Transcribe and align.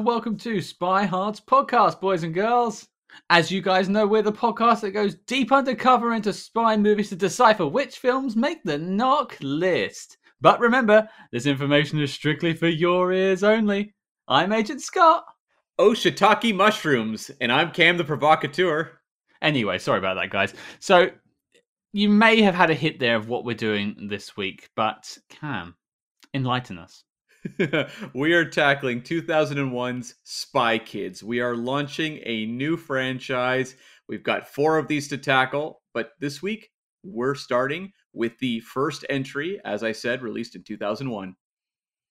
and 0.00 0.06
welcome 0.06 0.38
to 0.38 0.62
Spy 0.62 1.04
Hard's 1.04 1.42
podcast, 1.42 2.00
boys 2.00 2.22
and 2.22 2.32
girls. 2.32 2.88
As 3.28 3.50
you 3.50 3.60
guys 3.60 3.86
know, 3.86 4.06
we're 4.06 4.22
the 4.22 4.32
podcast 4.32 4.80
that 4.80 4.92
goes 4.92 5.16
deep 5.26 5.52
undercover 5.52 6.14
into 6.14 6.32
spy 6.32 6.74
movies 6.78 7.10
to 7.10 7.16
decipher 7.16 7.66
which 7.66 7.98
films 7.98 8.34
make 8.34 8.64
the 8.64 8.78
NOC 8.78 9.36
list. 9.42 10.16
But 10.40 10.58
remember, 10.58 11.06
this 11.32 11.44
information 11.44 12.00
is 12.00 12.14
strictly 12.14 12.54
for 12.54 12.66
your 12.66 13.12
ears 13.12 13.44
only. 13.44 13.94
I'm 14.26 14.54
Agent 14.54 14.80
Scott. 14.80 15.26
Oh, 15.78 15.90
shiitake 15.90 16.54
mushrooms, 16.54 17.30
and 17.38 17.52
I'm 17.52 17.70
Cam 17.70 17.98
the 17.98 18.04
provocateur. 18.04 19.00
Anyway, 19.42 19.76
sorry 19.76 19.98
about 19.98 20.14
that, 20.14 20.30
guys. 20.30 20.54
So, 20.78 21.10
you 21.92 22.08
may 22.08 22.40
have 22.40 22.54
had 22.54 22.70
a 22.70 22.74
hit 22.74 23.00
there 23.00 23.16
of 23.16 23.28
what 23.28 23.44
we're 23.44 23.54
doing 23.54 24.08
this 24.08 24.34
week, 24.34 24.70
but 24.74 25.18
Cam, 25.28 25.74
enlighten 26.32 26.78
us. 26.78 27.04
we 28.14 28.32
are 28.32 28.44
tackling 28.44 29.02
2001's 29.02 30.14
Spy 30.24 30.78
Kids. 30.78 31.22
We 31.22 31.40
are 31.40 31.56
launching 31.56 32.20
a 32.24 32.46
new 32.46 32.76
franchise. 32.76 33.76
We've 34.08 34.22
got 34.22 34.48
four 34.48 34.78
of 34.78 34.88
these 34.88 35.08
to 35.08 35.18
tackle, 35.18 35.82
but 35.94 36.12
this 36.20 36.42
week 36.42 36.70
we're 37.02 37.34
starting 37.34 37.92
with 38.12 38.38
the 38.38 38.60
first 38.60 39.04
entry, 39.08 39.60
as 39.64 39.82
I 39.82 39.92
said, 39.92 40.22
released 40.22 40.56
in 40.56 40.62
2001. 40.62 41.34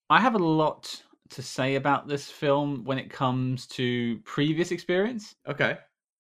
I 0.10 0.20
have 0.20 0.36
a 0.36 0.40
lot 0.40 1.04
to 1.30 1.44
say 1.44 1.76
about 1.76 2.08
this 2.08 2.30
film 2.30 2.84
when 2.86 2.98
it 2.98 3.10
comes 3.10 3.68
to 3.68 4.20
previous 4.26 4.72
experience. 4.72 5.36
Okay. 5.48 5.78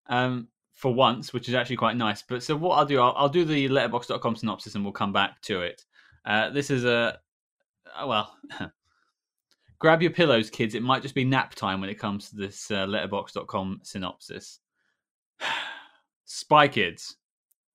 Um, 0.08 0.50
for 0.74 0.94
once, 0.94 1.34
which 1.34 1.50
is 1.50 1.56
actually 1.56 1.76
quite 1.76 1.98
nice. 1.98 2.22
But 2.22 2.42
so 2.42 2.56
what 2.56 2.78
I'll 2.78 2.86
do, 2.86 3.02
I'll, 3.02 3.14
I'll 3.18 3.30
do 3.30 3.44
the 3.44 3.68
letterboxd.com 3.68 4.36
synopsis 4.38 4.76
and 4.76 4.84
we'll 4.84 4.94
come 4.94 5.12
back 5.12 5.42
to 5.44 5.62
it. 5.62 5.84
Uh, 6.26 6.52
this 6.52 6.70
is 6.70 6.86
a, 6.86 7.20
well, 8.06 8.34
grab 9.80 10.02
your 10.02 10.12
pillows, 10.12 10.50
kids. 10.50 10.76
It 10.76 10.84
might 10.84 11.02
just 11.02 11.16
be 11.16 11.26
nap 11.26 11.56
time 11.56 11.82
when 11.82 11.90
it 11.90 12.00
comes 12.00 12.30
to 12.30 12.36
this 12.36 12.70
uh, 12.70 12.86
letterboxd.com 12.86 13.80
synopsis. 13.84 14.60
Spy 16.26 16.68
Kids. 16.68 17.16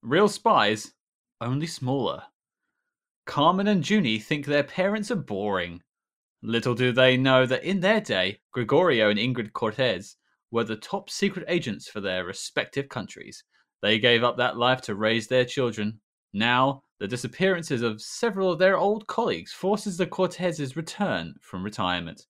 Real 0.01 0.29
spies, 0.29 0.93
only 1.41 1.67
smaller. 1.67 2.23
Carmen 3.25 3.67
and 3.67 3.87
Junie 3.87 4.19
think 4.19 4.45
their 4.45 4.63
parents 4.63 5.09
are 5.09 5.15
boring. 5.15 5.81
Little 6.43 6.75
do 6.75 6.91
they 6.91 7.17
know 7.17 7.47
that 7.47 7.63
in 7.63 7.79
their 7.79 7.99
day, 7.99 8.39
Gregorio 8.51 9.09
and 9.09 9.17
Ingrid 9.17 9.51
Cortez 9.53 10.15
were 10.51 10.63
the 10.63 10.75
top 10.75 11.09
secret 11.09 11.43
agents 11.47 11.87
for 11.87 12.01
their 12.01 12.23
respective 12.23 12.87
countries. 12.87 13.43
They 13.81 13.97
gave 13.97 14.23
up 14.23 14.37
that 14.37 14.57
life 14.57 14.81
to 14.81 14.95
raise 14.95 15.27
their 15.27 15.43
children. 15.43 15.99
Now, 16.33 16.83
the 16.99 17.07
disappearances 17.07 17.81
of 17.81 18.01
several 18.01 18.51
of 18.51 18.59
their 18.59 18.77
old 18.77 19.07
colleagues 19.07 19.51
forces 19.51 19.97
the 19.97 20.07
Cortezes' 20.07 20.75
return 20.75 21.35
from 21.41 21.63
retirement. 21.63 22.25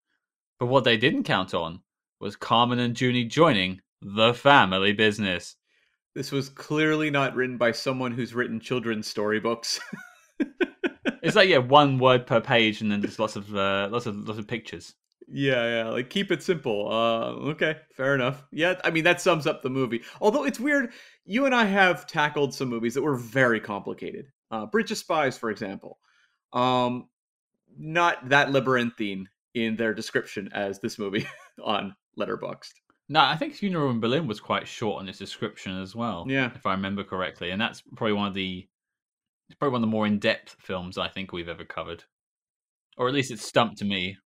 But 0.60 0.68
what 0.68 0.84
they 0.84 0.98
didn't 0.98 1.24
count 1.24 1.54
on 1.54 1.82
was 2.20 2.36
Carmen 2.36 2.80
and 2.80 3.00
Junie 3.00 3.26
joining 3.26 3.82
the 4.02 4.34
family 4.34 4.94
business. 4.94 5.56
This 6.16 6.32
was 6.32 6.50
clearly 6.50 7.10
not 7.10 7.36
written 7.36 7.58
by 7.58 7.72
someone 7.74 8.14
who's 8.14 8.34
written 8.34 8.60
children's 8.60 9.08
storybooks. 9.08 9.80
it's 11.22 11.36
like 11.36 11.50
yeah, 11.50 11.58
one 11.58 12.00
word 12.00 12.26
per 12.26 12.40
page, 12.40 12.82
and 12.82 12.92
then 12.92 13.02
just 13.02 13.20
lots 13.20 13.36
of 13.36 13.54
uh, 13.56 13.90
lots 13.92 14.06
of 14.06 14.16
lots 14.28 14.40
of 14.40 14.48
pictures. 14.48 14.96
Yeah, 15.28 15.84
yeah, 15.84 15.90
like 15.90 16.10
keep 16.10 16.32
it 16.32 16.44
simple. 16.44 16.88
Uh, 16.92 17.50
okay, 17.52 17.78
fair 17.98 18.16
enough. 18.16 18.44
Yeah, 18.52 18.80
I 18.84 18.92
mean 18.92 19.04
that 19.04 19.22
sums 19.22 19.48
up 19.48 19.62
the 19.62 19.70
movie. 19.70 20.04
Although 20.22 20.46
it's 20.46 20.60
weird, 20.60 20.94
you 21.26 21.46
and 21.46 21.54
I 21.54 21.66
have 21.66 22.08
tackled 22.08 22.54
some 22.54 22.70
movies 22.70 22.94
that 22.94 23.02
were 23.02 23.18
very 23.18 23.60
complicated. 23.60 24.28
Uh, 24.56 24.66
Bridge 24.66 24.92
of 24.92 24.98
Spies, 24.98 25.38
for 25.38 25.50
example, 25.50 26.00
um, 26.54 27.10
not 27.78 28.30
that 28.30 28.54
labyrinthine 28.54 29.28
in 29.54 29.76
their 29.76 29.94
description 29.94 30.50
as 30.54 30.80
this 30.80 30.98
movie 30.98 31.28
on 31.64 31.94
Letterboxd. 32.18 32.74
No, 33.10 33.20
I 33.20 33.36
think 33.36 33.54
Funeral 33.54 33.92
in 33.92 34.00
Berlin 34.00 34.28
was 34.28 34.40
quite 34.40 34.68
short 34.68 35.02
on 35.02 35.10
its 35.10 35.20
description 35.20 35.80
as 35.80 35.94
well. 35.94 36.26
Yeah, 36.28 36.52
if 36.56 36.66
I 36.66 36.72
remember 36.72 37.04
correctly, 37.04 37.52
and 37.52 37.62
that's 37.62 37.82
probably 37.96 38.14
one 38.14 38.28
of 38.28 38.34
the 38.34 38.66
it's 39.48 39.58
probably 39.60 39.74
one 39.74 39.84
of 39.84 39.90
the 39.90 39.92
more 39.92 40.08
in-depth 40.08 40.56
films 40.60 40.98
I 40.98 41.08
think 41.10 41.32
we've 41.32 41.50
ever 41.50 41.66
covered, 41.66 42.04
or 42.98 43.08
at 43.08 43.14
least 43.14 43.32
it's 43.32 43.46
stumped 43.46 43.78
to 43.80 43.86
me. 43.86 44.18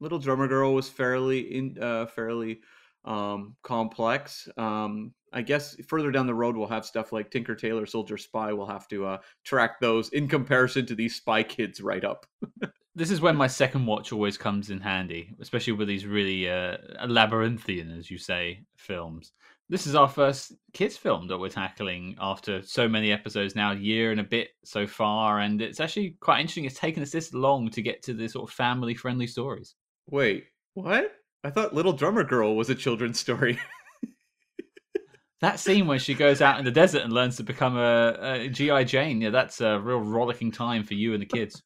Little 0.00 0.18
Drummer 0.18 0.48
Girl 0.48 0.74
was 0.74 0.88
fairly 0.88 1.56
in 1.56 1.78
uh, 1.80 2.06
fairly 2.06 2.60
um, 3.06 3.56
complex. 3.62 4.48
Um, 4.56 5.12
I 5.32 5.42
guess 5.42 5.76
further 5.86 6.10
down 6.10 6.26
the 6.26 6.34
road 6.34 6.56
we'll 6.56 6.68
have 6.68 6.86
stuff 6.86 7.12
like 7.12 7.30
Tinker 7.30 7.54
Tailor 7.54 7.86
Soldier 7.86 8.16
Spy. 8.16 8.52
We'll 8.52 8.66
have 8.66 8.88
to 8.88 9.06
uh, 9.06 9.18
track 9.44 9.80
those 9.80 10.08
in 10.10 10.28
comparison 10.28 10.86
to 10.86 10.94
these 10.94 11.16
Spy 11.16 11.42
Kids 11.42 11.80
write 11.80 12.04
up. 12.04 12.26
this 12.94 13.10
is 13.10 13.20
when 13.20 13.36
my 13.36 13.46
second 13.46 13.84
watch 13.84 14.12
always 14.12 14.38
comes 14.38 14.70
in 14.70 14.80
handy, 14.80 15.34
especially 15.40 15.74
with 15.74 15.88
these 15.88 16.06
really 16.06 16.48
uh, 16.48 16.78
labyrinthian, 17.06 17.96
as 17.96 18.10
you 18.10 18.18
say, 18.18 18.62
films. 18.76 19.32
This 19.68 19.86
is 19.86 19.94
our 19.94 20.08
first 20.08 20.52
kids 20.72 20.96
film 20.96 21.26
that 21.26 21.38
we're 21.38 21.48
tackling 21.48 22.14
after 22.20 22.62
so 22.62 22.88
many 22.88 23.12
episodes 23.12 23.56
now, 23.56 23.72
a 23.72 23.76
year 23.76 24.12
and 24.12 24.20
a 24.20 24.24
bit 24.24 24.50
so 24.64 24.86
far, 24.86 25.40
and 25.40 25.60
it's 25.60 25.80
actually 25.80 26.16
quite 26.20 26.40
interesting. 26.40 26.64
It's 26.64 26.78
taken 26.78 27.02
us 27.02 27.10
this 27.10 27.34
long 27.34 27.68
to 27.70 27.82
get 27.82 28.02
to 28.04 28.14
the 28.14 28.28
sort 28.28 28.48
of 28.48 28.54
family-friendly 28.54 29.26
stories. 29.26 29.74
Wait, 30.08 30.44
what? 30.74 31.12
I 31.44 31.50
thought 31.50 31.74
Little 31.74 31.92
Drummer 31.92 32.24
Girl 32.24 32.56
was 32.56 32.70
a 32.70 32.74
children's 32.74 33.20
story. 33.20 33.58
that 35.40 35.60
scene 35.60 35.86
where 35.86 35.98
she 35.98 36.14
goes 36.14 36.40
out 36.40 36.58
in 36.58 36.64
the 36.64 36.70
desert 36.70 37.02
and 37.02 37.12
learns 37.12 37.36
to 37.36 37.42
become 37.42 37.76
a, 37.76 38.16
a 38.20 38.48
GI 38.48 38.84
Jane, 38.84 39.20
yeah, 39.20 39.30
that's 39.30 39.60
a 39.60 39.78
real 39.78 40.00
rollicking 40.00 40.50
time 40.50 40.82
for 40.82 40.94
you 40.94 41.12
and 41.12 41.22
the 41.22 41.26
kids. 41.26 41.62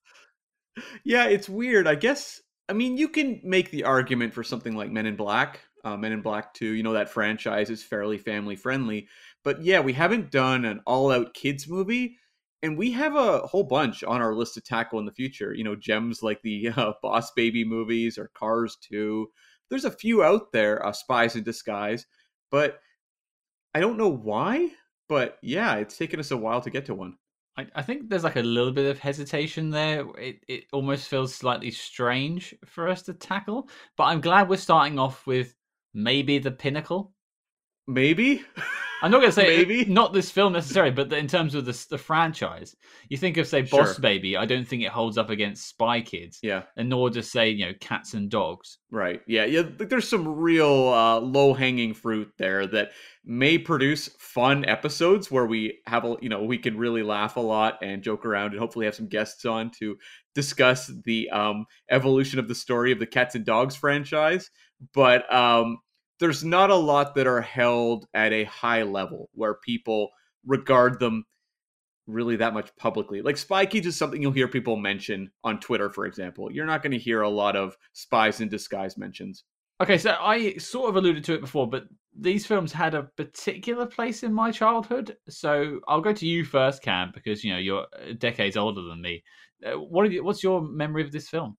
yeah, 1.04 1.24
it's 1.26 1.48
weird. 1.48 1.86
I 1.86 1.94
guess. 1.94 2.40
I 2.68 2.72
mean, 2.72 2.96
you 2.96 3.08
can 3.08 3.40
make 3.42 3.70
the 3.70 3.84
argument 3.84 4.32
for 4.32 4.44
something 4.44 4.76
like 4.76 4.92
Men 4.92 5.06
in 5.06 5.16
Black, 5.16 5.60
uh, 5.84 5.96
Men 5.96 6.12
in 6.12 6.22
Black 6.22 6.54
2. 6.54 6.66
You 6.66 6.82
know, 6.82 6.92
that 6.92 7.10
franchise 7.10 7.70
is 7.70 7.82
fairly 7.82 8.18
family 8.18 8.56
friendly. 8.56 9.08
But 9.42 9.62
yeah, 9.62 9.80
we 9.80 9.92
haven't 9.92 10.30
done 10.30 10.64
an 10.64 10.80
all 10.86 11.10
out 11.10 11.34
kids 11.34 11.68
movie. 11.68 12.16
And 12.62 12.76
we 12.76 12.92
have 12.92 13.16
a 13.16 13.38
whole 13.38 13.64
bunch 13.64 14.04
on 14.04 14.20
our 14.20 14.34
list 14.34 14.54
to 14.54 14.60
tackle 14.60 14.98
in 14.98 15.06
the 15.06 15.12
future. 15.12 15.54
You 15.54 15.64
know, 15.64 15.74
gems 15.74 16.22
like 16.22 16.42
the 16.42 16.68
uh, 16.76 16.92
Boss 17.02 17.30
Baby 17.32 17.64
movies 17.64 18.18
or 18.18 18.30
Cars 18.34 18.76
2. 18.82 19.26
There's 19.70 19.84
a 19.84 19.90
few 19.90 20.22
out 20.22 20.52
there, 20.52 20.84
uh, 20.84 20.92
Spies 20.92 21.36
in 21.36 21.44
Disguise. 21.44 22.06
But 22.50 22.80
I 23.74 23.80
don't 23.80 23.96
know 23.96 24.08
why. 24.08 24.70
But 25.08 25.38
yeah, 25.42 25.76
it's 25.76 25.96
taken 25.96 26.20
us 26.20 26.30
a 26.30 26.36
while 26.36 26.60
to 26.60 26.70
get 26.70 26.86
to 26.86 26.94
one. 26.94 27.16
I, 27.56 27.66
I 27.74 27.82
think 27.82 28.08
there's 28.08 28.24
like 28.24 28.36
a 28.36 28.42
little 28.42 28.72
bit 28.72 28.90
of 28.90 28.98
hesitation 28.98 29.70
there. 29.70 30.06
It 30.18 30.44
it 30.46 30.64
almost 30.72 31.08
feels 31.08 31.34
slightly 31.34 31.70
strange 31.70 32.54
for 32.64 32.88
us 32.88 33.02
to 33.02 33.14
tackle, 33.14 33.68
but 33.96 34.04
I'm 34.04 34.20
glad 34.20 34.48
we're 34.48 34.56
starting 34.56 34.98
off 34.98 35.26
with 35.26 35.54
maybe 35.94 36.38
the 36.38 36.52
pinnacle. 36.52 37.12
Maybe. 37.86 38.44
I'm 39.02 39.10
not 39.10 39.18
going 39.18 39.30
to 39.30 39.34
say 39.34 39.56
maybe 39.56 39.84
not 39.84 40.12
this 40.12 40.30
film 40.30 40.52
necessarily, 40.52 40.92
but 40.92 41.12
in 41.12 41.26
terms 41.26 41.54
of 41.54 41.64
the 41.64 41.86
the 41.90 41.98
franchise, 41.98 42.76
you 43.08 43.16
think 43.16 43.36
of 43.36 43.46
say 43.46 43.62
Boss 43.62 43.94
sure. 43.94 44.00
Baby. 44.00 44.36
I 44.36 44.46
don't 44.46 44.66
think 44.66 44.82
it 44.82 44.90
holds 44.90 45.18
up 45.18 45.30
against 45.30 45.68
Spy 45.68 46.00
Kids. 46.00 46.38
Yeah, 46.42 46.62
and 46.76 46.88
nor 46.88 47.10
does 47.10 47.30
say 47.30 47.50
you 47.50 47.66
know 47.66 47.72
Cats 47.80 48.14
and 48.14 48.30
Dogs. 48.30 48.78
Right. 48.90 49.20
Yeah. 49.26 49.44
Yeah. 49.44 49.62
There's 49.78 50.08
some 50.08 50.26
real 50.26 50.88
uh, 50.88 51.20
low 51.20 51.54
hanging 51.54 51.94
fruit 51.94 52.32
there 52.38 52.66
that 52.68 52.90
may 53.24 53.58
produce 53.58 54.08
fun 54.18 54.64
episodes 54.64 55.30
where 55.30 55.46
we 55.46 55.78
have 55.86 56.04
a 56.04 56.16
you 56.20 56.28
know 56.28 56.42
we 56.42 56.58
can 56.58 56.76
really 56.76 57.02
laugh 57.02 57.36
a 57.36 57.40
lot 57.40 57.78
and 57.82 58.02
joke 58.02 58.24
around 58.24 58.52
and 58.52 58.58
hopefully 58.58 58.86
have 58.86 58.94
some 58.94 59.08
guests 59.08 59.44
on 59.44 59.70
to 59.78 59.96
discuss 60.34 60.90
the 61.04 61.28
um, 61.30 61.66
evolution 61.90 62.38
of 62.38 62.48
the 62.48 62.54
story 62.54 62.92
of 62.92 62.98
the 62.98 63.06
Cats 63.06 63.34
and 63.34 63.44
Dogs 63.44 63.76
franchise. 63.76 64.50
But 64.94 65.32
um, 65.32 65.78
there's 66.20 66.44
not 66.44 66.70
a 66.70 66.74
lot 66.74 67.14
that 67.14 67.26
are 67.26 67.40
held 67.40 68.06
at 68.14 68.32
a 68.32 68.44
high 68.44 68.82
level 68.82 69.28
where 69.32 69.54
people 69.54 70.10
regard 70.46 71.00
them 71.00 71.24
really 72.06 72.36
that 72.36 72.54
much 72.54 72.74
publicly. 72.76 73.22
Like 73.22 73.36
Spy 73.36 73.66
Kids 73.66 73.86
is 73.86 73.96
something 73.96 74.20
you'll 74.20 74.32
hear 74.32 74.48
people 74.48 74.76
mention 74.76 75.30
on 75.44 75.60
Twitter, 75.60 75.90
for 75.90 76.06
example. 76.06 76.52
You're 76.52 76.66
not 76.66 76.82
going 76.82 76.92
to 76.92 76.98
hear 76.98 77.22
a 77.22 77.28
lot 77.28 77.56
of 77.56 77.76
spies 77.92 78.40
in 78.40 78.48
disguise 78.48 78.98
mentions. 78.98 79.44
Okay, 79.80 79.96
so 79.96 80.14
I 80.20 80.56
sort 80.56 80.90
of 80.90 80.96
alluded 80.96 81.24
to 81.24 81.34
it 81.34 81.40
before, 81.40 81.68
but 81.68 81.84
these 82.18 82.44
films 82.44 82.72
had 82.72 82.94
a 82.94 83.04
particular 83.16 83.86
place 83.86 84.22
in 84.22 84.32
my 84.34 84.50
childhood. 84.50 85.16
So 85.28 85.80
I'll 85.88 86.02
go 86.02 86.12
to 86.12 86.26
you 86.26 86.44
first, 86.44 86.82
Cam, 86.82 87.12
because 87.14 87.42
you 87.42 87.52
know 87.52 87.58
you're 87.58 87.86
decades 88.18 88.58
older 88.58 88.82
than 88.82 89.00
me. 89.00 89.22
Uh, 89.64 89.78
what 89.78 90.10
you, 90.10 90.22
what's 90.22 90.42
your 90.42 90.60
memory 90.60 91.02
of 91.02 91.12
this 91.12 91.28
film? 91.28 91.56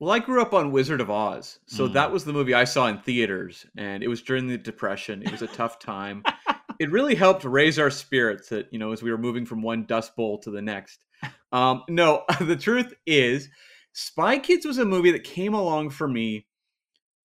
Well, 0.00 0.12
I 0.12 0.18
grew 0.18 0.40
up 0.40 0.54
on 0.54 0.72
Wizard 0.72 1.02
of 1.02 1.10
Oz, 1.10 1.58
so 1.66 1.86
mm. 1.86 1.92
that 1.92 2.10
was 2.10 2.24
the 2.24 2.32
movie 2.32 2.54
I 2.54 2.64
saw 2.64 2.86
in 2.86 2.98
theaters, 3.00 3.66
and 3.76 4.02
it 4.02 4.08
was 4.08 4.22
during 4.22 4.46
the 4.46 4.56
Depression. 4.56 5.22
It 5.22 5.30
was 5.30 5.42
a 5.42 5.46
tough 5.46 5.78
time. 5.78 6.24
it 6.80 6.90
really 6.90 7.14
helped 7.14 7.44
raise 7.44 7.78
our 7.78 7.90
spirits 7.90 8.48
that 8.48 8.72
you 8.72 8.78
know 8.78 8.92
as 8.92 9.02
we 9.02 9.10
were 9.10 9.18
moving 9.18 9.44
from 9.44 9.60
one 9.60 9.84
dust 9.84 10.16
bowl 10.16 10.38
to 10.38 10.50
the 10.50 10.62
next. 10.62 11.04
Um, 11.52 11.82
no, 11.90 12.24
the 12.40 12.56
truth 12.56 12.94
is, 13.04 13.50
Spy 13.92 14.38
Kids 14.38 14.64
was 14.64 14.78
a 14.78 14.86
movie 14.86 15.12
that 15.12 15.22
came 15.22 15.52
along 15.52 15.90
for 15.90 16.08
me 16.08 16.46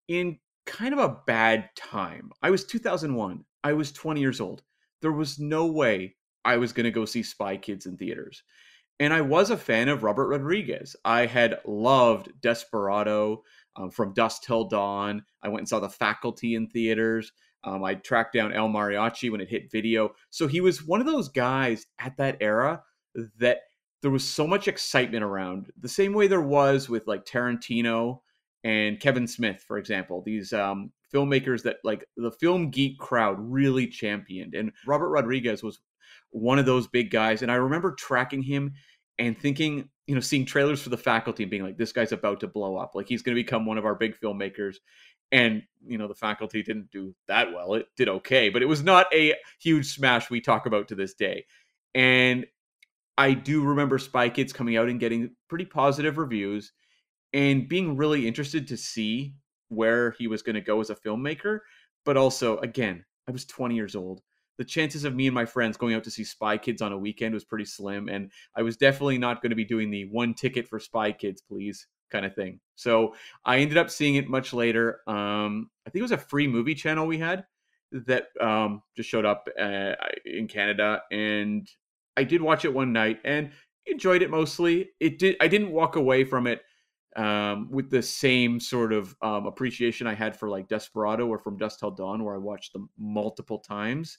in 0.09 0.37
kind 0.65 0.93
of 0.93 0.99
a 0.99 1.17
bad 1.25 1.69
time. 1.77 2.29
I 2.43 2.49
was 2.49 2.65
2001. 2.65 3.45
I 3.63 3.71
was 3.71 3.93
20 3.93 4.19
years 4.19 4.41
old. 4.41 4.63
There 5.01 5.13
was 5.13 5.39
no 5.39 5.67
way 5.67 6.15
I 6.43 6.57
was 6.57 6.73
going 6.73 6.83
to 6.83 6.91
go 6.91 7.05
see 7.05 7.23
Spy 7.23 7.55
Kids 7.55 7.85
in 7.85 7.95
theaters. 7.95 8.43
And 8.99 9.13
I 9.13 9.21
was 9.21 9.49
a 9.49 9.57
fan 9.57 9.89
of 9.89 10.03
Robert 10.03 10.27
Rodriguez. 10.27 10.95
I 11.03 11.25
had 11.25 11.59
loved 11.65 12.29
Desperado. 12.41 13.43
um, 13.75 13.91
from 13.91 14.13
Dusk 14.13 14.43
Till 14.43 14.65
Dawn. 14.65 15.23
I 15.43 15.49
went 15.49 15.59
and 15.61 15.69
saw 15.69 15.79
The 15.79 15.89
Faculty 15.89 16.55
in 16.55 16.67
theaters. 16.67 17.31
Um, 17.63 17.83
I 17.83 17.95
tracked 17.95 18.33
down 18.33 18.53
El 18.53 18.69
Mariachi 18.69 19.31
when 19.31 19.41
it 19.41 19.49
hit 19.49 19.71
video. 19.71 20.11
So 20.29 20.47
he 20.47 20.61
was 20.61 20.85
one 20.85 21.01
of 21.01 21.07
those 21.07 21.29
guys 21.29 21.87
at 21.99 22.15
that 22.17 22.37
era 22.39 22.83
that 23.39 23.61
there 24.01 24.11
was 24.11 24.23
so 24.23 24.45
much 24.45 24.67
excitement 24.67 25.23
around. 25.23 25.71
The 25.79 25.89
same 25.89 26.13
way 26.13 26.27
there 26.27 26.41
was 26.41 26.89
with 26.89 27.07
like 27.07 27.25
Tarantino 27.25 28.19
and 28.63 28.99
Kevin 28.99 29.27
Smith, 29.27 29.63
for 29.67 29.77
example. 29.77 30.21
These 30.23 30.53
um, 30.53 30.91
filmmakers 31.13 31.63
that 31.63 31.77
like 31.83 32.05
the 32.17 32.31
film 32.31 32.69
geek 32.69 32.99
crowd 32.99 33.37
really 33.39 33.87
championed. 33.87 34.53
And 34.53 34.71
Robert 34.85 35.09
Rodriguez 35.09 35.63
was 35.63 35.79
one 36.31 36.59
of 36.59 36.65
those 36.65 36.87
big 36.87 37.11
guys. 37.11 37.41
And 37.41 37.51
I 37.51 37.55
remember 37.55 37.93
tracking 37.93 38.43
him 38.43 38.73
and 39.17 39.37
thinking, 39.37 39.89
you 40.07 40.15
know, 40.15 40.21
seeing 40.21 40.45
trailers 40.45 40.81
for 40.81 40.89
the 40.89 40.97
faculty 40.97 41.43
and 41.43 41.49
being 41.49 41.63
like, 41.63 41.77
this 41.77 41.91
guy's 41.91 42.11
about 42.11 42.39
to 42.41 42.47
blow 42.47 42.77
up. 42.77 42.91
Like 42.95 43.07
he's 43.07 43.21
going 43.21 43.35
to 43.35 43.41
become 43.41 43.65
one 43.65 43.77
of 43.77 43.85
our 43.85 43.95
big 43.95 44.19
filmmakers. 44.19 44.75
And, 45.31 45.63
you 45.85 45.97
know, 45.97 46.07
the 46.07 46.15
faculty 46.15 46.61
didn't 46.61 46.91
do 46.91 47.15
that 47.27 47.51
well. 47.51 47.73
It 47.73 47.87
did 47.97 48.09
okay, 48.09 48.49
but 48.49 48.61
it 48.61 48.67
was 48.67 48.83
not 48.83 49.07
a 49.13 49.33
huge 49.59 49.93
smash 49.93 50.29
we 50.29 50.41
talk 50.41 50.65
about 50.65 50.87
to 50.89 50.95
this 50.95 51.13
day. 51.13 51.45
And 51.93 52.45
I 53.17 53.33
do 53.33 53.63
remember 53.63 53.97
Spy 53.97 54.29
Kids 54.29 54.53
coming 54.53 54.77
out 54.77 54.89
and 54.89 54.99
getting 54.99 55.31
pretty 55.47 55.65
positive 55.65 56.17
reviews 56.17 56.73
and 57.33 57.67
being 57.67 57.97
really 57.97 58.27
interested 58.27 58.67
to 58.67 58.77
see 58.77 59.35
where 59.69 60.11
he 60.11 60.27
was 60.27 60.41
going 60.41 60.55
to 60.55 60.61
go 60.61 60.79
as 60.81 60.89
a 60.89 60.95
filmmaker. 60.95 61.59
But 62.03 62.17
also, 62.17 62.57
again, 62.59 63.03
I 63.27 63.31
was 63.31 63.45
20 63.45 63.75
years 63.75 63.95
old. 63.95 64.21
The 64.57 64.65
chances 64.65 65.03
of 65.03 65.15
me 65.15 65.27
and 65.27 65.35
my 65.35 65.45
friends 65.45 65.77
going 65.77 65.95
out 65.95 66.03
to 66.05 66.11
see 66.11 66.23
Spy 66.23 66.57
Kids 66.57 66.81
on 66.81 66.93
a 66.93 66.97
weekend 66.97 67.33
was 67.33 67.43
pretty 67.43 67.65
slim. 67.65 68.07
And 68.09 68.31
I 68.55 68.61
was 68.61 68.77
definitely 68.77 69.17
not 69.17 69.41
going 69.41 69.49
to 69.49 69.55
be 69.55 69.65
doing 69.65 69.91
the 69.91 70.05
one 70.05 70.33
ticket 70.33 70.67
for 70.67 70.79
Spy 70.79 71.11
Kids, 71.11 71.41
please 71.41 71.87
kind 72.11 72.25
of 72.25 72.35
thing. 72.35 72.59
So 72.75 73.15
I 73.43 73.57
ended 73.57 73.77
up 73.77 73.89
seeing 73.89 74.15
it 74.15 74.29
much 74.29 74.53
later. 74.53 75.01
Um, 75.07 75.69
I 75.85 75.89
think 75.89 75.99
it 75.99 76.03
was 76.03 76.11
a 76.11 76.17
free 76.17 76.47
movie 76.47 76.75
channel 76.75 77.07
we 77.07 77.17
had 77.17 77.45
that 77.91 78.27
um, 78.41 78.81
just 78.95 79.09
showed 79.09 79.25
up 79.25 79.47
uh, 79.59 79.93
in 80.25 80.47
Canada. 80.47 81.01
And 81.11 81.69
I 82.17 82.23
did 82.23 82.41
watch 82.41 82.65
it 82.65 82.73
one 82.73 82.93
night 82.93 83.19
and 83.25 83.51
enjoyed 83.85 84.21
it 84.21 84.29
mostly. 84.29 84.91
It 84.99 85.19
did. 85.19 85.35
I 85.39 85.47
didn't 85.47 85.71
walk 85.71 85.95
away 85.95 86.23
from 86.23 86.47
it 86.47 86.61
um, 87.15 87.69
with 87.71 87.89
the 87.89 88.01
same 88.01 88.59
sort 88.59 88.91
of 88.93 89.15
um, 89.21 89.45
appreciation 89.45 90.07
I 90.07 90.13
had 90.13 90.37
for 90.37 90.49
like 90.49 90.67
Desperado 90.67 91.27
or 91.27 91.39
From 91.39 91.57
Dust 91.57 91.79
Till 91.79 91.91
Dawn, 91.91 92.23
where 92.23 92.35
I 92.35 92.39
watched 92.39 92.73
them 92.73 92.89
multiple 92.97 93.59
times. 93.59 94.17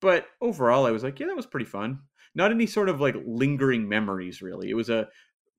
But 0.00 0.26
overall, 0.40 0.86
I 0.86 0.90
was 0.90 1.02
like, 1.02 1.18
yeah, 1.18 1.26
that 1.26 1.36
was 1.36 1.46
pretty 1.46 1.66
fun. 1.66 2.00
Not 2.34 2.50
any 2.50 2.66
sort 2.66 2.88
of 2.88 3.00
like 3.00 3.16
lingering 3.26 3.88
memories, 3.88 4.42
really. 4.42 4.70
It 4.70 4.74
was 4.74 4.90
a 4.90 5.08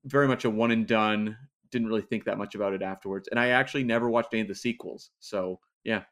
very 0.04 0.28
much 0.28 0.44
a 0.44 0.50
one 0.50 0.70
and 0.70 0.86
done. 0.86 1.36
Didn't 1.70 1.88
really 1.88 2.02
think 2.02 2.24
that 2.24 2.38
much 2.38 2.54
about 2.54 2.72
it 2.72 2.82
afterwards, 2.82 3.28
and 3.28 3.38
I 3.38 3.48
actually 3.48 3.84
never 3.84 4.08
watched 4.08 4.32
any 4.32 4.42
of 4.42 4.48
the 4.48 4.54
sequels. 4.54 5.10
So 5.20 5.60
yeah, 5.84 6.02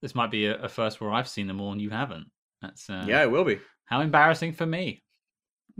this 0.00 0.14
might 0.14 0.30
be 0.30 0.46
a, 0.46 0.56
a 0.62 0.68
first 0.68 1.00
where 1.00 1.12
I've 1.12 1.28
seen 1.28 1.46
them 1.46 1.60
all 1.60 1.72
and 1.72 1.80
you 1.80 1.90
haven't. 1.90 2.26
That's 2.60 2.88
uh, 2.88 3.04
yeah, 3.06 3.22
it 3.22 3.30
will 3.30 3.44
be. 3.44 3.58
How 3.86 4.00
embarrassing 4.00 4.52
for 4.52 4.66
me. 4.66 5.02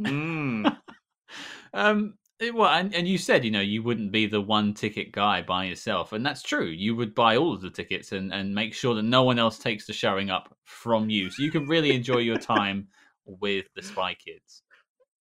Mm. 0.01 0.77
um, 1.75 2.15
it, 2.43 2.55
well, 2.55 2.71
and, 2.71 2.95
and 2.95 3.07
you 3.07 3.19
said, 3.19 3.45
you 3.45 3.51
know, 3.51 3.61
you 3.61 3.83
wouldn't 3.83 4.13
be 4.13 4.27
the 4.27 4.41
one 4.41 4.75
ticket 4.75 5.13
guy 5.13 5.43
by 5.43 5.65
yourself. 5.65 6.13
And 6.13 6.25
that's 6.25 6.43
true. 6.43 6.67
You 6.67 6.97
would 6.97 7.15
buy 7.15 7.37
all 7.37 7.55
of 7.55 7.61
the 7.61 7.71
tickets 7.71 8.13
and, 8.13 8.33
and 8.33 8.55
make 8.55 8.75
sure 8.75 8.95
that 8.95 9.03
no 9.03 9.23
one 9.23 9.39
else 9.39 9.59
takes 9.59 9.87
the 9.87 9.93
showing 9.93 10.31
up 10.31 10.57
from 10.65 11.11
you. 11.11 11.31
So 11.31 11.43
you 11.43 11.51
can 11.51 11.67
really 11.67 11.95
enjoy 11.95 12.19
your 12.19 12.39
time 12.39 12.89
with 13.25 13.67
the 13.75 13.83
Spy 13.83 14.15
Kids. 14.15 14.63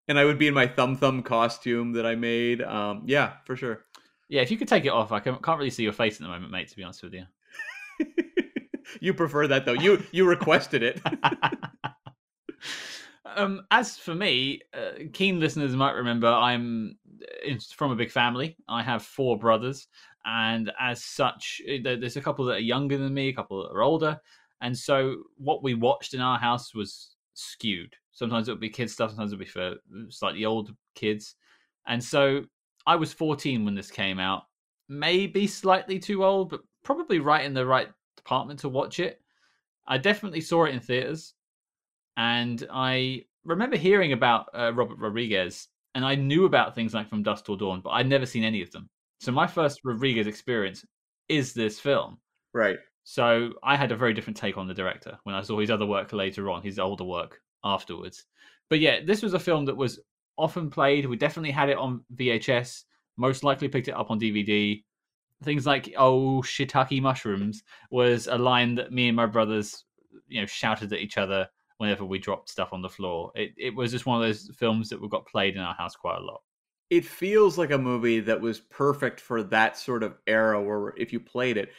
And 0.07 0.19
I 0.19 0.25
would 0.25 0.38
be 0.38 0.47
in 0.47 0.53
my 0.53 0.68
thumb 0.68 0.97
thumb 0.97 1.23
costume 1.23 1.94
that 1.94 2.06
I 2.06 2.15
made. 2.15 2.62
Um, 2.62 3.03
yeah, 3.06 3.33
for 3.45 3.56
sure. 3.56 3.85
Yeah, 4.27 4.41
if 4.41 4.51
you 4.51 4.57
could 4.57 4.67
take 4.67 4.85
it 4.85 4.89
off, 4.89 5.12
I 5.12 5.19
can't 5.19 5.45
really 5.45 5.69
see 5.69 5.83
your 5.83 5.94
face 5.94 6.15
at 6.15 6.21
the 6.21 6.27
moment, 6.27 6.51
mate, 6.51 6.69
to 6.69 6.75
be 6.75 6.83
honest 6.83 7.03
with 7.03 7.13
you. 7.13 7.25
you 9.00 9.13
prefer 9.13 9.47
that 9.47 9.65
though. 9.65 9.74
You 9.74 10.03
you 10.12 10.27
requested 10.27 10.83
it. 10.83 11.01
um, 13.25 13.65
as 13.71 13.97
for 13.97 14.15
me, 14.15 14.62
uh, 14.74 15.03
keen 15.13 15.39
listeners 15.39 15.75
might 15.75 15.91
remember 15.91 16.27
I'm 16.27 16.97
from 17.75 17.91
a 17.91 17.95
big 17.95 18.12
family. 18.12 18.56
I 18.68 18.83
have 18.83 19.03
four 19.03 19.38
brothers, 19.38 19.88
and 20.25 20.71
as 20.79 21.03
such, 21.03 21.62
eh, 21.68 21.79
there's 21.83 22.18
a 22.18 22.21
couple 22.21 22.45
that 22.45 22.56
are 22.56 22.59
younger 22.59 22.97
than 22.97 23.13
me, 23.13 23.29
a 23.29 23.33
couple 23.33 23.63
that 23.63 23.73
are 23.73 23.81
older, 23.81 24.19
and 24.62 24.77
so 24.77 25.23
what 25.38 25.63
we 25.63 25.73
watched 25.73 26.13
in 26.13 26.21
our 26.21 26.38
house 26.38 26.73
was 26.73 27.15
skewed. 27.33 27.95
Sometimes 28.12 28.47
it 28.47 28.51
would 28.51 28.59
be 28.59 28.69
kids 28.69 28.94
stuff, 28.94 29.12
sometimes 29.12 29.31
it 29.31 29.38
would 29.38 29.45
be 29.45 29.51
for 29.51 29.75
slightly 30.09 30.45
older 30.45 30.73
kids, 30.95 31.35
and 31.88 32.03
so 32.03 32.44
I 32.85 32.95
was 32.95 33.13
14 33.13 33.65
when 33.65 33.75
this 33.75 33.91
came 33.91 34.19
out, 34.19 34.44
maybe 34.89 35.47
slightly 35.47 36.00
too 36.00 36.24
old, 36.25 36.50
but 36.50 36.62
probably 36.83 37.19
right 37.19 37.45
in 37.45 37.53
the 37.53 37.65
right 37.65 37.89
department 38.17 38.59
to 38.62 38.69
watch 38.69 39.00
it. 39.00 39.21
I 39.88 39.97
definitely 39.97 40.41
saw 40.41 40.65
it 40.65 40.74
in 40.74 40.79
theaters, 40.79 41.33
and 42.17 42.65
I 42.71 43.25
remember 43.44 43.77
hearing 43.77 44.13
about 44.13 44.47
uh, 44.53 44.74
Robert 44.74 44.97
Rodriguez, 45.00 45.67
and 45.95 46.05
I 46.05 46.15
knew 46.15 46.45
about 46.45 46.75
things 46.75 46.93
like 46.93 47.09
From 47.09 47.23
Dusk 47.23 47.45
Till 47.45 47.55
Dawn, 47.55 47.81
but 47.81 47.91
I'd 47.91 48.07
never 48.07 48.25
seen 48.25 48.43
any 48.43 48.61
of 48.61 48.71
them. 48.71 48.89
So 49.19 49.31
my 49.31 49.47
first 49.47 49.81
Rodriguez 49.83 50.27
experience 50.27 50.85
is 51.29 51.53
this 51.53 51.79
film. 51.79 52.17
Right. 52.53 52.77
So 53.03 53.53
I 53.63 53.75
had 53.75 53.91
a 53.91 53.95
very 53.95 54.13
different 54.13 54.38
take 54.38 54.57
on 54.57 54.67
the 54.67 54.73
director 54.73 55.17
when 55.23 55.35
I 55.35 55.41
saw 55.41 55.59
his 55.59 55.71
other 55.71 55.85
work 55.85 56.13
later 56.13 56.49
on, 56.49 56.61
his 56.61 56.79
older 56.79 57.03
work 57.03 57.39
afterwards. 57.63 58.25
But 58.69 58.79
yeah, 58.79 58.99
this 59.05 59.21
was 59.21 59.33
a 59.33 59.39
film 59.39 59.65
that 59.65 59.77
was 59.77 59.99
often 60.38 60.69
played. 60.69 61.05
We 61.05 61.17
definitely 61.17 61.51
had 61.51 61.69
it 61.69 61.77
on 61.77 62.03
VHS. 62.15 62.83
Most 63.17 63.43
likely 63.43 63.67
picked 63.67 63.88
it 63.88 63.95
up 63.95 64.11
on 64.11 64.19
DVD 64.19 64.81
things 65.43 65.65
like 65.65 65.93
"oh 65.97 66.41
shiitake 66.41 67.01
mushrooms" 67.01 67.63
was 67.89 68.27
a 68.27 68.38
line 68.38 68.75
that 68.75 68.91
me 68.91 69.07
and 69.07 69.15
my 69.15 69.25
brothers, 69.25 69.85
you 70.27 70.39
know, 70.39 70.45
shouted 70.45 70.93
at 70.93 70.99
each 70.99 71.17
other 71.17 71.47
whenever 71.81 72.05
we 72.05 72.19
dropped 72.19 72.49
stuff 72.49 72.73
on 72.73 72.81
the 72.81 72.89
floor. 72.89 73.31
It 73.35 73.51
it 73.57 73.75
was 73.75 73.91
just 73.91 74.05
one 74.05 74.21
of 74.21 74.27
those 74.27 74.49
films 74.57 74.89
that 74.89 75.01
we 75.01 75.09
got 75.09 75.25
played 75.25 75.55
in 75.55 75.61
our 75.61 75.73
house 75.73 75.95
quite 75.95 76.19
a 76.19 76.23
lot. 76.23 76.41
It 76.89 77.05
feels 77.05 77.57
like 77.57 77.71
a 77.71 77.77
movie 77.77 78.19
that 78.21 78.39
was 78.39 78.59
perfect 78.59 79.19
for 79.19 79.43
that 79.43 79.77
sort 79.77 80.03
of 80.03 80.17
era 80.27 80.61
where 80.61 80.93
if 80.97 81.11
you 81.11 81.19
played 81.19 81.57
it, 81.57 81.69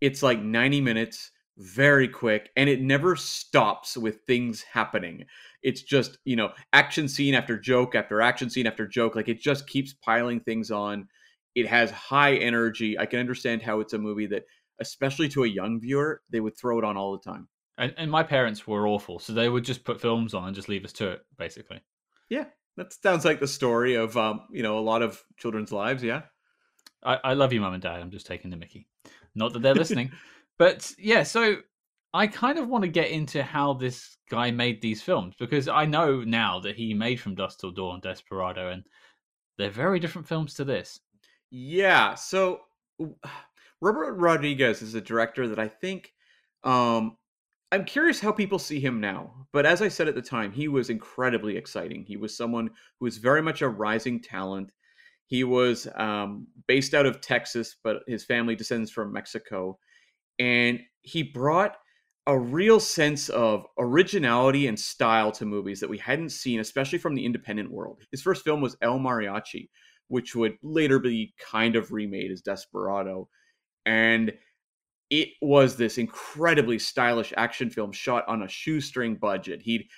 it's 0.00 0.22
like 0.22 0.40
90 0.40 0.80
minutes, 0.80 1.30
very 1.58 2.08
quick, 2.08 2.50
and 2.56 2.68
it 2.68 2.80
never 2.80 3.16
stops 3.16 3.96
with 3.96 4.20
things 4.26 4.62
happening. 4.62 5.24
It's 5.62 5.82
just, 5.82 6.18
you 6.24 6.36
know, 6.36 6.52
action 6.72 7.08
scene 7.08 7.34
after 7.34 7.58
joke 7.58 7.94
after 7.94 8.20
action 8.20 8.48
scene 8.48 8.66
after 8.66 8.86
joke. 8.86 9.14
Like 9.14 9.28
it 9.28 9.40
just 9.40 9.68
keeps 9.68 9.92
piling 9.92 10.40
things 10.40 10.70
on 10.70 11.08
it 11.54 11.66
has 11.66 11.90
high 11.90 12.36
energy. 12.36 12.98
I 12.98 13.06
can 13.06 13.18
understand 13.18 13.62
how 13.62 13.80
it's 13.80 13.92
a 13.92 13.98
movie 13.98 14.26
that, 14.26 14.44
especially 14.80 15.28
to 15.30 15.44
a 15.44 15.48
young 15.48 15.80
viewer, 15.80 16.22
they 16.30 16.40
would 16.40 16.56
throw 16.56 16.78
it 16.78 16.84
on 16.84 16.96
all 16.96 17.12
the 17.12 17.30
time. 17.30 17.48
And, 17.80 17.94
and 17.96 18.10
my 18.10 18.22
parents 18.22 18.66
were 18.66 18.86
awful, 18.86 19.18
so 19.18 19.32
they 19.32 19.48
would 19.48 19.64
just 19.64 19.84
put 19.84 20.02
films 20.02 20.34
on 20.34 20.44
and 20.44 20.54
just 20.54 20.68
leave 20.68 20.84
us 20.84 20.92
to 20.92 21.12
it, 21.12 21.22
basically. 21.38 21.80
Yeah, 22.28 22.44
that 22.76 22.92
sounds 22.92 23.24
like 23.24 23.40
the 23.40 23.48
story 23.48 23.94
of 23.94 24.18
um, 24.18 24.42
you 24.52 24.62
know 24.62 24.78
a 24.78 24.80
lot 24.80 25.00
of 25.00 25.24
children's 25.38 25.72
lives. 25.72 26.02
Yeah, 26.02 26.22
I, 27.02 27.18
I 27.24 27.32
love 27.32 27.54
you, 27.54 27.60
mum 27.62 27.72
and 27.72 27.82
dad. 27.82 28.00
I'm 28.00 28.10
just 28.10 28.26
taking 28.26 28.50
the 28.50 28.58
Mickey. 28.58 28.86
Not 29.34 29.54
that 29.54 29.62
they're 29.62 29.74
listening, 29.82 30.12
but 30.58 30.92
yeah. 30.98 31.22
So 31.22 31.56
I 32.12 32.26
kind 32.26 32.58
of 32.58 32.68
want 32.68 32.82
to 32.82 32.88
get 32.88 33.10
into 33.10 33.42
how 33.42 33.72
this 33.72 34.14
guy 34.28 34.50
made 34.50 34.82
these 34.82 35.00
films 35.00 35.34
because 35.38 35.66
I 35.66 35.86
know 35.86 36.22
now 36.22 36.60
that 36.60 36.76
he 36.76 36.92
made 36.92 37.18
From 37.18 37.34
Dust 37.34 37.60
Till 37.60 37.70
Dawn, 37.70 38.00
Desperado, 38.00 38.68
and 38.68 38.84
they're 39.56 39.70
very 39.70 40.00
different 40.00 40.28
films 40.28 40.52
to 40.54 40.64
this. 40.64 41.00
Yeah. 41.50 42.14
So 42.14 42.60
Robert 43.80 44.14
Rodriguez 44.16 44.82
is 44.82 44.94
a 44.94 45.00
director 45.00 45.48
that 45.48 45.58
I 45.58 45.68
think 45.68 46.12
um 46.62 47.16
I'm 47.72 47.84
curious 47.84 48.20
how 48.20 48.32
people 48.32 48.58
see 48.58 48.80
him 48.80 49.00
now. 49.00 49.32
But 49.52 49.66
as 49.66 49.80
I 49.80 49.88
said 49.88 50.08
at 50.08 50.14
the 50.14 50.22
time, 50.22 50.52
he 50.52 50.68
was 50.68 50.90
incredibly 50.90 51.56
exciting. 51.56 52.04
He 52.04 52.16
was 52.16 52.36
someone 52.36 52.66
who 52.98 53.04
was 53.04 53.18
very 53.18 53.42
much 53.42 53.62
a 53.62 53.68
rising 53.68 54.20
talent. 54.20 54.72
He 55.26 55.44
was 55.44 55.86
um, 55.94 56.48
based 56.66 56.94
out 56.94 57.06
of 57.06 57.20
Texas, 57.20 57.76
but 57.82 57.98
his 58.08 58.24
family 58.24 58.56
descends 58.56 58.90
from 58.90 59.12
Mexico. 59.12 59.78
And 60.38 60.80
he 61.02 61.22
brought 61.22 61.76
a 62.26 62.38
real 62.38 62.80
sense 62.80 63.28
of 63.28 63.64
originality 63.78 64.66
and 64.66 64.78
style 64.78 65.32
to 65.32 65.46
movies 65.46 65.80
that 65.80 65.90
we 65.90 65.98
hadn't 65.98 66.30
seen, 66.30 66.60
especially 66.60 66.98
from 66.98 67.14
the 67.14 67.24
independent 67.24 67.70
world. 67.70 68.02
His 68.10 68.22
first 68.22 68.44
film 68.44 68.60
was 68.60 68.76
El 68.82 68.98
Mariachi, 68.98 69.68
which 70.08 70.34
would 70.34 70.56
later 70.62 70.98
be 70.98 71.34
kind 71.38 71.76
of 71.76 71.92
remade 71.92 72.32
as 72.32 72.42
Desperado. 72.42 73.28
And 73.86 74.32
it 75.10 75.30
was 75.42 75.76
this 75.76 75.98
incredibly 75.98 76.78
stylish 76.78 77.32
action 77.36 77.70
film 77.70 77.92
shot 77.92 78.24
on 78.28 78.42
a 78.42 78.48
shoestring 78.48 79.16
budget. 79.16 79.62
He'd 79.62 79.88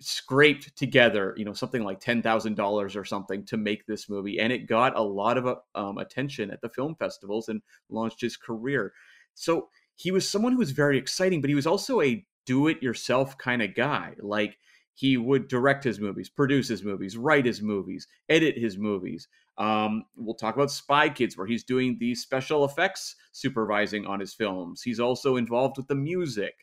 scraped 0.00 0.76
together, 0.76 1.34
you 1.36 1.44
know, 1.44 1.52
something 1.52 1.84
like 1.84 2.00
ten 2.00 2.22
thousand 2.22 2.56
dollars 2.56 2.96
or 2.96 3.04
something 3.04 3.44
to 3.46 3.56
make 3.56 3.86
this 3.86 4.08
movie, 4.08 4.40
and 4.40 4.52
it 4.52 4.66
got 4.66 4.96
a 4.96 5.02
lot 5.02 5.38
of 5.38 5.58
um, 5.74 5.98
attention 5.98 6.50
at 6.50 6.60
the 6.60 6.68
film 6.68 6.96
festivals 6.96 7.48
and 7.48 7.62
launched 7.88 8.20
his 8.20 8.36
career. 8.36 8.92
So 9.34 9.68
he 9.96 10.10
was 10.10 10.28
someone 10.28 10.52
who 10.52 10.58
was 10.58 10.72
very 10.72 10.98
exciting, 10.98 11.40
but 11.40 11.50
he 11.50 11.54
was 11.54 11.66
also 11.66 12.00
a 12.00 12.24
do-it-yourself 12.46 13.38
kind 13.38 13.62
of 13.62 13.74
guy. 13.74 14.14
Like 14.20 14.58
He 14.94 15.16
would 15.16 15.48
direct 15.48 15.84
his 15.84 16.00
movies, 16.00 16.28
produce 16.28 16.68
his 16.68 16.82
movies, 16.82 17.16
write 17.16 17.46
his 17.46 17.62
movies, 17.62 18.06
edit 18.28 18.56
his 18.58 18.76
movies. 18.76 19.28
Um, 19.58 20.04
we'll 20.16 20.34
talk 20.34 20.54
about 20.54 20.70
Spy 20.70 21.08
Kids, 21.08 21.36
where 21.36 21.46
he's 21.46 21.64
doing 21.64 21.96
the 21.98 22.14
special 22.14 22.64
effects 22.64 23.16
supervising 23.32 24.06
on 24.06 24.20
his 24.20 24.34
films. 24.34 24.82
He's 24.82 25.00
also 25.00 25.36
involved 25.36 25.76
with 25.76 25.88
the 25.88 25.94
music. 25.94 26.54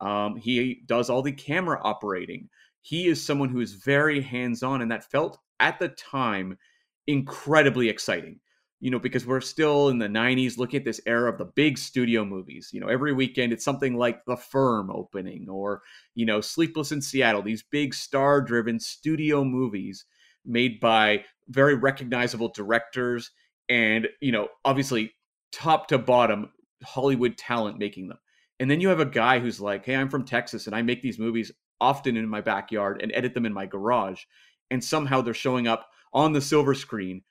Um, 0.00 0.36
he 0.36 0.82
does 0.86 1.10
all 1.10 1.22
the 1.22 1.32
camera 1.32 1.80
operating. 1.82 2.48
He 2.82 3.08
is 3.08 3.24
someone 3.24 3.48
who 3.48 3.60
is 3.60 3.74
very 3.74 4.20
hands 4.20 4.62
on, 4.62 4.80
and 4.80 4.90
that 4.90 5.10
felt 5.10 5.38
at 5.58 5.78
the 5.78 5.88
time 5.88 6.58
incredibly 7.06 7.88
exciting 7.88 8.40
you 8.80 8.90
know, 8.90 8.98
because 8.98 9.26
we're 9.26 9.40
still 9.40 9.88
in 9.88 9.98
the 9.98 10.08
90s 10.08 10.58
looking 10.58 10.78
at 10.78 10.84
this 10.84 11.00
era 11.06 11.32
of 11.32 11.38
the 11.38 11.46
big 11.46 11.78
studio 11.78 12.24
movies. 12.24 12.70
You 12.72 12.80
know, 12.80 12.88
every 12.88 13.12
weekend 13.12 13.52
it's 13.52 13.64
something 13.64 13.96
like 13.96 14.24
The 14.26 14.36
Firm 14.36 14.90
opening 14.90 15.48
or, 15.48 15.82
you 16.14 16.26
know, 16.26 16.40
Sleepless 16.40 16.92
in 16.92 17.00
Seattle, 17.00 17.42
these 17.42 17.62
big 17.62 17.94
star 17.94 18.42
driven 18.42 18.78
studio 18.78 19.44
movies 19.44 20.04
made 20.46 20.80
by 20.80 21.24
very 21.48 21.74
recognizable 21.74 22.48
directors 22.48 23.30
and, 23.68 24.08
you 24.20 24.32
know, 24.32 24.48
obviously 24.64 25.12
top 25.52 25.88
to 25.88 25.98
bottom 25.98 26.50
Hollywood 26.84 27.36
talent 27.36 27.78
making 27.78 28.08
them. 28.08 28.18
And 28.58 28.70
then 28.70 28.80
you 28.80 28.88
have 28.88 29.00
a 29.00 29.06
guy 29.06 29.38
who's 29.38 29.60
like, 29.60 29.84
hey, 29.84 29.96
I'm 29.96 30.08
from 30.08 30.24
Texas 30.24 30.66
and 30.66 30.74
I 30.74 30.82
make 30.82 31.02
these 31.02 31.18
movies 31.18 31.52
often 31.80 32.16
in 32.16 32.28
my 32.28 32.40
backyard 32.40 33.02
and 33.02 33.12
edit 33.14 33.34
them 33.34 33.46
in 33.46 33.52
my 33.52 33.66
garage. 33.66 34.22
And 34.70 34.82
somehow 34.82 35.20
they're 35.20 35.34
showing 35.34 35.68
up 35.68 35.88
on 36.12 36.32
the 36.32 36.40
silver 36.40 36.74
screen 36.74 37.22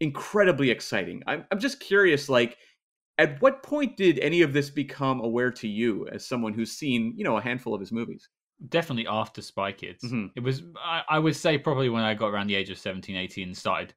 incredibly 0.00 0.70
exciting. 0.70 1.22
I'm, 1.26 1.44
I'm 1.50 1.60
just 1.60 1.78
curious, 1.78 2.28
like, 2.28 2.58
at 3.18 3.40
what 3.40 3.62
point 3.62 3.96
did 3.96 4.18
any 4.18 4.42
of 4.42 4.52
this 4.52 4.68
become 4.68 5.20
aware 5.20 5.52
to 5.52 5.68
you 5.68 6.08
as 6.08 6.26
someone 6.26 6.52
who's 6.52 6.72
seen, 6.72 7.14
you 7.16 7.22
know, 7.22 7.36
a 7.36 7.42
handful 7.42 7.74
of 7.74 7.80
his 7.80 7.92
movies? 7.92 8.28
Definitely 8.68 9.06
after 9.08 9.42
Spy 9.42 9.72
Kids. 9.72 10.04
Mm-hmm. 10.04 10.26
It 10.36 10.40
was, 10.40 10.62
I, 10.78 11.02
I, 11.08 11.18
would 11.18 11.36
say, 11.36 11.58
probably 11.58 11.88
when 11.88 12.02
I 12.02 12.14
got 12.14 12.28
around 12.28 12.46
the 12.46 12.54
age 12.54 12.70
of 12.70 12.78
17, 12.78 13.16
18 13.16 13.48
and 13.48 13.56
started 13.56 13.94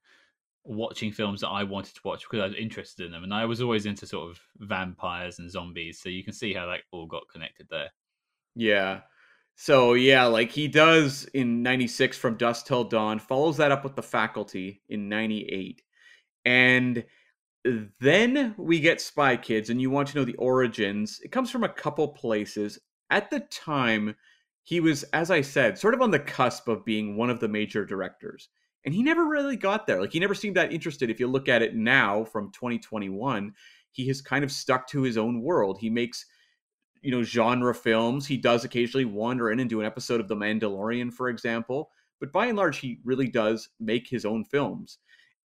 watching 0.64 1.12
films 1.12 1.42
that 1.42 1.50
I 1.50 1.64
wanted 1.64 1.96
to 1.96 2.02
watch 2.04 2.24
because 2.24 2.44
I 2.44 2.48
was 2.48 2.56
interested 2.56 3.06
in 3.06 3.12
them. 3.12 3.24
And 3.24 3.34
I 3.34 3.46
was 3.46 3.62
always 3.62 3.86
into 3.86 4.08
sort 4.08 4.30
of 4.30 4.40
vampires 4.58 5.40
and 5.40 5.52
zombies. 5.52 6.00
So 6.00 6.10
you 6.10 6.24
can 6.24 6.34
see 6.34 6.54
how 6.54 6.66
that 6.68 6.82
all 6.92 7.06
got 7.06 7.30
connected 7.32 7.68
there. 7.70 7.92
Yeah. 8.56 9.02
So 9.56 9.94
yeah, 9.94 10.26
like 10.26 10.52
he 10.52 10.68
does 10.68 11.26
in 11.34 11.64
96 11.64 12.18
from 12.18 12.36
Dusk 12.36 12.66
Till 12.66 12.84
Dawn, 12.84 13.20
follows 13.20 13.58
that 13.58 13.72
up 13.72 13.84
with 13.84 13.96
the 13.96 14.04
faculty 14.04 14.82
in 14.90 15.08
98. 15.08 15.82
And 16.44 17.06
then 18.00 18.54
we 18.58 18.80
get 18.80 19.02
Spy 19.02 19.38
Kids, 19.38 19.70
and 19.70 19.82
you 19.82 19.90
want 19.90 20.10
to 20.10 20.18
know 20.18 20.26
the 20.26 20.36
origins. 20.36 21.20
It 21.24 21.32
comes 21.32 21.50
from 21.50 21.64
a 21.64 21.70
couple 21.70 22.08
places. 22.10 22.80
At 23.10 23.30
the 23.30 23.40
time, 23.40 24.16
he 24.66 24.80
was, 24.80 25.04
as 25.14 25.30
I 25.30 25.42
said, 25.42 25.78
sort 25.78 25.94
of 25.94 26.02
on 26.02 26.10
the 26.10 26.20
cusp 26.20 26.68
of 26.68 26.84
being 26.84 27.16
one 27.16 27.30
of 27.30 27.40
the 27.40 27.48
major 27.48 27.86
directors. 27.86 28.50
And 28.84 28.96
he 28.96 29.04
never 29.04 29.26
really 29.26 29.56
got 29.56 29.86
there. 29.86 30.02
Like, 30.02 30.12
he 30.12 30.20
never 30.20 30.34
seemed 30.34 30.56
that 30.58 30.74
interested. 30.74 31.10
If 31.10 31.20
you 31.20 31.28
look 31.28 31.48
at 31.48 31.62
it 31.62 31.76
now 31.76 32.24
from 32.26 32.52
2021, 32.52 33.54
he 33.92 34.08
has 34.08 34.24
kind 34.24 34.44
of 34.44 34.52
stuck 34.52 34.88
to 34.88 35.04
his 35.04 35.18
own 35.18 35.42
world. 35.42 35.78
He 35.80 35.92
makes, 35.92 36.26
you 37.02 37.12
know, 37.12 37.22
genre 37.22 37.76
films. 37.76 38.26
He 38.26 38.38
does 38.38 38.66
occasionally 38.66 39.06
wander 39.06 39.52
in 39.52 39.60
and 39.60 39.70
do 39.70 39.82
an 39.82 39.86
episode 39.86 40.20
of 40.20 40.28
The 40.28 40.36
Mandalorian, 40.36 41.14
for 41.14 41.30
example. 41.30 41.92
But 42.20 42.32
by 42.32 42.48
and 42.48 42.58
large, 42.58 42.80
he 42.80 43.00
really 43.04 43.28
does 43.28 43.70
make 43.80 44.08
his 44.08 44.26
own 44.26 44.44
films 44.44 44.98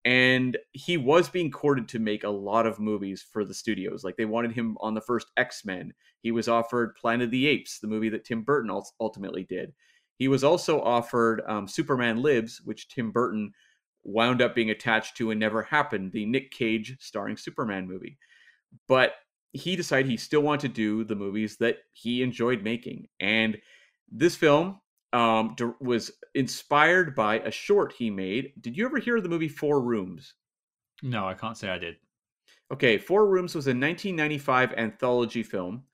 and 0.04 0.56
he 0.72 0.96
was 0.96 1.28
being 1.28 1.50
courted 1.50 1.88
to 1.88 1.98
make 1.98 2.24
a 2.24 2.30
lot 2.30 2.66
of 2.66 2.80
movies 2.80 3.22
for 3.22 3.44
the 3.44 3.54
studios. 3.54 4.02
Like 4.02 4.16
they 4.16 4.24
wanted 4.24 4.52
him 4.52 4.76
on 4.80 4.94
the 4.94 5.00
first 5.00 5.28
x-men. 5.36 5.92
He 6.22 6.30
was 6.30 6.48
offered 6.48 6.96
planet 6.96 7.26
of 7.26 7.30
the 7.30 7.46
apes 7.46 7.78
the 7.78 7.88
movie 7.88 8.08
that 8.10 8.24
tim 8.24 8.42
burton 8.42 8.70
ultimately 9.00 9.44
did. 9.44 9.72
He 10.16 10.28
was 10.28 10.44
also 10.44 10.80
offered 10.80 11.42
um, 11.46 11.68
superman 11.68 12.22
lives 12.22 12.60
which 12.64 12.88
tim 12.88 13.10
burton 13.10 13.52
wound 14.02 14.40
up 14.40 14.54
being 14.54 14.70
attached 14.70 15.16
to 15.18 15.30
and 15.30 15.38
never 15.38 15.62
happened 15.62 16.12
the 16.12 16.24
nick 16.24 16.50
cage 16.50 16.96
starring 17.00 17.36
superman 17.36 17.86
movie. 17.86 18.18
But 18.88 19.14
he 19.52 19.76
decided 19.76 20.10
he 20.10 20.16
still 20.16 20.42
wanted 20.42 20.60
to 20.62 20.68
do 20.68 21.04
the 21.04 21.16
movies 21.16 21.56
that 21.56 21.78
he 21.92 22.22
enjoyed 22.22 22.62
making. 22.62 23.08
And 23.18 23.58
this 24.10 24.36
film 24.36 24.80
um, 25.12 25.56
was 25.80 26.12
inspired 26.34 27.14
by 27.14 27.40
a 27.40 27.50
short 27.50 27.92
he 27.92 28.10
made. 28.10 28.52
Did 28.60 28.76
you 28.76 28.86
ever 28.86 28.98
hear 28.98 29.16
of 29.16 29.22
the 29.22 29.28
movie 29.28 29.48
Four 29.48 29.82
Rooms? 29.82 30.34
No, 31.02 31.26
I 31.26 31.34
can't 31.34 31.56
say 31.56 31.68
I 31.68 31.78
did. 31.78 31.96
Okay, 32.72 32.98
Four 32.98 33.26
Rooms 33.26 33.54
was 33.54 33.66
a 33.66 33.70
1995 33.70 34.74
anthology 34.76 35.42
film 35.42 35.84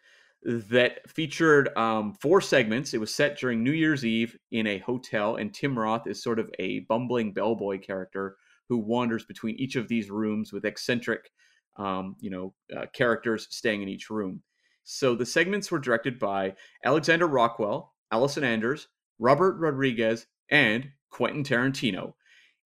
that 0.42 1.08
featured 1.10 1.76
um, 1.76 2.12
four 2.12 2.40
segments. 2.40 2.94
It 2.94 3.00
was 3.00 3.14
set 3.14 3.38
during 3.38 3.64
New 3.64 3.72
Year's 3.72 4.04
Eve 4.04 4.38
in 4.52 4.66
a 4.66 4.78
hotel, 4.78 5.36
and 5.36 5.52
Tim 5.52 5.78
Roth 5.78 6.06
is 6.06 6.22
sort 6.22 6.38
of 6.38 6.50
a 6.58 6.80
bumbling 6.80 7.32
bellboy 7.32 7.80
character 7.80 8.36
who 8.68 8.78
wanders 8.78 9.24
between 9.24 9.56
each 9.56 9.76
of 9.76 9.88
these 9.88 10.10
rooms 10.10 10.52
with 10.52 10.64
eccentric, 10.64 11.30
um, 11.76 12.16
you 12.20 12.30
know, 12.30 12.54
uh, 12.76 12.86
characters 12.92 13.46
staying 13.50 13.82
in 13.82 13.88
each 13.88 14.10
room. 14.10 14.42
So 14.84 15.14
the 15.14 15.26
segments 15.26 15.70
were 15.70 15.78
directed 15.78 16.18
by 16.18 16.54
Alexander 16.84 17.26
Rockwell, 17.26 17.94
Allison 18.12 18.44
Anders, 18.44 18.88
Robert 19.18 19.56
Rodriguez, 19.58 20.26
and 20.50 20.90
Quentin 21.10 21.44
Tarantino. 21.44 22.14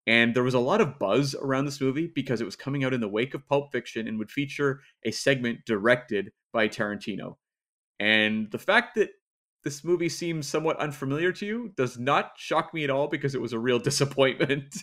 And 0.06 0.34
there 0.34 0.42
was 0.42 0.54
a 0.54 0.60
lot 0.60 0.80
of 0.80 0.98
buzz 0.98 1.34
around 1.34 1.66
this 1.66 1.80
movie 1.80 2.10
because 2.12 2.40
it 2.40 2.44
was 2.44 2.56
coming 2.56 2.84
out 2.84 2.94
in 2.94 3.00
the 3.00 3.08
wake 3.08 3.34
of 3.34 3.46
Pulp 3.46 3.70
Fiction 3.70 4.08
and 4.08 4.18
would 4.18 4.30
feature 4.30 4.80
a 5.04 5.10
segment 5.10 5.60
directed 5.66 6.32
by 6.52 6.68
Tarantino. 6.68 7.36
And 7.98 8.50
the 8.50 8.58
fact 8.58 8.94
that 8.96 9.10
this 9.62 9.84
movie 9.84 10.08
seems 10.08 10.48
somewhat 10.48 10.78
unfamiliar 10.78 11.32
to 11.32 11.46
you 11.46 11.72
does 11.76 11.98
not 11.98 12.32
shock 12.36 12.72
me 12.72 12.82
at 12.84 12.90
all 12.90 13.08
because 13.08 13.34
it 13.34 13.40
was 13.40 13.52
a 13.52 13.58
real 13.58 13.78
disappointment. 13.90 14.74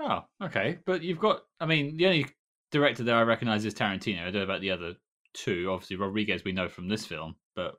oh, 0.00 0.20
okay. 0.42 0.78
But 0.84 1.02
you've 1.02 1.18
got, 1.18 1.40
I 1.58 1.66
mean, 1.66 1.96
the 1.96 2.06
only 2.06 2.26
director 2.70 3.04
that 3.04 3.14
I 3.14 3.22
recognize 3.22 3.64
is 3.64 3.74
Tarantino. 3.74 4.20
I 4.20 4.24
don't 4.24 4.34
know 4.34 4.42
about 4.42 4.60
the 4.60 4.70
other 4.70 4.94
two. 5.34 5.70
Obviously, 5.70 5.96
Rodriguez 5.96 6.44
we 6.44 6.52
know 6.52 6.68
from 6.68 6.88
this 6.88 7.06
film, 7.06 7.36
but 7.56 7.74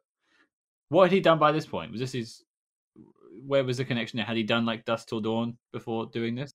what 0.90 1.04
had 1.04 1.12
he 1.12 1.20
done 1.20 1.40
by 1.40 1.52
this 1.52 1.66
point? 1.66 1.92
Was 1.92 2.02
this 2.02 2.12
his 2.12 2.44
where 3.46 3.64
was 3.64 3.78
the 3.78 3.86
connection 3.86 4.18
there? 4.18 4.26
Had 4.26 4.38
he 4.38 4.44
done 4.44 4.66
like 4.66 4.86
Dust 4.86 5.10
Till 5.10 5.22
Dawn 5.22 5.58
before 5.72 6.08
doing 6.08 6.36
this? 6.36 6.54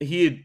He 0.00 0.24
had 0.24 0.38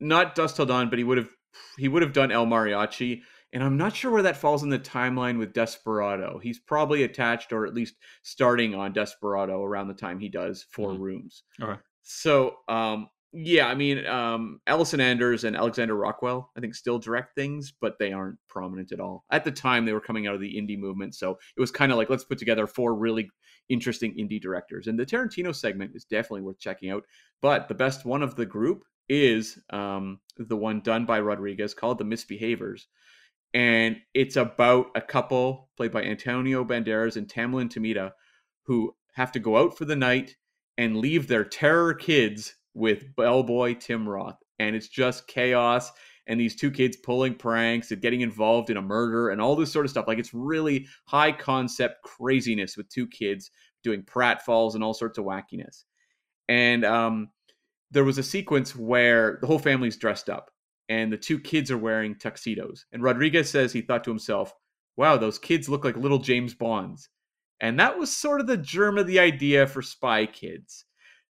not 0.00 0.34
Dust 0.34 0.56
Till 0.56 0.66
Dawn, 0.66 0.90
but 0.90 0.98
he 0.98 1.04
would 1.04 1.18
have 1.18 1.30
he 1.78 1.88
would 1.88 2.02
have 2.02 2.12
done 2.12 2.30
El 2.30 2.46
Mariachi, 2.46 3.22
and 3.52 3.62
I'm 3.62 3.76
not 3.76 3.96
sure 3.96 4.10
where 4.10 4.22
that 4.22 4.36
falls 4.36 4.62
in 4.62 4.68
the 4.68 4.78
timeline 4.78 5.38
with 5.38 5.54
Desperado. 5.54 6.38
He's 6.38 6.58
probably 6.58 7.02
attached 7.02 7.52
or 7.52 7.66
at 7.66 7.74
least 7.74 7.94
starting 8.22 8.74
on 8.74 8.92
Desperado 8.92 9.62
around 9.62 9.88
the 9.88 9.94
time 9.94 10.20
he 10.20 10.28
does 10.28 10.66
4 10.70 10.92
mm-hmm. 10.92 11.02
Rooms. 11.02 11.44
Okay. 11.60 11.80
So, 12.02 12.56
um, 12.68 13.08
yeah, 13.32 13.66
I 13.66 13.74
mean, 13.74 14.06
um, 14.06 14.60
Allison 14.66 15.00
Anders 15.00 15.44
and 15.44 15.56
Alexander 15.56 15.94
Rockwell, 15.94 16.50
I 16.56 16.60
think, 16.60 16.74
still 16.74 16.98
direct 16.98 17.34
things, 17.34 17.72
but 17.78 17.98
they 17.98 18.12
aren't 18.12 18.38
prominent 18.48 18.92
at 18.92 19.00
all. 19.00 19.24
At 19.30 19.44
the 19.44 19.50
time, 19.50 19.84
they 19.84 19.92
were 19.92 20.00
coming 20.00 20.26
out 20.26 20.34
of 20.34 20.40
the 20.40 20.56
indie 20.56 20.78
movement, 20.78 21.14
so 21.14 21.38
it 21.56 21.60
was 21.60 21.70
kind 21.70 21.92
of 21.92 21.98
like 21.98 22.08
let's 22.08 22.24
put 22.24 22.38
together 22.38 22.66
four 22.66 22.94
really 22.94 23.30
interesting 23.68 24.14
indie 24.14 24.40
directors. 24.40 24.86
And 24.86 24.98
the 24.98 25.06
Tarantino 25.06 25.54
segment 25.54 25.92
is 25.94 26.04
definitely 26.04 26.42
worth 26.42 26.58
checking 26.58 26.90
out. 26.90 27.04
But 27.42 27.68
the 27.68 27.74
best 27.74 28.04
one 28.04 28.22
of 28.22 28.34
the 28.34 28.46
group 28.46 28.82
is 29.08 29.58
um, 29.70 30.20
the 30.36 30.56
one 30.56 30.80
done 30.80 31.06
by 31.06 31.20
Rodriguez 31.20 31.74
called 31.74 31.98
The 31.98 32.04
Misbehavers. 32.04 32.88
And 33.54 33.96
it's 34.14 34.36
about 34.36 34.86
a 34.94 35.00
couple 35.00 35.70
played 35.76 35.92
by 35.92 36.02
Antonio 36.02 36.64
Banderas 36.64 37.16
and 37.16 37.28
Tamlyn 37.28 37.70
Tomita 37.70 38.12
who 38.64 38.94
have 39.14 39.32
to 39.32 39.40
go 39.40 39.56
out 39.56 39.76
for 39.76 39.86
the 39.86 39.96
night 39.96 40.36
and 40.76 40.98
leave 40.98 41.26
their 41.26 41.44
terror 41.44 41.94
kids 41.94 42.54
with 42.78 43.14
bellboy 43.16 43.74
Tim 43.74 44.08
Roth. 44.08 44.38
And 44.58 44.74
it's 44.74 44.88
just 44.88 45.26
chaos 45.26 45.92
and 46.26 46.38
these 46.38 46.54
two 46.54 46.70
kids 46.70 46.96
pulling 46.96 47.34
pranks 47.34 47.90
and 47.90 48.02
getting 48.02 48.20
involved 48.20 48.70
in 48.70 48.76
a 48.76 48.82
murder 48.82 49.30
and 49.30 49.40
all 49.40 49.56
this 49.56 49.72
sort 49.72 49.86
of 49.86 49.90
stuff. 49.90 50.06
Like 50.06 50.18
it's 50.18 50.34
really 50.34 50.86
high 51.06 51.32
concept 51.32 52.02
craziness 52.02 52.76
with 52.76 52.88
two 52.88 53.06
kids 53.06 53.50
doing 53.82 54.02
pratfalls 54.02 54.74
and 54.74 54.84
all 54.84 54.94
sorts 54.94 55.18
of 55.18 55.24
wackiness. 55.24 55.84
And 56.48 56.84
um, 56.84 57.28
there 57.90 58.04
was 58.04 58.18
a 58.18 58.22
sequence 58.22 58.76
where 58.76 59.38
the 59.40 59.46
whole 59.46 59.58
family's 59.58 59.96
dressed 59.96 60.28
up 60.28 60.50
and 60.88 61.12
the 61.12 61.16
two 61.16 61.38
kids 61.38 61.70
are 61.70 61.78
wearing 61.78 62.14
tuxedos. 62.14 62.86
And 62.92 63.02
Rodriguez 63.02 63.50
says 63.50 63.72
he 63.72 63.80
thought 63.80 64.04
to 64.04 64.10
himself, 64.10 64.54
wow, 64.96 65.16
those 65.16 65.38
kids 65.38 65.68
look 65.68 65.84
like 65.84 65.96
little 65.96 66.18
James 66.18 66.54
Bonds. 66.54 67.08
And 67.60 67.80
that 67.80 67.98
was 67.98 68.14
sort 68.14 68.40
of 68.40 68.46
the 68.46 68.56
germ 68.56 68.98
of 68.98 69.06
the 69.06 69.18
idea 69.18 69.66
for 69.66 69.82
Spy 69.82 70.26
Kids. 70.26 70.84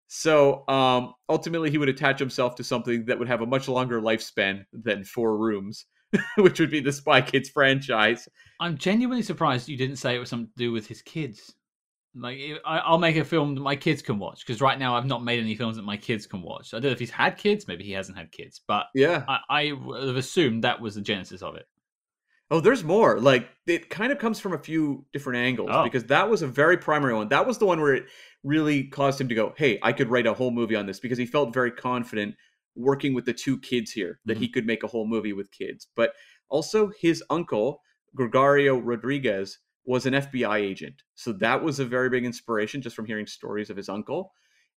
So 0.09 0.67
um, 0.69 1.15
ultimately, 1.29 1.71
he 1.71 1.79
would 1.79 1.91
attach 1.91 2.19
himself 2.19 2.55
to 2.57 2.65
something 2.65 3.05
that 3.05 3.19
would 3.19 3.29
have 3.29 3.43
a 3.43 3.47
much 3.47 3.69
longer 3.69 4.01
lifespan 4.01 4.65
than 4.73 5.05
Four 5.05 5.37
Rooms, 5.37 5.85
which 6.39 6.59
would 6.59 6.71
be 6.71 6.81
the 6.81 6.93
Spy 6.93 7.21
Kids 7.21 7.51
franchise. 7.51 8.27
I'm 8.59 8.79
genuinely 8.79 9.23
surprised 9.23 9.69
you 9.69 9.77
didn't 9.77 9.97
say 9.97 10.17
it 10.17 10.19
was 10.19 10.31
something 10.31 10.49
to 10.49 10.59
do 10.59 10.73
with 10.73 10.87
his 10.87 11.03
kids. 11.03 11.55
Like, 12.15 12.39
I, 12.65 12.91
will 12.91 12.99
make 12.99 13.17
a 13.17 13.25
film 13.25 13.55
that 13.55 13.61
my 13.61 13.77
kids 13.77 14.01
can 14.01 14.19
watch 14.19 14.45
because 14.45 14.63
right 14.63 14.79
now 14.79 14.97
I've 14.97 15.07
not 15.07 15.23
made 15.23 15.41
any 15.41 15.55
films 15.55 15.77
that 15.77 15.85
my 15.85 15.97
kids 15.97 16.27
can 16.27 16.43
watch. 16.43 16.73
I 16.73 16.79
don't 16.79 16.85
know 16.85 16.91
if 16.91 16.99
he's 16.99 17.11
had 17.11 17.37
kids, 17.37 17.69
maybe 17.69 17.85
he 17.85 17.93
hasn't 17.93 18.17
had 18.17 18.33
kids, 18.33 18.63
but 18.67 18.87
yeah, 18.95 19.25
I, 19.29 19.39
I 19.51 19.65
have 20.07 20.17
assumed 20.17 20.65
that 20.65 20.81
was 20.81 20.95
the 20.95 21.03
genesis 21.03 21.43
of 21.43 21.55
it. 21.55 21.67
Oh, 22.51 22.61
there's 22.61 22.83
more. 22.83 23.21
Like 23.21 23.49
it 23.67 23.91
kind 23.91 24.11
of 24.11 24.19
comes 24.19 24.41
from 24.41 24.55
a 24.55 24.59
few 24.59 25.05
different 25.13 25.39
angles 25.39 25.69
Oh. 25.71 25.85
because 25.85 26.05
that 26.05 26.31
was 26.31 26.43
a 26.43 26.47
very 26.47 26.79
primary 26.79 27.15
one. 27.15 27.29
That 27.29 27.47
was 27.47 27.59
the 27.59 27.67
one 27.67 27.81
where 27.81 27.95
it 27.95 28.07
really 28.43 28.85
caused 28.85 29.21
him 29.21 29.29
to 29.29 29.35
go, 29.35 29.55
"Hey, 29.57 29.79
I 29.83 29.93
could 29.93 30.09
write 30.09 30.27
a 30.27 30.35
whole 30.35 30.51
movie 30.51 30.77
on 30.77 30.87
this" 30.87 31.01
because 31.01 31.19
he 31.19 31.27
felt 31.27 31.53
very 31.53 31.71
confident 31.71 32.37
working 32.75 33.13
with 33.13 33.27
the 33.27 33.35
two 33.35 33.59
kids 33.59 33.91
here 33.91 34.21
that 34.25 34.39
he 34.39 34.47
mm-hmm. 34.47 34.53
could 34.53 34.67
make 34.67 34.83
a 34.83 34.87
whole 34.87 35.07
movie 35.07 35.33
with 35.33 35.51
kids. 35.51 35.89
But 35.95 36.13
also 36.49 36.91
his 37.01 37.23
uncle, 37.29 37.83
Gregorio 38.15 38.79
Rodriguez, 38.79 39.59
was 39.85 40.07
an 40.07 40.15
FBI 40.15 40.59
agent. 40.59 41.03
So 41.15 41.33
that 41.33 41.63
was 41.63 41.81
a 41.81 41.85
very 41.85 42.09
big 42.09 42.25
inspiration 42.25 42.83
just 42.83 42.95
from 42.95 43.07
hearing 43.07 43.27
stories 43.27 43.71
of 43.71 43.77
his 43.77 43.89
uncle. 43.89 44.33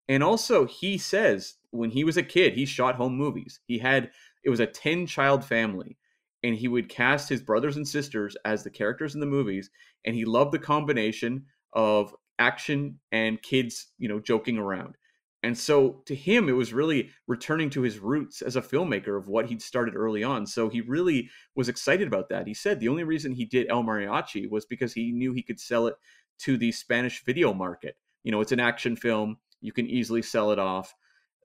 And 0.09 0.23
also 0.23 0.65
he 0.65 0.97
says 0.97 1.55
when 1.69 1.91
he 1.91 2.03
was 2.03 2.17
a 2.17 2.23
kid, 2.23 2.53
he 2.53 2.65
shot 2.65 2.95
home 2.95 3.15
movies. 3.15 3.59
He 3.65 3.77
had 3.77 4.11
it 4.43 4.49
was 4.49 4.59
a 4.59 4.65
10 4.65 5.05
child 5.07 5.45
family 5.45 5.97
and 6.43 6.55
he 6.55 6.67
would 6.67 6.89
cast 6.89 7.29
his 7.29 7.41
brothers 7.41 7.77
and 7.77 7.87
sisters 7.87 8.35
as 8.45 8.63
the 8.63 8.69
characters 8.69 9.13
in 9.13 9.19
the 9.19 9.25
movies 9.25 9.69
and 10.05 10.15
he 10.15 10.25
loved 10.25 10.51
the 10.51 10.59
combination 10.59 11.45
of 11.73 12.15
action 12.39 12.99
and 13.11 13.41
kids 13.41 13.87
you 13.97 14.09
know 14.09 14.19
joking 14.19 14.57
around. 14.57 14.95
And 15.43 15.57
so 15.57 16.03
to 16.05 16.15
him 16.15 16.49
it 16.49 16.53
was 16.53 16.73
really 16.73 17.09
returning 17.27 17.69
to 17.71 17.81
his 17.81 17.99
roots 17.99 18.41
as 18.41 18.55
a 18.55 18.61
filmmaker 18.61 19.17
of 19.17 19.27
what 19.27 19.47
he'd 19.47 19.61
started 19.61 19.95
early 19.95 20.23
on. 20.23 20.45
So 20.45 20.69
he 20.69 20.81
really 20.81 21.29
was 21.55 21.69
excited 21.69 22.07
about 22.07 22.29
that. 22.29 22.47
He 22.47 22.53
said 22.53 22.79
the 22.79 22.89
only 22.89 23.03
reason 23.03 23.33
he 23.33 23.45
did 23.45 23.67
el 23.69 23.83
mariachi 23.83 24.49
was 24.49 24.65
because 24.65 24.93
he 24.93 25.11
knew 25.11 25.33
he 25.33 25.43
could 25.43 25.59
sell 25.59 25.87
it 25.87 25.95
to 26.39 26.57
the 26.57 26.71
spanish 26.71 27.23
video 27.23 27.53
market. 27.53 27.95
You 28.23 28.31
know 28.31 28.41
it's 28.41 28.51
an 28.51 28.59
action 28.59 28.95
film. 28.95 29.37
You 29.61 29.71
can 29.71 29.87
easily 29.87 30.21
sell 30.21 30.51
it 30.51 30.59
off 30.59 30.93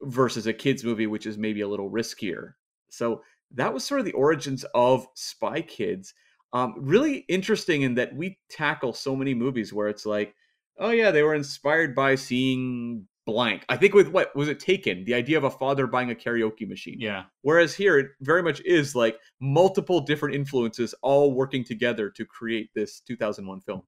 versus 0.03 0.47
a 0.47 0.53
kids 0.53 0.85
movie 0.85 1.07
which 1.07 1.27
is 1.27 1.39
maybe 1.39 1.63
a 1.63 1.69
little 1.69 1.91
riskier. 1.91 2.53
So 2.89 3.23
that 3.55 3.73
was 3.73 3.85
sort 3.85 4.01
of 4.01 4.07
the 4.07 4.13
origins 4.13 4.65
of 4.75 5.07
Spy 5.15 5.63
Kids. 5.63 6.15
Um, 6.53 6.75
really 6.79 7.19
interesting 7.29 7.83
in 7.83 7.95
that 7.95 8.15
we 8.15 8.39
tackle 8.49 8.93
so 8.93 9.17
many 9.17 9.35
movies 9.35 9.73
where 9.73 9.89
it's 9.89 10.07
like, 10.07 10.35
oh 10.79 10.91
yeah, 10.91 11.11
they 11.11 11.23
were 11.23 11.35
inspired 11.35 11.95
by 11.95 12.15
seeing 12.15 13.07
blank. 13.27 13.65
I 13.69 13.77
think 13.77 13.93
with 13.93 14.09
what 14.09 14.35
was 14.35 14.49
it 14.49 14.61
Taken, 14.61 15.05
the 15.05 15.15
idea 15.15 15.37
of 15.37 15.45
a 15.45 15.51
father 15.51 15.87
buying 15.87 16.11
a 16.11 16.15
karaoke 16.15 16.67
machine. 16.67 16.97
Yeah. 16.99 17.25
Whereas 17.43 17.75
here, 17.75 17.99
it 17.99 18.07
very 18.21 18.43
much 18.43 18.61
is 18.65 18.95
like 18.95 19.19
multiple 19.41 20.01
different 20.01 20.35
influences 20.35 20.95
all 21.03 21.35
working 21.35 21.65
together 21.65 22.09
to 22.11 22.25
create 22.25 22.71
this 22.75 23.01
2001 23.01 23.61
film. 23.61 23.83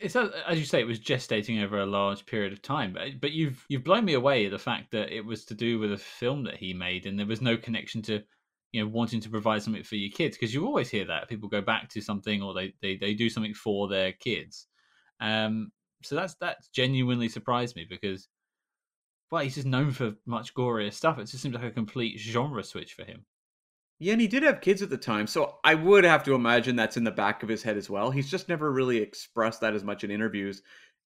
It's 0.00 0.14
as 0.14 0.58
you 0.58 0.64
say, 0.64 0.80
it 0.80 0.86
was 0.86 1.00
gestating 1.00 1.62
over 1.62 1.80
a 1.80 1.86
large 1.86 2.24
period 2.24 2.52
of 2.52 2.62
time. 2.62 2.92
But 2.92 3.20
but 3.20 3.32
you've 3.32 3.64
you've 3.68 3.82
blown 3.82 4.04
me 4.04 4.14
away 4.14 4.48
the 4.48 4.58
fact 4.58 4.92
that 4.92 5.10
it 5.10 5.24
was 5.24 5.44
to 5.46 5.54
do 5.54 5.80
with 5.80 5.92
a 5.92 5.98
film 5.98 6.44
that 6.44 6.56
he 6.56 6.72
made, 6.72 7.04
and 7.04 7.18
there 7.18 7.26
was 7.26 7.42
no 7.42 7.56
connection 7.56 8.00
to 8.02 8.22
you 8.72 8.82
know 8.82 8.88
wanting 8.88 9.20
to 9.20 9.28
provide 9.28 9.62
something 9.62 9.82
for 9.82 9.96
your 9.96 10.10
kids 10.10 10.36
because 10.36 10.52
you 10.52 10.66
always 10.66 10.90
hear 10.90 11.04
that 11.04 11.28
people 11.28 11.48
go 11.48 11.60
back 11.60 11.88
to 11.90 12.00
something 12.00 12.42
or 12.42 12.54
they 12.54 12.74
they, 12.80 12.96
they 12.96 13.14
do 13.14 13.28
something 13.28 13.54
for 13.54 13.88
their 13.88 14.12
kids. 14.12 14.66
Um, 15.20 15.70
so 16.02 16.16
that's 16.16 16.34
that's 16.40 16.68
genuinely 16.68 17.28
surprised 17.28 17.76
me 17.76 17.86
because 17.88 18.28
well, 19.30 19.42
he's 19.42 19.54
just 19.54 19.66
known 19.66 19.92
for 19.92 20.14
much 20.26 20.52
gorier 20.54 20.92
stuff. 20.92 21.18
It 21.18 21.24
just 21.24 21.42
seems 21.42 21.54
like 21.54 21.64
a 21.64 21.70
complete 21.70 22.20
genre 22.20 22.62
switch 22.62 22.92
for 22.92 23.04
him. 23.04 23.24
Yeah, 23.98 24.12
and 24.12 24.20
he 24.20 24.26
did 24.26 24.42
have 24.42 24.60
kids 24.60 24.82
at 24.82 24.90
the 24.90 24.98
time, 24.98 25.26
so 25.26 25.58
I 25.64 25.74
would 25.74 26.04
have 26.04 26.24
to 26.24 26.34
imagine 26.34 26.76
that's 26.76 26.96
in 26.96 27.04
the 27.04 27.10
back 27.10 27.42
of 27.42 27.48
his 27.48 27.62
head 27.62 27.76
as 27.76 27.88
well. 27.88 28.10
He's 28.10 28.30
just 28.30 28.48
never 28.48 28.70
really 28.70 28.98
expressed 28.98 29.60
that 29.60 29.74
as 29.74 29.84
much 29.84 30.04
in 30.04 30.10
interviews, 30.10 30.62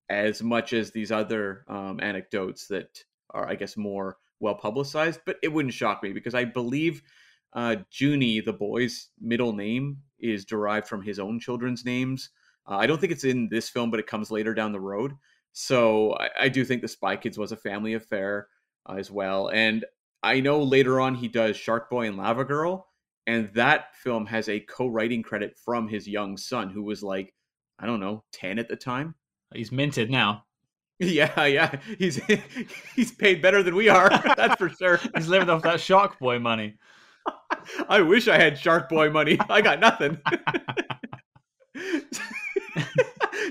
as 0.08 0.42
much 0.42 0.72
as 0.72 0.90
these 0.90 1.12
other 1.12 1.64
um, 1.68 2.00
anecdotes 2.02 2.66
that 2.68 3.04
are, 3.30 3.48
I 3.48 3.54
guess, 3.54 3.76
more 3.76 4.16
well 4.40 4.54
publicized. 4.54 5.20
But 5.24 5.36
it 5.42 5.52
wouldn't 5.52 5.74
shock 5.74 6.02
me 6.02 6.12
because 6.12 6.34
I 6.34 6.46
believe 6.46 7.02
uh, 7.56 7.76
Junie, 7.90 8.40
the 8.40 8.52
boy's 8.52 9.08
middle 9.20 9.52
name, 9.52 9.96
is 10.20 10.44
derived 10.44 10.86
from 10.86 11.02
his 11.02 11.18
own 11.18 11.40
children's 11.40 11.84
names. 11.84 12.30
Uh, 12.68 12.76
I 12.76 12.86
don't 12.86 13.00
think 13.00 13.12
it's 13.12 13.24
in 13.24 13.48
this 13.48 13.70
film, 13.70 13.90
but 13.90 13.98
it 13.98 14.06
comes 14.06 14.30
later 14.30 14.54
down 14.54 14.72
the 14.72 14.80
road. 14.80 15.12
So 15.52 16.12
I, 16.14 16.28
I 16.42 16.48
do 16.50 16.64
think 16.64 16.82
the 16.82 16.88
Spy 16.88 17.16
Kids 17.16 17.38
was 17.38 17.52
a 17.52 17.56
family 17.56 17.94
affair 17.94 18.48
uh, 18.88 18.94
as 18.94 19.10
well. 19.10 19.48
And 19.48 19.86
I 20.22 20.40
know 20.40 20.62
later 20.62 21.00
on 21.00 21.14
he 21.14 21.28
does 21.28 21.56
Shark 21.56 21.88
Boy 21.88 22.06
and 22.06 22.18
Lava 22.18 22.44
Girl, 22.44 22.88
and 23.26 23.50
that 23.54 23.96
film 23.96 24.26
has 24.26 24.48
a 24.48 24.60
co-writing 24.60 25.22
credit 25.22 25.56
from 25.56 25.88
his 25.88 26.06
young 26.06 26.36
son, 26.36 26.68
who 26.68 26.82
was 26.82 27.02
like, 27.02 27.32
I 27.78 27.86
don't 27.86 28.00
know, 28.00 28.22
ten 28.32 28.58
at 28.58 28.68
the 28.68 28.76
time. 28.76 29.14
He's 29.54 29.72
minted 29.72 30.10
now. 30.10 30.44
Yeah, 30.98 31.44
yeah, 31.44 31.78
he's 31.98 32.18
he's 32.96 33.12
paid 33.12 33.42
better 33.42 33.62
than 33.62 33.74
we 33.74 33.90
are. 33.90 34.08
That's 34.36 34.56
for 34.56 34.70
sure. 34.70 34.98
He's 35.14 35.28
living 35.28 35.50
off 35.50 35.60
that 35.60 35.78
Shark 35.78 36.18
Boy 36.18 36.38
money. 36.38 36.78
I 37.88 38.00
wish 38.00 38.28
I 38.28 38.38
had 38.38 38.58
Shark 38.58 38.88
Boy 38.88 39.10
money. 39.10 39.38
I 39.48 39.60
got 39.60 39.80
nothing. 39.80 40.18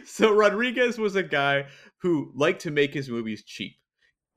so 0.06 0.34
Rodriguez 0.34 0.98
was 0.98 1.16
a 1.16 1.24
guy 1.24 1.66
who 1.98 2.32
liked 2.36 2.62
to 2.62 2.72
make 2.72 2.94
his 2.94 3.10
movies 3.10 3.44
cheap. 3.44 3.74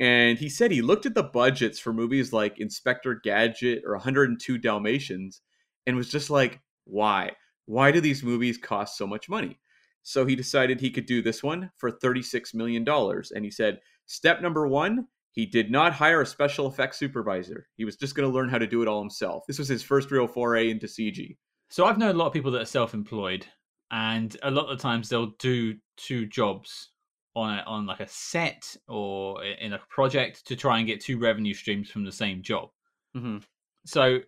And 0.00 0.38
he 0.38 0.48
said 0.48 0.70
he 0.70 0.82
looked 0.82 1.06
at 1.06 1.14
the 1.14 1.24
budgets 1.24 1.78
for 1.78 1.92
movies 1.92 2.32
like 2.32 2.60
Inspector 2.60 3.12
Gadget 3.24 3.82
or 3.84 3.92
102 3.92 4.58
Dalmatians 4.58 5.42
and 5.86 5.96
was 5.96 6.08
just 6.08 6.30
like, 6.30 6.60
why? 6.84 7.32
Why 7.66 7.90
do 7.90 8.00
these 8.00 8.22
movies 8.22 8.58
cost 8.58 8.96
so 8.96 9.06
much 9.06 9.28
money? 9.28 9.58
So 10.02 10.24
he 10.24 10.36
decided 10.36 10.80
he 10.80 10.90
could 10.90 11.06
do 11.06 11.20
this 11.20 11.42
one 11.42 11.70
for 11.76 11.90
$36 11.90 12.54
million. 12.54 12.86
And 12.88 13.44
he 13.44 13.50
said, 13.50 13.80
step 14.06 14.40
number 14.40 14.66
one, 14.66 15.08
he 15.38 15.46
did 15.46 15.70
not 15.70 15.92
hire 15.92 16.20
a 16.20 16.26
special 16.26 16.66
effects 16.66 16.98
supervisor. 16.98 17.68
He 17.76 17.84
was 17.84 17.94
just 17.94 18.16
going 18.16 18.28
to 18.28 18.34
learn 18.34 18.48
how 18.48 18.58
to 18.58 18.66
do 18.66 18.82
it 18.82 18.88
all 18.88 18.98
himself. 18.98 19.44
This 19.46 19.60
was 19.60 19.68
his 19.68 19.84
first 19.84 20.10
real 20.10 20.26
foray 20.26 20.68
into 20.68 20.88
CG. 20.88 21.36
So 21.70 21.84
I've 21.84 21.96
known 21.96 22.16
a 22.16 22.18
lot 22.18 22.26
of 22.26 22.32
people 22.32 22.50
that 22.50 22.62
are 22.62 22.64
self-employed, 22.64 23.46
and 23.92 24.36
a 24.42 24.50
lot 24.50 24.64
of 24.64 24.76
the 24.76 24.82
times 24.82 25.08
they'll 25.08 25.34
do 25.38 25.76
two 25.96 26.26
jobs 26.26 26.90
on 27.36 27.56
a, 27.56 27.62
on 27.68 27.86
like 27.86 28.00
a 28.00 28.08
set 28.08 28.76
or 28.88 29.44
in 29.44 29.74
a 29.74 29.80
project 29.88 30.44
to 30.48 30.56
try 30.56 30.78
and 30.78 30.88
get 30.88 31.00
two 31.00 31.20
revenue 31.20 31.54
streams 31.54 31.88
from 31.88 32.04
the 32.04 32.10
same 32.10 32.42
job. 32.42 32.70
Mm-hmm. 33.16 33.38
So 33.86 34.18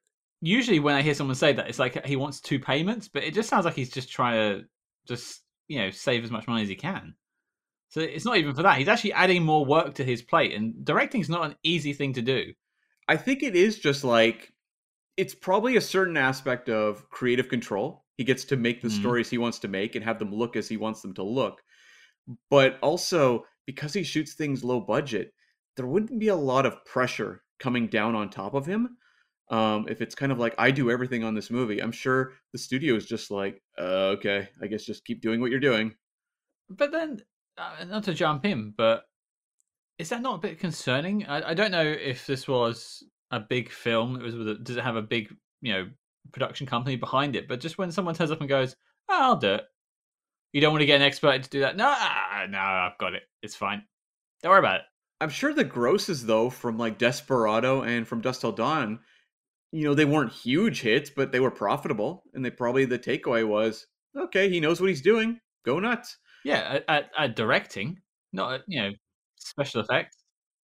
usually 0.41 0.79
when 0.79 0.95
I 0.95 1.03
hear 1.03 1.15
someone 1.15 1.35
say 1.35 1.53
that, 1.55 1.69
it's 1.69 1.81
like 1.81 2.07
he 2.07 2.15
wants 2.15 2.41
two 2.41 2.61
payments, 2.61 3.09
but 3.09 3.25
it 3.25 3.35
just 3.35 3.49
sounds 3.49 3.65
like 3.65 3.75
he's 3.75 3.91
just 3.91 4.13
trying 4.13 4.61
to 4.61 4.65
just 5.09 5.41
you 5.67 5.81
know 5.81 5.91
save 5.91 6.23
as 6.23 6.31
much 6.31 6.47
money 6.47 6.63
as 6.63 6.69
he 6.69 6.77
can. 6.77 7.17
So 7.91 8.01
it's 8.01 8.25
not 8.25 8.39
even 8.39 8.55
for 8.55 8.63
that. 8.63 8.79
He's 8.79 8.89
actually 8.89 9.13
adding 9.15 9.45
more 9.45 9.67
work 9.67 9.95
to 9.97 10.05
his 10.05 10.23
plate, 10.23 10.55
and 10.55 10.85
directing 10.85 11.21
is 11.21 11.29
not 11.29 11.47
an 11.51 11.57
easy 11.65 11.93
thing 11.93 12.15
to 12.15 12.23
do. 12.23 12.55
I 13.09 13.17
think 13.19 13.43
it 13.43 13.57
is 13.57 13.79
just 13.79 14.05
like 14.05 14.53
it's 15.17 15.35
probably 15.35 15.77
a 15.77 15.81
certain 15.83 16.17
aspect 16.17 16.69
of 16.71 17.09
creative 17.11 17.49
control. 17.49 18.05
He 18.17 18.25
gets 18.25 18.45
to 18.47 18.57
make 18.57 18.83
the 18.83 18.89
Mhm. 18.89 18.93
stories 18.93 19.31
he 19.31 19.39
wants 19.39 19.59
to 19.61 19.69
make 19.69 19.95
and 19.97 20.05
have 20.05 20.19
them 20.19 20.35
look 20.35 20.57
as 20.57 20.69
he 20.69 20.77
wants 20.79 21.03
them 21.03 21.15
to 21.15 21.25
look. 21.25 21.63
But 22.51 22.79
also 22.83 23.47
because 23.67 23.93
he 23.95 24.03
shoots 24.03 24.35
things 24.35 24.65
low 24.65 24.81
budget, 24.81 25.35
there 25.77 25.87
wouldn't 25.87 26.19
be 26.21 26.29
a 26.29 26.37
lot 26.37 26.67
of 26.67 26.85
pressure 26.85 27.45
coming 27.59 27.89
down 27.89 28.15
on 28.15 28.31
top 28.31 28.55
of 28.55 28.67
him. 28.67 28.97
Um, 29.49 29.87
if 29.89 30.01
it's 30.01 30.15
kind 30.15 30.33
of 30.33 30.39
like 30.39 30.55
I 30.59 30.71
do 30.71 30.91
everything 30.91 31.25
on 31.25 31.35
this 31.35 31.51
movie, 31.51 31.81
I'm 31.83 31.93
sure 31.93 32.35
the 32.53 32.59
studio 32.59 32.95
is 32.95 33.07
just 33.07 33.31
like, 33.31 33.63
uh, 33.79 34.15
okay, 34.19 34.49
I 34.63 34.67
guess 34.69 34.85
just 34.85 35.05
keep 35.05 35.21
doing 35.21 35.41
what 35.41 35.51
you're 35.51 35.61
doing. 35.61 35.95
But 36.71 36.93
then, 36.93 37.23
uh, 37.61 37.85
not 37.85 38.05
to 38.05 38.15
jump 38.15 38.45
in, 38.45 38.73
but 38.77 39.05
is 39.99 40.09
that 40.09 40.23
not 40.23 40.37
a 40.37 40.39
bit 40.39 40.59
concerning? 40.59 41.27
I, 41.27 41.51
I 41.51 41.55
don't 41.55 41.71
know 41.71 41.85
if 41.85 42.27
this 42.27 42.49
was 42.49 43.05
a 43.31 43.41
big 43.41 43.71
film. 43.71 44.17
It 44.17 44.23
was 44.23 44.35
with 44.35 44.49
a, 44.49 44.55
does 44.55 44.77
it 44.77 44.85
have 44.85 44.97
a 44.97 45.03
big 45.03 45.35
you 45.61 45.73
know 45.73 45.89
production 46.33 46.67
company 46.67 46.97
behind 46.97 47.37
it? 47.37 47.49
But 47.49 47.61
just 47.61 47.79
when 47.79 47.93
someone 47.93 48.15
turns 48.15 48.31
up 48.31 48.41
and 48.41 48.49
goes, 48.49 48.75
oh, 49.09 49.19
"I'll 49.21 49.37
do 49.37 49.55
it," 49.55 49.65
you 50.53 50.61
don't 50.61 50.73
want 50.73 50.83
to 50.83 50.87
get 50.87 50.97
an 50.97 51.07
expert 51.07 51.43
to 51.43 51.51
do 51.51 51.61
that. 51.61 51.77
No, 51.77 51.87
ah, 51.87 52.47
no, 52.49 52.59
I've 52.59 52.99
got 52.99 53.15
it. 53.15 53.23
It's 53.43 53.57
fine. 53.57 53.85
Don't 54.43 54.51
worry 54.51 54.59
about 54.61 54.81
it. 54.81 54.83
I'm 55.21 55.29
sure 55.29 55.53
the 55.53 55.65
grosses 55.65 56.25
though 56.25 56.49
from 56.49 56.79
like 56.79 56.99
Desperado 56.99 57.83
and 57.83 58.09
from 58.09 58.23
Dust 58.23 58.41
Till 58.41 58.53
Dawn, 58.53 59.01
you 59.71 59.85
know, 59.85 59.95
they 59.95 60.07
weren't 60.07 60.33
huge 60.33 60.81
hits, 60.81 61.11
but 61.11 61.31
they 61.31 61.41
were 61.41 61.51
profitable, 61.51 62.25
and 62.35 62.45
they 62.45 62.51
probably 62.51 62.87
the 62.87 62.99
takeaway 62.99 63.47
was, 63.47 63.87
okay, 64.17 64.49
he 64.49 64.61
knows 64.61 64.81
what 64.81 64.89
he's 64.89 65.03
doing. 65.03 65.39
Go 65.65 65.79
nuts. 65.79 66.17
Yeah, 66.45 66.81
at, 66.89 67.11
at, 67.19 67.37
directing, 67.37 67.99
not 68.33 68.55
at, 68.55 68.61
you 68.67 68.83
know 68.83 68.91
special 69.37 69.81
effects. 69.81 70.17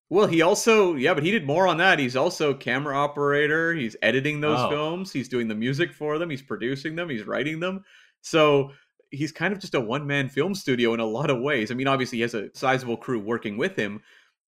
Well, 0.08 0.26
he 0.28 0.42
also, 0.42 0.94
yeah, 0.94 1.14
but 1.14 1.24
he 1.24 1.32
did 1.32 1.46
more 1.46 1.66
on 1.66 1.78
that. 1.78 1.98
He's 1.98 2.14
also 2.14 2.54
camera 2.54 2.96
operator. 2.96 3.74
He's 3.74 3.96
editing 4.02 4.40
those 4.40 4.60
Oh. 4.60 4.70
films. 4.70 5.12
He's 5.12 5.28
doing 5.28 5.48
the 5.48 5.54
music 5.54 5.92
for 5.92 6.16
them. 6.18 6.30
He's 6.30 6.42
producing 6.42 6.94
them. 6.94 7.08
He's 7.08 7.24
writing 7.26 7.58
them. 7.58 7.82
So 8.20 8.70
he's 9.10 9.32
kind 9.32 9.52
of 9.52 9.58
just 9.58 9.74
a 9.74 9.80
one 9.80 10.06
man 10.06 10.28
film 10.28 10.54
studio 10.54 10.94
in 10.94 11.00
a 11.00 11.04
lot 11.06 11.30
of 11.30 11.40
ways. 11.40 11.70
I 11.70 11.74
mean, 11.74 11.88
obviously, 11.88 12.18
he 12.18 12.22
has 12.22 12.34
a 12.34 12.50
sizable 12.54 12.96
crew 12.96 13.18
working 13.18 13.56
with 13.56 13.74
him, 13.74 14.00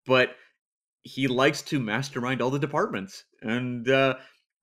but 0.06 0.36
he 1.02 1.26
likes 1.26 1.62
to 1.62 1.80
mastermind 1.80 2.40
all 2.40 2.50
the 2.50 2.58
departments. 2.58 3.24
And, 3.42 3.88
uh, 3.88 4.14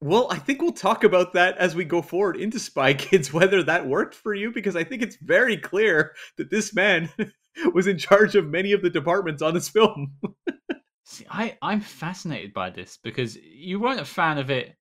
well, 0.05 0.27
I 0.29 0.37
think 0.37 0.61
we'll 0.61 0.71
talk 0.71 1.03
about 1.03 1.33
that 1.33 1.57
as 1.57 1.73
we 1.73 1.83
go 1.83 2.01
forward 2.03 2.37
into 2.37 2.59
Spy 2.59 2.93
Kids, 2.93 3.33
whether 3.33 3.63
that 3.63 3.87
worked 3.87 4.13
for 4.13 4.35
you, 4.35 4.51
because 4.51 4.75
I 4.75 4.83
think 4.83 5.01
it's 5.01 5.15
very 5.15 5.57
clear 5.57 6.13
that 6.37 6.51
this 6.51 6.75
man 6.75 7.09
was 7.73 7.87
in 7.87 7.97
charge 7.97 8.35
of 8.35 8.45
many 8.47 8.71
of 8.71 8.83
the 8.83 8.89
departments 8.91 9.41
on 9.41 9.55
this 9.55 9.67
film. 9.67 10.13
See, 11.05 11.25
I 11.29 11.57
I'm 11.61 11.81
fascinated 11.81 12.53
by 12.53 12.69
this 12.69 12.97
because 13.03 13.35
you 13.35 13.79
weren't 13.79 13.99
a 13.99 14.05
fan 14.05 14.37
of 14.37 14.49
it 14.51 14.75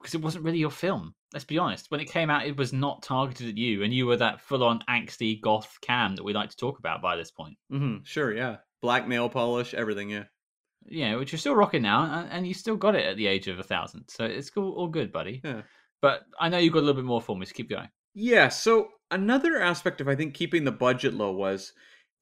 because 0.00 0.14
it 0.14 0.22
wasn't 0.22 0.44
really 0.44 0.58
your 0.58 0.70
film. 0.70 1.14
let's 1.32 1.44
be 1.44 1.58
honest, 1.58 1.90
when 1.90 2.00
it 2.00 2.10
came 2.10 2.28
out, 2.28 2.46
it 2.46 2.56
was 2.56 2.72
not 2.72 3.02
targeted 3.02 3.48
at 3.48 3.56
you, 3.56 3.84
and 3.84 3.94
you 3.94 4.06
were 4.06 4.16
that 4.16 4.40
full-on 4.40 4.80
angsty 4.88 5.40
goth 5.40 5.78
cam 5.80 6.16
that 6.16 6.24
we 6.24 6.32
like 6.32 6.50
to 6.50 6.56
talk 6.56 6.78
about 6.78 7.00
by 7.02 7.16
this 7.16 7.30
point. 7.30 7.56
hmm 7.70 7.98
Sure, 8.02 8.34
yeah. 8.34 8.56
Black 8.82 9.06
nail 9.08 9.28
polish, 9.28 9.74
everything, 9.74 10.10
yeah. 10.10 10.24
Yeah, 10.86 11.16
which 11.16 11.32
you're 11.32 11.38
still 11.38 11.54
rocking 11.54 11.82
now, 11.82 12.02
and, 12.04 12.30
and 12.30 12.46
you 12.46 12.54
still 12.54 12.76
got 12.76 12.94
it 12.94 13.04
at 13.04 13.16
the 13.16 13.26
age 13.26 13.48
of 13.48 13.58
a 13.58 13.62
thousand, 13.62 14.04
so 14.08 14.24
it's 14.24 14.50
all, 14.56 14.72
all 14.72 14.88
good, 14.88 15.12
buddy. 15.12 15.40
Yeah. 15.44 15.62
But 16.02 16.22
I 16.38 16.48
know 16.48 16.58
you've 16.58 16.72
got 16.72 16.80
a 16.80 16.86
little 16.86 17.00
bit 17.00 17.06
more 17.06 17.22
for 17.22 17.36
me, 17.36 17.46
so 17.46 17.52
keep 17.54 17.70
going. 17.70 17.88
Yeah, 18.14 18.48
so 18.48 18.88
another 19.10 19.60
aspect 19.60 20.00
of 20.00 20.08
I 20.08 20.14
think 20.14 20.34
keeping 20.34 20.64
the 20.64 20.72
budget 20.72 21.14
low 21.14 21.32
was 21.32 21.72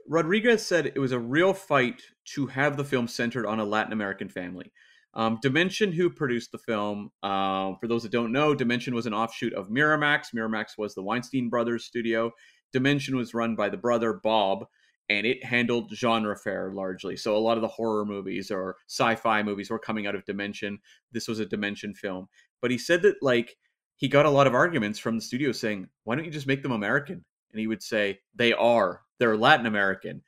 Rodriguez 0.09 0.65
said 0.65 0.87
it 0.87 0.99
was 0.99 1.13
a 1.13 1.19
real 1.19 1.53
fight 1.53 2.03
to 2.35 2.47
have 2.47 2.77
the 2.77 2.85
film 2.85 3.09
centered 3.09 3.47
on 3.47 3.61
a 3.61 3.65
Latin 3.65 3.93
American 3.93 4.29
family. 4.29 4.73
Um, 5.15 5.39
Dimension, 5.43 5.93
who 5.93 6.09
produced 6.09 6.53
the 6.53 6.59
film, 6.59 7.11
uh, 7.23 7.75
for 7.81 7.87
those 7.87 8.03
that 8.03 8.13
don't 8.13 8.33
know, 8.33 8.55
Dimension 8.55 8.95
was 8.95 9.07
an 9.07 9.13
offshoot 9.13 9.53
of 9.53 9.69
Miramax. 9.69 10.35
Miramax 10.35 10.79
was 10.79 10.95
the 10.95 11.03
Weinstein 11.03 11.51
Brothers 11.51 11.85
studio. 11.85 12.31
Dimension 12.73 13.17
was 13.17 13.35
run 13.35 13.55
by 13.55 13.69
the 13.69 13.77
brother 13.77 14.15
Bob, 14.23 14.65
and 15.09 15.27
it 15.27 15.45
handled 15.45 15.93
genre 15.95 16.37
fare 16.37 16.73
largely. 16.73 17.17
So 17.17 17.37
a 17.37 17.39
lot 17.39 17.57
of 17.57 17.63
the 17.63 17.69
horror 17.69 18.05
movies 18.05 18.51
or 18.51 18.77
sci-fi 18.89 19.43
movies 19.43 19.71
were 19.71 19.79
coming 19.79 20.07
out 20.07 20.15
of 20.15 20.25
Dimension. 20.25 20.79
This 21.13 21.29
was 21.29 21.39
a 21.39 21.47
Dimension 21.47 21.95
film, 21.95 22.29
but 22.61 22.71
he 22.71 22.79
said 22.79 23.03
that 23.03 23.23
like 23.23 23.57
he 23.97 24.09
got 24.09 24.27
a 24.27 24.31
lot 24.31 24.47
of 24.47 24.55
arguments 24.55 24.99
from 24.99 25.17
the 25.17 25.23
studio 25.23 25.53
saying, 25.53 25.89
"Why 26.05 26.17
don't 26.17 26.25
you 26.25 26.31
just 26.31 26.47
make 26.47 26.63
them 26.63 26.73
American?" 26.73 27.25
And 27.53 27.61
he 27.61 27.67
would 27.67 27.83
say, 27.83 28.21
"They 28.35 28.53
are. 28.53 29.03
They're 29.19 29.37
Latin 29.37 29.67
American." 29.67 30.23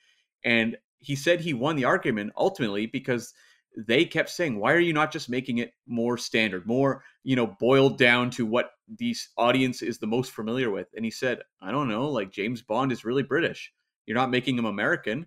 And 0.44 0.76
he 0.98 1.16
said 1.16 1.40
he 1.40 1.54
won 1.54 1.76
the 1.76 1.84
argument 1.84 2.32
ultimately 2.36 2.86
because 2.86 3.34
they 3.76 4.04
kept 4.04 4.30
saying, 4.30 4.58
"Why 4.58 4.72
are 4.72 4.78
you 4.78 4.92
not 4.92 5.12
just 5.12 5.28
making 5.28 5.58
it 5.58 5.72
more 5.86 6.16
standard, 6.18 6.66
more, 6.66 7.02
you 7.24 7.36
know, 7.36 7.56
boiled 7.58 7.98
down 7.98 8.30
to 8.30 8.46
what 8.46 8.72
this 8.86 9.30
audience 9.36 9.82
is 9.82 9.98
the 9.98 10.06
most 10.06 10.32
familiar 10.32 10.70
with?" 10.70 10.88
And 10.94 11.04
he 11.04 11.10
said, 11.10 11.40
"I 11.60 11.72
don't 11.72 11.88
know, 11.88 12.08
like 12.10 12.30
James 12.30 12.62
Bond 12.62 12.92
is 12.92 13.04
really 13.04 13.22
British. 13.22 13.72
You're 14.06 14.16
not 14.16 14.30
making 14.30 14.58
him 14.58 14.64
American." 14.64 15.26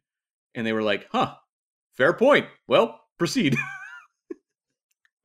And 0.56 0.66
they 0.66 0.74
were 0.74 0.84
like, 0.84 1.08
"Huh. 1.12 1.36
Fair 1.96 2.14
point. 2.14 2.48
Well, 2.68 3.00
proceed." 3.18 3.56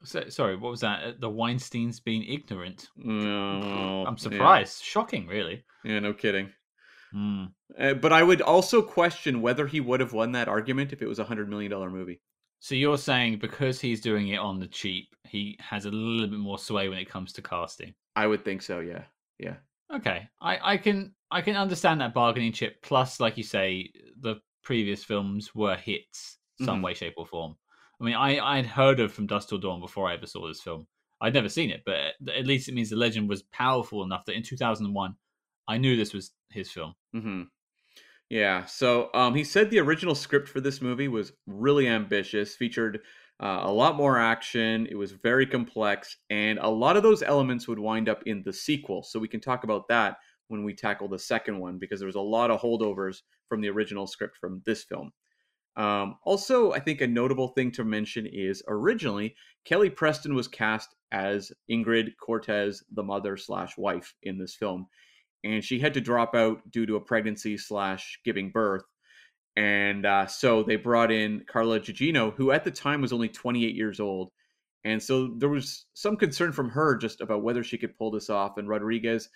So, 0.05 0.29
sorry, 0.29 0.57
what 0.57 0.71
was 0.71 0.81
that? 0.81 1.05
Uh, 1.05 1.12
The 1.19 1.31
Weinsteins 1.31 2.03
being 2.03 2.25
ignorant. 2.25 2.88
no, 2.97 4.05
I'm 4.05 4.15
yeah. 4.15 4.21
surprised. 4.21 4.83
Shocking, 4.83 5.27
really. 5.27 5.65
Yeah, 5.85 6.01
no 6.01 6.12
kidding. 6.12 6.51
Hmm. 7.12 7.45
Uh, 7.79 7.95
but 7.95 8.12
I 8.12 8.23
would 8.23 8.43
also 8.43 8.83
question 8.83 9.43
whether 9.43 9.67
he 9.67 9.81
would 9.81 10.01
have 10.01 10.12
won 10.12 10.33
that 10.33 10.49
argument 10.49 10.93
if 10.93 11.03
it 11.03 11.07
was 11.07 11.19
a 11.19 11.25
hundred 11.25 11.49
million 11.49 11.71
dollar 11.71 11.91
movie. 11.91 12.21
So 12.59 12.75
you're 12.75 12.99
saying 12.99 13.38
because 13.38 13.81
he's 13.81 14.01
doing 14.01 14.29
it 14.29 14.38
on 14.38 14.59
the 14.61 14.67
cheap, 14.67 15.09
he 15.25 15.59
has 15.61 15.85
a 15.85 15.91
little 15.91 16.29
bit 16.29 16.38
more 16.38 16.59
sway 16.59 16.88
when 16.88 16.99
it 16.99 17.09
comes 17.09 17.33
to 17.35 17.43
casting. 17.43 17.95
I 18.17 18.27
would 18.27 18.45
think 18.45 18.62
so. 18.62 18.81
Yeah, 18.81 19.05
yeah. 19.38 19.57
Okay, 19.95 20.29
I, 20.41 20.59
I 20.73 20.77
can 20.79 21.15
I 21.33 21.42
can 21.42 21.57
understand 21.57 22.01
that 22.01 22.14
bargaining 22.14 22.53
chip. 22.53 22.83
Plus, 22.83 23.21
like 23.21 23.37
you 23.37 23.42
say, 23.42 23.92
the 24.16 24.37
previous 24.62 25.05
films 25.05 25.55
were 25.55 25.77
hits 25.77 26.38
some 26.57 26.81
Mhm. 26.81 26.83
way, 26.83 26.95
shape, 26.95 27.14
or 27.16 27.27
form. 27.27 27.57
I 28.01 28.05
mean, 28.05 28.14
I 28.14 28.38
I'd 28.38 28.66
heard 28.66 29.01
of 29.01 29.12
From 29.12 29.27
Dust 29.27 29.49
Till 29.49 29.59
Dawn 29.59 29.81
before 29.81 30.09
I 30.09 30.14
ever 30.14 30.27
saw 30.27 30.47
this 30.47 30.62
film. 30.62 30.87
I'd 31.21 31.35
never 31.35 31.49
seen 31.49 31.71
it, 31.71 31.83
but 31.87 32.14
at- 32.29 32.47
least 32.47 32.68
it 32.68 32.75
means 32.75 32.90
the 32.90 32.97
legend 32.97 33.29
was 33.29 33.42
powerful 33.45 34.03
enough 34.03 34.25
that 34.27 34.35
in 34.37 34.42
2001, 34.42 35.16
I 35.68 35.79
knew 35.79 35.97
this 35.97 36.12
was 36.12 36.33
his 36.51 36.71
film. 36.71 36.95
hmm 37.12 37.42
Yeah. 38.31 38.64
So 38.66 39.11
um, 39.14 39.35
he 39.35 39.45
said 39.45 39.71
the 39.71 39.81
original 39.81 40.14
script 40.14 40.49
for 40.49 40.61
this 40.61 40.81
movie 40.81 41.09
was 41.09 41.33
really 41.47 41.88
ambitious, 41.88 42.57
featured 42.57 43.01
uh, 43.40 43.61
a 43.64 43.73
lot 43.73 43.97
more 43.97 44.18
action. 44.18 44.87
It 44.87 44.95
was 44.95 45.12
very 45.12 45.47
complex, 45.47 46.16
and 46.31 46.59
a 46.59 46.68
lot 46.68 46.97
of 46.97 47.03
those 47.03 47.23
elements 47.23 47.66
would 47.68 47.79
wind 47.79 48.09
up 48.09 48.23
in 48.25 48.42
the 48.42 48.53
sequel. 48.53 49.03
So 49.03 49.18
we 49.18 49.29
can 49.29 49.40
talk 49.40 49.64
about 49.64 49.88
that 49.88 50.18
when 50.53 50.62
we 50.62 50.75
tackle 50.75 51.09
the 51.09 51.19
second 51.19 51.59
one 51.59 51.79
because 51.79 51.99
there 51.99 52.07
was 52.07 52.15
a 52.15 52.21
lot 52.21 52.51
of 52.51 52.61
holdovers 52.61 53.23
from 53.49 53.61
the 53.61 53.71
original 53.71 54.07
script 54.07 54.37
from 54.37 54.62
this 54.65 54.85
film. 54.85 55.11
Um, 55.77 56.17
also, 56.25 56.73
I 56.73 56.81
think 56.81 57.01
a 57.01 57.07
notable 57.07 57.49
thing 57.49 57.73
to 57.73 57.85
mention 57.85 58.27
is 58.27 58.62
originally 58.69 59.35
Kelly 59.65 59.88
Preston 59.88 60.35
was 60.35 60.47
cast 60.47 60.95
as 61.11 61.51
Ingrid 61.71 62.11
Cortez, 62.23 62.85
the 62.93 63.03
mother 63.03 63.37
slash 63.37 63.77
wife 63.79 64.15
in 64.23 64.38
this 64.38 64.55
film, 64.55 64.87
and 65.45 65.65
she 65.65 65.79
had 65.79 65.95
to 65.95 66.01
drop 66.01 66.35
out 66.35 66.59
due 66.71 66.87
to 66.87 66.97
a 66.97 67.01
pregnancy 67.01 67.57
slash 67.57 68.21
giving 68.25 68.51
birth. 68.51 68.85
And 69.57 70.07
uh, 70.07 70.27
so 70.27 70.62
they 70.62 70.77
brought 70.77 71.11
in 71.11 71.45
Carla 71.51 71.81
Gugino, 71.81 72.35
who 72.35 72.53
at 72.53 72.65
the 72.65 72.71
time 72.71 73.01
was 73.01 73.12
only 73.12 73.29
28 73.29 73.75
years 73.75 74.01
old. 74.01 74.31
And 74.85 75.03
so 75.03 75.35
there 75.37 75.49
was 75.49 75.87
some 75.95 76.17
concern 76.17 76.53
from 76.53 76.71
her 76.71 76.97
just 76.97 77.21
about 77.21 77.43
whether 77.43 77.62
she 77.62 77.79
could 77.79 77.97
pull 77.97 78.11
this 78.11 78.31
off. 78.31 78.57
And 78.57 78.69
Rodriguez 78.69 79.29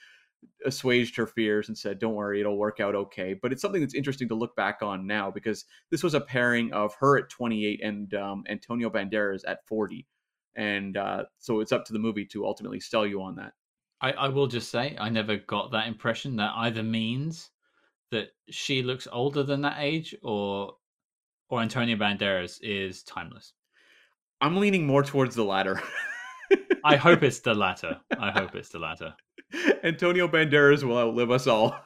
assuaged 0.65 1.17
her 1.17 1.27
fears 1.27 1.69
and 1.69 1.77
said, 1.77 1.99
"Don't 1.99 2.15
worry, 2.15 2.41
it'll 2.41 2.59
work 2.59 2.81
out 2.81 2.95
okay." 2.95 3.35
But 3.35 3.53
it's 3.53 3.63
something 3.63 3.81
that's 3.81 3.95
interesting 3.95 4.29
to 4.29 4.35
look 4.35 4.57
back 4.57 4.83
on 4.83 5.07
now 5.07 5.31
because 5.31 5.65
this 5.91 6.03
was 6.03 6.15
a 6.15 6.21
pairing 6.21 6.73
of 6.73 6.95
her 6.97 7.19
at 7.19 7.29
28 7.31 7.81
and 7.83 8.15
um, 8.15 8.45
Antonio 8.49 8.91
Banderas 8.91 9.43
at 9.47 9.67
40, 9.67 10.07
and 10.55 10.97
uh, 10.97 11.25
so 11.39 11.61
it's 11.61 11.73
up 11.73 11.85
to 11.87 11.93
the 11.93 11.99
movie 11.99 12.27
to 12.27 12.47
ultimately 12.47 12.81
sell 12.81 13.07
you 13.07 13.23
on 13.23 13.37
that. 13.37 13.53
I, 14.01 14.13
I 14.13 14.29
will 14.29 14.47
just 14.47 14.71
say 14.71 14.97
I 14.99 15.09
never 15.09 15.37
got 15.37 15.73
that 15.73 15.89
impression 15.89 16.37
that 16.37 16.53
either 16.57 16.83
means 16.83 17.51
that 18.11 18.29
she 18.51 18.83
looks 18.83 19.09
older 19.11 19.43
than 19.43 19.63
that 19.63 19.77
age 19.79 20.15
or 20.23 20.75
or 21.49 21.61
Antonio 21.61 21.97
Banderas 21.97 22.59
is 22.63 23.03
timeless. 23.05 23.53
I'm 24.41 24.57
leaning 24.57 24.87
more 24.87 25.03
towards 25.03 25.35
the 25.35 25.45
latter. 25.45 25.81
I 26.85 26.97
hope 26.97 27.23
it's 27.23 27.41
the 27.41 27.55
latter. 27.67 28.01
I 28.19 28.31
hope 28.31 28.55
it's 28.55 28.69
the 28.69 28.79
latter. 28.79 29.15
Antonio 29.83 30.29
Banderas 30.29 30.83
will 30.83 30.99
outlive 30.99 31.31
us 31.31 31.47
all. 31.47 31.77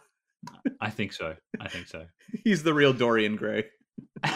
I 0.80 0.90
think 0.90 1.12
so. 1.12 1.36
I 1.60 1.68
think 1.68 1.86
so. 1.86 2.06
He's 2.44 2.62
the 2.62 2.74
real 2.74 2.92
Dorian 2.92 3.36
Gray. 3.36 3.64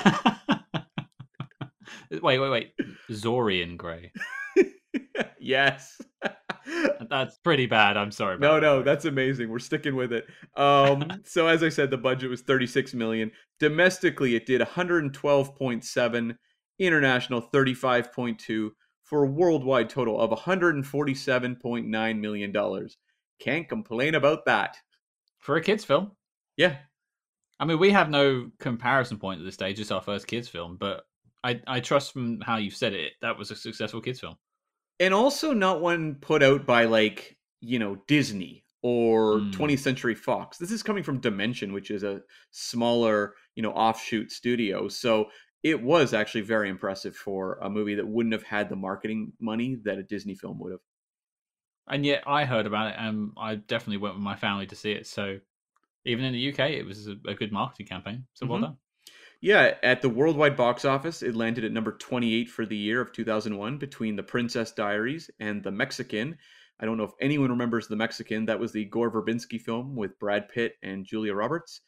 wait, 2.11 2.39
wait, 2.39 2.39
wait. 2.39 2.73
Zorian 3.11 3.77
Gray. 3.77 4.13
yes. 5.39 6.01
That's 7.09 7.39
pretty 7.39 7.67
bad. 7.67 7.97
I'm 7.97 8.11
sorry. 8.11 8.39
No, 8.39 8.57
about 8.57 8.63
no, 8.63 8.77
that. 8.79 8.85
that's 8.85 9.05
amazing. 9.05 9.51
We're 9.51 9.59
sticking 9.59 9.97
with 9.97 10.13
it. 10.13 10.27
Um, 10.57 11.23
so 11.25 11.47
as 11.47 11.63
I 11.63 11.69
said, 11.69 11.91
the 11.91 11.99
budget 11.99 12.31
was 12.31 12.43
36 12.43 12.95
million. 12.95 13.31
Domestically, 13.61 14.35
it 14.35 14.47
did 14.47 14.61
112.7, 14.61 16.37
international 16.79 17.43
35.2 17.53 18.71
for 19.05 19.23
a 19.25 19.29
worldwide 19.29 19.91
total 19.91 20.21
of 20.21 20.31
147.9 20.31 22.21
million 22.21 22.53
dollars. 22.53 22.97
Can't 23.41 23.69
complain 23.69 24.15
about 24.15 24.45
that. 24.47 24.77
for 25.39 25.57
a 25.57 25.61
kids 25.63 25.85
film. 25.85 26.13
Yeah, 26.57 26.77
I 27.61 27.65
mean, 27.65 27.79
we 27.79 27.91
have 27.91 28.09
no 28.11 28.51
comparison 28.61 29.19
point 29.19 29.41
at 29.41 29.45
this 29.45 29.55
stage. 29.55 29.79
It's 29.81 29.91
our 29.91 30.01
first 30.03 30.27
kids 30.27 30.49
film, 30.49 30.77
but 30.79 31.03
I, 31.43 31.61
I 31.67 31.81
trust 31.81 32.13
from 32.13 32.41
how 32.41 32.57
you've 32.57 32.77
said 32.77 32.93
it, 32.95 33.13
that 33.21 33.37
was 33.37 33.51
a 33.51 33.57
successful 33.57 34.01
kids 34.01 34.21
film. 34.21 34.37
and 35.01 35.13
also 35.13 35.53
not 35.53 35.81
one 35.83 36.15
put 36.17 36.43
out 36.43 36.65
by 36.67 36.85
like 36.85 37.37
you 37.61 37.79
know 37.79 37.97
Disney 38.07 38.65
or 38.83 39.39
Hmm. 39.41 39.51
20th 39.51 39.79
Century 39.81 40.15
Fox. 40.15 40.59
This 40.59 40.71
is 40.71 40.83
coming 40.83 41.03
from 41.03 41.19
Dimension, 41.21 41.73
which 41.73 41.91
is 41.91 42.03
a 42.05 42.21
smaller 42.51 43.35
you 43.57 43.63
know 43.63 43.73
offshoot 43.73 44.31
studio. 44.31 44.89
So 44.89 45.27
it 45.63 45.83
was 45.83 46.13
actually 46.15 46.43
very 46.43 46.69
impressive 46.69 47.17
for 47.17 47.59
a 47.63 47.69
movie 47.71 47.95
that 47.97 48.07
wouldn't 48.07 48.33
have 48.35 48.43
had 48.43 48.69
the 48.69 48.77
marketing 48.77 49.33
money 49.41 49.77
that 49.85 49.99
a 49.99 50.03
Disney 50.03 50.35
film 50.35 50.59
would 50.61 50.73
have. 50.73 50.81
And 51.89 52.05
yet, 52.07 52.25
I 52.27 52.45
heard 52.45 52.67
about 52.67 52.89
it, 52.89 52.97
and 52.99 53.33
I 53.37 53.57
definitely 53.57 53.99
went 53.99 54.15
with 54.15 54.25
my 54.25 54.37
family 54.37 54.67
to 54.67 54.77
see 54.77 54.93
it. 54.93 55.07
So, 55.07 55.39
even 56.05 56.25
in 56.25 56.33
the 56.33 56.49
UK, 56.53 56.71
it 56.73 56.87
was 56.87 57.09
a, 57.09 57.17
a 57.27 57.35
good 57.35 57.53
marketing 57.53 57.87
campaign. 57.87 58.27
So 58.35 58.47
well 58.47 58.59
Mhm. 58.59 58.63
done. 58.63 58.77
Yeah, 59.41 59.77
at 59.83 60.01
the 60.01 60.09
worldwide 60.09 60.57
box 60.57 60.85
office, 60.87 61.23
it 61.23 61.35
landed 61.35 61.65
at 61.65 61.73
number 61.73 61.93
28 61.93 62.49
for 62.49 62.65
the 62.65 62.77
year 62.77 63.01
of 63.01 63.13
2001 63.13 63.79
between 63.79 64.17
The 64.17 64.23
Princess 64.23 64.73
Diaries 64.73 65.31
and 65.39 65.63
The 65.63 65.71
Mexican. 65.73 66.39
I 66.81 66.87
don't 66.87 66.97
know 66.97 67.05
if 67.05 67.13
anyone 67.21 67.51
remembers 67.51 67.87
The 67.87 67.97
Mexican. 67.97 68.47
That 68.47 68.59
was 68.59 68.73
the 68.73 68.87
Gore 68.87 69.11
Verbinski 69.11 69.61
film 69.61 69.95
with 69.97 70.19
Brad 70.19 70.49
Pitt 70.49 70.77
and 70.83 71.05
Julia 71.05 71.35
Roberts. 71.35 71.83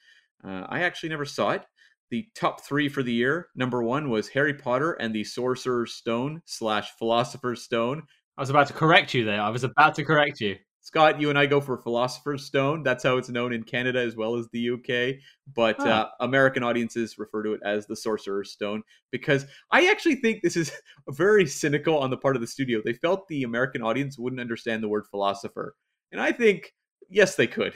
Uh, 0.44 0.66
I 0.68 0.82
actually 0.82 1.08
never 1.08 1.24
saw 1.24 1.50
it. 1.52 1.66
The 2.10 2.28
top 2.34 2.60
three 2.60 2.88
for 2.88 3.02
the 3.02 3.12
year 3.12 3.48
number 3.56 3.82
one 3.82 4.10
was 4.10 4.28
Harry 4.28 4.54
Potter 4.54 4.92
and 4.92 5.14
the 5.14 5.24
Sorcerer's 5.24 5.94
Stone 5.94 6.42
slash 6.44 6.90
Philosopher's 6.98 7.62
Stone. 7.62 8.02
I 8.36 8.42
was 8.42 8.50
about 8.50 8.66
to 8.68 8.74
correct 8.74 9.14
you 9.14 9.24
there. 9.24 9.40
I 9.40 9.48
was 9.48 9.64
about 9.64 9.94
to 9.96 10.04
correct 10.04 10.40
you. 10.40 10.56
Scott, 10.82 11.20
you 11.20 11.30
and 11.30 11.38
I 11.38 11.46
go 11.46 11.60
for 11.60 11.78
Philosopher's 11.78 12.44
Stone. 12.44 12.84
That's 12.84 13.02
how 13.02 13.16
it's 13.16 13.28
known 13.28 13.52
in 13.52 13.64
Canada 13.64 14.00
as 14.00 14.14
well 14.14 14.36
as 14.36 14.46
the 14.52 14.70
UK. 14.70 15.20
But 15.52 15.76
Huh. 15.78 15.88
uh, 15.88 16.08
American 16.20 16.62
audiences 16.62 17.18
refer 17.18 17.42
to 17.42 17.54
it 17.54 17.60
as 17.64 17.86
the 17.86 17.96
Sorcerer's 17.96 18.52
Stone 18.52 18.82
because 19.10 19.46
I 19.72 19.90
actually 19.90 20.16
think 20.16 20.42
this 20.42 20.56
is 20.56 20.70
very 21.08 21.44
cynical 21.46 21.98
on 21.98 22.10
the 22.10 22.16
part 22.16 22.36
of 22.36 22.40
the 22.40 22.46
studio. 22.46 22.80
They 22.84 22.92
felt 22.92 23.26
the 23.26 23.42
American 23.42 23.82
audience 23.82 24.16
wouldn't 24.16 24.40
understand 24.40 24.80
the 24.80 24.88
word 24.88 25.06
philosopher. 25.10 25.74
And 26.12 26.20
I 26.20 26.30
think, 26.30 26.72
yes, 27.08 27.34
they 27.34 27.48
could. 27.48 27.74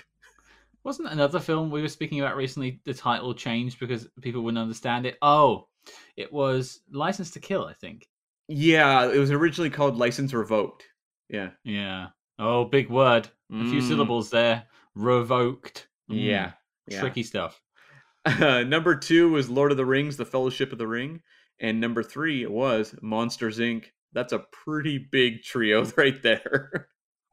Wasn't 0.84 1.08
another 1.10 1.40
film 1.40 1.70
we 1.70 1.82
were 1.82 1.88
speaking 1.88 2.20
about 2.20 2.36
recently 2.36 2.80
the 2.84 2.94
title 2.94 3.34
changed 3.34 3.80
because 3.80 4.06
people 4.20 4.42
wouldn't 4.42 4.62
understand 4.62 5.04
it? 5.04 5.18
Oh, 5.20 5.66
it 6.16 6.32
was 6.32 6.80
License 6.92 7.32
to 7.32 7.40
Kill, 7.40 7.66
I 7.66 7.74
think. 7.74 8.08
Yeah, 8.52 9.10
it 9.10 9.18
was 9.18 9.30
originally 9.30 9.70
called 9.70 9.96
License 9.96 10.32
Revoked. 10.34 10.84
Yeah. 11.28 11.50
Yeah. 11.64 12.08
Oh, 12.38 12.64
big 12.64 12.90
word. 12.90 13.28
A 13.52 13.64
few 13.70 13.80
Mm, 13.80 13.88
syllables 13.88 14.30
there. 14.30 14.64
Revoked. 14.96 15.86
Mm, 16.10 16.22
Yeah. 16.24 16.52
yeah. 16.88 17.00
Tricky 17.00 17.22
stuff. 17.22 17.60
number 18.38 18.94
two 18.96 19.30
was 19.30 19.48
Lord 19.48 19.70
of 19.70 19.76
the 19.76 19.86
Rings: 19.86 20.16
The 20.16 20.24
Fellowship 20.24 20.72
of 20.72 20.78
the 20.78 20.86
Ring, 20.86 21.22
and 21.60 21.80
number 21.80 22.02
three 22.02 22.44
was 22.46 22.94
Monsters 23.02 23.58
Inc. 23.58 23.86
That's 24.12 24.32
a 24.32 24.44
pretty 24.52 24.98
big 24.98 25.42
trio 25.42 25.84
right 25.96 26.20
there. 26.22 26.88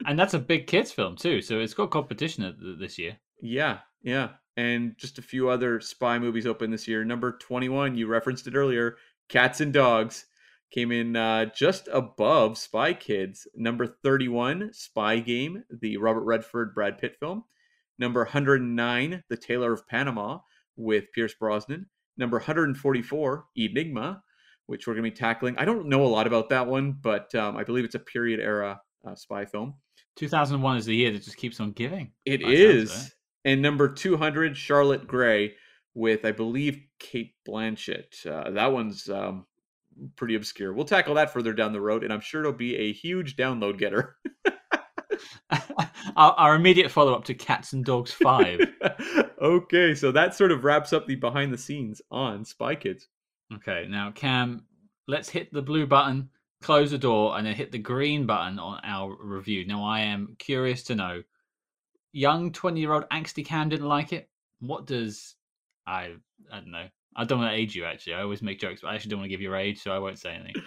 And 0.06 0.17
that's 0.17 0.34
a 0.36 0.39
big 0.39 0.67
kids 0.67 0.91
film 0.91 1.15
too, 1.15 1.41
so 1.41 1.60
it's 1.60 1.73
got 1.73 1.89
competition 1.91 2.77
this 2.80 2.97
year. 2.99 3.17
yeah, 3.41 3.80
yeah, 4.03 4.30
and 4.56 4.95
just 4.97 5.17
a 5.17 5.23
few 5.23 5.49
other 5.49 5.80
spy 5.82 6.19
movies 6.19 6.45
open 6.45 6.69
this 6.71 6.88
year. 6.88 7.03
Number 7.03 7.38
twenty-one, 7.39 7.95
you 7.97 8.06
referenced 8.08 8.45
it 8.47 8.56
earlier, 8.56 8.97
Cats 9.27 9.60
and 9.60 9.73
Dogs 9.73 10.25
came 10.71 10.91
in 10.91 11.15
uh, 11.15 11.45
just 11.45 11.88
above 11.91 12.58
Spy 12.58 12.93
Kids. 12.93 13.47
Number 13.56 13.88
thirty-one, 13.88 14.71
Spy 14.73 15.19
Game, 15.19 15.63
the 15.69 15.97
Robert 15.97 16.23
Redford 16.23 16.73
Brad 16.73 16.97
Pitt 16.97 17.15
film. 17.19 17.43
Number 17.99 18.21
109, 18.23 19.23
The 19.27 19.38
Tailor 19.38 19.73
of 19.73 19.88
Panama 19.88 20.39
with 20.75 21.12
Pierce 21.13 21.34
Brosnan. 21.34 21.88
Number 22.17 22.38
144, 22.38 23.45
Enigma, 23.56 24.21
which 24.67 24.86
we're 24.86 24.93
going 24.93 25.06
to 25.06 25.12
be 25.12 25.15
tackling. 25.15 25.58
I 25.58 25.65
don't 25.65 25.88
know 25.88 26.03
a 26.03 26.08
lot 26.08 26.27
about 26.27 26.49
that 26.49 26.67
one, 26.67 26.97
but 27.01 27.34
um, 27.36 27.58
I 27.58 27.63
believe 27.63 27.86
it's 27.86 27.95
a 27.95 27.99
period 27.99 28.39
era 28.39 28.80
uh, 29.06 29.15
spy 29.15 29.45
film. 29.45 29.75
2001 30.17 30.77
is 30.77 30.86
the 30.86 30.95
year 30.95 31.12
that 31.12 31.23
just 31.23 31.38
keeps 31.38 31.60
on 31.60 31.71
giving. 31.71 32.12
It 32.25 32.41
is. 32.41 32.45
By 32.45 32.49
the 32.49 32.58
sounds 32.58 32.75
is. 32.75 32.91
of 32.91 33.08
it. 33.08 33.13
And 33.45 33.62
number 33.62 33.93
200, 33.93 34.58
Charlotte 34.58 35.08
Gray 35.08 35.56
with, 35.93 36.25
I 36.25 36.32
believe, 36.32 36.80
Cate 36.99 37.34
Blanchett. 37.47 38.25
Uh, 38.25 38.51
that 38.51 38.71
one's 38.71 39.10
um, 39.10 39.45
pretty 40.16 40.36
obscure. 40.36 40.74
We'll 40.74 40.86
tackle 40.86 41.16
that 41.16 41.32
further 41.32 41.54
down 41.54 41.74
the 41.74 41.82
road, 41.82 42.04
and 42.04 42.14
I'm 42.14 42.22
sure 42.22 42.42
it'll 42.42 42.54
be 42.54 42.76
a 42.76 42.94
huge 42.94 43.36
download 43.36 43.78
getter. 43.78 44.16
our, 46.16 46.34
our 46.34 46.56
immediate 46.56 46.92
follow 46.92 47.14
up 47.14 47.26
to 47.26 47.34
Cats 47.34 47.74
and 47.74 47.84
Dogs 47.84 48.12
5. 48.12 48.62
okay, 49.42 49.96
so 49.96 50.12
that 50.12 50.36
sort 50.36 50.52
of 50.52 50.64
wraps 50.64 50.94
up 50.94 51.08
the 51.08 51.16
behind 51.16 51.54
the 51.54 51.58
scenes 51.58 52.02
on 52.12 52.46
Spy 52.46 52.76
Kids. 52.76 53.08
okay, 53.56 53.86
now, 53.90 54.12
Cam, 54.12 54.66
let's 55.08 55.30
hit 55.30 55.52
the 55.52 55.62
blue 55.62 55.86
button, 55.86 56.30
close 56.62 56.92
the 56.92 56.98
door, 56.98 57.38
and 57.38 57.46
then 57.46 57.56
hit 57.56 57.72
the 57.72 57.78
green 57.78 58.26
button 58.26 58.60
on 58.60 58.80
our 58.84 59.16
review. 59.20 59.66
Now, 59.66 59.84
I 59.84 60.02
am 60.02 60.36
curious 60.40 60.84
to 60.84 60.96
know 60.96 61.24
young 62.14 62.52
20 62.52 62.80
year 62.80 62.94
old 62.94 63.06
angsty 63.12 63.46
Cam 63.46 63.70
didn't 63.70 63.88
like 63.88 64.14
it. 64.14 64.30
What 64.60 64.86
does. 64.88 65.36
I, 65.86 66.16
I 66.52 66.60
don't 66.60 66.72
know. 66.72 66.88
I 67.17 67.25
don't 67.25 67.39
want 67.39 67.51
to 67.51 67.58
age 67.58 67.75
you, 67.75 67.84
actually. 67.84 68.13
I 68.13 68.21
always 68.21 68.41
make 68.41 68.60
jokes, 68.60 68.82
but 68.82 68.89
I 68.89 68.95
actually 68.95 69.10
don't 69.10 69.19
want 69.19 69.25
to 69.25 69.34
give 69.34 69.41
you 69.41 69.49
your 69.49 69.58
age, 69.58 69.82
so 69.82 69.91
I 69.91 69.99
won't 69.99 70.19
say 70.19 70.36
anything. 70.36 70.62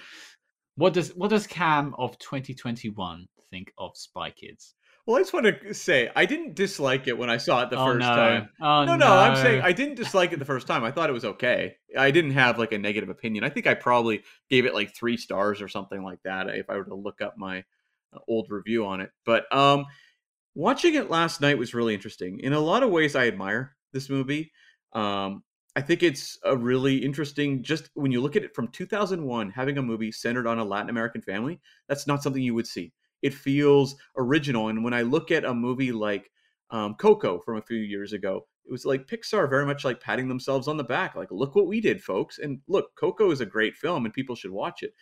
What 0.77 0.93
does 0.93 1.15
what 1.15 1.31
does 1.31 1.47
Cam 1.47 1.95
of 1.99 2.19
2021 2.19 3.29
think 3.51 3.73
of 3.79 3.97
Spy 3.97 4.31
Kids? 4.31 4.75
Well, 5.07 5.17
I 5.17 5.21
just 5.21 5.33
want 5.33 5.47
to 5.47 5.75
say 5.75 6.11
I 6.15 6.27
didn't 6.27 6.55
dislike 6.55 7.09
it 7.09 7.17
when 7.17 7.31
I 7.31 7.37
saw 7.37 7.63
it 7.63 7.71
the 7.71 7.77
oh, 7.77 7.87
first 7.87 8.01
no. 8.01 8.15
time. 8.15 8.49
Oh, 8.61 8.85
no, 8.85 8.97
no, 8.97 9.07
no, 9.07 9.13
I'm 9.13 9.37
saying 9.37 9.63
I 9.63 9.73
didn't 9.73 9.97
dislike 9.97 10.33
it 10.33 10.39
the 10.39 10.45
first 10.45 10.67
time. 10.67 10.85
I 10.85 10.91
thought 10.91 11.11
it 11.11 11.15
was 11.15 11.25
okay. 11.25 11.77
I 11.97 12.11
didn't 12.11 12.33
have 12.33 12.59
like 12.59 12.73
a 12.73 12.79
negative 12.79 13.09
opinion. 13.09 13.45
I 13.45 13.49
think 13.49 13.67
I 13.67 13.75
probably 13.75 14.23
gave 14.49 14.67
it 14.67 14.75
like 14.75 14.95
three 14.95 15.17
stars 15.17 15.63
or 15.63 15.69
something 15.69 16.03
like 16.03 16.21
that 16.25 16.49
if 16.51 16.69
I 16.69 16.77
were 16.77 16.85
to 16.85 16.95
look 16.95 17.21
up 17.21 17.35
my 17.37 17.65
uh, 18.13 18.19
old 18.29 18.49
review 18.51 18.87
on 18.87 19.01
it. 19.01 19.11
But 19.25 19.53
um, 19.55 19.87
watching 20.55 20.95
it 20.95 21.11
last 21.11 21.41
night 21.41 21.59
was 21.59 21.75
really 21.75 21.95
interesting. 21.95 22.41
In 22.41 22.53
a 22.53 22.61
lot 22.61 22.83
of 22.83 22.91
ways, 22.91 23.17
I 23.17 23.27
admire 23.27 23.75
this 23.93 24.09
movie. 24.09 24.53
Um, 24.93 25.43
I 25.77 25.81
think 25.81 26.03
it's 26.03 26.39
a 26.45 26.57
really 26.57 26.97
interesting. 26.97 27.63
Just 27.63 27.91
when 27.95 28.11
you 28.11 28.21
look 28.21 28.37
at 28.37 28.43
it 28.43 28.55
from 28.55 28.69
2001, 28.69 29.51
having 29.51 29.79
a 29.79 29.83
movie 29.83 30.13
centered 30.13 30.47
on 30.47 30.59
a 30.59 30.65
Latin 30.65 30.91
American 30.91 31.23
family, 31.23 31.61
that's 31.89 32.07
not 32.07 32.23
something 32.23 32.43
you 32.43 32.55
would 32.55 32.67
see. 32.67 32.93
It 33.23 33.35
feels 33.35 33.97
original. 34.17 34.69
And 34.69 34.83
when 34.83 34.95
I 34.95 35.03
look 35.03 35.31
at 35.31 35.45
a 35.45 35.55
movie 35.55 35.93
like 35.93 36.31
um, 36.71 36.95
Coco 36.95 37.39
from 37.39 37.59
a 37.59 37.63
few 37.63 37.79
years 37.79 38.13
ago, 38.13 38.47
it 38.65 38.73
was 38.73 38.85
like 38.85 39.07
Pixar 39.07 39.49
very 39.49 39.67
much 39.67 39.85
like 39.85 40.01
patting 40.01 40.29
themselves 40.29 40.69
on 40.69 40.77
the 40.77 40.85
back, 40.85 41.15
like, 41.17 41.31
look 41.31 41.55
what 41.55 41.67
we 41.67 41.81
did, 41.81 42.03
folks. 42.03 42.39
And 42.39 42.61
look, 42.69 42.95
Coco 42.97 43.31
is 43.31 43.41
a 43.41 43.47
great 43.47 43.77
film 43.77 44.05
and 44.05 44.15
people 44.15 44.37
should 44.37 44.51
watch 44.53 44.83
it. 44.83 44.93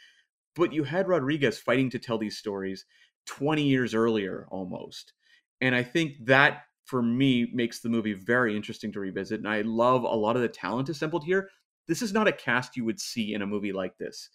But 0.55 0.73
you 0.73 0.85
had 0.85 1.09
Rodriguez 1.09 1.59
fighting 1.59 1.91
to 1.91 1.99
tell 1.99 2.19
these 2.19 2.39
stories 2.39 2.85
20 3.27 3.63
years 3.63 3.95
earlier 3.95 4.47
almost. 4.51 5.13
And 5.61 5.75
I 5.75 5.83
think 5.83 6.25
that 6.27 6.63
for 6.89 7.03
me 7.03 7.51
makes 7.53 7.81
the 7.81 7.89
movie 7.89 8.15
very 8.15 8.57
interesting 8.57 8.91
to 8.93 9.01
revisit. 9.01 9.41
And 9.41 9.49
I 9.49 9.61
love 9.63 10.03
a 10.03 10.07
lot 10.07 10.37
of 10.37 10.43
the 10.43 10.49
talent 10.49 10.89
assembled 10.89 11.25
here. 11.25 11.49
This 11.87 12.03
is 12.03 12.13
not 12.13 12.29
a 12.29 12.33
cast 12.33 12.77
you 12.77 12.85
would 12.85 13.01
see 13.01 13.35
in 13.35 13.43
a 13.43 13.47
movie 13.47 13.73
like 13.73 13.97
this 13.99 14.31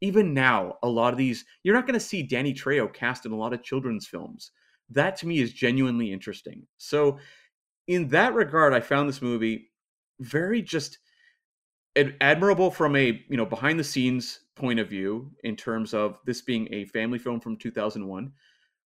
even 0.00 0.32
now, 0.32 0.78
a 0.82 0.88
lot 0.88 1.12
of 1.12 1.18
these, 1.18 1.44
you're 1.62 1.74
not 1.74 1.86
going 1.86 1.98
to 1.98 2.04
see 2.04 2.22
Danny 2.22 2.54
Trejo 2.54 2.92
cast 2.92 3.26
in 3.26 3.32
a 3.32 3.36
lot 3.36 3.52
of 3.52 3.62
children's 3.62 4.06
films. 4.06 4.52
That 4.88 5.16
to 5.16 5.26
me 5.26 5.40
is 5.40 5.52
genuinely 5.52 6.12
interesting. 6.12 6.66
So, 6.78 7.18
in 7.86 8.08
that 8.08 8.34
regard, 8.34 8.72
I 8.72 8.80
found 8.80 9.08
this 9.08 9.22
movie 9.22 9.70
very 10.20 10.62
just 10.62 10.98
ad- 11.96 12.16
admirable 12.20 12.70
from 12.70 12.96
a 12.96 13.24
you 13.28 13.36
know 13.36 13.46
behind 13.46 13.78
the 13.78 13.84
scenes 13.84 14.40
point 14.56 14.80
of 14.80 14.88
view 14.88 15.30
in 15.44 15.56
terms 15.56 15.94
of 15.94 16.18
this 16.24 16.40
being 16.42 16.72
a 16.72 16.84
family 16.86 17.18
film 17.18 17.40
from 17.40 17.56
2001, 17.56 18.32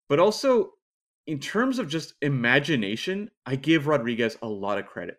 but 0.08 0.18
also 0.18 0.72
in 1.26 1.38
terms 1.38 1.78
of 1.78 1.88
just 1.88 2.14
imagination. 2.22 3.30
I 3.46 3.56
give 3.56 3.86
Rodriguez 3.86 4.36
a 4.42 4.48
lot 4.48 4.78
of 4.78 4.86
credit 4.86 5.18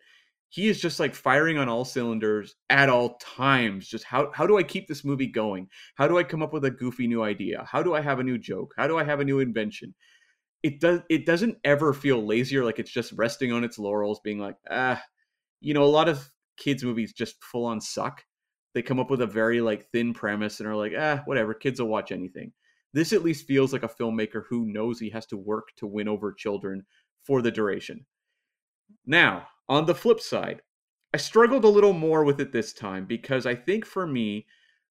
he 0.53 0.67
is 0.67 0.79
just 0.79 0.99
like 0.99 1.15
firing 1.15 1.57
on 1.57 1.67
all 1.67 1.83
cylinders 1.83 2.53
at 2.69 2.87
all 2.87 3.17
times. 3.17 3.87
Just 3.87 4.03
how 4.03 4.31
how 4.35 4.45
do 4.45 4.55
I 4.55 4.61
keep 4.61 4.87
this 4.87 5.03
movie 5.03 5.25
going? 5.25 5.67
How 5.95 6.07
do 6.07 6.19
I 6.19 6.23
come 6.23 6.43
up 6.43 6.53
with 6.53 6.63
a 6.63 6.69
goofy 6.69 7.07
new 7.07 7.23
idea? 7.23 7.65
How 7.67 7.81
do 7.81 7.95
I 7.95 8.01
have 8.01 8.19
a 8.19 8.23
new 8.23 8.37
joke? 8.37 8.71
How 8.77 8.85
do 8.85 8.99
I 8.99 9.03
have 9.03 9.19
a 9.19 9.25
new 9.25 9.39
invention? 9.39 9.95
It 10.61 10.79
does 10.79 11.01
it 11.09 11.25
doesn't 11.25 11.57
ever 11.63 11.91
feel 11.91 12.23
lazier 12.23 12.63
like 12.63 12.77
it's 12.77 12.91
just 12.91 13.13
resting 13.13 13.51
on 13.51 13.63
its 13.63 13.79
laurels 13.79 14.19
being 14.23 14.37
like, 14.37 14.57
ah, 14.69 15.01
you 15.59 15.73
know, 15.73 15.83
a 15.83 15.85
lot 15.85 16.07
of 16.07 16.29
kids 16.57 16.83
movies 16.83 17.13
just 17.13 17.43
full 17.43 17.65
on 17.65 17.81
suck. 17.81 18.23
They 18.75 18.83
come 18.83 18.99
up 18.99 19.09
with 19.09 19.21
a 19.21 19.27
very 19.27 19.59
like 19.59 19.87
thin 19.91 20.13
premise 20.13 20.59
and 20.59 20.69
are 20.69 20.75
like, 20.75 20.93
ah, 20.95 21.23
whatever, 21.25 21.55
kids 21.55 21.81
will 21.81 21.87
watch 21.87 22.11
anything. 22.11 22.53
This 22.93 23.12
at 23.12 23.23
least 23.23 23.47
feels 23.47 23.73
like 23.73 23.84
a 23.84 23.88
filmmaker 23.88 24.43
who 24.49 24.65
knows 24.65 24.99
he 24.99 25.10
has 25.10 25.25
to 25.27 25.38
work 25.38 25.69
to 25.77 25.88
win 25.88 26.08
over 26.08 26.32
children 26.32 26.86
for 27.23 27.41
the 27.41 27.51
duration. 27.51 28.06
Now, 29.06 29.47
on 29.67 29.86
the 29.86 29.95
flip 29.95 30.19
side, 30.19 30.62
I 31.13 31.17
struggled 31.17 31.63
a 31.63 31.69
little 31.69 31.93
more 31.93 32.23
with 32.23 32.39
it 32.39 32.51
this 32.51 32.73
time 32.73 33.06
because 33.06 33.45
I 33.45 33.56
think 33.56 33.86
for 33.86 34.06
me, 34.06 34.45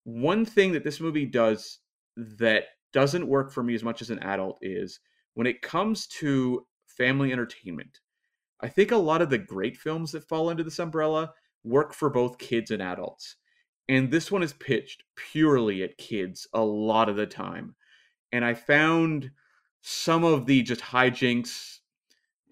one 0.05 0.45
thing 0.45 0.73
that 0.73 0.85
this 0.85 1.01
movie 1.01 1.27
does 1.27 1.79
that 2.17 2.65
doesn't 2.93 3.27
work 3.27 3.53
for 3.53 3.63
me 3.63 3.75
as 3.75 3.83
much 3.83 4.03
as 4.03 4.11
an 4.11 4.19
adult 4.21 4.59
is 4.63 5.01
when 5.35 5.47
it 5.47 5.63
comes 5.63 6.07
to 6.09 6.67
family 6.87 7.33
entertainment. 7.33 8.01
I 8.61 8.69
think 8.69 8.93
a 8.93 8.97
lot 8.97 9.23
of 9.23 9.31
the 9.31 9.39
great 9.39 9.77
films 9.77 10.13
that 10.13 10.29
fall 10.29 10.49
under 10.49 10.63
this 10.63 10.79
umbrella 10.79 11.33
work 11.65 11.95
for 11.95 12.11
both 12.11 12.39
kids 12.39 12.71
and 12.71 12.83
adults. 12.83 13.37
And 13.89 14.11
this 14.11 14.31
one 14.31 14.43
is 14.43 14.53
pitched 14.53 15.03
purely 15.17 15.83
at 15.83 15.99
kids 15.99 16.47
a 16.53 16.63
lot 16.63 17.09
of 17.09 17.17
the 17.17 17.27
time. 17.27 17.75
And 18.33 18.45
I 18.45 18.55
found 18.55 19.31
some 19.83 20.25
of 20.25 20.47
the 20.47 20.63
just 20.63 20.81
hijinks 20.81 21.79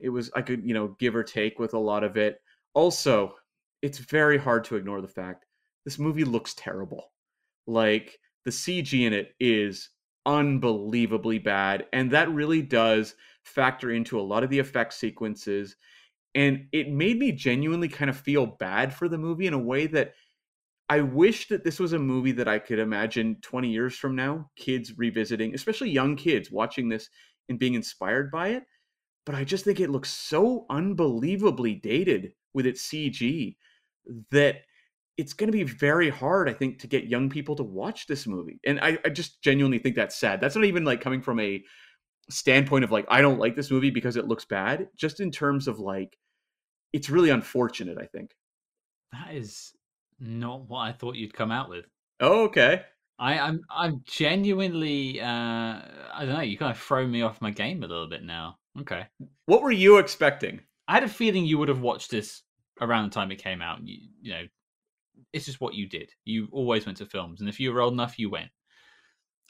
it 0.01 0.09
was 0.09 0.31
I 0.35 0.43
could, 0.43 0.65
you 0.65 0.75
know, 0.75 0.97
give 0.99 1.15
or 1.15 1.23
take 1.23 1.59
with 1.59 1.75
a 1.75 1.79
lot 1.79 2.03
of 2.03 2.17
it. 2.17 2.41
Also, 2.75 3.35
it's 3.83 3.99
very 3.99 4.39
hard 4.39 4.65
to 4.65 4.77
ignore 4.77 5.01
the 5.01 5.09
fact 5.09 5.47
this 5.85 5.99
movie 5.99 6.25
looks 6.25 6.55
terrible. 6.55 7.13
Like 7.67 8.19
the 8.45 8.51
CG 8.51 9.07
in 9.07 9.13
it 9.13 9.35
is 9.39 9.91
unbelievably 10.27 11.39
bad 11.39 11.87
and 11.93 12.11
that 12.11 12.31
really 12.31 12.61
does 12.61 13.15
factor 13.43 13.91
into 13.91 14.21
a 14.21 14.23
lot 14.23 14.45
of 14.45 14.51
the 14.51 14.59
effect 14.59 14.93
sequences 14.93 15.77
and 16.35 16.67
it 16.73 16.91
made 16.91 17.19
me 17.19 17.33
genuinely 17.33 17.89
kind 17.89 18.11
of 18.11 18.17
feel 18.19 18.47
bad 18.47 18.95
for 18.95 19.09
the 19.09 19.17
movie 19.17 19.47
in 19.47 19.55
a 19.55 19.59
way 19.59 19.87
that 19.87 20.13
I 20.91 21.01
wish 21.01 21.49
that 21.49 21.65
this 21.65 21.79
was 21.79 21.95
a 21.95 21.99
movie 21.99 22.33
that 22.33 22.49
I 22.49 22.59
could 22.59 22.79
imagine 22.79 23.37
20 23.41 23.71
years 23.71 23.97
from 23.97 24.15
now 24.15 24.51
kids 24.57 24.99
revisiting, 24.99 25.55
especially 25.55 25.91
young 25.91 26.17
kids 26.17 26.51
watching 26.51 26.89
this 26.89 27.09
and 27.49 27.59
being 27.59 27.75
inspired 27.75 28.31
by 28.31 28.49
it 28.49 28.65
but 29.27 29.35
I 29.35 29.45
just 29.45 29.65
think 29.65 29.81
it 29.81 29.91
looks 29.91 30.11
so 30.11 30.67
unbelievably 30.71 31.77
dated 31.77 32.33
with 32.55 32.67
its 32.67 32.89
CG 32.89 33.57
that 34.31 34.63
it's 35.17 35.35
going 35.35 35.47
to 35.47 35.57
be 35.57 35.63
very 35.63 36.09
hard, 36.09 36.49
I 36.49 36.53
think, 36.53 36.79
to 36.81 36.87
get 36.87 37.05
young 37.05 37.29
people 37.29 37.55
to 37.57 37.63
watch 37.63 38.07
this 38.07 38.27
movie. 38.27 38.59
And 38.65 38.81
I, 38.81 38.99
I, 39.05 39.11
just 39.11 39.43
genuinely 39.43 39.79
think 39.79 39.95
that's 39.95 40.17
sad. 40.17 40.41
That's 40.41 40.57
not 40.57 40.65
even 40.65 40.85
like 40.85 41.01
coming 41.03 41.21
from 41.21 41.39
a 41.39 41.63
standpoint 42.31 42.85
of 42.85 42.91
like, 42.91 43.07
I 43.09 43.21
don't 43.21 43.39
like 43.39 43.55
this 43.55 43.71
movie 43.71 43.91
because 43.91 44.17
it 44.17 44.27
looks 44.27 44.47
bad, 44.47 44.89
just 44.97 45.21
in 45.21 45.31
terms 45.31 45.69
of 45.69 45.79
like, 45.79 46.17
it's 46.93 47.11
really 47.11 47.31
unfortunate, 47.31 47.99
I 47.99 48.07
think. 48.07 48.31
That 49.13 49.35
is 49.35 49.73
not 50.21 50.69
what 50.69 50.81
I 50.81 50.93
thought 50.93 51.17
you'd 51.17 51.35
come 51.35 51.51
out 51.51 51.69
with. 51.69 51.87
Oh, 52.21 52.45
okay. 52.45 52.83
I, 53.19 53.39
I'm 53.39 53.61
I'm 53.71 54.03
genuinely 54.07 55.21
uh 55.21 55.27
I 55.27 56.21
don't 56.21 56.35
know, 56.35 56.41
you 56.41 56.57
kind 56.57 56.73
of 56.73 56.79
throw 56.79 57.07
me 57.07 57.23
off 57.23 57.43
my 57.43 57.51
game 57.51 57.83
a 57.83 57.87
little 57.87 58.09
bit 58.09 58.23
now. 58.23 58.59
Okay. 58.81 59.07
What 59.47 59.63
were 59.63 59.73
you 59.73 59.99
expecting? 59.99 60.61
I 60.89 60.95
had 60.95 61.05
a 61.05 61.09
feeling 61.09 61.45
you 61.45 61.59
would 61.59 61.69
have 61.69 61.81
watched 61.83 62.11
this 62.11 62.43
around 62.81 63.05
the 63.05 63.15
time 63.15 63.31
it 63.31 63.37
came 63.37 63.61
out. 63.61 63.87
You, 63.87 63.99
you 64.23 64.33
know, 64.33 64.43
it's 65.33 65.47
just 65.47 65.61
what 65.61 65.75
you 65.75 65.87
did. 65.89 66.11
You 66.25 66.49
always 66.51 66.87
went 66.87 66.99
to 66.99 67.07
films, 67.07 67.41
and 67.41 67.49
if 67.49 67.61
you 67.61 67.73
were 67.73 67.81
old 67.81 67.93
enough, 67.93 68.19
you 68.19 68.31
went. 68.31 68.51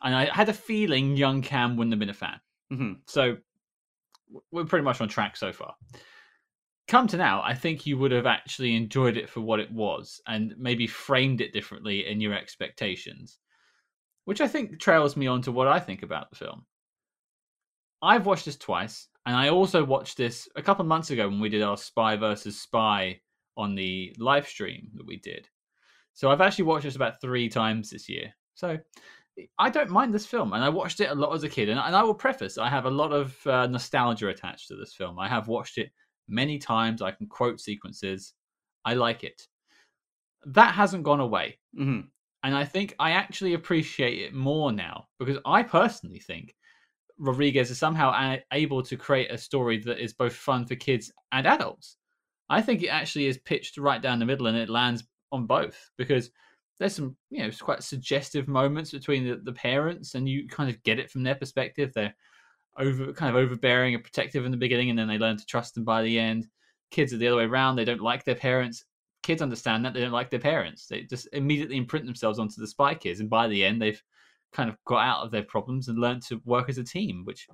And 0.02 0.14
I 0.14 0.24
had 0.35 0.48
a 0.48 0.54
feeling 0.54 1.16
young 1.16 1.42
Cam 1.42 1.76
wouldn't 1.76 1.92
have 1.92 2.00
been 2.00 2.11
a 2.11 2.14
fan. 2.14 2.40
hmm 2.70 2.92
So 3.06 3.37
we're 4.50 4.64
pretty 4.64 4.85
much 4.85 5.00
on 5.00 5.09
track 5.09 5.37
so 5.37 5.52
far. 5.52 5.74
Come 6.90 7.07
to 7.07 7.16
now, 7.16 7.40
I 7.44 7.55
think 7.55 7.87
you 7.87 7.96
would 7.98 8.11
have 8.11 8.26
actually 8.26 8.74
enjoyed 8.74 9.16
it 9.16 9.31
for 9.31 9.40
what 9.40 9.61
it 9.61 9.70
was 9.70 10.20
and 10.26 10.57
maybe 10.59 10.88
framed 10.88 11.40
it 11.40 11.53
differently 11.53 12.09
in 12.09 12.20
your 12.20 12.35
expectations, 12.35 13.38
which 14.24 14.40
I 14.40 14.48
think 14.48 14.81
trails 14.81 15.16
me 15.16 15.29
on 15.29 15.40
to 15.42 15.53
what 15.53 15.68
I 15.68 15.79
think 15.79 16.03
about 16.03 16.31
the 16.31 16.37
film. 16.37 16.66
I've 18.03 18.26
watched 18.26 18.44
this 18.44 18.57
twice, 18.57 19.07
and 19.24 19.37
I 19.37 19.50
also 19.50 19.85
watched 19.85 20.16
this 20.16 20.48
a 20.57 20.62
couple 20.62 20.83
of 20.83 20.88
months 20.88 21.11
ago 21.11 21.29
when 21.29 21.38
we 21.38 21.48
did 21.48 21.62
our 21.62 21.76
Spy 21.76 22.16
versus 22.16 22.61
Spy 22.61 23.20
on 23.57 23.76
the 23.76 24.12
live 24.18 24.48
stream 24.48 24.90
that 24.94 25.07
we 25.07 25.18
did. 25.18 25.46
So 26.14 26.29
I've 26.29 26.40
actually 26.40 26.64
watched 26.64 26.87
this 26.87 26.96
about 26.96 27.20
three 27.20 27.48
times 27.48 27.90
this 27.90 28.09
year. 28.09 28.35
So 28.57 28.79
I 29.61 29.70
don't 29.70 29.90
mind 29.90 30.12
this 30.12 30.26
film, 30.26 30.55
and 30.55 30.64
I 30.64 30.68
watched 30.68 30.98
it 30.98 31.11
a 31.11 31.14
lot 31.14 31.37
as 31.37 31.44
a 31.44 31.48
kid. 31.48 31.68
And, 31.68 31.79
I 31.79 32.03
will 32.03 32.14
preface, 32.14 32.59
I 32.59 32.68
have 32.68 32.87
a 32.87 32.90
lot 32.90 33.12
of 33.12 33.46
uh, 33.46 33.68
nostalgia 33.68 34.26
attached 34.26 34.66
to 34.66 34.74
this 34.74 34.92
film. 34.92 35.20
I 35.20 35.29
have 35.29 35.46
watched 35.46 35.79
it 35.79 35.92
many 36.30 36.58
times. 36.58 37.02
I 37.02 37.10
can 37.12 37.26
quote 37.26 37.60
sequences. 37.60 38.34
I 38.84 38.94
like 38.94 39.24
it. 39.24 39.46
That 40.46 40.74
hasn't 40.74 41.04
gone 41.04 41.20
away, 41.20 41.58
hmm 41.74 42.00
and 42.42 42.54
I 42.56 42.64
think 42.64 42.94
I 42.98 43.10
actually 43.10 43.52
appreciate 43.52 44.18
it 44.20 44.32
more 44.32 44.72
now 44.72 45.08
because 45.18 45.36
I 45.44 45.62
personally 45.62 46.20
think 46.20 46.54
Rodriguez 47.18 47.70
is 47.70 47.78
somehow 47.78 48.12
a- 48.12 48.42
able 48.52 48.82
to 48.84 48.96
create 48.96 49.30
a 49.30 49.38
story 49.38 49.78
that 49.80 50.02
is 50.02 50.14
both 50.14 50.34
fun 50.34 50.66
for 50.66 50.74
kids 50.76 51.12
and 51.32 51.46
adults. 51.46 51.98
I 52.48 52.62
think 52.62 52.82
it 52.82 52.88
actually 52.88 53.26
is 53.26 53.38
pitched 53.38 53.78
right 53.78 54.02
down 54.02 54.18
the 54.18 54.26
middle, 54.26 54.46
and 54.48 54.56
it 54.58 54.70
lands 54.70 55.04
on 55.32 55.46
both 55.46 55.90
because 55.98 56.30
there's 56.78 56.94
some 56.96 57.16
you 57.30 57.42
know 57.42 57.50
quite 57.60 57.82
suggestive 57.82 58.48
moments 58.48 58.92
between 58.92 59.26
the, 59.26 59.36
the 59.36 59.52
parents 59.52 60.14
and 60.14 60.28
you 60.28 60.48
kind 60.48 60.70
of 60.70 60.82
get 60.82 60.98
it 60.98 61.10
from 61.10 61.22
their 61.22 61.34
perspective 61.36 61.92
they're 61.94 62.14
over 62.78 63.12
kind 63.12 63.35
of 63.35 63.42
overbearing 63.42 63.94
and 63.94 64.04
protective 64.04 64.44
in 64.44 64.50
the 64.50 64.56
beginning 64.56 64.90
and 64.90 64.98
then 64.98 65.09
they 65.09 65.18
learn 65.18 65.37
to 65.37 65.46
trust 65.46 65.74
them 65.74 65.85
by 65.85 66.02
the 66.02 66.18
end 66.18 66.46
kids 66.90 67.12
are 67.12 67.18
the 67.18 67.26
other 67.26 67.37
way 67.37 67.44
around 67.44 67.76
they 67.76 67.85
don't 67.85 68.00
like 68.00 68.24
their 68.24 68.35
parents 68.35 68.85
kids 69.22 69.42
understand 69.42 69.85
that 69.85 69.92
they 69.92 70.00
don't 70.00 70.12
like 70.12 70.30
their 70.30 70.40
parents 70.40 70.87
they 70.87 71.02
just 71.02 71.28
immediately 71.33 71.76
imprint 71.76 72.06
themselves 72.06 72.38
onto 72.38 72.61
the 72.61 72.66
spy 72.66 72.94
kids 72.94 73.20
and 73.20 73.28
by 73.28 73.46
the 73.48 73.64
end 73.64 73.80
they've 73.80 74.02
kind 74.52 74.70
of 74.70 74.76
got 74.85 75.06
out 75.06 75.24
of 75.24 75.30
their 75.30 75.42
problems 75.42 75.88
and 75.88 75.98
learned 75.98 76.22
to 76.22 76.40
work 76.44 76.68
as 76.68 76.78
a 76.78 76.85
team 76.85 77.22
which 77.24 77.46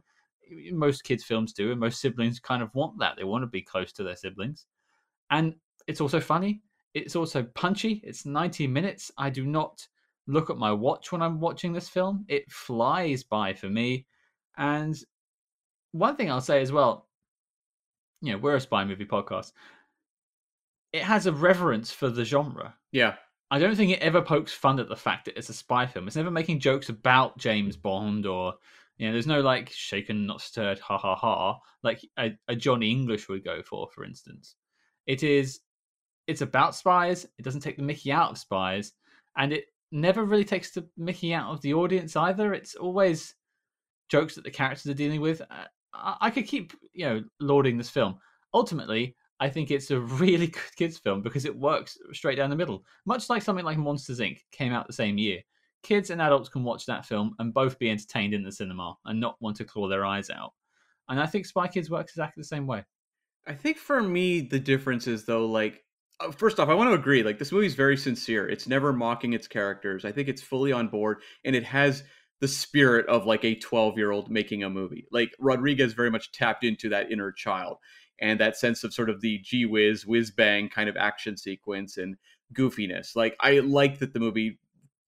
most 0.72 1.02
kids 1.02 1.24
films 1.24 1.52
do 1.52 1.72
and 1.72 1.80
most 1.80 2.00
siblings 2.00 2.38
kind 2.38 2.62
of 2.62 2.74
want 2.74 2.98
that 2.98 3.16
they 3.16 3.24
want 3.24 3.42
to 3.42 3.48
be 3.48 3.60
close 3.60 3.92
to 3.92 4.04
their 4.04 4.16
siblings 4.16 4.66
and 5.30 5.54
it's 5.86 6.00
also 6.00 6.20
funny 6.20 6.62
it's 6.96 7.14
also 7.14 7.42
punchy. 7.42 8.00
It's 8.04 8.24
90 8.24 8.66
minutes. 8.66 9.12
I 9.18 9.28
do 9.28 9.44
not 9.44 9.86
look 10.26 10.48
at 10.48 10.56
my 10.56 10.72
watch 10.72 11.12
when 11.12 11.20
I'm 11.20 11.40
watching 11.40 11.74
this 11.74 11.90
film. 11.90 12.24
It 12.26 12.50
flies 12.50 13.22
by 13.22 13.52
for 13.52 13.68
me. 13.68 14.06
And 14.56 14.96
one 15.92 16.16
thing 16.16 16.30
I'll 16.30 16.40
say 16.40 16.62
as 16.62 16.72
well, 16.72 17.06
you 18.22 18.32
know, 18.32 18.38
we're 18.38 18.56
a 18.56 18.60
spy 18.60 18.84
movie 18.84 19.04
podcast. 19.04 19.52
It 20.92 21.02
has 21.02 21.26
a 21.26 21.32
reverence 21.32 21.92
for 21.92 22.08
the 22.08 22.24
genre. 22.24 22.74
Yeah. 22.92 23.14
I 23.50 23.58
don't 23.58 23.76
think 23.76 23.92
it 23.92 24.00
ever 24.00 24.22
pokes 24.22 24.52
fun 24.52 24.80
at 24.80 24.88
the 24.88 24.96
fact 24.96 25.26
that 25.26 25.38
it's 25.38 25.48
a 25.48 25.54
spy 25.54 25.86
film. 25.86 26.06
It's 26.06 26.16
never 26.16 26.30
making 26.30 26.60
jokes 26.60 26.88
about 26.88 27.38
James 27.38 27.76
Bond 27.76 28.26
or 28.26 28.54
you 28.98 29.06
know, 29.06 29.12
there's 29.12 29.26
no 29.26 29.40
like 29.40 29.70
shaken, 29.70 30.26
not 30.26 30.40
stirred, 30.40 30.78
ha 30.78 30.96
ha 30.96 31.14
ha, 31.14 31.58
like 31.82 32.00
a, 32.18 32.32
a 32.48 32.56
Johnny 32.56 32.90
English 32.90 33.28
would 33.28 33.44
go 33.44 33.62
for, 33.62 33.88
for 33.94 34.04
instance. 34.04 34.56
It 35.06 35.22
is 35.22 35.60
it's 36.26 36.40
about 36.40 36.74
spies. 36.74 37.24
It 37.38 37.42
doesn't 37.42 37.60
take 37.60 37.76
the 37.76 37.82
Mickey 37.82 38.10
out 38.10 38.32
of 38.32 38.38
spies, 38.38 38.92
and 39.36 39.52
it 39.52 39.66
never 39.92 40.24
really 40.24 40.44
takes 40.44 40.70
the 40.72 40.88
Mickey 40.96 41.34
out 41.34 41.52
of 41.52 41.60
the 41.60 41.74
audience 41.74 42.16
either. 42.16 42.54
It's 42.54 42.74
always 42.74 43.34
jokes 44.08 44.34
that 44.34 44.44
the 44.44 44.50
characters 44.50 44.90
are 44.90 44.94
dealing 44.94 45.20
with. 45.20 45.40
Uh, 45.40 45.64
I, 45.94 46.16
I 46.22 46.30
could 46.30 46.46
keep 46.46 46.72
you 46.92 47.06
know 47.06 47.24
lauding 47.40 47.76
this 47.78 47.90
film. 47.90 48.18
Ultimately, 48.54 49.16
I 49.40 49.48
think 49.48 49.70
it's 49.70 49.90
a 49.90 50.00
really 50.22 50.48
good 50.48 50.76
kids 50.76 50.98
film 50.98 51.22
because 51.22 51.44
it 51.44 51.56
works 51.56 51.98
straight 52.12 52.36
down 52.36 52.50
the 52.50 52.56
middle, 52.56 52.84
much 53.04 53.28
like 53.28 53.42
something 53.42 53.64
like 53.64 53.78
Monsters 53.78 54.20
Inc. 54.20 54.38
came 54.52 54.72
out 54.72 54.86
the 54.86 54.92
same 54.92 55.18
year. 55.18 55.40
Kids 55.82 56.10
and 56.10 56.20
adults 56.20 56.48
can 56.48 56.64
watch 56.64 56.86
that 56.86 57.06
film 57.06 57.34
and 57.38 57.54
both 57.54 57.78
be 57.78 57.90
entertained 57.90 58.34
in 58.34 58.42
the 58.42 58.50
cinema 58.50 58.96
and 59.04 59.20
not 59.20 59.36
want 59.40 59.56
to 59.56 59.64
claw 59.64 59.88
their 59.88 60.04
eyes 60.04 60.30
out. 60.30 60.52
And 61.08 61.20
I 61.20 61.26
think 61.26 61.46
Spy 61.46 61.68
Kids 61.68 61.90
works 61.90 62.12
exactly 62.12 62.40
the 62.40 62.46
same 62.46 62.66
way. 62.66 62.84
I 63.46 63.54
think 63.54 63.76
for 63.76 64.02
me 64.02 64.40
the 64.40 64.58
difference 64.58 65.06
is 65.06 65.24
though 65.24 65.46
like 65.46 65.84
uh, 66.18 66.32
first 66.32 66.58
off 66.58 66.68
I 66.68 66.74
want 66.74 66.90
to 66.90 66.94
agree 66.94 67.22
like 67.22 67.38
this 67.38 67.52
movie's 67.52 67.76
very 67.76 67.96
sincere. 67.96 68.48
It's 68.48 68.66
never 68.66 68.92
mocking 68.92 69.34
its 69.34 69.46
characters. 69.46 70.04
I 70.04 70.10
think 70.10 70.28
it's 70.28 70.42
fully 70.42 70.72
on 70.72 70.88
board 70.88 71.18
and 71.44 71.54
it 71.54 71.64
has 71.64 72.02
the 72.40 72.48
spirit 72.48 73.06
of 73.06 73.26
like 73.26 73.44
a 73.44 73.56
12-year-old 73.56 74.30
making 74.30 74.62
a 74.62 74.70
movie. 74.70 75.06
Like 75.10 75.32
Rodriguez 75.38 75.94
very 75.94 76.10
much 76.10 76.32
tapped 76.32 76.64
into 76.64 76.88
that 76.90 77.10
inner 77.10 77.32
child 77.32 77.78
and 78.20 78.40
that 78.40 78.56
sense 78.56 78.84
of 78.84 78.94
sort 78.94 79.10
of 79.10 79.20
the 79.20 79.38
gee 79.38 79.66
whiz 79.66 80.06
whiz 80.06 80.30
bang 80.30 80.68
kind 80.68 80.88
of 80.88 80.96
action 80.96 81.36
sequence 81.36 81.96
and 81.96 82.16
goofiness. 82.54 83.16
Like 83.16 83.36
I 83.40 83.60
like 83.60 83.98
that 83.98 84.12
the 84.12 84.20
movie 84.20 84.58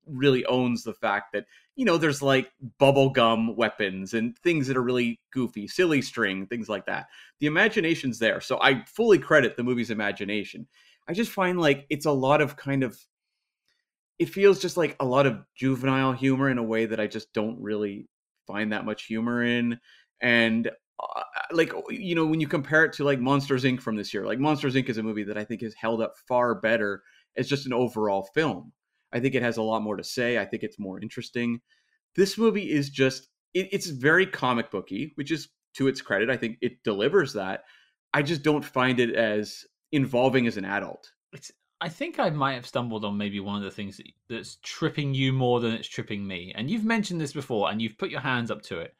really 0.05 0.45
owns 0.45 0.83
the 0.83 0.93
fact 0.93 1.33
that 1.33 1.45
you 1.75 1.85
know 1.85 1.97
there's 1.97 2.21
like 2.21 2.51
bubblegum 2.79 3.55
weapons 3.55 4.13
and 4.13 4.37
things 4.39 4.67
that 4.67 4.75
are 4.75 4.83
really 4.83 5.19
goofy 5.31 5.67
silly 5.67 6.01
string 6.01 6.47
things 6.47 6.67
like 6.67 6.85
that 6.85 7.07
the 7.39 7.45
imagination's 7.45 8.19
there 8.19 8.41
so 8.41 8.59
i 8.61 8.83
fully 8.85 9.19
credit 9.19 9.55
the 9.55 9.63
movie's 9.63 9.91
imagination 9.91 10.67
i 11.07 11.13
just 11.13 11.31
find 11.31 11.59
like 11.59 11.85
it's 11.89 12.05
a 12.05 12.11
lot 12.11 12.41
of 12.41 12.57
kind 12.57 12.83
of 12.83 12.99
it 14.19 14.29
feels 14.29 14.59
just 14.59 14.77
like 14.77 14.95
a 14.99 15.05
lot 15.05 15.25
of 15.25 15.39
juvenile 15.55 16.13
humor 16.13 16.49
in 16.49 16.57
a 16.57 16.63
way 16.63 16.85
that 16.85 16.99
i 16.99 17.07
just 17.07 17.31
don't 17.33 17.59
really 17.61 18.07
find 18.47 18.71
that 18.71 18.85
much 18.85 19.05
humor 19.05 19.43
in 19.43 19.79
and 20.21 20.69
uh, 21.01 21.21
like 21.51 21.71
you 21.89 22.15
know 22.15 22.25
when 22.25 22.39
you 22.39 22.47
compare 22.47 22.85
it 22.85 22.93
to 22.93 23.03
like 23.03 23.19
monsters 23.19 23.63
inc 23.63 23.81
from 23.81 23.95
this 23.95 24.13
year 24.13 24.25
like 24.25 24.39
monsters 24.39 24.75
inc 24.75 24.89
is 24.89 24.97
a 24.97 25.03
movie 25.03 25.23
that 25.23 25.37
i 25.37 25.43
think 25.43 25.61
has 25.61 25.73
held 25.73 26.01
up 26.01 26.13
far 26.27 26.55
better 26.55 27.01
as 27.37 27.47
just 27.47 27.65
an 27.65 27.73
overall 27.73 28.27
film 28.33 28.71
I 29.11 29.19
think 29.19 29.35
it 29.35 29.43
has 29.43 29.57
a 29.57 29.61
lot 29.61 29.81
more 29.81 29.97
to 29.97 30.03
say. 30.03 30.37
I 30.37 30.45
think 30.45 30.63
it's 30.63 30.79
more 30.79 30.99
interesting. 30.99 31.61
This 32.15 32.37
movie 32.37 32.71
is 32.71 32.89
just 32.89 33.27
it, 33.53 33.69
it's 33.71 33.87
very 33.87 34.25
comic 34.25 34.71
booky, 34.71 35.13
which 35.15 35.31
is 35.31 35.49
to 35.75 35.87
its 35.87 36.01
credit. 36.01 36.29
I 36.29 36.37
think 36.37 36.57
it 36.61 36.83
delivers 36.83 37.33
that. 37.33 37.63
I 38.13 38.21
just 38.21 38.43
don't 38.43 38.65
find 38.65 38.99
it 38.99 39.15
as 39.15 39.65
involving 39.91 40.47
as 40.47 40.57
an 40.57 40.65
adult. 40.65 41.11
It's. 41.33 41.51
I 41.81 41.89
think 41.89 42.19
I 42.19 42.29
might 42.29 42.55
have 42.55 42.65
stumbled 42.67 43.05
on 43.05 43.17
maybe 43.17 43.39
one 43.39 43.55
of 43.57 43.63
the 43.63 43.71
things 43.71 43.97
that, 43.97 44.07
that's 44.29 44.57
tripping 44.63 45.13
you 45.13 45.31
more 45.31 45.59
than 45.59 45.71
it's 45.73 45.87
tripping 45.87 46.27
me. 46.27 46.51
And 46.55 46.69
you've 46.69 46.83
mentioned 46.85 47.21
this 47.21 47.33
before, 47.33 47.71
and 47.71 47.81
you've 47.81 47.97
put 47.97 48.09
your 48.09 48.19
hands 48.19 48.51
up 48.51 48.61
to 48.63 48.79
it. 48.79 48.95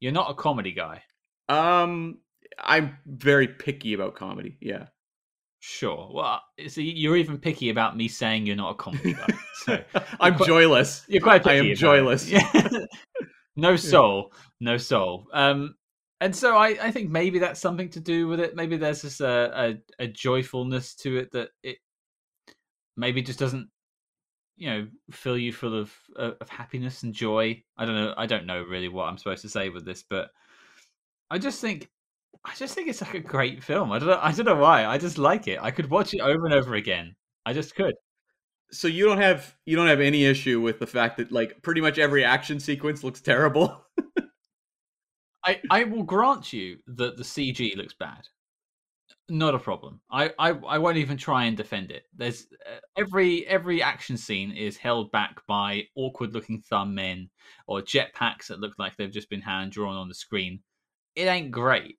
You're 0.00 0.12
not 0.12 0.30
a 0.30 0.34
comedy 0.34 0.72
guy. 0.72 1.02
Um, 1.48 2.18
I'm 2.58 2.98
very 3.06 3.48
picky 3.48 3.94
about 3.94 4.14
comedy. 4.14 4.56
Yeah. 4.60 4.86
Sure. 5.60 6.10
Well, 6.12 6.42
see, 6.68 6.82
you're 6.90 7.16
even 7.16 7.38
picky 7.38 7.70
about 7.70 7.96
me 7.96 8.06
saying 8.06 8.46
you're 8.46 8.54
not 8.54 8.72
a 8.72 8.74
comedy 8.74 9.14
guy. 9.14 9.26
So 9.64 9.82
I'm 10.20 10.34
quite- 10.34 10.46
joyless. 10.46 11.04
you're 11.08 11.22
quite 11.22 11.42
picky. 11.42 11.68
I 11.68 11.70
am 11.70 11.74
joyless. 11.74 12.28
Yeah. 12.28 12.50
no 13.56 13.76
soul. 13.76 14.30
No 14.60 14.76
soul. 14.76 15.26
Um, 15.32 15.76
and 16.20 16.36
so 16.36 16.56
I, 16.56 16.76
I 16.82 16.90
think 16.90 17.08
maybe 17.10 17.38
that's 17.38 17.60
something 17.60 17.88
to 17.90 18.00
do 18.00 18.28
with 18.28 18.40
it. 18.40 18.54
Maybe 18.54 18.76
there's 18.76 19.00
just 19.00 19.22
a, 19.22 19.78
a, 19.98 20.04
a 20.04 20.06
joyfulness 20.06 20.94
to 20.96 21.16
it 21.16 21.32
that 21.32 21.48
it 21.62 21.78
maybe 22.96 23.22
just 23.22 23.38
doesn't, 23.38 23.68
you 24.56 24.70
know, 24.70 24.88
fill 25.10 25.38
you 25.38 25.52
full 25.52 25.78
of 25.78 25.92
of 26.16 26.36
of 26.40 26.48
happiness 26.48 27.02
and 27.02 27.14
joy. 27.14 27.62
I 27.76 27.84
don't 27.84 27.96
know. 27.96 28.14
I 28.16 28.26
don't 28.26 28.46
know 28.46 28.62
really 28.62 28.88
what 28.88 29.04
I'm 29.04 29.18
supposed 29.18 29.42
to 29.42 29.48
say 29.48 29.68
with 29.68 29.84
this, 29.84 30.04
but 30.08 30.30
I 31.30 31.38
just 31.38 31.60
think 31.60 31.90
I 32.44 32.54
just 32.54 32.74
think 32.74 32.88
it's 32.88 33.00
like 33.00 33.14
a 33.14 33.20
great 33.20 33.62
film. 33.62 33.90
I 33.92 33.98
don't 33.98 34.08
know. 34.08 34.20
I 34.20 34.32
don't 34.32 34.46
know 34.46 34.56
why. 34.56 34.86
I 34.86 34.98
just 34.98 35.18
like 35.18 35.48
it. 35.48 35.58
I 35.60 35.70
could 35.70 35.90
watch 35.90 36.14
it 36.14 36.20
over 36.20 36.46
and 36.46 36.54
over 36.54 36.74
again. 36.74 37.16
I 37.46 37.52
just 37.52 37.74
could. 37.74 37.94
So 38.70 38.88
you 38.88 39.06
don't 39.06 39.18
have 39.18 39.54
you 39.66 39.76
don't 39.76 39.88
have 39.88 40.00
any 40.00 40.24
issue 40.24 40.60
with 40.60 40.78
the 40.78 40.86
fact 40.86 41.18
that 41.18 41.32
like 41.32 41.62
pretty 41.62 41.80
much 41.80 41.98
every 41.98 42.24
action 42.24 42.60
sequence 42.60 43.04
looks 43.04 43.20
terrible. 43.20 43.84
I, 45.44 45.60
I 45.70 45.84
will 45.84 46.02
grant 46.02 46.52
you 46.52 46.78
that 46.86 47.16
the 47.16 47.22
CG 47.22 47.76
looks 47.76 47.94
bad. 47.94 48.26
Not 49.30 49.54
a 49.54 49.58
problem. 49.58 50.00
I, 50.10 50.32
I, 50.38 50.50
I 50.50 50.78
won't 50.78 50.98
even 50.98 51.16
try 51.16 51.44
and 51.44 51.56
defend 51.56 51.90
it. 51.90 52.04
There's 52.14 52.46
uh, 52.66 52.80
every 52.98 53.46
every 53.46 53.82
action 53.82 54.18
scene 54.18 54.52
is 54.52 54.76
held 54.76 55.10
back 55.12 55.40
by 55.46 55.84
awkward 55.96 56.34
looking 56.34 56.60
thumb 56.60 56.94
men 56.94 57.30
or 57.66 57.80
jetpacks 57.80 58.48
that 58.48 58.60
look 58.60 58.74
like 58.78 58.96
they've 58.96 59.10
just 59.10 59.30
been 59.30 59.40
hand 59.40 59.72
drawn 59.72 59.96
on 59.96 60.08
the 60.08 60.14
screen. 60.14 60.60
It 61.16 61.24
ain't 61.24 61.52
great. 61.52 61.98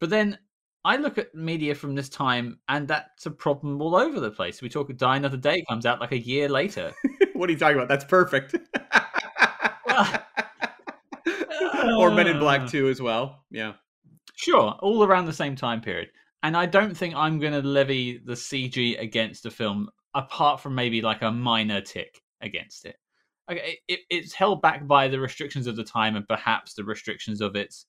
But 0.00 0.08
then 0.08 0.38
I 0.82 0.96
look 0.96 1.18
at 1.18 1.34
media 1.34 1.74
from 1.74 1.94
this 1.94 2.08
time 2.08 2.58
and 2.70 2.88
that's 2.88 3.26
a 3.26 3.30
problem 3.30 3.82
all 3.82 3.94
over 3.94 4.18
the 4.18 4.30
place. 4.30 4.62
We 4.62 4.70
talk 4.70 4.94
Die 4.96 5.16
Another 5.16 5.36
Day 5.36 5.62
comes 5.68 5.84
out 5.84 6.00
like 6.00 6.12
a 6.12 6.18
year 6.18 6.48
later. 6.48 6.92
what 7.34 7.50
are 7.50 7.52
you 7.52 7.58
talking 7.58 7.76
about? 7.76 7.88
That's 7.88 8.04
perfect. 8.04 8.56
Well- 9.86 10.22
or 11.98 12.10
Men 12.10 12.28
in 12.28 12.38
Black 12.38 12.66
2 12.66 12.88
as 12.88 13.02
well. 13.02 13.44
Yeah. 13.50 13.74
Sure, 14.36 14.76
all 14.80 15.02
around 15.04 15.26
the 15.26 15.32
same 15.32 15.56
time 15.56 15.80
period. 15.80 16.08
And 16.42 16.56
I 16.56 16.66
don't 16.66 16.96
think 16.96 17.14
I'm 17.14 17.38
going 17.38 17.52
to 17.52 17.66
levy 17.66 18.18
the 18.18 18.34
CG 18.34 19.00
against 19.00 19.46
a 19.46 19.50
film 19.50 19.88
apart 20.14 20.60
from 20.60 20.74
maybe 20.74 21.02
like 21.02 21.22
a 21.22 21.30
minor 21.30 21.80
tick 21.80 22.22
against 22.40 22.84
it. 22.84 22.96
okay, 23.50 23.78
it, 23.88 24.00
it's 24.10 24.32
held 24.32 24.62
back 24.62 24.86
by 24.86 25.08
the 25.08 25.20
restrictions 25.20 25.66
of 25.66 25.76
the 25.76 25.84
time 25.84 26.16
and 26.16 26.26
perhaps 26.28 26.74
the 26.74 26.84
restrictions 26.84 27.40
of 27.40 27.56
its 27.56 27.86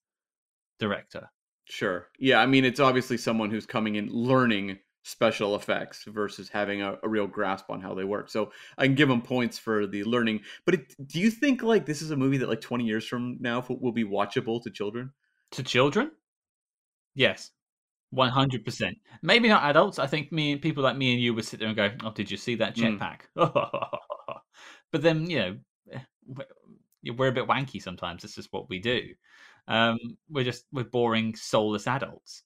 director. 0.79 1.29
Sure. 1.65 2.07
Yeah, 2.19 2.39
I 2.39 2.45
mean, 2.45 2.65
it's 2.65 2.79
obviously 2.79 3.17
someone 3.17 3.51
who's 3.51 3.65
coming 3.65 3.95
in 3.95 4.09
learning 4.09 4.79
special 5.03 5.55
effects 5.55 6.03
versus 6.05 6.49
having 6.49 6.81
a, 6.81 6.97
a 7.01 7.07
real 7.07 7.27
grasp 7.27 7.69
on 7.69 7.79
how 7.79 7.93
they 7.93 8.03
work. 8.03 8.29
So 8.29 8.51
I 8.77 8.85
can 8.85 8.95
give 8.95 9.07
them 9.07 9.21
points 9.21 9.57
for 9.57 9.87
the 9.87 10.03
learning. 10.03 10.41
But 10.65 10.75
it, 10.75 11.07
do 11.07 11.19
you 11.19 11.31
think 11.31 11.63
like 11.63 11.85
this 11.85 12.01
is 12.01 12.11
a 12.11 12.17
movie 12.17 12.37
that 12.37 12.49
like 12.49 12.61
20 12.61 12.83
years 12.83 13.05
from 13.07 13.37
now 13.39 13.65
will 13.69 13.93
be 13.93 14.03
watchable 14.03 14.61
to 14.63 14.69
children? 14.69 15.11
To 15.51 15.63
children? 15.63 16.11
Yes. 17.15 17.51
100%. 18.11 18.97
Maybe 19.21 19.47
not 19.49 19.63
adults. 19.69 19.99
I 19.99 20.07
think 20.07 20.31
me 20.31 20.53
and 20.53 20.61
people 20.61 20.83
like 20.83 20.97
me 20.97 21.13
and 21.13 21.21
you 21.21 21.33
would 21.33 21.45
sit 21.45 21.59
there 21.59 21.67
and 21.69 21.75
go, 21.77 21.95
"Oh, 22.03 22.11
did 22.11 22.31
you 22.31 22.37
see 22.37 22.55
that 22.55 22.75
Mm. 22.75 22.99
jetpack?" 22.99 23.21
but 23.35 25.01
then, 25.01 25.29
you 25.29 25.37
know, 25.39 25.59
eh, 25.91 25.99
we're- 26.25 27.29
a 27.29 27.31
bit 27.31 27.47
wanky 27.47 27.81
sometimes. 27.81 28.21
This 28.21 28.37
is 28.37 28.47
what 28.51 28.69
we 28.69 28.79
do. 28.79 29.13
Um, 29.67 29.97
we're 30.29 30.43
just 30.45 30.65
we're 30.71 30.85
boring, 30.85 31.35
soulless 31.35 31.87
adults. 31.87 32.43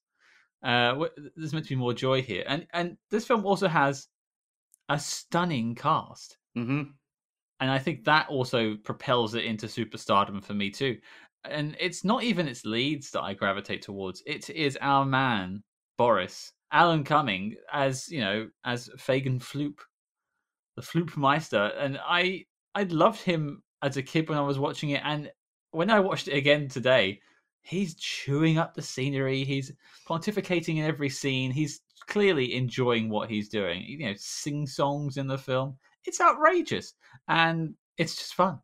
Uh, 0.63 1.07
there's 1.35 1.53
meant 1.53 1.65
to 1.67 1.75
be 1.75 1.79
more 1.79 1.93
joy 1.93 2.21
here, 2.23 2.43
and 2.47 2.67
and 2.73 2.97
this 3.11 3.27
film 3.27 3.45
also 3.45 3.67
has 3.67 4.09
a 4.89 4.99
stunning 4.99 5.75
cast, 5.75 6.39
hmm 6.55 6.99
and 7.59 7.69
I 7.69 7.77
think 7.79 8.05
that 8.05 8.27
also 8.29 8.75
propels 8.77 9.35
it 9.35 9.45
into 9.45 9.67
superstardom 9.67 10.43
for 10.43 10.53
me 10.53 10.71
too. 10.71 10.99
And 11.45 11.75
it's 11.79 12.03
not 12.03 12.23
even 12.23 12.47
its 12.47 12.65
leads 12.65 13.09
that 13.11 13.21
I 13.21 13.33
gravitate 13.33 13.81
towards; 13.81 14.21
it 14.25 14.49
is 14.49 14.77
our 14.81 15.05
man 15.05 15.63
Boris 15.97 16.53
Alan 16.71 17.03
Cumming 17.03 17.55
as 17.71 18.07
you 18.09 18.21
know 18.21 18.49
as 18.63 18.89
Fegan 18.97 19.39
Floop, 19.39 19.79
the 20.75 20.81
Floop 20.81 21.17
Meister, 21.17 21.71
and 21.77 21.99
I 22.05 22.45
I 22.75 22.83
loved 22.83 23.21
him 23.21 23.61
as 23.81 23.97
a 23.97 24.03
kid 24.03 24.29
when 24.29 24.37
I 24.37 24.41
was 24.41 24.59
watching 24.59 24.91
it, 24.91 25.01
and 25.03 25.31
when 25.71 25.89
I 25.89 25.99
watched 25.99 26.27
it 26.27 26.37
again 26.37 26.67
today, 26.67 27.19
he's 27.61 27.95
chewing 27.95 28.57
up 28.57 28.73
the 28.73 28.81
scenery. 28.81 29.43
He's 29.43 29.71
pontificating 30.07 30.77
in 30.77 30.85
every 30.85 31.09
scene. 31.09 31.51
He's 31.51 31.81
clearly 32.07 32.55
enjoying 32.55 33.09
what 33.09 33.29
he's 33.29 33.49
doing. 33.49 33.83
You 33.83 34.05
know, 34.05 34.13
sing 34.17 34.67
songs 34.67 35.17
in 35.17 35.27
the 35.27 35.37
film. 35.37 35.77
It's 36.05 36.21
outrageous, 36.21 36.93
and 37.27 37.75
it's 37.97 38.15
just 38.15 38.35
fun. 38.35 38.59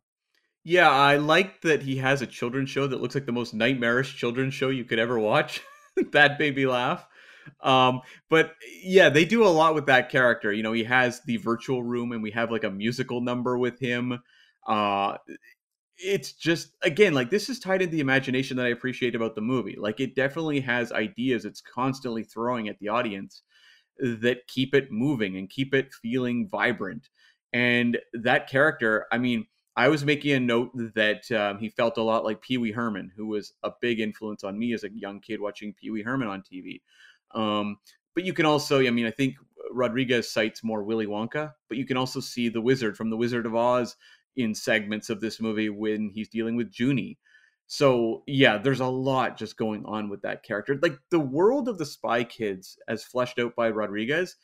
Yeah, 0.64 0.90
I 0.90 1.16
like 1.16 1.62
that 1.62 1.82
he 1.82 1.96
has 1.96 2.20
a 2.20 2.26
children's 2.26 2.70
show 2.70 2.86
that 2.86 3.00
looks 3.00 3.14
like 3.14 3.26
the 3.26 3.32
most 3.32 3.54
nightmarish 3.54 4.16
children's 4.16 4.54
show 4.54 4.68
you 4.68 4.84
could 4.84 4.98
ever 4.98 5.18
watch. 5.18 5.62
that 6.12 6.38
made 6.38 6.56
me 6.56 6.66
laugh. 6.66 7.06
Um, 7.62 8.02
but 8.28 8.54
yeah, 8.82 9.08
they 9.08 9.24
do 9.24 9.44
a 9.44 9.48
lot 9.48 9.74
with 9.74 9.86
that 9.86 10.10
character. 10.10 10.52
You 10.52 10.62
know, 10.62 10.72
he 10.72 10.84
has 10.84 11.20
the 11.22 11.38
virtual 11.38 11.82
room, 11.82 12.12
and 12.12 12.22
we 12.22 12.30
have 12.32 12.50
like 12.50 12.64
a 12.64 12.70
musical 12.70 13.20
number 13.22 13.56
with 13.56 13.78
him. 13.80 14.20
Uh, 14.66 15.16
it's 15.98 16.32
just 16.32 16.70
again 16.82 17.12
like 17.14 17.30
this 17.30 17.48
is 17.48 17.58
tied 17.58 17.82
into 17.82 17.92
the 17.92 18.00
imagination 18.00 18.56
that 18.56 18.66
I 18.66 18.70
appreciate 18.70 19.14
about 19.14 19.34
the 19.34 19.40
movie. 19.40 19.76
Like 19.78 20.00
it 20.00 20.14
definitely 20.14 20.60
has 20.60 20.92
ideas 20.92 21.44
it's 21.44 21.60
constantly 21.60 22.22
throwing 22.24 22.68
at 22.68 22.78
the 22.78 22.88
audience 22.88 23.42
that 23.98 24.46
keep 24.48 24.74
it 24.74 24.90
moving 24.92 25.36
and 25.36 25.50
keep 25.50 25.74
it 25.74 25.92
feeling 26.02 26.48
vibrant. 26.48 27.08
And 27.52 27.98
that 28.14 28.48
character, 28.48 29.06
I 29.12 29.18
mean, 29.18 29.46
I 29.78 29.86
was 29.86 30.04
making 30.04 30.32
a 30.32 30.40
note 30.40 30.72
that 30.96 31.30
um, 31.30 31.60
he 31.60 31.68
felt 31.68 31.98
a 31.98 32.02
lot 32.02 32.24
like 32.24 32.42
Pee 32.42 32.58
Wee 32.58 32.72
Herman, 32.72 33.12
who 33.14 33.28
was 33.28 33.52
a 33.62 33.70
big 33.80 34.00
influence 34.00 34.42
on 34.42 34.58
me 34.58 34.72
as 34.72 34.82
a 34.82 34.90
young 34.90 35.20
kid 35.20 35.40
watching 35.40 35.72
Pee 35.72 35.92
Wee 35.92 36.02
Herman 36.02 36.26
on 36.26 36.42
TV. 36.42 36.80
Um, 37.32 37.78
but 38.12 38.24
you 38.24 38.32
can 38.32 38.44
also, 38.44 38.80
I 38.80 38.90
mean, 38.90 39.06
I 39.06 39.12
think 39.12 39.36
Rodriguez 39.70 40.28
cites 40.28 40.64
more 40.64 40.82
Willy 40.82 41.06
Wonka, 41.06 41.52
but 41.68 41.78
you 41.78 41.86
can 41.86 41.96
also 41.96 42.18
see 42.18 42.48
the 42.48 42.60
Wizard 42.60 42.96
from 42.96 43.08
The 43.08 43.16
Wizard 43.16 43.46
of 43.46 43.54
Oz 43.54 43.94
in 44.34 44.52
segments 44.52 45.10
of 45.10 45.20
this 45.20 45.40
movie 45.40 45.70
when 45.70 46.10
he's 46.12 46.28
dealing 46.28 46.56
with 46.56 46.72
Junie. 46.76 47.16
So 47.68 48.24
yeah, 48.26 48.58
there's 48.58 48.80
a 48.80 48.86
lot 48.86 49.38
just 49.38 49.56
going 49.56 49.84
on 49.86 50.08
with 50.08 50.22
that 50.22 50.42
character. 50.42 50.76
Like 50.82 50.98
the 51.12 51.20
world 51.20 51.68
of 51.68 51.78
the 51.78 51.86
Spy 51.86 52.24
Kids, 52.24 52.78
as 52.88 53.04
fleshed 53.04 53.38
out 53.38 53.54
by 53.54 53.70
Rodriguez, 53.70 54.34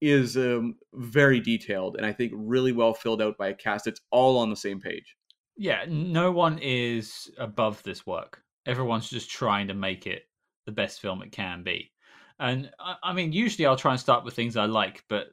is 0.00 0.36
um, 0.36 0.76
very 0.94 1.40
detailed 1.40 1.96
and 1.96 2.06
I 2.06 2.12
think 2.12 2.32
really 2.34 2.72
well 2.72 2.94
filled 2.94 3.20
out 3.20 3.36
by 3.36 3.48
a 3.48 3.54
cast 3.54 3.84
that's 3.84 4.00
all 4.10 4.38
on 4.38 4.50
the 4.50 4.56
same 4.56 4.80
page. 4.80 5.16
Yeah, 5.56 5.84
no 5.88 6.32
one 6.32 6.58
is 6.62 7.30
above 7.38 7.82
this 7.82 8.06
work. 8.06 8.42
Everyone's 8.66 9.10
just 9.10 9.30
trying 9.30 9.68
to 9.68 9.74
make 9.74 10.06
it 10.06 10.22
the 10.66 10.72
best 10.72 11.00
film 11.00 11.22
it 11.22 11.32
can 11.32 11.62
be. 11.62 11.92
And 12.38 12.70
I, 12.80 12.96
I 13.02 13.12
mean, 13.12 13.32
usually 13.32 13.66
I'll 13.66 13.76
try 13.76 13.92
and 13.92 14.00
start 14.00 14.24
with 14.24 14.34
things 14.34 14.56
I 14.56 14.64
like, 14.64 15.04
but 15.08 15.26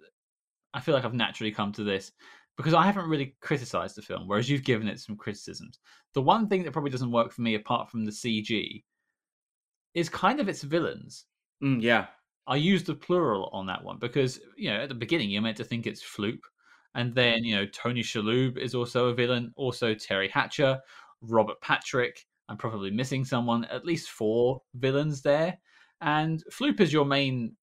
I 0.74 0.82
feel 0.82 0.94
like 0.94 1.06
I've 1.06 1.14
naturally 1.14 1.52
come 1.52 1.72
to 1.74 1.84
this 1.84 2.12
because 2.58 2.74
I 2.74 2.86
haven't 2.86 3.10
really 3.10 3.36
criticized 3.40 3.96
the 3.96 4.02
film, 4.02 4.28
whereas 4.28 4.50
you've 4.50 4.64
given 4.64 4.88
it 4.88 5.00
some 5.00 5.16
criticisms. 5.16 5.80
The 6.14 6.22
one 6.22 6.48
thing 6.50 6.64
that 6.64 6.74
probably 6.74 6.92
doesn't 6.92 7.12
work 7.12 7.32
for 7.32 7.42
me, 7.42 7.56
apart 7.56 7.90
from 7.90 8.04
the 8.04 8.12
CG, 8.12 8.84
is 9.94 10.10
kind 10.10 10.40
of 10.40 10.50
its 10.50 10.64
villains. 10.64 11.26
Mm, 11.64 11.82
yeah, 11.82 12.08
I 12.48 12.56
use 12.56 12.84
the 12.84 12.96
plural 12.96 13.50
on 13.52 13.66
that 13.68 13.84
one 13.84 13.98
because 14.00 14.40
you 14.56 14.70
know 14.70 14.78
at 14.78 14.90
the 14.90 14.96
beginning 14.96 15.30
you're 15.30 15.42
meant 15.42 15.58
to 15.58 15.64
think 15.64 15.86
it's 15.86 16.04
Floop, 16.04 16.40
and 16.96 17.14
then 17.14 17.38
mm-hmm. 17.38 17.46
you 17.46 17.56
know 17.56 17.66
Tony 17.68 18.02
Shalhoub 18.02 18.58
is 18.58 18.74
also 18.74 19.08
a 19.08 19.14
villain, 19.14 19.52
also 19.56 19.94
Teri 19.94 20.30
Hatcher, 20.30 20.80
Robert 21.22 21.60
Patrick. 21.62 22.26
I'm 22.50 22.58
probably 22.58 22.92
missing 22.92 23.26
someone. 23.26 23.66
At 23.66 23.86
least 23.86 24.10
four 24.10 24.62
villains 24.76 25.22
there, 25.22 25.58
and 26.02 26.44
Floop 26.52 26.80
is 26.80 26.94
your 26.94 27.06
main 27.06 27.56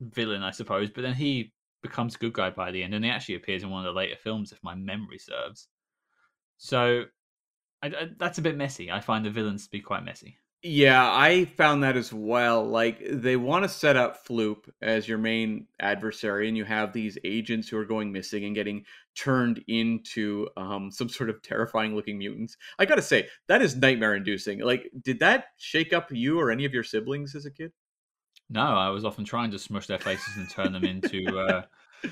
villain, 0.00 0.42
I 0.42 0.50
suppose. 0.50 0.90
But 0.90 1.02
then 1.02 1.14
he 1.14 1.52
becomes 1.82 2.16
a 2.16 2.18
good 2.18 2.32
guy 2.32 2.50
by 2.50 2.72
the 2.72 2.82
end, 2.82 2.94
and 2.94 3.04
he 3.04 3.10
actually 3.10 3.36
appears 3.36 3.62
in 3.62 3.70
one 3.70 3.86
of 3.86 3.94
the 3.94 3.98
later 3.98 4.16
films, 4.16 4.50
if 4.50 4.58
my 4.62 4.74
memory 4.74 5.18
serves. 5.18 5.68
So 6.58 7.04
I, 7.82 7.86
I, 7.88 8.08
that's 8.18 8.38
a 8.38 8.42
bit 8.42 8.56
messy. 8.56 8.90
I 8.90 9.00
find 9.00 9.24
the 9.24 9.30
villains 9.30 9.64
to 9.64 9.70
be 9.70 9.80
quite 9.80 10.04
messy. 10.04 10.38
Yeah, 10.66 11.14
I 11.14 11.44
found 11.44 11.82
that 11.82 11.94
as 11.94 12.10
well. 12.10 12.64
Like 12.64 12.98
they 13.06 13.36
want 13.36 13.64
to 13.64 13.68
set 13.68 13.98
up 13.98 14.26
Floop 14.26 14.70
as 14.80 15.06
your 15.06 15.18
main 15.18 15.66
adversary, 15.78 16.48
and 16.48 16.56
you 16.56 16.64
have 16.64 16.94
these 16.94 17.18
agents 17.22 17.68
who 17.68 17.76
are 17.76 17.84
going 17.84 18.10
missing 18.10 18.46
and 18.46 18.54
getting 18.54 18.86
turned 19.14 19.62
into 19.68 20.48
um, 20.56 20.90
some 20.90 21.10
sort 21.10 21.28
of 21.28 21.42
terrifying 21.42 21.94
looking 21.94 22.16
mutants. 22.16 22.56
I 22.78 22.86
gotta 22.86 23.02
say, 23.02 23.28
that 23.46 23.60
is 23.60 23.76
nightmare 23.76 24.14
inducing. 24.14 24.60
Like, 24.60 24.90
did 25.02 25.18
that 25.18 25.48
shake 25.58 25.92
up 25.92 26.10
you 26.10 26.40
or 26.40 26.50
any 26.50 26.64
of 26.64 26.72
your 26.72 26.82
siblings 26.82 27.34
as 27.34 27.44
a 27.44 27.50
kid? 27.50 27.70
No, 28.48 28.62
I 28.62 28.88
was 28.88 29.04
often 29.04 29.26
trying 29.26 29.50
to 29.50 29.58
smush 29.58 29.86
their 29.86 29.98
faces 29.98 30.38
and 30.38 30.48
turn 30.48 30.72
them 30.72 30.84
into 30.84 31.26
uh, 31.40 31.62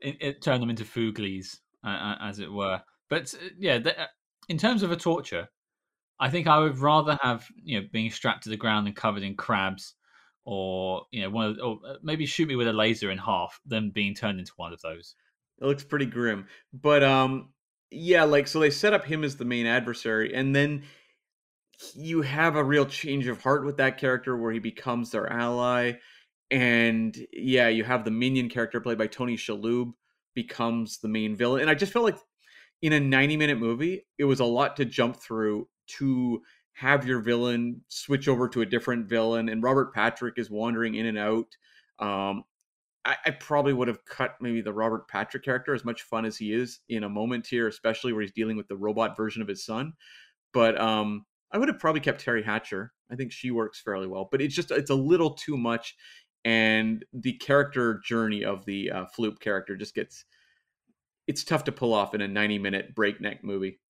in, 0.00 0.16
it, 0.20 0.42
turn 0.42 0.58
them 0.58 0.70
into 0.70 0.82
fooglies, 0.82 1.58
uh, 1.84 2.16
as 2.20 2.40
it 2.40 2.50
were. 2.50 2.82
But 3.08 3.32
uh, 3.32 3.50
yeah, 3.60 3.78
the, 3.78 3.96
uh, 3.96 4.06
in 4.48 4.58
terms 4.58 4.82
of 4.82 4.90
a 4.90 4.96
torture, 4.96 5.48
I 6.20 6.30
think 6.30 6.46
I 6.46 6.58
would 6.58 6.78
rather 6.78 7.18
have 7.22 7.46
you 7.56 7.80
know 7.80 7.86
being 7.92 8.10
strapped 8.10 8.44
to 8.44 8.50
the 8.50 8.56
ground 8.56 8.86
and 8.86 8.94
covered 8.94 9.22
in 9.22 9.34
crabs, 9.34 9.94
or 10.44 11.06
you 11.10 11.22
know 11.22 11.30
one 11.30 11.46
of, 11.46 11.58
or 11.62 11.78
maybe 12.02 12.26
shoot 12.26 12.48
me 12.48 12.56
with 12.56 12.68
a 12.68 12.72
laser 12.72 13.10
in 13.10 13.18
half 13.18 13.58
than 13.66 13.90
being 13.90 14.14
turned 14.14 14.38
into 14.38 14.52
one 14.56 14.72
of 14.72 14.80
those. 14.82 15.14
It 15.60 15.66
looks 15.66 15.84
pretty 15.84 16.06
grim, 16.06 16.46
but 16.72 17.02
um, 17.02 17.50
yeah, 17.90 18.24
like 18.24 18.46
so 18.46 18.60
they 18.60 18.70
set 18.70 18.92
up 18.92 19.04
him 19.04 19.24
as 19.24 19.36
the 19.36 19.44
main 19.44 19.66
adversary, 19.66 20.34
and 20.34 20.54
then 20.54 20.84
you 21.94 22.22
have 22.22 22.56
a 22.56 22.64
real 22.64 22.86
change 22.86 23.26
of 23.26 23.42
heart 23.42 23.64
with 23.64 23.78
that 23.78 23.98
character 23.98 24.36
where 24.36 24.52
he 24.52 24.58
becomes 24.58 25.10
their 25.10 25.30
ally 25.32 25.92
and 26.50 27.16
yeah 27.32 27.68
you 27.68 27.84
have 27.84 28.04
the 28.04 28.10
minion 28.10 28.48
character 28.48 28.80
played 28.80 28.98
by 28.98 29.06
tony 29.06 29.36
shalhoub 29.36 29.92
becomes 30.34 30.98
the 30.98 31.08
main 31.08 31.36
villain 31.36 31.62
and 31.62 31.70
i 31.70 31.74
just 31.74 31.92
felt 31.92 32.04
like 32.04 32.18
in 32.82 32.92
a 32.92 33.00
90 33.00 33.36
minute 33.36 33.58
movie 33.58 34.06
it 34.18 34.24
was 34.24 34.40
a 34.40 34.44
lot 34.44 34.76
to 34.76 34.84
jump 34.84 35.16
through 35.16 35.66
to 35.98 36.42
have 36.72 37.06
your 37.06 37.20
villain 37.20 37.80
switch 37.88 38.28
over 38.28 38.48
to 38.48 38.62
a 38.62 38.66
different 38.66 39.08
villain 39.08 39.48
and 39.48 39.62
robert 39.62 39.92
patrick 39.94 40.34
is 40.38 40.50
wandering 40.50 40.94
in 40.94 41.06
and 41.06 41.18
out 41.18 41.46
um, 41.98 42.44
I, 43.04 43.16
I 43.26 43.30
probably 43.32 43.72
would 43.72 43.88
have 43.88 44.04
cut 44.04 44.36
maybe 44.40 44.60
the 44.62 44.72
robert 44.72 45.08
patrick 45.08 45.44
character 45.44 45.74
as 45.74 45.84
much 45.84 46.02
fun 46.02 46.24
as 46.24 46.36
he 46.36 46.52
is 46.52 46.80
in 46.88 47.04
a 47.04 47.08
moment 47.08 47.46
here 47.46 47.68
especially 47.68 48.12
where 48.12 48.22
he's 48.22 48.32
dealing 48.32 48.56
with 48.56 48.68
the 48.68 48.76
robot 48.76 49.16
version 49.16 49.42
of 49.42 49.48
his 49.48 49.64
son 49.64 49.92
but 50.52 50.80
um 50.80 51.26
I 51.52 51.58
would 51.58 51.68
have 51.68 51.78
probably 51.78 52.00
kept 52.00 52.24
Teri 52.24 52.44
Hatcher. 52.44 52.92
I 53.10 53.16
think 53.16 53.32
she 53.32 53.50
works 53.50 53.80
fairly 53.80 54.06
well, 54.06 54.28
but 54.30 54.40
it's 54.40 54.54
just 54.54 54.70
it's 54.70 54.90
a 54.90 54.94
little 54.94 55.34
too 55.34 55.56
much, 55.56 55.96
and 56.44 57.04
the 57.12 57.32
character 57.34 58.00
journey 58.04 58.44
of 58.44 58.64
the 58.64 58.90
uh, 58.90 59.04
Floop 59.16 59.40
character 59.40 59.76
just 59.76 59.94
gets 59.94 60.24
it's 61.26 61.44
tough 61.44 61.64
to 61.64 61.72
pull 61.72 61.92
off 61.92 62.14
in 62.14 62.20
a 62.20 62.28
ninety 62.28 62.58
minute 62.58 62.94
breakneck 62.94 63.42
movie. 63.42 63.80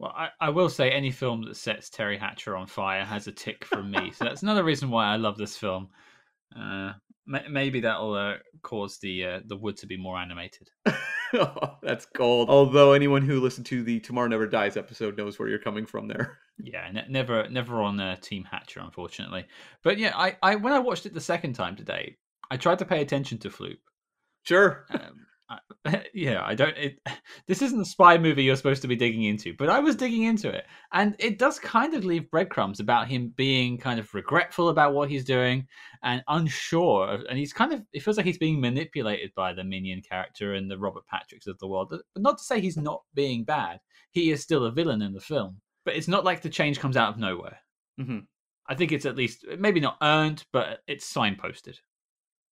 Well, 0.00 0.14
I, 0.16 0.30
I 0.40 0.48
will 0.48 0.70
say 0.70 0.90
any 0.90 1.10
film 1.10 1.42
that 1.44 1.58
sets 1.58 1.90
Teri 1.90 2.18
Hatcher 2.18 2.56
on 2.56 2.66
fire 2.66 3.04
has 3.04 3.26
a 3.26 3.32
tick 3.32 3.66
from 3.66 3.90
me, 3.90 4.12
so 4.12 4.24
that's 4.24 4.42
another 4.42 4.64
reason 4.64 4.88
why 4.88 5.04
I 5.04 5.16
love 5.16 5.36
this 5.36 5.58
film. 5.58 5.88
Uh, 6.58 6.94
maybe 7.26 7.80
that'll 7.80 8.14
uh, 8.14 8.36
cause 8.62 8.96
the 8.96 9.24
uh, 9.26 9.40
the 9.44 9.58
wood 9.58 9.76
to 9.76 9.86
be 9.86 9.98
more 9.98 10.16
animated. 10.18 10.70
oh, 11.34 11.76
that's 11.82 12.06
gold. 12.06 12.48
Although 12.48 12.92
anyone 12.92 13.20
who 13.20 13.40
listened 13.42 13.66
to 13.66 13.82
the 13.82 14.00
Tomorrow 14.00 14.28
Never 14.28 14.46
Dies 14.46 14.78
episode 14.78 15.18
knows 15.18 15.38
where 15.38 15.50
you're 15.50 15.58
coming 15.58 15.84
from 15.86 16.08
there. 16.08 16.38
Yeah, 16.62 16.90
ne- 16.92 17.06
never 17.08 17.48
never 17.48 17.80
on 17.80 17.98
uh, 17.98 18.16
Team 18.16 18.44
Hatcher, 18.44 18.80
unfortunately. 18.80 19.46
But 19.82 19.96
yeah, 19.96 20.12
I, 20.14 20.36
I 20.42 20.56
when 20.56 20.74
I 20.74 20.78
watched 20.78 21.06
it 21.06 21.14
the 21.14 21.20
second 21.20 21.54
time 21.54 21.74
today, 21.74 22.18
I 22.50 22.58
tried 22.58 22.80
to 22.80 22.84
pay 22.84 23.00
attention 23.00 23.38
to 23.38 23.48
Floop. 23.48 23.78
Sure. 24.42 24.84
Um, 24.90 25.26
I, 25.50 26.04
yeah, 26.14 26.42
I 26.44 26.54
don't. 26.54 26.76
It, 26.76 26.98
this 27.48 27.62
isn't 27.62 27.80
a 27.80 27.84
spy 27.84 28.16
movie 28.18 28.44
you're 28.44 28.56
supposed 28.56 28.82
to 28.82 28.88
be 28.88 28.96
digging 28.96 29.24
into, 29.24 29.54
but 29.58 29.68
I 29.68 29.80
was 29.80 29.96
digging 29.96 30.22
into 30.22 30.48
it, 30.48 30.64
and 30.92 31.16
it 31.18 31.38
does 31.38 31.58
kind 31.58 31.94
of 31.94 32.04
leave 32.04 32.30
breadcrumbs 32.30 32.80
about 32.80 33.08
him 33.08 33.32
being 33.36 33.76
kind 33.76 33.98
of 33.98 34.12
regretful 34.14 34.68
about 34.68 34.94
what 34.94 35.10
he's 35.10 35.24
doing 35.24 35.66
and 36.02 36.22
unsure. 36.28 37.08
Of, 37.08 37.22
and 37.28 37.38
he's 37.38 37.52
kind 37.52 37.72
of. 37.72 37.82
It 37.92 38.02
feels 38.02 38.16
like 38.16 38.26
he's 38.26 38.38
being 38.38 38.60
manipulated 38.60 39.32
by 39.34 39.52
the 39.52 39.64
minion 39.64 40.02
character 40.08 40.54
and 40.54 40.70
the 40.70 40.78
Robert 40.78 41.04
Patricks 41.12 41.46
of 41.46 41.58
the 41.58 41.68
world. 41.68 41.88
But 41.90 42.02
not 42.16 42.38
to 42.38 42.44
say 42.44 42.60
he's 42.60 42.76
not 42.76 43.02
being 43.14 43.44
bad. 43.44 43.80
He 44.12 44.30
is 44.30 44.42
still 44.42 44.64
a 44.64 44.72
villain 44.72 45.02
in 45.02 45.12
the 45.12 45.20
film, 45.20 45.60
but 45.84 45.94
it's 45.96 46.08
not 46.08 46.24
like 46.24 46.42
the 46.42 46.48
change 46.48 46.78
comes 46.78 46.96
out 46.96 47.12
of 47.12 47.18
nowhere. 47.18 47.58
Mm-hmm. 48.00 48.20
I 48.68 48.74
think 48.74 48.92
it's 48.92 49.06
at 49.06 49.16
least 49.16 49.44
maybe 49.58 49.80
not 49.80 49.96
earned, 50.00 50.44
but 50.52 50.80
it's 50.86 51.12
signposted. 51.12 51.76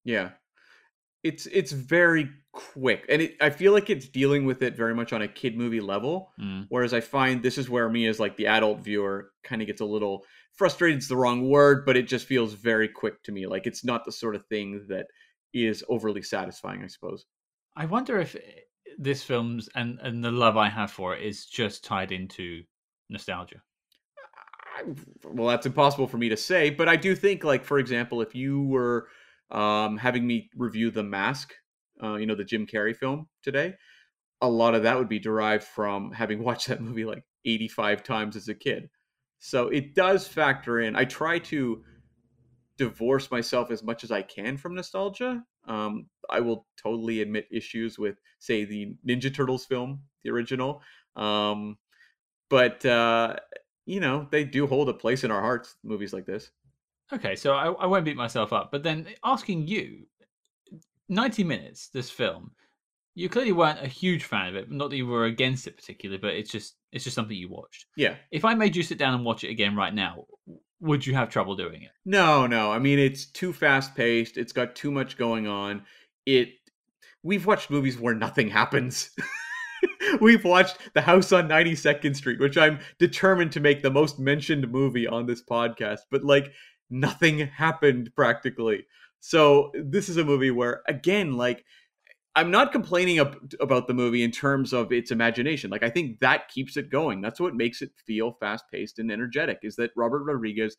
Yeah, 0.05 0.31
it's 1.23 1.47
it's 1.47 1.73
very 1.73 2.31
quick, 2.53 3.05
and 3.09 3.23
it, 3.23 3.37
I 3.41 3.51
feel 3.51 3.73
like 3.73 3.91
it's 3.91 4.09
dealing 4.09 4.45
with 4.45 4.63
it 4.63 4.77
very 4.77 4.95
much 4.95 5.13
on 5.13 5.23
a 5.23 5.29
kid 5.29 5.57
movie 5.57 5.81
level. 5.81 6.33
Mm. 6.41 6.67
Whereas 6.69 6.95
I 6.95 7.01
find 7.01 7.43
this 7.43 7.59
is 7.59 7.69
where 7.69 7.89
me 7.89 8.07
as 8.07 8.21
like 8.21 8.37
the 8.37 8.47
adult 8.47 8.81
viewer 8.81 9.31
kind 9.45 9.61
of 9.61 9.67
gets 9.67 9.81
a 9.81 9.85
little 9.85 10.25
frustrated. 10.55 10.99
It's 10.99 11.09
the 11.09 11.17
wrong 11.17 11.49
word, 11.49 11.85
but 11.85 11.97
it 11.97 12.09
just 12.09 12.27
feels 12.27 12.55
very 12.55 12.89
quick 12.89 13.23
to 13.25 13.33
me. 13.33 13.47
Like 13.47 13.67
it's 13.67 13.85
not 13.85 14.05
the 14.05 14.13
sort 14.13 14.35
of 14.35 14.47
thing 14.47 14.87
that 14.89 15.07
is 15.53 15.85
overly 15.89 16.23
satisfying. 16.23 16.83
I 16.83 16.89
suppose. 16.89 17.27
I 17.77 17.87
wonder 17.87 18.19
if 18.19 18.37
this 18.99 19.23
film's 19.23 19.69
and 19.75 19.99
and 20.03 20.25
the 20.25 20.33
love 20.33 20.57
I 20.57 20.69
have 20.69 20.91
for 20.91 21.15
it 21.15 21.25
is 21.25 21.47
just 21.47 21.85
tied 21.85 22.13
into 22.13 22.63
nostalgia. 23.11 23.63
I, 24.77 24.83
well, 25.25 25.49
that's 25.49 25.67
impossible 25.67 26.07
for 26.07 26.19
me 26.19 26.29
to 26.29 26.37
say, 26.37 26.71
but 26.71 26.89
I 26.89 26.95
do 26.95 27.17
think, 27.17 27.43
like 27.43 27.65
for 27.65 27.79
example, 27.79 28.23
if 28.23 28.35
you 28.35 28.63
were 28.63 29.09
um, 29.51 29.97
having 29.97 30.27
me 30.27 30.51
review 30.57 30.91
The 30.91 31.03
Mask, 31.03 31.53
uh, 32.03 32.15
you 32.15 32.27
know, 32.27 32.35
the 32.35 32.45
Jim 32.45 32.67
Carrey 32.67 32.97
film 32.97 33.29
today, 33.43 33.75
a 34.41 34.49
lot 34.49 34.75
of 34.75 34.83
that 34.85 34.99
would 34.99 35.09
be 35.09 35.19
derived 35.19 35.65
from 35.65 36.13
having 36.13 36.43
watched 36.45 36.69
that 36.69 36.81
movie 36.81 37.05
like 37.05 37.25
85 37.45 38.03
times 38.03 38.37
as 38.37 38.49
a 38.49 38.55
kid. 38.55 38.89
So 39.39 39.69
it 39.69 39.95
does 39.95 40.27
factor 40.27 40.81
in. 40.81 40.97
I 40.97 41.05
try 41.05 41.39
to 41.39 41.85
divorce 42.77 43.31
myself 43.31 43.71
as 43.71 43.83
much 43.83 44.05
as 44.05 44.11
I 44.11 44.23
can 44.23 44.57
from 44.57 44.75
nostalgia. 44.75 45.43
Um, 45.67 46.07
I 46.31 46.41
will 46.41 46.67
totally 46.77 47.21
admit 47.21 47.47
issues 47.51 47.99
with, 47.99 48.17
say, 48.39 48.65
the 48.65 48.95
Ninja 49.07 49.33
Turtles 49.33 49.65
film, 49.67 50.03
the 50.25 50.31
original. 50.31 50.83
Um, 51.15 51.77
but, 52.49 52.85
uh, 52.85 53.37
you 53.87 54.01
know, 54.01 54.27
they 54.31 54.45
do 54.45 54.67
hold 54.67 54.89
a 54.89 54.95
place 54.95 55.25
in 55.25 55.31
our 55.31 55.41
hearts, 55.41 55.77
movies 55.85 56.13
like 56.13 56.27
this. 56.27 56.51
Okay, 57.13 57.37
so 57.37 57.55
I, 57.55 57.73
I 57.73 57.87
won't 57.87 58.05
beat 58.05 58.17
myself 58.17 58.53
up, 58.53 58.71
but 58.71 58.83
then 58.83 59.07
asking 59.25 59.67
you, 59.67 60.07
90 61.09 61.45
minutes, 61.45 61.89
this 61.89 62.11
film, 62.11 62.51
you 63.15 63.29
clearly 63.29 63.53
weren't 63.53 63.83
a 63.83 63.89
huge 63.89 64.25
fan 64.25 64.49
of 64.49 64.55
it. 64.55 64.71
Not 64.71 64.91
that 64.91 64.97
you 64.97 65.07
were 65.07 65.25
against 65.25 65.67
it 65.67 65.77
particularly, 65.77 66.21
but 66.21 66.35
it's 66.35 66.51
just 66.51 66.77
it's 66.93 67.05
just 67.05 67.17
something 67.17 67.37
you 67.37 67.49
watched. 67.49 67.87
Yeah. 67.97 68.15
If 68.31 68.45
I 68.45 68.55
made 68.55 68.77
you 68.77 68.83
sit 68.83 68.99
down 68.99 69.15
and 69.15 69.25
watch 69.25 69.43
it 69.43 69.51
again 69.51 69.75
right 69.75 69.93
now, 69.93 70.25
would 70.81 71.05
you 71.05 71.15
have 71.15 71.29
trouble 71.29 71.57
doing 71.57 71.83
it? 71.83 71.91
No, 72.05 72.47
no. 72.47 72.71
I 72.71 72.79
mean, 72.79 72.99
it's 72.99 73.27
too 73.27 73.53
fast 73.53 73.95
paced. 73.95 74.37
It's 74.37 74.53
got 74.53 74.77
too 74.77 74.91
much 74.91 75.17
going 75.17 75.47
on. 75.47 75.83
It. 76.27 76.51
We've 77.23 77.45
watched 77.45 77.71
movies 77.71 77.99
where 77.99 78.15
nothing 78.15 78.49
happens. 78.49 79.11
We've 80.21 80.45
watched 80.45 80.79
The 80.95 81.01
House 81.01 81.33
on 81.33 81.49
92nd 81.49 82.15
Street, 82.15 82.39
which 82.39 82.57
I'm 82.57 82.79
determined 82.99 83.53
to 83.53 83.61
make 83.61 83.83
the 83.83 83.91
most 83.91 84.19
mentioned 84.19 84.71
movie 84.71 85.07
on 85.07 85.27
this 85.27 85.43
podcast. 85.43 86.01
But 86.11 86.25
like, 86.25 86.53
nothing 86.91 87.39
happened 87.39 88.11
practically. 88.15 88.87
So 89.21 89.73
this 89.75 90.09
is 90.09 90.17
a 90.17 90.25
movie 90.25 90.51
where, 90.51 90.83
again, 90.87 91.37
like 91.37 91.65
I'm 92.39 92.51
not 92.51 92.71
complaining 92.71 93.19
ab- 93.19 93.55
about 93.59 93.89
the 93.89 93.95
movie 93.95 94.23
in 94.23 94.31
terms 94.31 94.73
of 94.73 94.93
its 94.93 95.11
imagination. 95.11 95.71
Like 95.71 95.83
I 95.83 95.91
think 95.91 96.21
that 96.21 96.49
keeps 96.49 96.77
it 96.77 96.91
going. 96.91 97.21
That's 97.21 97.41
what 97.41 97.57
makes 97.57 97.83
it 97.83 97.91
feel 98.07 98.37
fast 98.39 98.65
paced 98.71 98.99
and 98.99 99.11
energetic. 99.11 99.59
Is 99.63 99.77
that 99.77 99.91
Robert 99.97 100.23
Rodriguez? 100.23 100.77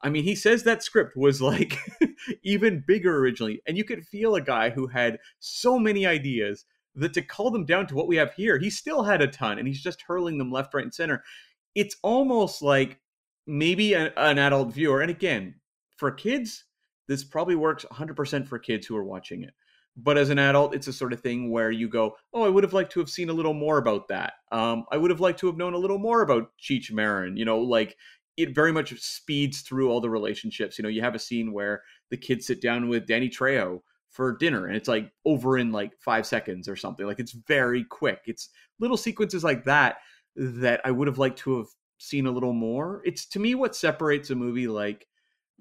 I 0.00 0.10
mean, 0.10 0.24
he 0.24 0.34
says 0.34 0.62
that 0.62 0.82
script 0.82 1.16
was 1.16 1.42
like 1.42 1.76
even 2.44 2.84
bigger 2.86 3.18
originally, 3.18 3.62
and 3.66 3.76
you 3.76 3.84
could 3.84 4.06
feel 4.06 4.34
a 4.34 4.40
guy 4.40 4.70
who 4.70 4.86
had 4.88 5.18
so 5.40 5.78
many 5.78 6.06
ideas 6.06 6.66
that 6.94 7.14
to 7.14 7.22
call 7.22 7.50
them 7.50 7.64
down 7.64 7.86
to 7.86 7.94
what 7.94 8.08
we 8.08 8.16
have 8.16 8.34
here, 8.34 8.58
he 8.58 8.70
still 8.70 9.02
had 9.02 9.22
a 9.22 9.26
ton, 9.26 9.58
and 9.58 9.66
he's 9.66 9.82
just 9.82 10.02
hurling 10.02 10.38
them 10.38 10.52
left, 10.52 10.74
right, 10.74 10.84
and 10.84 10.94
center. 10.94 11.22
It's 11.74 11.96
almost 12.02 12.62
like 12.62 13.00
maybe 13.46 13.94
a, 13.94 14.12
an 14.16 14.38
adult 14.38 14.72
viewer, 14.72 15.00
and 15.00 15.10
again, 15.10 15.54
for 15.96 16.10
kids, 16.10 16.64
this 17.08 17.24
probably 17.24 17.54
works 17.54 17.84
100% 17.90 18.48
for 18.48 18.58
kids 18.58 18.86
who 18.86 18.96
are 18.96 19.04
watching 19.04 19.42
it. 19.42 19.54
But 19.96 20.16
as 20.16 20.30
an 20.30 20.38
adult, 20.38 20.74
it's 20.74 20.86
a 20.86 20.92
sort 20.92 21.12
of 21.12 21.20
thing 21.20 21.50
where 21.50 21.70
you 21.70 21.86
go, 21.88 22.16
"Oh, 22.32 22.44
I 22.44 22.48
would 22.48 22.64
have 22.64 22.72
liked 22.72 22.92
to 22.92 23.00
have 23.00 23.10
seen 23.10 23.28
a 23.28 23.34
little 23.34 23.52
more 23.52 23.76
about 23.76 24.08
that. 24.08 24.34
Um, 24.50 24.86
I 24.90 24.96
would 24.96 25.10
have 25.10 25.20
liked 25.20 25.38
to 25.40 25.46
have 25.48 25.58
known 25.58 25.74
a 25.74 25.78
little 25.78 25.98
more 25.98 26.22
about 26.22 26.50
Cheech 26.58 26.90
Marin." 26.90 27.36
You 27.36 27.44
know, 27.44 27.58
like 27.58 27.96
it 28.38 28.54
very 28.54 28.72
much 28.72 28.98
speeds 29.00 29.60
through 29.60 29.90
all 29.90 30.00
the 30.00 30.08
relationships. 30.08 30.78
You 30.78 30.82
know, 30.82 30.88
you 30.88 31.02
have 31.02 31.14
a 31.14 31.18
scene 31.18 31.52
where 31.52 31.82
the 32.10 32.16
kids 32.16 32.46
sit 32.46 32.62
down 32.62 32.88
with 32.88 33.06
Danny 33.06 33.28
Trejo 33.28 33.80
for 34.10 34.36
dinner, 34.36 34.66
and 34.66 34.76
it's 34.76 34.88
like 34.88 35.12
over 35.26 35.58
in 35.58 35.72
like 35.72 35.92
five 35.98 36.26
seconds 36.26 36.68
or 36.68 36.76
something. 36.76 37.06
Like 37.06 37.20
it's 37.20 37.32
very 37.32 37.84
quick. 37.84 38.22
It's 38.26 38.48
little 38.80 38.96
sequences 38.96 39.44
like 39.44 39.64
that 39.64 39.96
that 40.36 40.80
I 40.84 40.90
would 40.90 41.08
have 41.08 41.18
liked 41.18 41.38
to 41.40 41.58
have 41.58 41.66
seen 42.02 42.26
a 42.26 42.30
little 42.30 42.52
more. 42.52 43.02
It's 43.04 43.26
to 43.26 43.38
me 43.38 43.54
what 43.54 43.76
separates 43.76 44.30
a 44.30 44.34
movie 44.34 44.68
like 44.68 45.06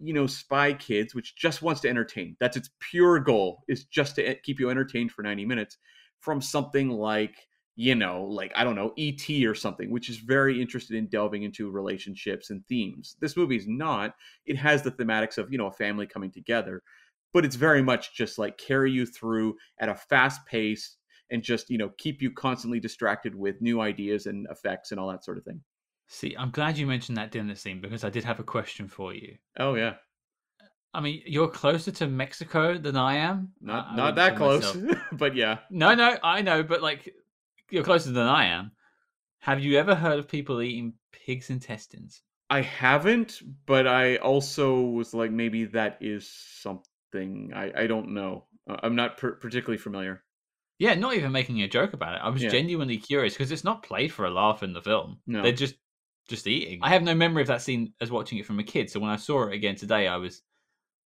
you 0.01 0.13
know 0.13 0.25
spy 0.25 0.73
kids 0.73 1.13
which 1.13 1.35
just 1.35 1.61
wants 1.61 1.81
to 1.81 1.89
entertain 1.89 2.35
that's 2.39 2.57
its 2.57 2.69
pure 2.79 3.19
goal 3.19 3.63
is 3.67 3.85
just 3.85 4.15
to 4.15 4.35
keep 4.35 4.59
you 4.59 4.69
entertained 4.69 5.11
for 5.11 5.21
90 5.21 5.45
minutes 5.45 5.77
from 6.19 6.41
something 6.41 6.89
like 6.89 7.47
you 7.75 7.93
know 7.93 8.23
like 8.23 8.51
i 8.55 8.63
don't 8.63 8.75
know 8.75 8.93
et 8.97 9.29
or 9.45 9.53
something 9.53 9.91
which 9.91 10.09
is 10.09 10.17
very 10.17 10.59
interested 10.59 10.95
in 10.97 11.07
delving 11.07 11.43
into 11.43 11.69
relationships 11.69 12.49
and 12.49 12.65
themes. 12.67 13.15
This 13.21 13.37
movie 13.37 13.55
is 13.55 13.67
not. 13.67 14.15
It 14.45 14.57
has 14.57 14.81
the 14.81 14.91
thematics 14.91 15.37
of 15.37 15.51
you 15.51 15.57
know 15.57 15.67
a 15.67 15.71
family 15.71 16.07
coming 16.07 16.31
together 16.31 16.81
but 17.33 17.45
it's 17.45 17.55
very 17.55 17.81
much 17.81 18.13
just 18.13 18.37
like 18.37 18.57
carry 18.57 18.91
you 18.91 19.05
through 19.05 19.55
at 19.79 19.89
a 19.89 19.95
fast 19.95 20.45
pace 20.45 20.97
and 21.29 21.43
just 21.43 21.69
you 21.69 21.77
know 21.77 21.91
keep 21.97 22.21
you 22.21 22.31
constantly 22.31 22.79
distracted 22.79 23.35
with 23.35 23.61
new 23.61 23.81
ideas 23.81 24.25
and 24.25 24.47
effects 24.49 24.91
and 24.91 24.99
all 24.99 25.09
that 25.09 25.23
sort 25.23 25.37
of 25.37 25.43
thing 25.43 25.61
See, 26.13 26.35
I'm 26.37 26.51
glad 26.51 26.77
you 26.77 26.85
mentioned 26.85 27.17
that 27.17 27.31
dinner 27.31 27.55
scene 27.55 27.79
because 27.79 28.03
I 28.03 28.09
did 28.09 28.25
have 28.25 28.41
a 28.41 28.43
question 28.43 28.89
for 28.89 29.13
you. 29.13 29.37
Oh 29.57 29.75
yeah. 29.75 29.93
I 30.93 30.99
mean, 30.99 31.21
you're 31.25 31.47
closer 31.47 31.89
to 31.89 32.07
Mexico 32.07 32.77
than 32.77 32.97
I 32.97 33.15
am. 33.15 33.53
Not 33.61 33.87
I, 33.91 33.95
not 33.95 34.15
that 34.15 34.35
close, 34.35 34.77
but 35.13 35.37
yeah. 35.37 35.59
No, 35.69 35.95
no, 35.95 36.17
I 36.21 36.41
know, 36.41 36.63
but 36.63 36.81
like 36.81 37.15
you're 37.69 37.85
closer 37.85 38.11
than 38.11 38.27
I 38.27 38.47
am. 38.47 38.73
Have 39.39 39.61
you 39.61 39.79
ever 39.79 39.95
heard 39.95 40.19
of 40.19 40.27
people 40.27 40.61
eating 40.61 40.95
pig's 41.13 41.49
intestines? 41.49 42.23
I 42.49 42.59
haven't, 42.59 43.41
but 43.65 43.87
I 43.87 44.17
also 44.17 44.81
was 44.81 45.13
like, 45.13 45.31
maybe 45.31 45.63
that 45.63 45.97
is 46.01 46.27
something. 46.27 47.53
I 47.55 47.71
I 47.83 47.87
don't 47.87 48.09
know. 48.09 48.47
Uh, 48.69 48.75
I'm 48.83 48.97
not 48.97 49.17
per- 49.17 49.35
particularly 49.35 49.77
familiar. 49.77 50.23
Yeah, 50.77 50.93
not 50.95 51.15
even 51.15 51.31
making 51.31 51.61
a 51.61 51.69
joke 51.69 51.93
about 51.93 52.15
it. 52.15 52.21
I 52.21 52.27
was 52.27 52.43
yeah. 52.43 52.49
genuinely 52.49 52.97
curious 52.97 53.33
because 53.33 53.51
it's 53.53 53.63
not 53.63 53.81
played 53.81 54.11
for 54.11 54.25
a 54.25 54.29
laugh 54.31 54.61
in 54.61 54.73
the 54.73 54.81
film. 54.81 55.19
No. 55.25 55.41
They're 55.41 55.53
just 55.53 55.75
just 56.31 56.47
eating. 56.47 56.79
I 56.81 56.89
have 56.89 57.03
no 57.03 57.13
memory 57.13 57.43
of 57.43 57.47
that 57.49 57.61
scene 57.61 57.93
as 58.01 58.09
watching 58.09 58.39
it 58.39 58.45
from 58.45 58.59
a 58.59 58.63
kid. 58.63 58.89
So 58.89 58.99
when 58.99 59.11
I 59.11 59.17
saw 59.17 59.47
it 59.47 59.53
again 59.53 59.75
today, 59.75 60.07
I 60.07 60.17
was, 60.17 60.41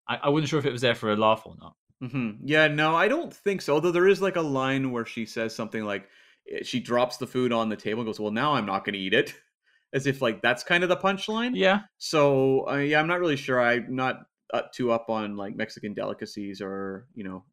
I, 0.08 0.18
I 0.24 0.30
wasn't 0.30 0.50
sure 0.50 0.60
if 0.60 0.66
it 0.66 0.72
was 0.72 0.82
there 0.82 0.96
for 0.96 1.12
a 1.12 1.18
laugh 1.18 1.44
or 1.46 1.56
not. 1.60 1.76
Mm-hmm. 2.02 2.46
Yeah, 2.46 2.68
no, 2.68 2.96
I 2.96 3.08
don't 3.08 3.34
think 3.34 3.62
so. 3.62 3.74
Although 3.74 3.92
there 3.92 4.08
is 4.08 4.22
like 4.22 4.36
a 4.36 4.42
line 4.42 4.92
where 4.92 5.06
she 5.06 5.26
says 5.26 5.56
something 5.56 5.84
like, 5.84 6.08
eh, 6.52 6.60
she 6.64 6.80
drops 6.80 7.18
the 7.18 7.28
food 7.28 7.52
on 7.52 7.70
the 7.70 7.76
table 7.76 8.02
and 8.02 8.08
goes, 8.08 8.20
"Well, 8.20 8.32
now 8.32 8.54
I'm 8.54 8.66
not 8.66 8.86
going 8.86 8.94
to 8.94 9.00
eat 9.00 9.14
it," 9.14 9.34
as 9.94 10.06
if 10.06 10.22
like 10.22 10.42
that's 10.42 10.64
kind 10.64 10.84
of 10.84 10.90
the 10.90 10.98
punchline. 10.98 11.52
Yeah. 11.56 11.82
So 11.98 12.70
uh, 12.70 12.78
yeah, 12.78 13.00
I'm 13.00 13.08
not 13.08 13.20
really 13.20 13.38
sure. 13.38 13.62
I'm 13.62 13.96
not 13.96 14.20
uh, 14.54 14.64
too 14.74 14.92
up 14.92 15.10
on 15.10 15.38
like 15.38 15.56
Mexican 15.56 15.94
delicacies 15.94 16.62
or 16.62 17.08
you 17.16 17.24
know 17.24 17.46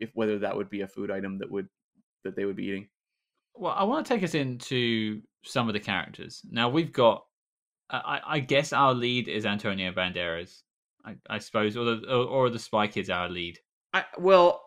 if 0.00 0.10
whether 0.14 0.40
that 0.40 0.56
would 0.56 0.70
be 0.70 0.82
a 0.82 0.88
food 0.88 1.10
item 1.10 1.38
that 1.38 1.50
would 1.50 1.68
that 2.24 2.36
they 2.36 2.44
would 2.44 2.56
be 2.56 2.64
eating. 2.64 2.88
Well, 3.54 3.72
I 3.72 3.84
want 3.84 4.04
to 4.06 4.12
take 4.12 4.24
us 4.24 4.34
into 4.34 5.22
some 5.44 5.68
of 5.68 5.74
the 5.74 5.80
characters. 5.80 6.42
Now 6.50 6.68
we've 6.68 6.92
got, 6.92 7.24
I, 7.90 8.20
I 8.26 8.40
guess 8.40 8.72
our 8.72 8.94
lead 8.94 9.28
is 9.28 9.46
Antonio 9.46 9.92
Banderas, 9.92 10.62
I, 11.04 11.16
I 11.28 11.38
suppose, 11.38 11.76
or 11.76 11.84
the 11.84 12.02
or, 12.08 12.24
or 12.24 12.50
the 12.50 12.58
Spy 12.58 12.86
Kids 12.86 13.10
our 13.10 13.28
lead. 13.28 13.58
I 13.92 14.04
well, 14.18 14.62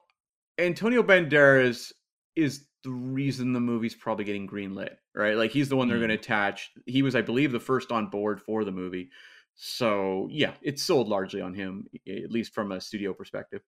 Antonio 0.57 1.03
Banderas 1.03 1.91
is 2.35 2.67
the 2.83 2.91
reason 2.91 3.53
the 3.53 3.59
movie's 3.59 3.95
probably 3.95 4.23
getting 4.23 4.47
greenlit, 4.47 4.95
right? 5.15 5.35
Like 5.35 5.51
he's 5.51 5.69
the 5.69 5.75
one 5.75 5.87
they're 5.87 5.97
mm. 5.97 6.01
going 6.01 6.09
to 6.09 6.15
attach. 6.15 6.71
He 6.85 7.01
was, 7.01 7.15
I 7.15 7.21
believe, 7.21 7.51
the 7.51 7.59
first 7.59 7.91
on 7.91 8.07
board 8.07 8.41
for 8.41 8.63
the 8.63 8.71
movie. 8.71 9.09
So 9.55 10.27
yeah, 10.31 10.53
it's 10.61 10.83
sold 10.83 11.07
largely 11.07 11.41
on 11.41 11.53
him, 11.53 11.87
at 12.07 12.31
least 12.31 12.53
from 12.53 12.71
a 12.71 12.79
studio 12.79 13.13
perspective. 13.13 13.61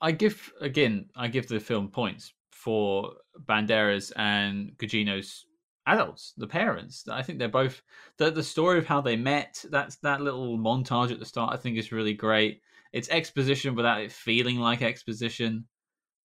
I 0.00 0.12
give 0.12 0.52
again, 0.60 1.10
I 1.14 1.28
give 1.28 1.48
the 1.48 1.60
film 1.60 1.88
points 1.88 2.32
for 2.50 3.12
Banderas 3.44 4.12
and 4.16 4.72
Gugino's 4.78 5.44
adults, 5.86 6.32
the 6.36 6.46
parents. 6.46 7.06
I 7.08 7.22
think 7.22 7.38
they're 7.38 7.48
both 7.48 7.82
the 8.18 8.30
the 8.30 8.42
story 8.42 8.78
of 8.78 8.86
how 8.86 9.00
they 9.00 9.16
met. 9.16 9.64
That's 9.70 9.96
that 9.96 10.20
little 10.20 10.58
montage 10.58 11.12
at 11.12 11.18
the 11.20 11.26
start. 11.26 11.54
I 11.54 11.56
think 11.58 11.76
is 11.78 11.92
really 11.92 12.14
great. 12.14 12.62
It's 12.92 13.08
exposition 13.10 13.74
without 13.74 14.00
it 14.02 14.12
feeling 14.12 14.58
like 14.58 14.82
exposition. 14.82 15.66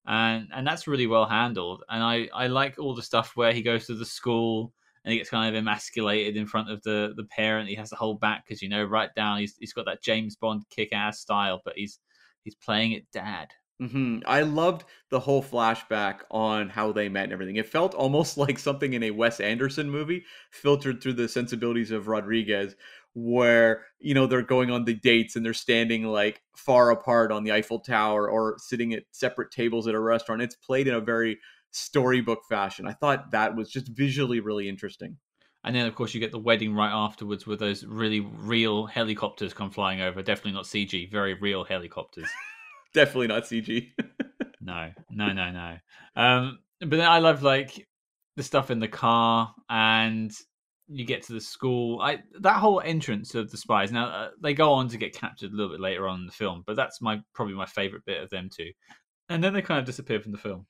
and 0.06 0.48
and 0.54 0.66
that's 0.66 0.86
really 0.88 1.06
well 1.06 1.26
handled. 1.26 1.84
And 1.88 2.02
I 2.02 2.28
I 2.34 2.46
like 2.48 2.78
all 2.78 2.94
the 2.94 3.02
stuff 3.02 3.32
where 3.36 3.52
he 3.52 3.62
goes 3.62 3.86
to 3.86 3.94
the 3.94 4.06
school 4.06 4.72
and 5.04 5.12
he 5.12 5.18
gets 5.18 5.30
kind 5.30 5.54
of 5.54 5.58
emasculated 5.58 6.36
in 6.36 6.46
front 6.46 6.70
of 6.70 6.82
the 6.82 7.12
the 7.16 7.24
parent. 7.24 7.68
He 7.68 7.74
has 7.76 7.90
to 7.90 7.96
hold 7.96 8.20
back 8.20 8.44
because 8.46 8.62
you 8.62 8.68
know 8.68 8.84
right 8.84 9.14
down 9.14 9.40
he's 9.40 9.56
he's 9.58 9.72
got 9.72 9.86
that 9.86 10.02
James 10.02 10.36
Bond 10.36 10.64
kick 10.70 10.92
ass 10.92 11.20
style, 11.20 11.60
but 11.64 11.74
he's 11.76 12.00
he's 12.44 12.54
playing 12.56 12.92
it 12.92 13.06
dad. 13.12 13.48
Hmm 13.80 14.18
I 14.26 14.42
loved 14.42 14.84
the 15.10 15.20
whole 15.20 15.42
flashback 15.42 16.20
on 16.30 16.68
how 16.68 16.92
they 16.92 17.08
met 17.08 17.24
and 17.24 17.32
everything. 17.32 17.56
It 17.56 17.68
felt 17.68 17.94
almost 17.94 18.36
like 18.38 18.58
something 18.58 18.92
in 18.92 19.02
a 19.04 19.10
Wes 19.10 19.40
Anderson 19.40 19.90
movie, 19.90 20.24
filtered 20.50 21.02
through 21.02 21.14
the 21.14 21.28
sensibilities 21.28 21.90
of 21.90 22.08
Rodriguez, 22.08 22.74
where 23.14 23.86
you 24.00 24.14
know 24.14 24.26
they're 24.26 24.42
going 24.42 24.70
on 24.70 24.84
the 24.84 24.94
dates 24.94 25.36
and 25.36 25.44
they're 25.44 25.54
standing 25.54 26.04
like 26.04 26.42
far 26.56 26.90
apart 26.90 27.30
on 27.32 27.44
the 27.44 27.52
Eiffel 27.52 27.80
Tower 27.80 28.28
or 28.28 28.56
sitting 28.58 28.92
at 28.94 29.04
separate 29.12 29.50
tables 29.50 29.86
at 29.86 29.94
a 29.94 30.00
restaurant. 30.00 30.42
It's 30.42 30.56
played 30.56 30.88
in 30.88 30.94
a 30.94 31.00
very 31.00 31.38
storybook 31.70 32.40
fashion. 32.48 32.86
I 32.86 32.92
thought 32.94 33.30
that 33.30 33.54
was 33.54 33.70
just 33.70 33.88
visually 33.88 34.40
really 34.40 34.68
interesting. 34.68 35.16
And 35.64 35.74
then, 35.74 35.86
of 35.86 35.94
course, 35.94 36.14
you 36.14 36.20
get 36.20 36.30
the 36.30 36.38
wedding 36.38 36.74
right 36.74 36.92
afterwards 36.92 37.46
with 37.46 37.58
those 37.58 37.84
really 37.84 38.20
real 38.20 38.86
helicopters 38.86 39.52
come 39.52 39.70
flying 39.70 40.00
over. 40.00 40.22
Definitely 40.22 40.52
not 40.52 40.64
CG, 40.64 41.10
very 41.10 41.34
real 41.34 41.64
helicopters. 41.64 42.28
Definitely 42.98 43.28
not 43.28 43.44
CG. 43.44 43.92
no, 44.60 44.90
no, 45.08 45.32
no, 45.32 45.52
no. 45.52 45.76
Um, 46.16 46.58
but 46.80 46.90
then 46.90 47.06
I 47.06 47.20
love 47.20 47.44
like 47.44 47.86
the 48.36 48.42
stuff 48.42 48.72
in 48.72 48.80
the 48.80 48.88
car, 48.88 49.54
and 49.70 50.32
you 50.88 51.04
get 51.04 51.22
to 51.22 51.32
the 51.32 51.40
school. 51.40 52.00
I 52.00 52.24
that 52.40 52.56
whole 52.56 52.80
entrance 52.84 53.36
of 53.36 53.52
the 53.52 53.56
spies. 53.56 53.92
Now 53.92 54.06
uh, 54.06 54.30
they 54.42 54.52
go 54.52 54.72
on 54.72 54.88
to 54.88 54.96
get 54.96 55.14
captured 55.14 55.52
a 55.52 55.54
little 55.54 55.70
bit 55.70 55.80
later 55.80 56.08
on 56.08 56.18
in 56.18 56.26
the 56.26 56.32
film, 56.32 56.64
but 56.66 56.74
that's 56.74 57.00
my 57.00 57.20
probably 57.36 57.54
my 57.54 57.66
favorite 57.66 58.02
bit 58.04 58.20
of 58.20 58.30
them 58.30 58.50
too. 58.52 58.72
And 59.28 59.44
then 59.44 59.52
they 59.52 59.62
kind 59.62 59.78
of 59.78 59.86
disappear 59.86 60.18
from 60.18 60.32
the 60.32 60.38
film. 60.38 60.66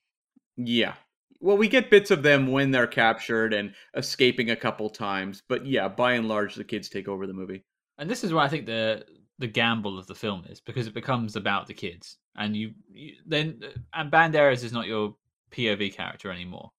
Yeah. 0.59 0.93
Well, 1.41 1.57
we 1.57 1.67
get 1.67 1.89
bits 1.89 2.11
of 2.11 2.23
them 2.23 2.49
when 2.49 2.73
they're 2.73 2.87
captured 2.87 3.55
and 3.55 3.73
escaping 3.97 4.51
a 4.51 4.57
couple 4.57 4.91
times, 4.91 5.43
but 5.49 5.65
yeah, 5.65 5.89
by 5.89 6.13
and 6.13 6.29
large, 6.29 6.57
the 6.57 6.65
kids 6.65 6.91
take 6.91 7.09
over 7.09 7.27
the 7.27 7.33
movie. 7.33 7.65
And 7.97 8.11
this 8.11 8.23
is 8.23 8.35
where 8.35 8.45
I 8.45 8.49
think 8.49 8.67
the 8.67 9.07
the 9.39 9.47
gamble 9.47 9.99
of 9.99 10.07
the 10.07 10.15
film 10.15 10.45
is 10.49 10.61
because 10.61 10.87
it 10.87 10.95
becomes 10.95 11.37
about 11.37 11.67
the 11.67 11.75
kids, 11.75 12.19
and 12.37 12.57
you, 12.57 12.73
you 12.91 13.15
then 13.27 13.61
and 13.95 14.11
Banderas 14.11 14.65
is 14.65 14.73
not 14.73 14.87
your 14.87 15.15
POV 15.51 15.95
character 15.95 16.31
anymore. 16.31 16.71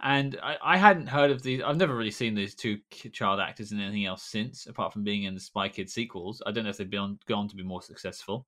And 0.00 0.38
I, 0.42 0.56
I 0.62 0.76
hadn't 0.76 1.08
heard 1.08 1.30
of 1.30 1.42
these. 1.42 1.62
I've 1.62 1.76
never 1.76 1.96
really 1.96 2.12
seen 2.12 2.34
these 2.34 2.54
two 2.54 2.78
child 3.12 3.40
actors 3.40 3.72
in 3.72 3.80
anything 3.80 4.06
else 4.06 4.22
since, 4.22 4.66
apart 4.66 4.92
from 4.92 5.02
being 5.02 5.24
in 5.24 5.34
the 5.34 5.40
Spy 5.40 5.68
Kids 5.68 5.92
sequels. 5.92 6.40
I 6.46 6.52
don't 6.52 6.64
know 6.64 6.70
if 6.70 6.76
they've 6.76 6.88
been 6.88 7.18
gone 7.26 7.48
to 7.48 7.56
be 7.56 7.64
more 7.64 7.82
successful. 7.82 8.46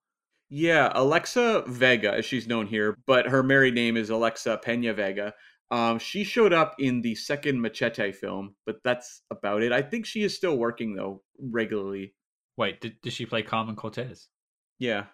Yeah, 0.48 0.90
Alexa 0.94 1.64
Vega, 1.68 2.12
as 2.12 2.24
she's 2.24 2.48
known 2.48 2.66
here, 2.66 2.96
but 3.06 3.26
her 3.26 3.42
married 3.42 3.74
name 3.74 3.96
is 3.96 4.10
Alexa 4.10 4.58
Pena 4.62 4.92
Vega. 4.92 5.32
Um, 5.70 6.00
she 6.00 6.24
showed 6.24 6.52
up 6.52 6.74
in 6.80 7.00
the 7.00 7.14
second 7.14 7.60
Machete 7.60 8.10
film, 8.10 8.56
but 8.66 8.78
that's 8.82 9.22
about 9.30 9.62
it. 9.62 9.70
I 9.70 9.82
think 9.82 10.04
she 10.04 10.24
is 10.24 10.34
still 10.34 10.56
working 10.58 10.94
though 10.94 11.22
regularly. 11.38 12.14
Wait, 12.60 12.80
did, 12.82 13.00
did 13.00 13.12
she 13.14 13.24
play 13.24 13.42
Carmen 13.42 13.74
Cortez 13.74 14.28
Yeah. 14.78 15.06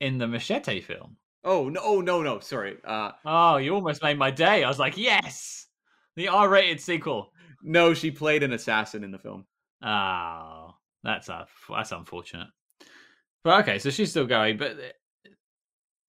in 0.00 0.16
the 0.16 0.26
Machete 0.26 0.80
film? 0.80 1.16
Oh 1.44 1.68
no! 1.68 1.80
Oh 1.84 2.00
no! 2.00 2.22
No, 2.22 2.40
sorry. 2.40 2.78
Uh, 2.82 3.12
Oh, 3.26 3.58
you 3.58 3.74
almost 3.74 4.02
made 4.02 4.16
my 4.18 4.30
day. 4.30 4.64
I 4.64 4.68
was 4.68 4.78
like, 4.78 4.96
yes, 4.96 5.66
the 6.16 6.28
R-rated 6.28 6.80
sequel. 6.80 7.30
no, 7.62 7.92
she 7.92 8.10
played 8.10 8.42
an 8.42 8.54
assassin 8.54 9.04
in 9.04 9.10
the 9.10 9.18
film. 9.18 9.44
Oh, 9.82 10.70
that's 11.02 11.28
uh, 11.28 11.44
that's 11.68 11.92
unfortunate. 11.92 12.48
But 13.42 13.60
okay, 13.60 13.78
so 13.78 13.90
she's 13.90 14.08
still 14.10 14.24
going, 14.26 14.56
but 14.56 14.70
it, 14.78 14.94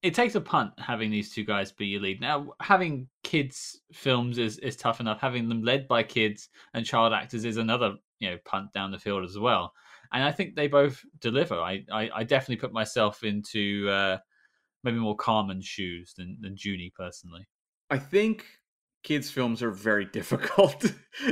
it 0.02 0.14
takes 0.14 0.36
a 0.36 0.40
punt 0.42 0.72
having 0.78 1.12
these 1.12 1.34
two 1.34 1.44
guys 1.44 1.74
be 1.74 1.88
your 1.88 2.00
lead. 2.02 2.22
Now, 2.22 2.54
having 2.62 3.10
kids 3.24 3.82
films 3.92 4.38
is 4.38 4.58
is 4.60 4.78
tough 4.78 5.02
enough. 5.02 5.20
Having 5.20 5.50
them 5.50 5.62
led 5.64 5.90
by 5.90 6.04
kids 6.04 6.48
and 6.74 6.86
child 6.86 7.12
actors 7.12 7.44
is 7.44 7.58
another 7.58 7.96
you 8.20 8.30
know 8.30 8.38
punt 8.46 8.72
down 8.72 8.92
the 8.92 9.00
field 9.00 9.26
as 9.26 9.38
well. 9.38 9.74
And 10.16 10.24
I 10.24 10.32
think 10.32 10.56
they 10.56 10.68
both 10.68 11.04
deliver. 11.20 11.56
I 11.56 11.84
I, 11.92 12.10
I 12.16 12.24
definitely 12.24 12.56
put 12.56 12.72
myself 12.72 13.24
into 13.24 13.90
uh, 13.90 14.18
maybe 14.82 14.98
more 14.98 15.16
Carmen's 15.18 15.66
shoes 15.66 16.14
than 16.18 16.38
than 16.40 16.56
Junie 16.58 16.94
personally. 16.96 17.46
I 17.90 18.00
think 18.00 18.46
kids' 19.04 19.30
films 19.30 19.62
are 19.62 19.72
very 19.72 20.06
difficult 20.20 20.86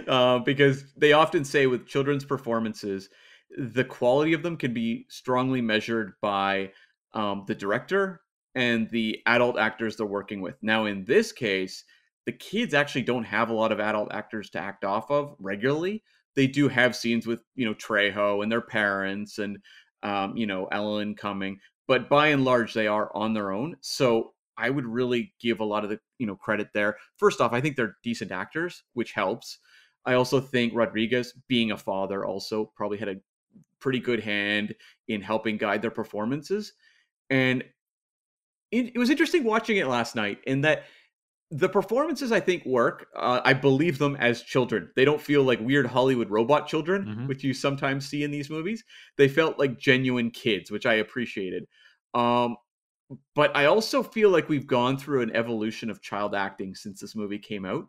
uh, 0.08 0.40
because 0.40 0.94
they 0.98 1.14
often 1.14 1.46
say 1.46 1.66
with 1.66 1.88
children's 1.88 2.26
performances, 2.26 3.10
the 3.58 3.86
quality 3.86 4.34
of 4.34 4.44
them 4.44 4.58
can 4.58 4.74
be 4.74 5.06
strongly 5.08 5.62
measured 5.62 6.12
by 6.22 6.70
um, 7.14 7.46
the 7.48 7.56
director 7.56 8.20
and 8.54 8.90
the 8.90 9.18
adult 9.28 9.58
actors 9.58 9.96
they're 9.96 10.06
working 10.06 10.42
with. 10.42 10.56
Now, 10.62 10.86
in 10.88 11.06
this 11.06 11.32
case, 11.32 11.86
the 12.26 12.34
kids 12.34 12.74
actually 12.74 13.04
don't 13.04 13.24
have 13.24 13.50
a 13.50 13.54
lot 13.54 13.72
of 13.72 13.80
adult 13.80 14.14
actors 14.14 14.50
to 14.52 14.60
act 14.60 14.84
off 14.84 15.10
of 15.10 15.36
regularly. 15.40 16.04
They 16.36 16.48
do 16.48 16.68
have 16.68 16.96
scenes 16.96 17.28
with 17.28 17.40
you 17.56 17.66
know 17.66 17.74
Trejo 17.74 18.44
and 18.44 18.52
their 18.52 18.62
parents 18.62 19.38
and 19.40 19.60
um, 20.02 20.36
you 20.36 20.46
know 20.46 20.68
Alan 20.72 21.16
Cumming, 21.16 21.60
but 21.88 22.10
by 22.10 22.28
and 22.28 22.44
large 22.46 22.74
they 22.74 22.88
are 22.88 23.16
on 23.16 23.34
their 23.34 23.52
own. 23.52 23.76
So 23.82 24.34
I 24.58 24.70
would 24.70 24.86
really 24.86 25.34
give 25.40 25.60
a 25.60 25.66
lot 25.66 25.84
of 25.84 25.90
the 25.90 26.00
you 26.18 26.28
know 26.28 26.36
credit 26.36 26.70
there. 26.74 26.98
First 27.18 27.42
off, 27.42 27.54
I 27.54 27.62
think 27.62 27.76
they're 27.76 27.98
decent 28.04 28.32
actors, 28.32 28.84
which 28.94 29.12
helps. 29.14 29.60
I 30.06 30.16
also 30.16 30.42
think 30.42 30.74
Rodriguez, 30.76 31.34
being 31.48 31.72
a 31.72 31.78
father, 31.78 32.26
also 32.26 32.72
probably 32.76 32.98
had 32.98 33.08
a 33.08 33.16
pretty 33.80 34.00
good 34.00 34.22
hand 34.22 34.76
in 35.08 35.22
helping 35.22 35.58
guide 35.58 35.82
their 35.82 35.92
performances. 35.92 36.74
And 37.30 37.64
it, 38.72 38.94
it 38.96 38.98
was 38.98 39.10
interesting 39.10 39.44
watching 39.44 39.78
it 39.78 39.88
last 39.88 40.16
night 40.16 40.40
in 40.46 40.62
that 40.62 40.84
the 41.54 41.70
performances 41.70 42.32
I 42.32 42.40
think 42.40 42.66
work. 42.66 43.08
Uh, 43.16 43.42
I 43.46 43.54
believe 43.54 44.00
them 44.00 44.16
as 44.18 44.42
children. 44.42 44.92
They 44.96 45.06
don't 45.06 45.22
feel 45.22 45.44
like 45.44 45.60
weird 45.60 45.86
Hollywood 45.86 46.30
robot 46.30 46.68
children, 46.68 47.08
Mhm. 47.08 47.28
which 47.28 47.44
you 47.44 47.54
sometimes 47.54 48.08
see 48.08 48.24
in 48.24 48.32
these 48.32 48.50
movies. 48.50 48.84
They 49.18 49.28
felt 49.28 49.60
like 49.60 49.78
genuine 49.80 50.32
kids, 50.32 50.72
which 50.72 50.86
I 50.86 50.96
appreciated. 50.96 51.68
Um, 52.14 52.58
but 53.36 53.56
I 53.56 53.66
also 53.66 54.04
feel 54.04 54.30
like 54.30 54.50
we've 54.50 54.68
gone 54.68 54.98
through 54.98 55.22
an 55.22 55.36
evolution 55.36 55.90
of 55.90 56.02
child 56.02 56.36
acting 56.36 56.76
since 56.76 57.00
this 57.02 57.16
movie 57.16 57.40
came 57.40 57.66
out. 57.66 57.88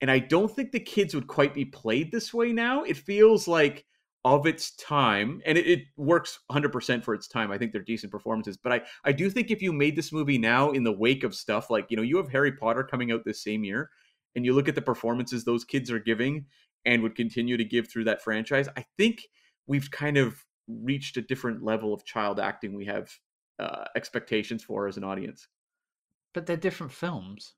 And 0.00 0.10
I 0.10 0.18
don't 0.20 0.50
think 0.54 0.72
the 0.72 0.80
kids 0.80 1.14
would 1.14 1.26
quite 1.28 1.54
be 1.54 1.64
played 1.64 2.12
this 2.12 2.34
way 2.34 2.52
now. 2.52 2.84
It 2.84 2.96
feels 2.96 3.48
like 3.48 3.86
of 4.24 4.46
its 4.46 4.72
time, 4.76 5.40
and 5.46 5.56
it, 5.56 5.66
it 5.66 5.80
works 5.96 6.40
100% 6.50 7.04
for 7.04 7.14
its 7.14 7.28
time. 7.28 7.50
I 7.50 7.58
think 7.58 7.72
they're 7.72 7.82
decent 7.82 8.12
performances. 8.12 8.56
But 8.56 8.72
I, 8.72 8.82
I 9.04 9.12
do 9.12 9.30
think 9.30 9.50
if 9.50 9.62
you 9.62 9.72
made 9.72 9.96
this 9.96 10.12
movie 10.12 10.38
now 10.38 10.70
in 10.70 10.84
the 10.84 10.92
wake 10.92 11.24
of 11.24 11.34
stuff 11.34 11.70
like, 11.70 11.86
you 11.90 11.96
know, 11.96 12.02
you 12.02 12.16
have 12.16 12.28
Harry 12.30 12.52
Potter 12.52 12.82
coming 12.82 13.12
out 13.12 13.24
this 13.24 13.42
same 13.42 13.64
year, 13.64 13.90
and 14.34 14.44
you 14.44 14.52
look 14.52 14.68
at 14.68 14.74
the 14.74 14.82
performances 14.82 15.44
those 15.44 15.64
kids 15.64 15.90
are 15.90 15.98
giving 15.98 16.46
and 16.84 17.02
would 17.02 17.14
continue 17.14 17.56
to 17.56 17.64
give 17.64 17.88
through 17.88 18.04
that 18.04 18.22
franchise, 18.22 18.68
I 18.76 18.84
think 18.96 19.28
we've 19.66 19.90
kind 19.90 20.16
of 20.16 20.44
reached 20.68 21.16
a 21.16 21.22
different 21.22 21.62
level 21.62 21.94
of 21.94 22.04
child 22.04 22.38
acting 22.38 22.74
we 22.74 22.86
have 22.86 23.10
uh, 23.58 23.84
expectations 23.96 24.62
for 24.62 24.86
as 24.86 24.96
an 24.96 25.04
audience. 25.04 25.48
But 26.34 26.46
they're 26.46 26.56
different 26.56 26.92
films. 26.92 27.54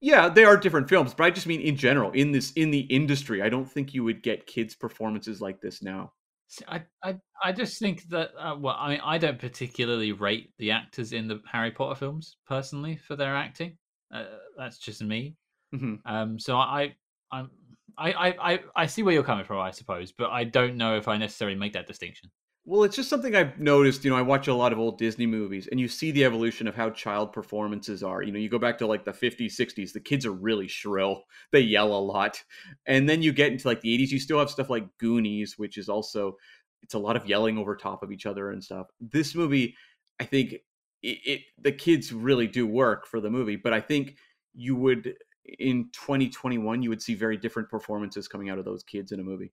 Yeah, 0.00 0.28
they 0.28 0.44
are 0.44 0.56
different 0.56 0.88
films, 0.88 1.14
but 1.14 1.24
I 1.24 1.30
just 1.30 1.46
mean 1.46 1.60
in 1.60 1.76
general, 1.76 2.10
in 2.12 2.32
this 2.32 2.52
in 2.52 2.70
the 2.70 2.80
industry, 2.80 3.42
I 3.42 3.48
don't 3.48 3.70
think 3.70 3.94
you 3.94 4.04
would 4.04 4.22
get 4.22 4.46
kids 4.46 4.74
performances 4.74 5.40
like 5.40 5.60
this 5.60 5.82
now. 5.82 6.12
See, 6.48 6.64
I, 6.68 6.82
I, 7.02 7.16
I 7.42 7.52
just 7.52 7.78
think 7.78 8.08
that 8.10 8.30
uh, 8.38 8.56
well, 8.58 8.76
I 8.78 8.90
mean, 8.90 9.00
I 9.02 9.18
don't 9.18 9.38
particularly 9.38 10.12
rate 10.12 10.52
the 10.58 10.70
actors 10.70 11.12
in 11.12 11.26
the 11.26 11.40
Harry 11.50 11.70
Potter 11.70 11.94
films 11.98 12.36
personally 12.46 12.96
for 12.96 13.16
their 13.16 13.34
acting. 13.34 13.78
Uh, 14.12 14.26
that's 14.56 14.78
just 14.78 15.02
me. 15.02 15.36
Mhm. 15.74 16.00
Um, 16.04 16.38
so 16.38 16.56
I, 16.56 16.94
I'm, 17.32 17.50
I, 17.98 18.12
I, 18.12 18.52
I, 18.52 18.60
I 18.76 18.86
see 18.86 19.02
where 19.02 19.14
you're 19.14 19.24
coming 19.24 19.44
from, 19.44 19.58
I 19.58 19.70
suppose, 19.70 20.12
but 20.12 20.30
I 20.30 20.44
don't 20.44 20.76
know 20.76 20.96
if 20.96 21.08
I 21.08 21.16
necessarily 21.16 21.56
make 21.56 21.72
that 21.72 21.86
distinction. 21.86 22.30
Well, 22.66 22.84
it's 22.84 22.96
just 22.96 23.10
something 23.10 23.34
I've 23.36 23.58
noticed. 23.60 24.04
You 24.04 24.10
know, 24.10 24.16
I 24.16 24.22
watch 24.22 24.48
a 24.48 24.54
lot 24.54 24.72
of 24.72 24.78
old 24.78 24.96
Disney 24.96 25.26
movies, 25.26 25.66
and 25.70 25.78
you 25.78 25.86
see 25.86 26.10
the 26.10 26.24
evolution 26.24 26.66
of 26.66 26.74
how 26.74 26.88
child 26.90 27.30
performances 27.32 28.02
are. 28.02 28.22
You 28.22 28.32
know, 28.32 28.38
you 28.38 28.48
go 28.48 28.58
back 28.58 28.78
to 28.78 28.86
like 28.86 29.04
the 29.04 29.12
50s, 29.12 29.54
60s, 29.54 29.92
the 29.92 30.00
kids 30.00 30.24
are 30.24 30.32
really 30.32 30.66
shrill, 30.66 31.24
they 31.52 31.60
yell 31.60 31.92
a 31.94 31.98
lot. 32.00 32.42
And 32.86 33.06
then 33.06 33.20
you 33.20 33.32
get 33.32 33.52
into 33.52 33.68
like 33.68 33.82
the 33.82 33.92
80s, 33.92 34.10
you 34.12 34.18
still 34.18 34.38
have 34.38 34.50
stuff 34.50 34.70
like 34.70 34.86
Goonies, 34.98 35.58
which 35.58 35.76
is 35.76 35.90
also, 35.90 36.36
it's 36.82 36.94
a 36.94 36.98
lot 36.98 37.16
of 37.16 37.26
yelling 37.26 37.58
over 37.58 37.76
top 37.76 38.02
of 38.02 38.10
each 38.10 38.24
other 38.24 38.50
and 38.50 38.64
stuff. 38.64 38.86
This 38.98 39.34
movie, 39.34 39.76
I 40.18 40.24
think 40.24 40.54
it, 41.02 41.18
it 41.26 41.40
the 41.58 41.72
kids 41.72 42.14
really 42.14 42.46
do 42.46 42.66
work 42.66 43.06
for 43.06 43.20
the 43.20 43.30
movie, 43.30 43.56
but 43.56 43.74
I 43.74 43.80
think 43.80 44.16
you 44.54 44.74
would, 44.76 45.14
in 45.58 45.90
2021, 45.92 46.82
you 46.82 46.88
would 46.88 47.02
see 47.02 47.14
very 47.14 47.36
different 47.36 47.68
performances 47.68 48.26
coming 48.26 48.48
out 48.48 48.58
of 48.58 48.64
those 48.64 48.82
kids 48.82 49.12
in 49.12 49.20
a 49.20 49.24
movie. 49.24 49.52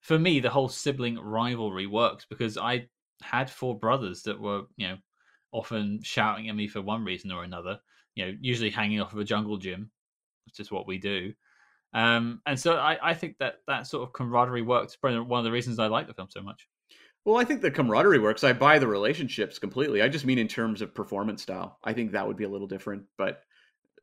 For 0.00 0.18
me, 0.18 0.40
the 0.40 0.50
whole 0.50 0.68
sibling 0.68 1.18
rivalry 1.18 1.86
works 1.86 2.26
because 2.28 2.56
I 2.56 2.88
had 3.22 3.50
four 3.50 3.78
brothers 3.78 4.22
that 4.22 4.40
were, 4.40 4.62
you 4.76 4.88
know, 4.88 4.96
often 5.52 6.00
shouting 6.02 6.48
at 6.48 6.56
me 6.56 6.68
for 6.68 6.80
one 6.80 7.04
reason 7.04 7.30
or 7.30 7.44
another. 7.44 7.78
You 8.14 8.26
know, 8.26 8.36
usually 8.40 8.70
hanging 8.70 9.00
off 9.00 9.12
of 9.12 9.18
a 9.18 9.24
jungle 9.24 9.56
gym, 9.56 9.90
which 10.46 10.60
is 10.60 10.70
what 10.70 10.86
we 10.86 10.98
do. 10.98 11.32
Um, 11.92 12.40
and 12.46 12.58
so 12.58 12.76
I, 12.76 12.98
I 13.10 13.14
think 13.14 13.36
that 13.38 13.56
that 13.66 13.86
sort 13.86 14.06
of 14.06 14.12
camaraderie 14.12 14.62
works. 14.62 14.96
One 15.00 15.14
of 15.14 15.44
the 15.44 15.50
reasons 15.50 15.78
I 15.78 15.86
like 15.86 16.06
the 16.06 16.14
film 16.14 16.28
so 16.30 16.42
much. 16.42 16.66
Well, 17.24 17.36
I 17.36 17.44
think 17.44 17.60
the 17.60 17.70
camaraderie 17.70 18.18
works. 18.18 18.44
I 18.44 18.52
buy 18.52 18.78
the 18.78 18.86
relationships 18.86 19.58
completely. 19.58 20.02
I 20.02 20.08
just 20.08 20.24
mean 20.24 20.38
in 20.38 20.48
terms 20.48 20.80
of 20.80 20.94
performance 20.94 21.42
style. 21.42 21.78
I 21.84 21.92
think 21.92 22.12
that 22.12 22.26
would 22.26 22.36
be 22.36 22.44
a 22.44 22.48
little 22.48 22.66
different, 22.66 23.04
but 23.18 23.42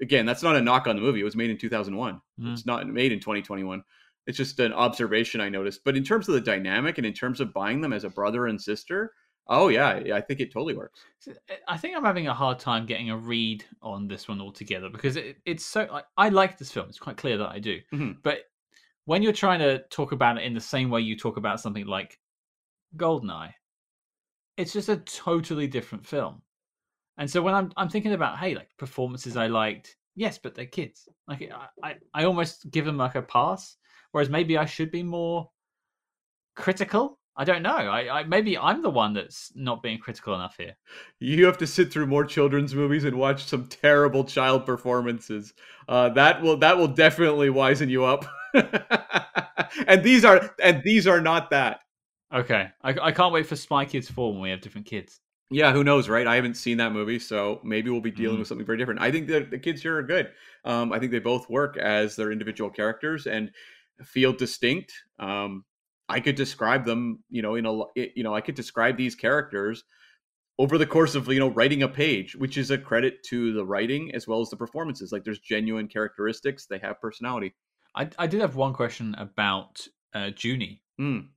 again, 0.02 0.26
that's 0.26 0.44
not 0.44 0.56
a 0.56 0.62
knock 0.62 0.88
on 0.88 0.96
the 0.96 1.02
movie. 1.02 1.22
It 1.22 1.26
was 1.26 1.36
made 1.36 1.50
in 1.50 1.58
2001. 1.58 2.22
Mm. 2.40 2.54
It's 2.54 2.66
not 2.66 2.88
made 2.88 3.12
in 3.12 3.20
2021. 3.20 3.84
It's 4.28 4.38
just 4.38 4.60
an 4.60 4.74
observation 4.74 5.42
I 5.42 5.50
noticed. 5.50 5.84
But 5.84 5.98
in 5.98 6.04
terms 6.04 6.28
of 6.28 6.36
the 6.36 6.42
dynamic 6.42 6.98
and 6.98 7.08
in 7.08 7.14
terms 7.14 7.40
of 7.42 7.54
buying 7.54 7.82
them 7.82 7.94
as 7.94 8.04
a 8.04 8.10
brother 8.10 8.48
and 8.48 8.62
sister, 8.62 9.14
oh 9.48 9.70
yeah, 9.70 10.02
I 10.14 10.22
think 10.22 10.42
it 10.42 10.52
totally 10.52 10.76
works. 10.76 11.00
Uh, 11.28 11.34
I 11.68 11.78
think 11.78 11.96
I'm 11.96 12.04
having 12.04 12.28
a 12.28 12.34
hard 12.34 12.60
time 12.60 12.86
getting 12.86 13.10
a 13.10 13.18
read 13.18 13.64
on 13.82 14.08
this 14.08 14.28
one 14.28 14.42
altogether 14.42 14.90
because 14.90 15.16
it, 15.16 15.38
it's 15.46 15.66
so. 15.66 15.88
Like, 15.90 16.06
I 16.18 16.30
like 16.30 16.58
this 16.58 16.72
film. 16.72 16.90
It's 16.90 17.00
quite 17.00 17.18
clear 17.18 17.38
that 17.38 17.50
I 17.50 17.60
do. 17.60 17.80
Mhm. 17.94 18.18
But 18.22 18.42
when 19.06 19.24
you're 19.24 19.34
trying 19.34 19.60
to 19.60 19.80
talk 19.90 20.12
about 20.12 20.38
it 20.38 20.44
in 20.44 20.54
the 20.54 20.60
same 20.60 20.90
way 20.90 21.02
you 21.02 21.18
talk 21.18 21.38
about 21.38 21.62
something 21.62 21.86
like 21.86 22.20
Goldeneye, 22.98 23.54
it's 24.58 24.74
just 24.74 24.90
a 24.90 24.98
totally 24.98 25.68
different 25.68 26.06
film. 26.06 26.42
And 27.18 27.30
so 27.30 27.42
when 27.42 27.54
I'm 27.54 27.72
I'm 27.78 27.90
thinking 27.90 28.14
about 28.14 28.38
hey, 28.40 28.56
like 28.56 28.76
performances 28.78 29.38
I 29.38 29.48
liked, 29.48 29.96
yes, 30.16 30.38
but 30.38 30.54
they're 30.54 30.66
kids. 30.66 31.08
Like 31.28 31.50
I 31.50 31.68
I, 31.88 31.96
I 32.14 32.24
almost 32.26 32.70
give 32.70 32.86
them 32.86 32.98
like 32.98 33.16
a 33.16 33.22
pass. 33.22 33.77
Whereas 34.12 34.30
maybe 34.30 34.58
I 34.58 34.66
should 34.66 34.92
be 34.92 35.04
more 35.04 35.50
critical. 36.56 37.20
I 37.40 37.44
don't 37.44 37.62
know. 37.62 37.70
I, 37.76 38.22
I 38.22 38.24
maybe 38.24 38.58
I'm 38.58 38.82
the 38.82 38.90
one 38.90 39.14
that's 39.14 39.52
not 39.56 39.84
being 39.84 40.00
critical 40.00 40.34
enough 40.34 40.56
here. 40.58 40.76
You 41.20 41.46
have 41.46 41.60
to 41.60 41.68
sit 41.68 41.94
through 41.94 42.08
more 42.08 42.26
children's 42.26 42.74
movies 42.74 43.04
and 43.04 43.16
watch 43.16 43.46
some 43.46 43.68
terrible 43.68 44.24
child 44.24 44.66
performances. 44.66 45.54
Uh, 45.88 46.10
that 46.10 46.42
will 46.42 46.58
that 46.58 46.78
will 46.78 46.88
definitely 46.88 47.50
wisen 47.50 47.90
you 47.90 48.06
up. 48.06 48.26
and 49.88 50.04
these 50.04 50.26
are 50.26 50.50
and 50.64 50.82
these 50.84 51.06
are 51.06 51.22
not 51.22 51.52
that. 51.52 51.82
Okay, 52.34 52.70
I, 52.84 52.90
I 53.02 53.12
can't 53.12 53.32
wait 53.32 53.46
for 53.46 53.56
Spy 53.56 53.86
Kids 53.86 54.10
4 54.10 54.34
when 54.34 54.42
we 54.42 54.50
have 54.50 54.60
different 54.62 54.88
kids. 54.88 55.22
Yeah, 55.50 55.72
who 55.72 55.86
knows, 55.86 56.10
right? 56.10 56.28
I 56.28 56.36
haven't 56.36 56.56
seen 56.56 56.76
that 56.80 56.92
movie, 56.92 57.20
so 57.20 57.62
maybe 57.64 57.90
we'll 57.90 58.02
be 58.02 58.12
dealing 58.12 58.36
Mm. 58.36 58.40
with 58.40 58.50
something 58.50 58.66
very 58.66 58.78
different. 58.78 59.00
I 59.00 59.12
think 59.12 59.28
that 59.28 59.50
the 59.50 59.58
kids 59.58 59.82
here 59.82 59.96
are 59.98 60.04
good. 60.04 60.32
Um, 60.66 60.92
I 60.92 61.00
think 61.00 61.14
they 61.14 61.20
both 61.20 61.50
work 61.50 61.78
as 61.78 62.18
their 62.18 62.34
individual 62.34 62.70
characters 62.70 63.28
and 63.28 63.52
feel 64.04 64.34
distinct. 64.34 64.94
Um, 65.20 65.66
I 66.10 66.20
could 66.20 66.36
describe 66.36 66.86
them, 66.86 67.24
you 67.30 67.42
know, 67.42 67.56
in 67.56 67.66
a, 67.66 67.82
you 67.96 68.24
know, 68.24 68.34
I 68.34 68.42
could 68.42 68.56
describe 68.56 68.98
these 68.98 69.16
characters 69.16 69.84
over 70.60 70.78
the 70.78 70.88
course 70.88 71.16
of, 71.16 71.28
you 71.28 71.40
know, 71.40 71.50
writing 71.50 71.84
a 71.84 71.88
page, 71.88 72.36
which 72.36 72.58
is 72.58 72.72
a 72.72 72.78
credit 72.78 73.24
to 73.24 73.54
the 73.54 73.66
writing 73.66 74.14
as 74.16 74.28
well 74.28 74.42
as 74.42 74.50
the 74.50 74.58
performances. 74.58 75.12
Like, 75.12 75.24
there's 75.24 75.40
genuine 75.40 75.88
characteristics; 75.88 76.66
they 76.66 76.80
have 76.80 77.02
personality. 77.02 77.54
I, 77.96 78.10
I 78.18 78.28
did 78.28 78.42
have 78.42 78.56
one 78.56 78.74
question 78.74 79.16
about 79.18 79.86
uh, 80.14 80.32
Junie 80.38 80.82
Mm. 81.00 81.28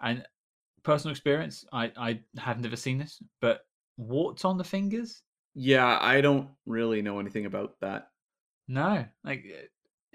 and 0.00 0.24
personal 0.82 1.12
experience. 1.12 1.64
I, 1.72 1.92
I 1.96 2.20
have 2.38 2.60
never 2.60 2.76
seen 2.76 2.98
this, 2.98 3.20
but 3.40 3.66
warts 3.96 4.44
on 4.44 4.56
the 4.56 4.64
fingers? 4.64 5.22
Yeah, 5.54 5.98
I 6.00 6.20
don't 6.20 6.50
really 6.66 7.02
know 7.02 7.18
anything 7.18 7.46
about 7.46 7.80
that. 7.80 8.08
No, 8.68 9.04
like 9.24 9.44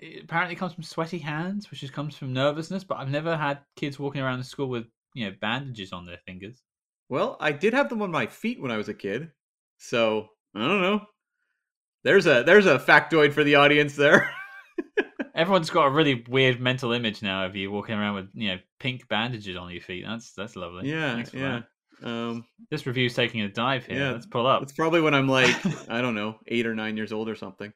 it, 0.02 0.24
apparently 0.24 0.56
comes 0.56 0.74
from 0.74 0.84
sweaty 0.84 1.20
hands, 1.20 1.70
which 1.72 1.80
just 1.82 1.94
comes 1.94 2.16
from 2.18 2.34
nervousness. 2.34 2.84
But 2.84 2.98
I've 2.98 3.10
never 3.10 3.38
had 3.38 3.60
kids 3.76 3.98
walking 4.00 4.22
around 4.22 4.40
the 4.40 4.46
school 4.46 4.68
with 4.68 4.86
you 5.14 5.26
know 5.26 5.36
bandages 5.40 5.94
on 5.94 6.06
their 6.06 6.20
fingers. 6.26 6.62
Well, 7.10 7.38
I 7.40 7.52
did 7.52 7.74
have 7.74 7.90
them 7.90 8.02
on 8.02 8.12
my 8.12 8.28
feet 8.28 8.62
when 8.62 8.72
I 8.72 8.78
was 8.78 8.90
a 8.90 8.94
kid, 8.94 9.30
so 9.78 10.28
I 10.56 10.60
don't 10.60 10.82
know. 10.82 11.02
There's 12.04 12.26
a 12.26 12.44
there's 12.44 12.66
a 12.66 12.80
factoid 12.80 13.34
for 13.34 13.44
the 13.44 13.56
audience 13.56 13.96
there. 13.96 14.32
Everyone's 15.36 15.70
got 15.70 15.86
a 15.88 15.92
really 15.92 16.26
weird 16.28 16.60
mental 16.60 16.92
image 16.92 17.22
now 17.22 17.46
of 17.46 17.56
you 17.56 17.72
walking 17.72 17.96
around 17.96 18.16
with 18.16 18.28
you 18.34 18.50
know 18.50 18.58
pink 18.80 19.08
bandages 19.08 19.56
on 19.56 19.72
your 19.72 19.82
feet. 19.82 20.04
That's 20.08 20.34
that's 20.34 20.56
lovely. 20.56 20.90
yeah, 20.90 21.24
yeah. 21.34 21.62
that. 22.02 22.08
Um, 22.08 22.46
This 22.72 22.88
review's 22.88 23.14
taking 23.14 23.42
a 23.42 23.50
dive 23.50 23.86
here. 23.86 24.00
Yeah, 24.00 24.12
Let's 24.12 24.26
pull 24.26 24.48
up. 24.48 24.64
it's 24.64 24.74
probably 24.74 25.02
when 25.02 25.14
I'm 25.14 25.28
like 25.30 25.56
I 25.90 26.02
don't 26.02 26.16
know 26.16 26.36
eight 26.48 26.66
or 26.66 26.74
nine 26.74 26.98
years 26.98 27.14
old 27.14 27.30
or 27.30 27.36
something. 27.36 27.72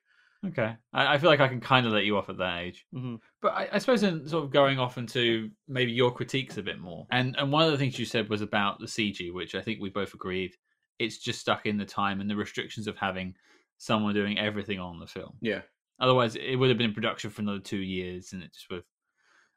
Okay, 0.45 0.75
I, 0.93 1.15
I 1.15 1.17
feel 1.17 1.29
like 1.29 1.39
I 1.39 1.47
can 1.47 1.59
kind 1.59 1.85
of 1.87 1.93
let 1.93 2.05
you 2.05 2.17
off 2.17 2.29
at 2.29 2.37
that 2.37 2.59
age. 2.61 2.85
Mhm. 2.93 3.19
But 3.41 3.53
I, 3.53 3.69
I 3.73 3.77
suppose 3.79 4.03
in 4.03 4.27
sort 4.27 4.43
of 4.43 4.51
going 4.51 4.77
off 4.79 4.97
into 4.97 5.51
maybe 5.67 5.91
your 5.91 6.11
critiques 6.13 6.57
a 6.57 6.63
bit 6.63 6.79
more, 6.79 7.07
and 7.11 7.35
and 7.37 7.51
one 7.51 7.65
of 7.65 7.71
the 7.71 7.77
things 7.77 7.97
you 7.97 8.05
said 8.05 8.29
was 8.29 8.41
about 8.41 8.79
the 8.79 8.87
CG, 8.87 9.31
which 9.31 9.55
I 9.55 9.61
think 9.61 9.79
we 9.81 9.89
both 9.89 10.13
agreed 10.13 10.55
it's 10.99 11.17
just 11.17 11.41
stuck 11.41 11.65
in 11.65 11.77
the 11.77 11.85
time 11.85 12.21
and 12.21 12.29
the 12.29 12.35
restrictions 12.35 12.87
of 12.87 12.95
having 12.95 13.35
someone 13.77 14.13
doing 14.13 14.39
everything 14.39 14.79
on 14.79 14.97
the 14.97 15.07
film. 15.07 15.37
Yeah, 15.41 15.63
Otherwise, 15.99 16.35
it 16.37 16.55
would 16.55 16.69
have 16.69 16.77
been 16.77 16.89
in 16.89 16.93
production 16.93 17.29
for 17.29 17.41
another 17.41 17.59
two 17.59 17.79
years, 17.79 18.31
and 18.33 18.43
it 18.43 18.53
just 18.53 18.69
would 18.69 18.83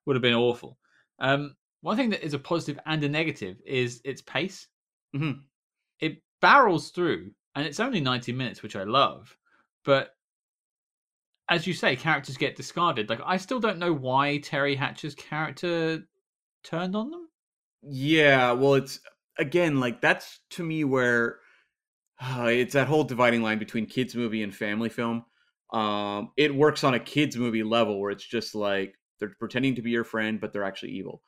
would 0.07 0.17
have 0.17 0.23
been 0.23 0.35
awful. 0.35 0.79
Um, 1.19 1.57
one 1.81 1.97
thing 1.97 2.11
that 2.11 2.25
is 2.25 2.35
a 2.35 2.39
positive 2.39 2.81
and 2.87 3.03
a 3.05 3.09
negative 3.09 3.61
is 3.65 4.01
its 4.05 4.23
pace. 4.23 4.69
Mhm. 5.15 5.43
It 6.01 6.23
barrels 6.41 6.91
through, 6.91 7.35
and 7.55 7.67
it's 7.67 7.81
only 7.81 8.01
ninety 8.01 8.33
minutes, 8.33 8.63
which 8.63 8.77
I 8.77 8.85
love. 8.85 9.37
But 9.85 10.18
as 11.49 11.67
you 11.67 11.73
say, 11.75 11.97
characters 11.97 12.37
get 12.37 12.57
discarded. 12.57 13.09
Like 13.09 13.21
I 13.25 13.37
still 13.39 13.61
don't 13.61 13.79
know 13.79 13.93
why 13.93 14.39
Teri 14.39 14.77
Hatcher's 14.77 15.15
character 15.15 16.07
turned 16.65 16.97
on 16.97 17.11
them. 17.11 17.29
yeah. 17.83 18.53
Well, 18.53 18.75
it's 18.75 19.01
again 19.39 19.81
like 19.81 20.01
that's 20.01 20.41
to 20.51 20.65
me 20.65 20.85
where 20.85 21.39
uh, 22.21 22.49
it's 22.51 22.75
that 22.75 22.89
whole 22.89 23.05
dividing 23.05 23.43
line 23.43 23.59
between 23.59 23.87
kids 23.87 24.15
movie 24.15 24.43
and 24.43 24.55
family 24.55 24.89
film. 24.89 25.25
Um, 25.73 26.33
it 26.37 26.55
works 26.55 26.85
on 26.85 26.95
a 26.95 27.01
kids 27.01 27.37
movie 27.37 27.63
level 27.63 28.01
where 28.01 28.11
it's 28.11 28.27
just 28.27 28.55
like 28.55 28.95
they're 29.21 29.35
pretending 29.39 29.75
to 29.77 29.83
be 29.83 29.91
your 29.91 30.05
friend, 30.05 30.41
but 30.41 30.53
they're 30.53 30.65
actually 30.65 30.93
evil. 30.93 31.23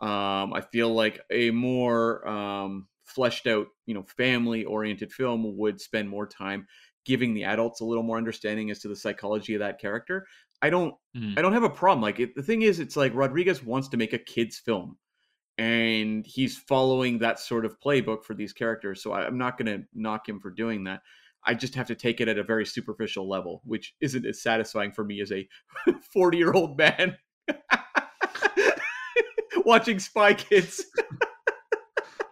Um, 0.00 0.52
I 0.52 0.62
feel 0.72 0.92
like 0.92 1.20
a 1.30 1.50
more 1.50 2.26
um, 2.26 2.88
fleshed 3.04 3.46
out, 3.46 3.68
you 3.86 3.94
know, 3.94 4.04
family 4.16 4.64
oriented 4.64 5.12
film 5.12 5.56
would 5.58 5.80
spend 5.80 6.08
more 6.08 6.26
time 6.26 6.66
giving 7.04 7.34
the 7.34 7.44
adults 7.44 7.80
a 7.80 7.84
little 7.84 8.02
more 8.02 8.16
understanding 8.16 8.70
as 8.70 8.78
to 8.80 8.88
the 8.88 8.96
psychology 8.96 9.54
of 9.54 9.60
that 9.60 9.80
character. 9.80 10.26
I 10.60 10.70
don't, 10.70 10.94
Mm. 11.16 11.38
I 11.38 11.42
don't 11.42 11.52
have 11.52 11.62
a 11.62 11.68
problem. 11.70 12.00
Like 12.02 12.20
it, 12.20 12.34
the 12.34 12.42
thing 12.42 12.62
is, 12.62 12.78
it's 12.80 12.96
like 12.96 13.14
Rodriguez 13.14 13.62
wants 13.62 13.88
to 13.88 13.96
make 13.98 14.12
a 14.14 14.18
kids 14.18 14.58
film, 14.58 14.96
and 15.58 16.24
he's 16.26 16.56
following 16.56 17.18
that 17.18 17.38
sort 17.38 17.66
of 17.66 17.78
playbook 17.80 18.24
for 18.24 18.34
these 18.34 18.52
characters. 18.54 19.02
So 19.02 19.12
I, 19.12 19.26
I'm 19.26 19.36
not 19.36 19.58
going 19.58 19.66
to 19.66 19.84
knock 19.94 20.26
him 20.28 20.40
for 20.40 20.50
doing 20.50 20.84
that. 20.84 21.00
I 21.44 21.54
just 21.54 21.74
have 21.74 21.88
to 21.88 21.94
take 21.94 22.20
it 22.20 22.28
at 22.28 22.38
a 22.38 22.44
very 22.44 22.64
superficial 22.64 23.28
level, 23.28 23.60
which 23.64 23.94
isn't 24.00 24.24
as 24.24 24.40
satisfying 24.40 24.92
for 24.92 25.04
me 25.04 25.20
as 25.20 25.32
a 25.32 25.46
40 26.12 26.38
year 26.38 26.52
old 26.52 26.78
man 26.78 27.16
watching 29.64 29.98
Spy 29.98 30.34
Kids. 30.34 30.84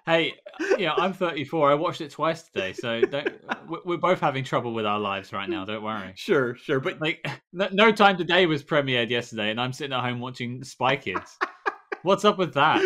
Hey, 0.06 0.34
yeah, 0.78 0.94
I'm 0.94 1.12
34. 1.12 1.70
I 1.70 1.74
watched 1.74 2.00
it 2.00 2.10
twice 2.10 2.42
today, 2.42 2.72
so 2.72 3.00
we're 3.84 3.98
both 3.98 4.20
having 4.20 4.44
trouble 4.44 4.72
with 4.72 4.86
our 4.86 4.98
lives 4.98 5.32
right 5.32 5.48
now. 5.48 5.64
Don't 5.64 5.82
worry. 5.82 6.12
Sure, 6.16 6.54
sure, 6.56 6.80
but 6.80 7.00
Like, 7.00 7.26
no, 7.52 7.68
No 7.72 7.92
Time 7.92 8.16
to 8.16 8.24
Die 8.24 8.46
was 8.46 8.64
premiered 8.64 9.10
yesterday, 9.10 9.50
and 9.50 9.60
I'm 9.60 9.72
sitting 9.72 9.92
at 9.92 10.02
home 10.02 10.20
watching 10.20 10.64
Spy 10.64 10.96
Kids. 10.96 11.38
What's 12.02 12.24
up 12.24 12.38
with 12.38 12.54
that? 12.54 12.82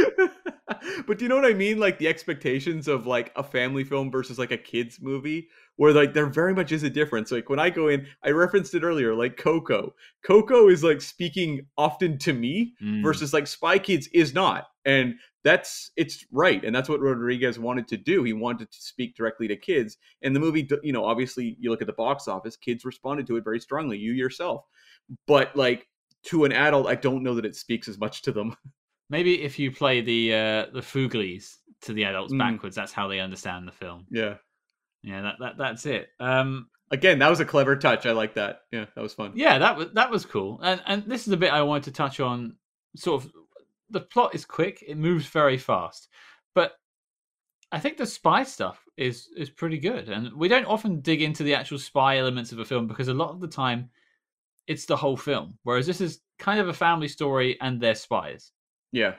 but 1.07 1.18
do 1.18 1.24
you 1.24 1.28
know 1.28 1.37
what 1.37 1.45
I 1.45 1.55
mean? 1.55 1.78
Like 1.78 1.99
the 1.99 2.09
expectations 2.09 2.89
of 2.89 3.07
like 3.07 3.32
a 3.37 3.43
family 3.43 3.85
film 3.85 4.11
versus 4.11 4.39
like 4.39 4.53
a 4.53 4.59
kids 4.59 4.99
movie, 5.01 5.49
where 5.76 5.93
like 5.93 6.14
there 6.14 6.26
very 6.26 6.55
much 6.55 6.72
is 6.72 6.82
a 6.82 6.91
difference. 6.91 7.30
Like 7.30 7.49
when 7.49 7.59
I 7.59 7.70
go 7.70 7.89
in, 7.89 8.07
I 8.22 8.30
referenced 8.30 8.74
it 8.74 8.82
earlier, 8.82 9.14
like 9.14 9.37
Coco. 9.37 9.95
Coco 10.24 10.68
is 10.68 10.85
like 10.85 11.01
speaking 11.01 11.66
often 11.76 12.18
to 12.18 12.32
me 12.32 12.74
Mm. 12.82 13.03
versus 13.03 13.32
like 13.32 13.47
Spy 13.47 13.78
Kids 13.78 14.09
is 14.12 14.35
not. 14.35 14.66
And 14.85 15.14
that's 15.45 15.91
it's 15.97 16.24
right, 16.32 16.64
and 16.64 16.74
that's 16.74 16.89
what 16.89 17.01
Rodriguez 17.01 17.59
wanted 17.59 17.87
to 17.89 17.97
do. 17.97 18.22
He 18.22 18.32
wanted 18.32 18.70
to 18.70 18.80
speak 18.80 19.14
directly 19.14 19.47
to 19.49 19.57
kids, 19.57 19.99
and 20.22 20.35
the 20.35 20.41
movie, 20.41 20.68
you 20.82 20.93
know, 20.93 21.05
obviously 21.05 21.57
you 21.61 21.70
look 21.70 21.82
at 21.82 21.87
the 21.87 21.93
box 21.93 22.28
office, 22.28 22.57
kids 22.57 22.85
responded 22.85 23.26
to 23.26 23.37
it 23.37 23.45
very 23.45 23.61
strongly. 23.61 23.99
You 23.99 24.12
yourself, 24.12 24.64
but 25.26 25.55
like 25.55 25.87
to 26.24 26.45
an 26.45 26.53
adult, 26.53 26.87
I 26.87 26.95
don't 26.95 27.22
know 27.22 27.35
that 27.35 27.45
it 27.45 27.57
speaks 27.57 27.89
as 27.89 27.99
much 27.99 28.22
to 28.22 28.32
them. 28.32 28.57
Maybe 29.11 29.42
if 29.42 29.59
you 29.59 29.70
play 29.70 30.00
the 30.00 30.32
uh, 30.34 30.66
the 30.72 30.80
Fooglies 30.80 31.57
to 31.82 31.92
the 31.92 32.05
adults 32.05 32.32
Mm. 32.32 32.38
backwards, 32.38 32.74
that's 32.76 32.92
how 32.92 33.09
they 33.09 33.20
understand 33.20 33.68
the 33.68 33.72
film. 33.72 34.07
yeah. 34.11 34.36
Yeah, 35.02 35.20
that, 35.20 35.34
that 35.40 35.59
that's 35.59 35.84
it. 35.86 36.09
Um, 36.18 36.68
Again, 36.90 37.18
that 37.18 37.28
was 37.28 37.40
a 37.40 37.44
clever 37.44 37.76
touch. 37.76 38.07
I 38.07 38.12
like 38.12 38.34
that. 38.34 38.61
Yeah, 38.72 38.86
that 38.94 39.02
was 39.02 39.12
fun. 39.12 39.32
yeah, 39.34 39.59
that 39.59 39.76
was 39.76 39.88
that 39.92 40.11
was 40.11 40.24
cool. 40.24 40.61
And 40.62 40.80
and 40.86 41.02
this 41.05 41.26
is 41.26 41.32
a 41.32 41.36
bit 41.36 41.52
I 41.52 41.61
wanted 41.62 41.84
to 41.84 41.90
touch 41.92 42.20
on. 42.20 42.57
Sort 42.96 43.22
of, 43.24 43.30
the 43.90 44.00
plot 44.00 44.34
is 44.34 44.44
quick. 44.46 44.82
It 44.86 44.96
moves 44.96 45.26
very 45.26 45.59
fast, 45.59 46.09
but 46.55 46.72
I 47.72 47.80
think 47.80 47.96
the 47.98 48.07
spy 48.07 48.44
stuff 48.44 48.82
is 48.96 49.28
is 49.36 49.50
pretty 49.50 49.78
good. 49.78 50.09
And 50.09 50.32
we 50.34 50.48
don't 50.48 50.66
often 50.66 51.00
dig 51.00 51.20
into 51.20 51.42
the 51.42 51.55
actual 51.55 51.78
spy 51.78 52.16
elements 52.18 52.52
of 52.52 52.59
a 52.61 52.64
film 52.64 52.86
because 52.86 53.09
a 53.09 53.14
lot 53.14 53.30
of 53.30 53.40
the 53.40 53.48
time, 53.48 53.90
it's 54.66 54.86
the 54.86 54.96
whole 54.96 55.16
film. 55.16 55.59
Whereas 55.64 55.86
this 55.86 56.00
is 56.00 56.20
kind 56.38 56.61
of 56.61 56.68
a 56.68 56.72
family 56.74 57.09
story 57.09 57.59
and 57.61 57.78
they're 57.80 57.94
spies. 57.94 58.52
Yeah. 58.95 59.14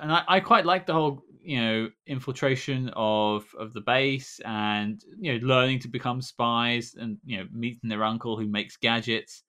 and 0.00 0.12
I, 0.12 0.22
I 0.28 0.40
quite 0.40 0.66
like 0.66 0.84
the 0.86 0.92
whole 0.92 1.22
you 1.42 1.60
know 1.60 1.90
infiltration 2.06 2.90
of 2.96 3.46
of 3.58 3.72
the 3.72 3.80
base 3.80 4.40
and 4.44 5.00
you 5.18 5.32
know 5.32 5.46
learning 5.46 5.78
to 5.80 5.88
become 5.88 6.20
spies 6.20 6.94
and 7.00 7.18
you 7.24 7.38
know 7.38 7.46
meeting 7.52 7.88
their 7.88 8.04
uncle 8.04 8.36
who 8.38 8.46
makes 8.46 8.76
gadgets 8.76 9.44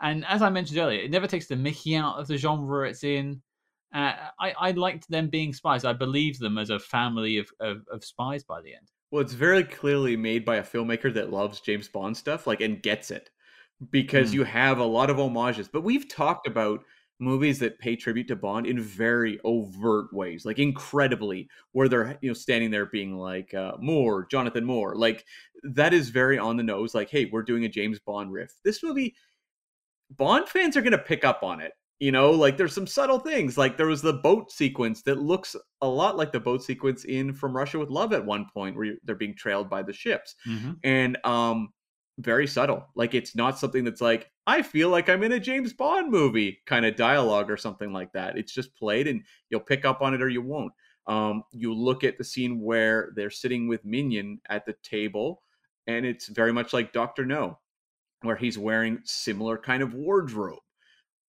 and 0.00 0.24
as 0.26 0.40
i 0.42 0.48
mentioned 0.48 0.78
earlier 0.78 1.00
it 1.00 1.10
never 1.10 1.26
takes 1.26 1.46
the 1.46 1.56
mickey 1.56 1.94
out 1.94 2.18
of 2.18 2.26
the 2.26 2.36
genre 2.38 2.88
it's 2.88 3.04
in 3.04 3.40
uh, 3.94 4.14
I, 4.40 4.54
I 4.58 4.70
liked 4.70 5.08
them 5.10 5.28
being 5.28 5.52
spies 5.52 5.84
i 5.84 5.92
believe 5.92 6.38
them 6.38 6.56
as 6.56 6.70
a 6.70 6.78
family 6.78 7.36
of, 7.38 7.48
of, 7.60 7.76
of 7.92 8.02
spies 8.02 8.42
by 8.44 8.62
the 8.62 8.74
end 8.74 8.88
Well, 9.10 9.20
it's 9.20 9.34
very 9.34 9.64
clearly 9.64 10.16
made 10.16 10.44
by 10.46 10.56
a 10.56 10.62
filmmaker 10.72 11.12
that 11.12 11.30
loves 11.30 11.60
James 11.60 11.88
Bond 11.88 12.16
stuff, 12.16 12.46
like 12.46 12.62
and 12.62 12.82
gets 12.82 13.10
it. 13.10 13.28
because 13.90 14.30
Mm. 14.30 14.34
you 14.34 14.44
have 14.44 14.78
a 14.78 14.84
lot 14.84 15.10
of 15.10 15.16
homages. 15.18 15.68
But 15.68 15.82
we've 15.82 16.08
talked 16.08 16.46
about 16.46 16.84
movies 17.22 17.58
that 17.60 17.78
pay 17.78 17.96
tribute 17.96 18.28
to 18.28 18.36
Bond 18.36 18.66
in 18.66 18.80
very 18.80 19.38
overt 19.44 20.12
ways, 20.12 20.44
like 20.44 20.58
incredibly, 20.58 21.48
where 21.72 21.88
they're 21.88 22.18
you 22.20 22.28
know 22.30 22.34
standing 22.34 22.70
there 22.70 22.86
being 22.86 23.16
like 23.16 23.54
uh, 23.54 23.72
Moore, 23.80 24.26
Jonathan 24.30 24.64
Moore, 24.64 24.94
like 24.96 25.24
that 25.62 25.94
is 25.94 26.10
very 26.10 26.38
on 26.38 26.56
the 26.56 26.62
nose. 26.62 26.94
Like, 26.94 27.08
hey, 27.08 27.26
we're 27.32 27.42
doing 27.42 27.64
a 27.64 27.68
James 27.68 27.98
Bond 28.00 28.32
riff. 28.32 28.52
This 28.64 28.82
movie, 28.82 29.14
Bond 30.10 30.48
fans 30.48 30.76
are 30.76 30.82
gonna 30.82 30.98
pick 30.98 31.24
up 31.24 31.42
on 31.42 31.60
it. 31.60 31.72
You 32.00 32.10
know, 32.10 32.32
like 32.32 32.56
there's 32.56 32.74
some 32.74 32.86
subtle 32.86 33.20
things. 33.20 33.56
Like 33.56 33.76
there 33.76 33.86
was 33.86 34.02
the 34.02 34.14
boat 34.14 34.50
sequence 34.50 35.02
that 35.02 35.20
looks 35.20 35.54
a 35.80 35.86
lot 35.88 36.16
like 36.16 36.32
the 36.32 36.40
boat 36.40 36.62
sequence 36.64 37.04
in 37.04 37.32
From 37.32 37.56
Russia 37.56 37.78
with 37.78 37.90
Love 37.90 38.12
at 38.12 38.24
one 38.24 38.46
point, 38.52 38.76
where 38.76 38.94
they're 39.04 39.14
being 39.14 39.36
trailed 39.36 39.70
by 39.70 39.82
the 39.84 39.92
ships 39.92 40.34
Mhm. 40.46 40.76
and 40.82 41.16
um 41.24 41.68
very 42.18 42.46
subtle. 42.46 42.86
Like 42.94 43.14
it's 43.14 43.34
not 43.34 43.58
something 43.58 43.84
that's 43.84 44.00
like 44.00 44.30
i 44.46 44.60
feel 44.60 44.88
like 44.88 45.08
i'm 45.08 45.22
in 45.22 45.30
a 45.30 45.38
james 45.38 45.72
bond 45.72 46.10
movie 46.10 46.58
kind 46.66 46.84
of 46.84 46.96
dialogue 46.96 47.50
or 47.50 47.56
something 47.56 47.92
like 47.92 48.12
that. 48.12 48.36
It's 48.36 48.52
just 48.52 48.74
played 48.76 49.06
and 49.06 49.22
you'll 49.50 49.60
pick 49.60 49.84
up 49.84 50.02
on 50.02 50.14
it 50.14 50.22
or 50.22 50.28
you 50.28 50.42
won't. 50.42 50.72
Um 51.06 51.42
you 51.52 51.74
look 51.74 52.04
at 52.04 52.18
the 52.18 52.24
scene 52.24 52.60
where 52.60 53.12
they're 53.16 53.30
sitting 53.30 53.68
with 53.68 53.84
minion 53.84 54.40
at 54.48 54.66
the 54.66 54.74
table 54.82 55.42
and 55.86 56.06
it's 56.06 56.28
very 56.28 56.52
much 56.52 56.72
like 56.72 56.92
dr 56.92 57.24
no 57.26 57.58
where 58.22 58.36
he's 58.36 58.58
wearing 58.58 59.00
similar 59.04 59.58
kind 59.58 59.82
of 59.82 59.94
wardrobe. 59.94 60.60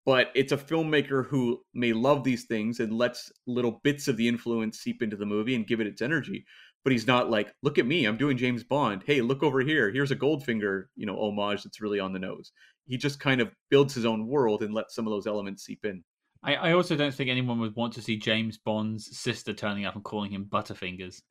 But 0.06 0.32
it's 0.36 0.52
a 0.52 0.58
filmmaker 0.58 1.26
who 1.26 1.62
may 1.74 1.94
love 1.94 2.24
these 2.24 2.44
things 2.44 2.80
and 2.80 2.94
lets 2.94 3.32
little 3.48 3.80
bits 3.84 4.08
of 4.08 4.18
the 4.18 4.28
influence 4.28 4.80
seep 4.80 5.02
into 5.02 5.16
the 5.16 5.26
movie 5.26 5.56
and 5.56 5.66
give 5.66 5.80
it 5.80 5.88
its 5.88 6.02
energy 6.02 6.46
but 6.84 6.92
he's 6.92 7.08
not 7.08 7.30
like 7.30 7.54
look 7.64 7.78
at 7.78 7.86
me 7.86 8.06
i'm 8.06 8.18
doing 8.18 8.38
james 8.38 8.64
bond. 8.64 9.04
Hey 9.06 9.22
look 9.22 9.44
over 9.44 9.62
here. 9.62 9.92
Here's 9.92 10.12
a 10.12 10.16
goldfinger 10.16 10.86
you 10.96 11.06
know 11.06 11.18
homage 11.18 11.64
that's 11.64 11.82
really 11.82 12.00
on 12.00 12.14
the 12.14 12.20
nose. 12.20 12.52
He 12.86 12.98
just 12.98 13.20
kind 13.20 13.42
of 13.42 13.52
builds 13.70 13.94
his 13.94 14.06
own 14.06 14.28
world 14.28 14.62
and 14.64 14.74
lets 14.74 14.96
some 14.96 15.08
of 15.08 15.12
those 15.12 15.28
elements 15.28 15.64
seep 15.64 15.86
in. 15.86 16.04
I, 16.44 16.56
I 16.56 16.74
also 16.74 16.96
don't 16.96 17.14
think 17.14 17.30
anyone 17.30 17.60
would 17.60 17.76
want 17.76 17.94
to 17.94 18.02
see 18.02 18.18
James 18.18 18.58
Bond's 18.58 19.18
sister 19.18 19.54
turning 19.54 19.86
up 19.86 19.96
and 19.96 20.04
calling 20.04 20.32
him 20.32 20.46
Butterfingers. 20.46 21.22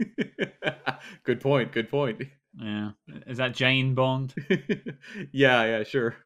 good 1.24 1.40
point 1.40 1.72
good 1.72 1.88
point. 1.88 2.22
Yeah, 2.54 2.90
is 3.26 3.38
that 3.38 3.54
Jane 3.54 3.94
Bond? 3.94 4.34
yeah 5.32 5.64
yeah 5.64 5.84
sure. 5.84 6.16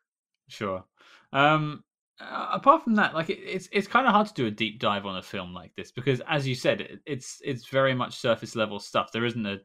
Sure. 0.48 0.84
Um, 1.32 1.82
uh, 2.30 2.48
apart 2.52 2.84
from 2.84 2.94
that, 2.96 3.14
like 3.14 3.30
it, 3.30 3.38
it's 3.38 3.68
it's 3.72 3.88
kind 3.88 4.06
of 4.06 4.12
hard 4.12 4.26
to 4.28 4.34
do 4.34 4.46
a 4.46 4.50
deep 4.50 4.78
dive 4.78 5.06
on 5.06 5.16
a 5.16 5.22
film 5.22 5.52
like 5.52 5.74
this 5.74 5.90
because, 5.90 6.20
as 6.28 6.46
you 6.46 6.54
said, 6.54 6.80
it, 6.80 7.00
it's 7.06 7.40
it's 7.44 7.68
very 7.68 7.94
much 7.94 8.16
surface 8.16 8.54
level 8.54 8.78
stuff. 8.78 9.10
There 9.12 9.24
isn't 9.24 9.46
a 9.46 9.60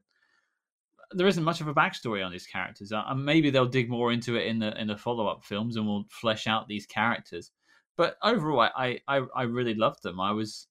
there 1.11 1.27
isn't 1.27 1.43
much 1.43 1.61
of 1.61 1.67
a 1.67 1.73
backstory 1.73 2.25
on 2.25 2.31
these 2.31 2.47
characters. 2.47 2.91
Uh, 2.91 3.03
and 3.07 3.23
maybe 3.23 3.49
they'll 3.49 3.65
dig 3.65 3.89
more 3.89 4.11
into 4.11 4.35
it 4.35 4.47
in 4.47 4.59
the 4.59 4.79
in 4.79 4.87
the 4.87 4.97
follow 4.97 5.27
up 5.27 5.43
films 5.43 5.75
and 5.75 5.87
we'll 5.87 6.05
flesh 6.09 6.47
out 6.47 6.67
these 6.67 6.85
characters. 6.85 7.51
But 7.95 8.17
overall, 8.23 8.69
I, 8.75 8.99
I 9.07 9.21
I 9.35 9.43
really 9.43 9.73
loved 9.73 10.03
them. 10.03 10.19
I 10.19 10.31
was 10.31 10.67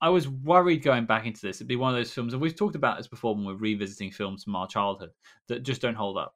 I 0.00 0.10
was 0.10 0.28
worried 0.28 0.82
going 0.82 1.06
back 1.06 1.26
into 1.26 1.40
this. 1.40 1.56
It'd 1.56 1.66
be 1.66 1.76
one 1.76 1.94
of 1.94 1.98
those 1.98 2.12
films, 2.12 2.32
and 2.32 2.42
we've 2.42 2.56
talked 2.56 2.76
about 2.76 2.98
this 2.98 3.08
before 3.08 3.34
when 3.34 3.44
we're 3.44 3.54
revisiting 3.54 4.10
films 4.10 4.44
from 4.44 4.56
our 4.56 4.66
childhood 4.66 5.10
that 5.48 5.62
just 5.62 5.80
don't 5.80 5.94
hold 5.94 6.18
up. 6.18 6.34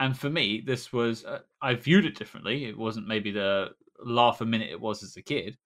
And 0.00 0.18
for 0.18 0.30
me, 0.30 0.62
this 0.64 0.92
was 0.92 1.24
uh, 1.24 1.40
I 1.60 1.74
viewed 1.74 2.06
it 2.06 2.16
differently. 2.16 2.64
It 2.64 2.76
wasn't 2.76 3.06
maybe 3.06 3.30
the 3.30 3.68
laugh 4.02 4.40
a 4.40 4.46
minute 4.46 4.70
it 4.70 4.80
was 4.80 5.02
as 5.02 5.16
a 5.16 5.22
kid, 5.22 5.58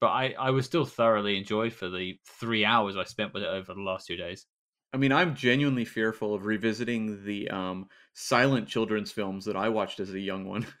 but 0.00 0.06
I 0.08 0.34
I 0.38 0.50
was 0.50 0.64
still 0.64 0.86
thoroughly 0.86 1.36
enjoyed 1.36 1.74
for 1.74 1.90
the 1.90 2.18
three 2.40 2.64
hours 2.64 2.96
I 2.96 3.04
spent 3.04 3.34
with 3.34 3.42
it 3.42 3.48
over 3.48 3.74
the 3.74 3.82
last 3.82 4.06
two 4.06 4.16
days. 4.16 4.46
I 4.94 4.96
mean, 4.96 5.12
I'm 5.12 5.34
genuinely 5.34 5.84
fearful 5.84 6.34
of 6.34 6.46
revisiting 6.46 7.24
the 7.24 7.50
um, 7.50 7.88
silent 8.14 8.68
children's 8.68 9.12
films 9.12 9.44
that 9.44 9.56
I 9.56 9.68
watched 9.68 10.00
as 10.00 10.14
a 10.14 10.20
young 10.20 10.46
one. 10.46 10.66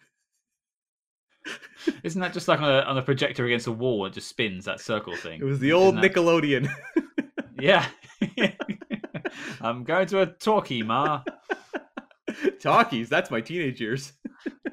Isn't 2.04 2.20
that 2.22 2.32
just 2.32 2.48
like 2.48 2.60
on 2.60 2.70
a, 2.70 2.80
on 2.82 2.96
a 2.96 3.02
projector 3.02 3.44
against 3.44 3.66
a 3.66 3.72
wall? 3.72 4.06
It 4.06 4.14
just 4.14 4.28
spins 4.28 4.64
that 4.64 4.80
circle 4.80 5.14
thing. 5.16 5.40
It 5.40 5.44
was 5.44 5.58
the 5.58 5.72
old 5.72 5.96
that- 5.96 6.14
Nickelodeon. 6.14 6.70
Yeah. 7.58 7.86
I'm 9.60 9.84
going 9.84 10.06
to 10.08 10.22
a 10.22 10.26
talkie, 10.26 10.82
Ma. 10.82 11.22
Talkies, 12.64 13.10
that's 13.10 13.30
my 13.30 13.42
teenage 13.42 13.78
years. 13.78 14.14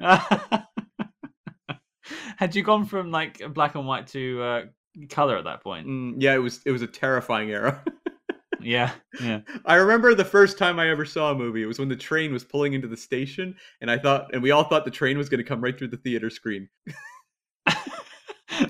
Had 2.38 2.56
you 2.56 2.62
gone 2.62 2.86
from 2.86 3.10
like 3.10 3.42
black 3.52 3.74
and 3.74 3.86
white 3.86 4.06
to 4.08 4.42
uh, 4.42 4.62
color 5.10 5.36
at 5.36 5.44
that 5.44 5.62
point? 5.62 5.86
Mm, 5.86 6.14
yeah, 6.16 6.34
it 6.34 6.38
was 6.38 6.60
it 6.64 6.72
was 6.72 6.82
a 6.82 6.86
terrifying 6.86 7.50
era. 7.50 7.84
Yeah, 8.64 8.92
yeah. 9.20 9.40
I 9.66 9.74
remember 9.74 10.14
the 10.14 10.24
first 10.24 10.56
time 10.56 10.78
I 10.78 10.88
ever 10.88 11.04
saw 11.04 11.32
a 11.32 11.34
movie. 11.34 11.64
It 11.64 11.66
was 11.66 11.80
when 11.80 11.88
the 11.88 11.96
train 11.96 12.32
was 12.32 12.44
pulling 12.44 12.74
into 12.74 12.86
the 12.86 12.96
station, 12.96 13.56
and 13.80 13.90
I 13.90 13.98
thought, 13.98 14.32
and 14.32 14.40
we 14.40 14.52
all 14.52 14.62
thought 14.62 14.84
the 14.84 14.90
train 14.92 15.18
was 15.18 15.28
going 15.28 15.38
to 15.38 15.44
come 15.44 15.60
right 15.60 15.76
through 15.76 15.88
the 15.88 15.96
theater 15.96 16.30
screen. 16.30 16.68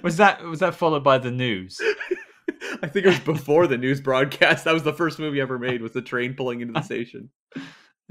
was 0.02 0.16
that 0.16 0.42
was 0.44 0.60
that 0.60 0.76
followed 0.76 1.04
by 1.04 1.18
the 1.18 1.30
news? 1.30 1.78
I 2.82 2.88
think 2.88 3.04
it 3.04 3.10
was 3.10 3.20
before 3.20 3.66
the 3.66 3.76
news 3.76 4.00
broadcast. 4.00 4.64
That 4.64 4.72
was 4.72 4.82
the 4.82 4.94
first 4.94 5.18
movie 5.18 5.42
ever 5.42 5.58
made. 5.58 5.82
Was 5.82 5.92
the 5.92 6.00
train 6.00 6.32
pulling 6.32 6.62
into 6.62 6.72
the 6.72 6.80
station? 6.80 7.28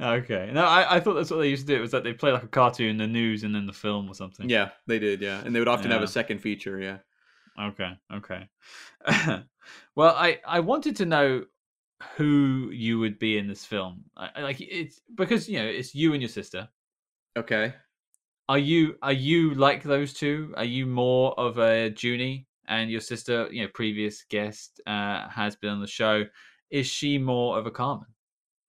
Okay. 0.02 0.50
No, 0.52 0.66
I, 0.66 0.96
I 0.96 1.00
thought 1.00 1.14
that's 1.14 1.30
what 1.30 1.38
they 1.38 1.50
used 1.50 1.68
to 1.68 1.74
do. 1.74 1.78
It 1.78 1.82
was 1.82 1.92
that 1.92 2.04
they 2.04 2.14
play 2.14 2.32
like 2.32 2.44
a 2.44 2.48
cartoon, 2.48 2.98
the 2.98 3.08
news, 3.08 3.44
and 3.44 3.54
then 3.54 3.66
the 3.66 3.74
film 3.74 4.10
or 4.10 4.16
something. 4.16 4.50
Yeah, 4.50 4.70
they 4.88 5.00
did. 5.00 5.22
Yeah, 5.22 5.42
and 5.46 5.56
they 5.56 5.60
would 5.60 5.68
often 5.68 5.92
have 5.92 6.02
a 6.02 6.08
second 6.08 6.40
feature. 6.40 6.80
Yeah. 6.80 6.98
Okay. 7.60 7.92
Okay. 8.14 8.48
well, 9.96 10.16
I 10.16 10.40
I 10.46 10.60
wanted 10.62 10.96
to 10.98 11.06
know 11.06 11.46
who 12.18 12.70
you 12.74 12.98
would 13.00 13.20
be 13.20 13.38
in 13.38 13.48
this 13.48 13.66
film. 13.66 14.06
I- 14.18 14.42
like 14.42 14.60
it's 14.60 15.02
because 15.16 15.48
you 15.48 15.60
know 15.60 15.66
it's 15.68 15.94
you 15.94 16.14
and 16.14 16.22
your 16.22 16.30
sister. 16.30 16.68
Okay. 17.38 17.74
Are 18.50 18.58
you 18.58 18.96
are 19.02 19.14
you 19.14 19.54
like 19.54 19.84
those 19.84 20.14
two? 20.14 20.54
Are 20.58 20.66
you 20.66 20.86
more 20.86 21.40
of 21.40 21.58
a 21.60 21.94
Junie 21.96 22.48
and 22.68 22.90
your 22.90 23.02
sister? 23.02 23.48
You 23.52 23.64
know, 23.64 23.70
previous 23.74 24.24
guest 24.24 24.82
uh, 24.88 25.30
has 25.30 25.56
been 25.56 25.70
on 25.70 25.82
the 25.82 25.88
show. 25.88 26.26
Is 26.70 26.88
she 26.88 27.18
more 27.18 27.58
of 27.58 27.66
a 27.66 27.72
Carmen? 27.72 28.08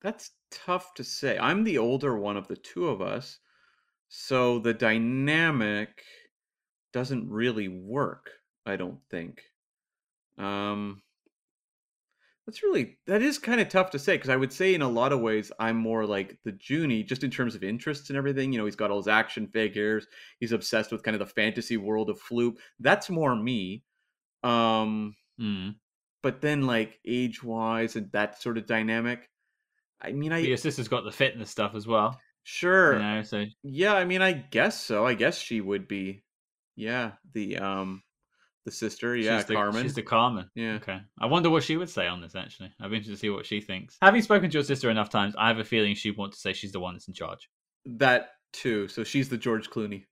That's 0.03 0.33
tough 0.51 0.95
to 0.95 1.05
say. 1.05 1.39
I'm 1.39 1.65
the 1.65 1.79
older 1.79 2.17
one 2.19 2.37
of 2.37 2.49
the 2.49 2.57
two 2.57 2.89
of 2.89 3.01
us, 3.01 3.39
so 4.09 4.59
the 4.59 4.75
dynamic 4.75 6.03
doesn't 6.93 7.31
really 7.31 7.69
work. 7.69 8.31
I 8.67 8.77
don't 8.77 9.01
think. 9.11 9.43
Um, 10.39 11.03
that's 12.47 12.63
really 12.63 12.99
that 13.07 13.23
is 13.23 13.39
kind 13.39 13.61
of 13.61 13.69
tough 13.69 13.91
to 13.91 13.99
say 14.01 14.15
because 14.17 14.29
I 14.29 14.37
would 14.37 14.53
say 14.53 14.75
in 14.75 14.83
a 14.83 14.89
lot 14.89 15.13
of 15.13 15.21
ways 15.21 15.53
I'm 15.61 15.77
more 15.77 16.05
like 16.05 16.39
the 16.45 16.59
Junie 16.61 17.05
just 17.05 17.23
in 17.23 17.31
terms 17.31 17.55
of 17.55 17.63
interests 17.63 18.11
and 18.11 18.17
everything. 18.17 18.53
You 18.53 18.59
know, 18.59 18.65
he's 18.65 18.77
got 18.77 18.91
all 18.91 18.99
his 18.99 19.09
action 19.09 19.47
figures. 19.49 20.07
He's 20.41 20.53
obsessed 20.53 20.91
with 20.91 21.05
kind 21.05 21.15
of 21.15 21.21
the 21.21 21.27
fantasy 21.35 21.77
world 21.77 22.11
of 22.11 22.21
Floop. 22.21 22.57
That's 22.81 23.09
more 23.11 23.37
me. 23.37 23.85
Um, 24.45 25.17
Mm. 25.39 25.75
but 26.23 26.41
then 26.41 26.67
like 26.67 27.01
age 27.07 27.43
wise 27.43 27.97
and 27.97 28.11
that 28.13 28.41
sort 28.41 28.59
of 28.59 28.67
dynamic. 28.67 29.29
I 30.03 30.13
mean, 30.13 30.33
I 30.33 30.41
But 30.41 30.49
your 30.49 30.57
sister's 30.57 30.89
got 30.89 31.05
the 31.05 31.13
fitness 31.13 31.51
stuff 31.51 31.75
as 31.75 31.87
well. 31.87 32.19
Sure. 32.45 32.95
You 32.95 32.99
know, 32.99 33.23
so 33.23 33.45
Yeah, 33.63 33.95
I 33.95 34.05
mean, 34.05 34.21
I 34.23 34.33
guess 34.33 34.81
so. 34.81 35.07
I 35.07 35.15
guess 35.15 35.39
she 35.39 35.61
would 35.61 35.87
be. 35.89 36.25
Yeah, 36.75 37.13
the 37.35 37.59
um, 37.59 38.03
the 38.65 38.73
sister. 38.73 39.15
Yeah, 39.15 39.39
she's 39.39 39.47
the, 39.47 39.55
Carmen. 39.55 39.83
She's 39.83 39.95
the 39.95 40.03
Carmen. 40.03 40.51
Yeah. 40.55 40.73
Okay. 40.75 40.99
I 41.21 41.27
wonder 41.27 41.51
what 41.51 41.63
she 41.63 41.77
would 41.77 41.91
say 41.91 42.07
on 42.07 42.21
this. 42.21 42.35
Actually, 42.35 42.73
I'd 42.81 42.91
be 42.91 42.97
interested 42.97 43.13
to 43.17 43.21
see 43.21 43.31
what 43.31 43.47
she 43.47 43.61
thinks. 43.61 43.97
Having 44.03 44.23
spoken 44.23 44.51
to 44.51 44.55
your 44.55 44.65
sister 44.65 44.91
enough 44.91 45.11
times, 45.11 45.35
I 45.39 45.49
have 45.49 45.59
a 45.59 45.65
feeling 45.65 45.95
she'd 45.95 46.17
want 46.17 46.33
to 46.33 46.39
say 46.39 46.53
she's 46.53 46.73
the 46.73 46.81
one 46.81 46.95
that's 46.95 47.09
in 47.09 47.15
charge. 47.15 47.49
That 47.85 48.31
too. 48.53 48.89
So 48.89 49.05
she's 49.05 49.29
the 49.29 49.37
George 49.37 49.69
Clooney. 49.71 50.05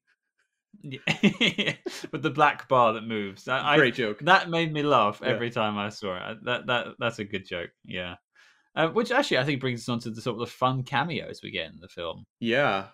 Yeah. 0.83 1.01
With 2.13 2.23
the 2.23 2.31
black 2.31 2.69
bar 2.69 2.93
that 2.93 3.03
moves. 3.07 3.49
I, 3.49 3.73
I- 3.73 3.77
Great 3.77 3.95
joke. 3.95 4.21
that 4.21 4.51
made 4.51 4.73
me 4.73 4.83
laugh 4.83 5.21
Yeah. 5.23 5.31
every 5.31 5.51
time 5.51 5.79
I 5.79 5.89
saw 5.89 6.31
it. 6.31 6.39
That 6.45 6.67
that 6.67 6.87
that's 6.99 7.19
a 7.19 7.25
good 7.25 7.47
joke. 7.47 7.71
Yeah. 7.85 8.17
Uh, 8.77 8.89
which 8.89 9.11
actually 9.11 9.39
I 9.39 9.45
think 9.45 9.61
brings 9.61 9.81
us 9.81 9.89
on 9.89 9.99
to 10.01 10.11
the 10.11 10.23
sort 10.23 10.35
of 10.35 10.41
the 10.41 10.47
fun 10.47 10.85
cameos 10.85 11.41
we 11.43 11.51
get 11.51 11.73
in 11.73 11.81
the 11.81 11.89
film. 11.89 12.25
Yeah. 12.39 12.87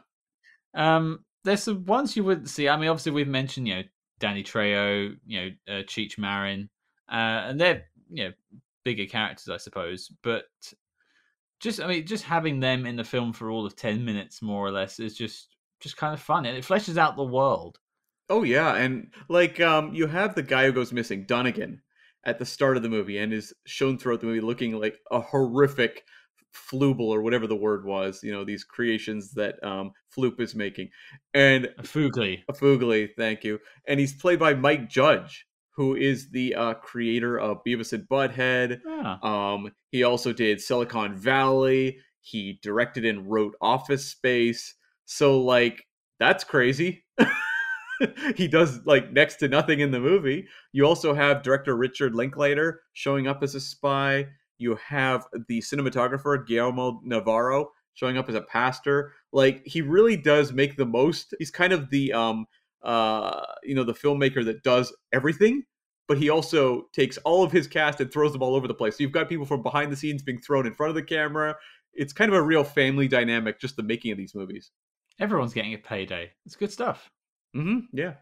Um, 0.74 1.24
there's 1.45 1.62
some 1.62 1.85
ones 1.85 2.16
you 2.16 2.24
wouldn't 2.24 2.49
see. 2.49 2.68
I 2.68 2.77
mean, 2.77 2.89
obviously 2.89 3.12
we've 3.12 3.29
mentioned 3.29 3.68
you 3.68 3.77
know 3.77 3.83
Danny 4.18 4.43
Trejo, 4.43 5.16
you 5.27 5.41
know 5.41 5.51
uh, 5.68 5.83
Cheech 5.83 6.18
Marin, 6.18 6.68
uh, 7.11 7.45
and 7.49 7.61
they're 7.61 7.85
you 8.11 8.24
know 8.24 8.33
bigger 8.85 9.07
characters, 9.07 9.49
I 9.49 9.59
suppose. 9.59 10.11
But 10.22 10.45
just 11.61 11.81
I 11.81 11.87
mean, 11.87 12.07
just 12.07 12.24
having 12.24 12.61
them 12.61 12.87
in 12.87 12.97
the 12.97 13.05
film 13.05 13.33
for 13.33 13.51
all 13.51 13.66
of 13.66 13.77
ten 13.77 14.05
minutes, 14.05 14.43
more 14.43 14.66
or 14.66 14.70
less, 14.70 14.99
is 14.99 15.16
just 15.16 15.57
just 15.81 15.97
kind 15.97 16.14
of 16.14 16.20
fun, 16.20 16.47
and 16.47 16.57
it 16.57 16.64
fleshes 16.64 16.97
out 16.97 17.16
the 17.16 17.24
world. 17.24 17.79
Oh 18.29 18.43
yeah, 18.43 18.74
and 18.74 19.12
like 19.29 19.61
um, 19.61 19.95
you 19.95 20.07
have 20.07 20.35
the 20.35 20.43
guy 20.43 20.66
who 20.66 20.72
goes 20.72 20.93
missing, 20.93 21.24
Donnagon, 21.27 21.81
at 22.27 22.39
the 22.39 22.45
start 22.45 22.77
of 22.77 22.83
the 22.83 22.91
movie, 22.91 23.16
and 23.16 23.33
is 23.33 23.55
shown 23.66 23.97
throughout 23.99 24.20
the 24.20 24.27
movie 24.27 24.41
looking 24.41 24.79
like 24.79 24.99
a 25.11 25.20
horrific 25.20 26.05
flooble 26.55 27.09
or 27.09 27.22
whatever 27.22 27.47
the 27.47 27.57
word 27.57 27.85
was. 27.85 28.22
You 28.22 28.33
know, 28.33 28.45
these 28.45 28.64
creations 28.64 29.33
that 29.33 29.62
um, 29.64 29.93
Floop 30.14 30.41
is 30.41 30.55
making, 30.55 30.91
and 31.33 31.68
Fugly. 31.83 32.43
A 32.49 32.53
Fugly, 32.53 33.09
thank 33.16 33.45
you. 33.45 33.59
And 33.89 34.01
he's 34.01 34.14
played 34.14 34.39
by 34.39 34.55
Mike 34.55 34.89
Judge, 34.89 35.47
who 35.77 35.95
is 35.95 36.31
the 36.31 36.55
uh, 36.55 36.74
creator 36.74 37.39
of 37.39 37.62
Beavis 37.66 37.93
and 37.93 38.09
Butthead. 38.09 38.81
Yeah. 38.87 39.16
Um, 39.22 39.72
he 39.91 40.03
also 40.03 40.33
did 40.33 40.61
Silicon 40.61 41.16
Valley. 41.16 41.99
He 42.20 42.59
directed 42.62 43.05
and 43.05 43.31
wrote 43.31 43.55
Office 43.61 44.07
Space. 44.11 44.74
So 45.05 45.41
like 45.41 45.85
that's 46.18 46.45
crazy. 46.45 47.05
he 48.36 48.49
does 48.49 48.84
like 48.84 49.12
next 49.12 49.36
to 49.36 49.49
nothing 49.49 49.80
in 49.80 49.90
the 49.90 50.01
movie. 50.01 50.47
You 50.72 50.86
also 50.86 51.14
have 51.14 51.42
director 51.42 51.76
Richard 51.76 52.14
Linklater 52.14 52.82
showing 52.92 53.26
up 53.26 53.42
as 53.42 53.55
a 53.55 53.61
spy. 53.61 54.26
You 54.59 54.76
have 54.76 55.26
the 55.49 55.61
cinematographer 55.61 56.47
Guillermo 56.47 57.01
Navarro 57.05 57.70
showing 57.94 58.18
up 58.18 58.28
as 58.28 58.34
a 58.34 58.42
pastor. 58.42 59.12
Like 59.32 59.62
he 59.66 59.82
really 59.82 60.16
does 60.16 60.53
make 60.53 60.76
the 60.76 60.86
most. 60.86 61.34
He's 61.38 61.51
kind 61.51 61.72
of 61.72 61.90
the 61.90 62.12
um 62.12 62.47
uh 62.82 63.42
you 63.62 63.74
know 63.74 63.84
the 63.84 63.94
filmmaker 63.94 64.44
that 64.44 64.62
does 64.62 64.94
everything, 65.12 65.64
but 66.09 66.18
he 66.18 66.30
also 66.30 66.88
takes 66.92 67.16
all 67.18 67.42
of 67.42 67.53
his 67.53 67.66
cast 67.66 68.01
and 68.01 68.12
throws 68.12 68.32
them 68.32 68.42
all 68.42 68.55
over 68.55 68.68
the 68.68 68.74
place. 68.74 68.97
So 68.97 69.03
you've 69.03 69.12
got 69.12 69.28
people 69.28 69.47
from 69.47 69.62
behind 69.62 69.90
the 69.90 69.97
scenes 69.97 70.22
being 70.22 70.38
thrown 70.38 70.66
in 70.66 70.74
front 70.74 70.90
of 70.90 70.94
the 70.94 71.03
camera. 71.03 71.57
It's 71.94 72.12
kind 72.12 72.30
of 72.30 72.36
a 72.36 72.42
real 72.42 72.64
family 72.64 73.09
dynamic 73.09 73.59
just 73.59 73.76
the 73.76 73.82
making 73.82 74.12
of 74.12 74.18
these 74.18 74.34
movies. 74.34 74.70
Everyone's 75.18 75.55
getting 75.55 75.72
a 75.72 75.78
payday. 75.78 76.30
It's 76.44 76.57
good 76.57 76.70
stuff. 76.70 77.11
Mm-hmm. 77.57 77.97
Yeah. 77.97 78.15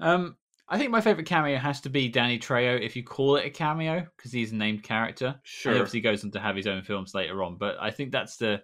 Um, 0.00 0.36
I 0.68 0.78
think 0.78 0.90
my 0.90 1.00
favorite 1.00 1.26
cameo 1.26 1.58
has 1.58 1.80
to 1.82 1.90
be 1.90 2.08
Danny 2.08 2.38
Trejo, 2.38 2.80
if 2.80 2.96
you 2.96 3.04
call 3.04 3.36
it 3.36 3.46
a 3.46 3.50
cameo, 3.50 4.06
because 4.16 4.32
he's 4.32 4.52
a 4.52 4.56
named 4.56 4.82
character. 4.82 5.38
Sure. 5.44 5.72
He 5.72 5.78
obviously 5.78 6.00
goes 6.00 6.24
on 6.24 6.32
to 6.32 6.40
have 6.40 6.56
his 6.56 6.66
own 6.66 6.82
films 6.82 7.14
later 7.14 7.42
on, 7.42 7.56
but 7.56 7.76
I 7.80 7.90
think 7.90 8.10
that's 8.10 8.36
the 8.36 8.62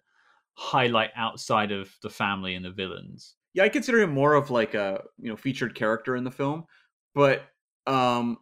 highlight 0.55 1.11
outside 1.16 1.72
of 1.72 1.95
the 2.03 2.11
family 2.11 2.55
and 2.55 2.64
the 2.64 2.70
villains. 2.70 3.37
Yeah, 3.55 3.64
I 3.64 3.68
consider 3.68 4.01
him 4.01 4.11
more 4.11 4.35
of 4.35 4.51
like 4.51 4.74
a 4.74 5.03
you 5.18 5.30
know 5.30 5.37
featured 5.37 5.74
character 5.74 6.16
in 6.16 6.24
the 6.24 6.30
film, 6.30 6.64
but 7.14 7.43
um, 7.87 8.39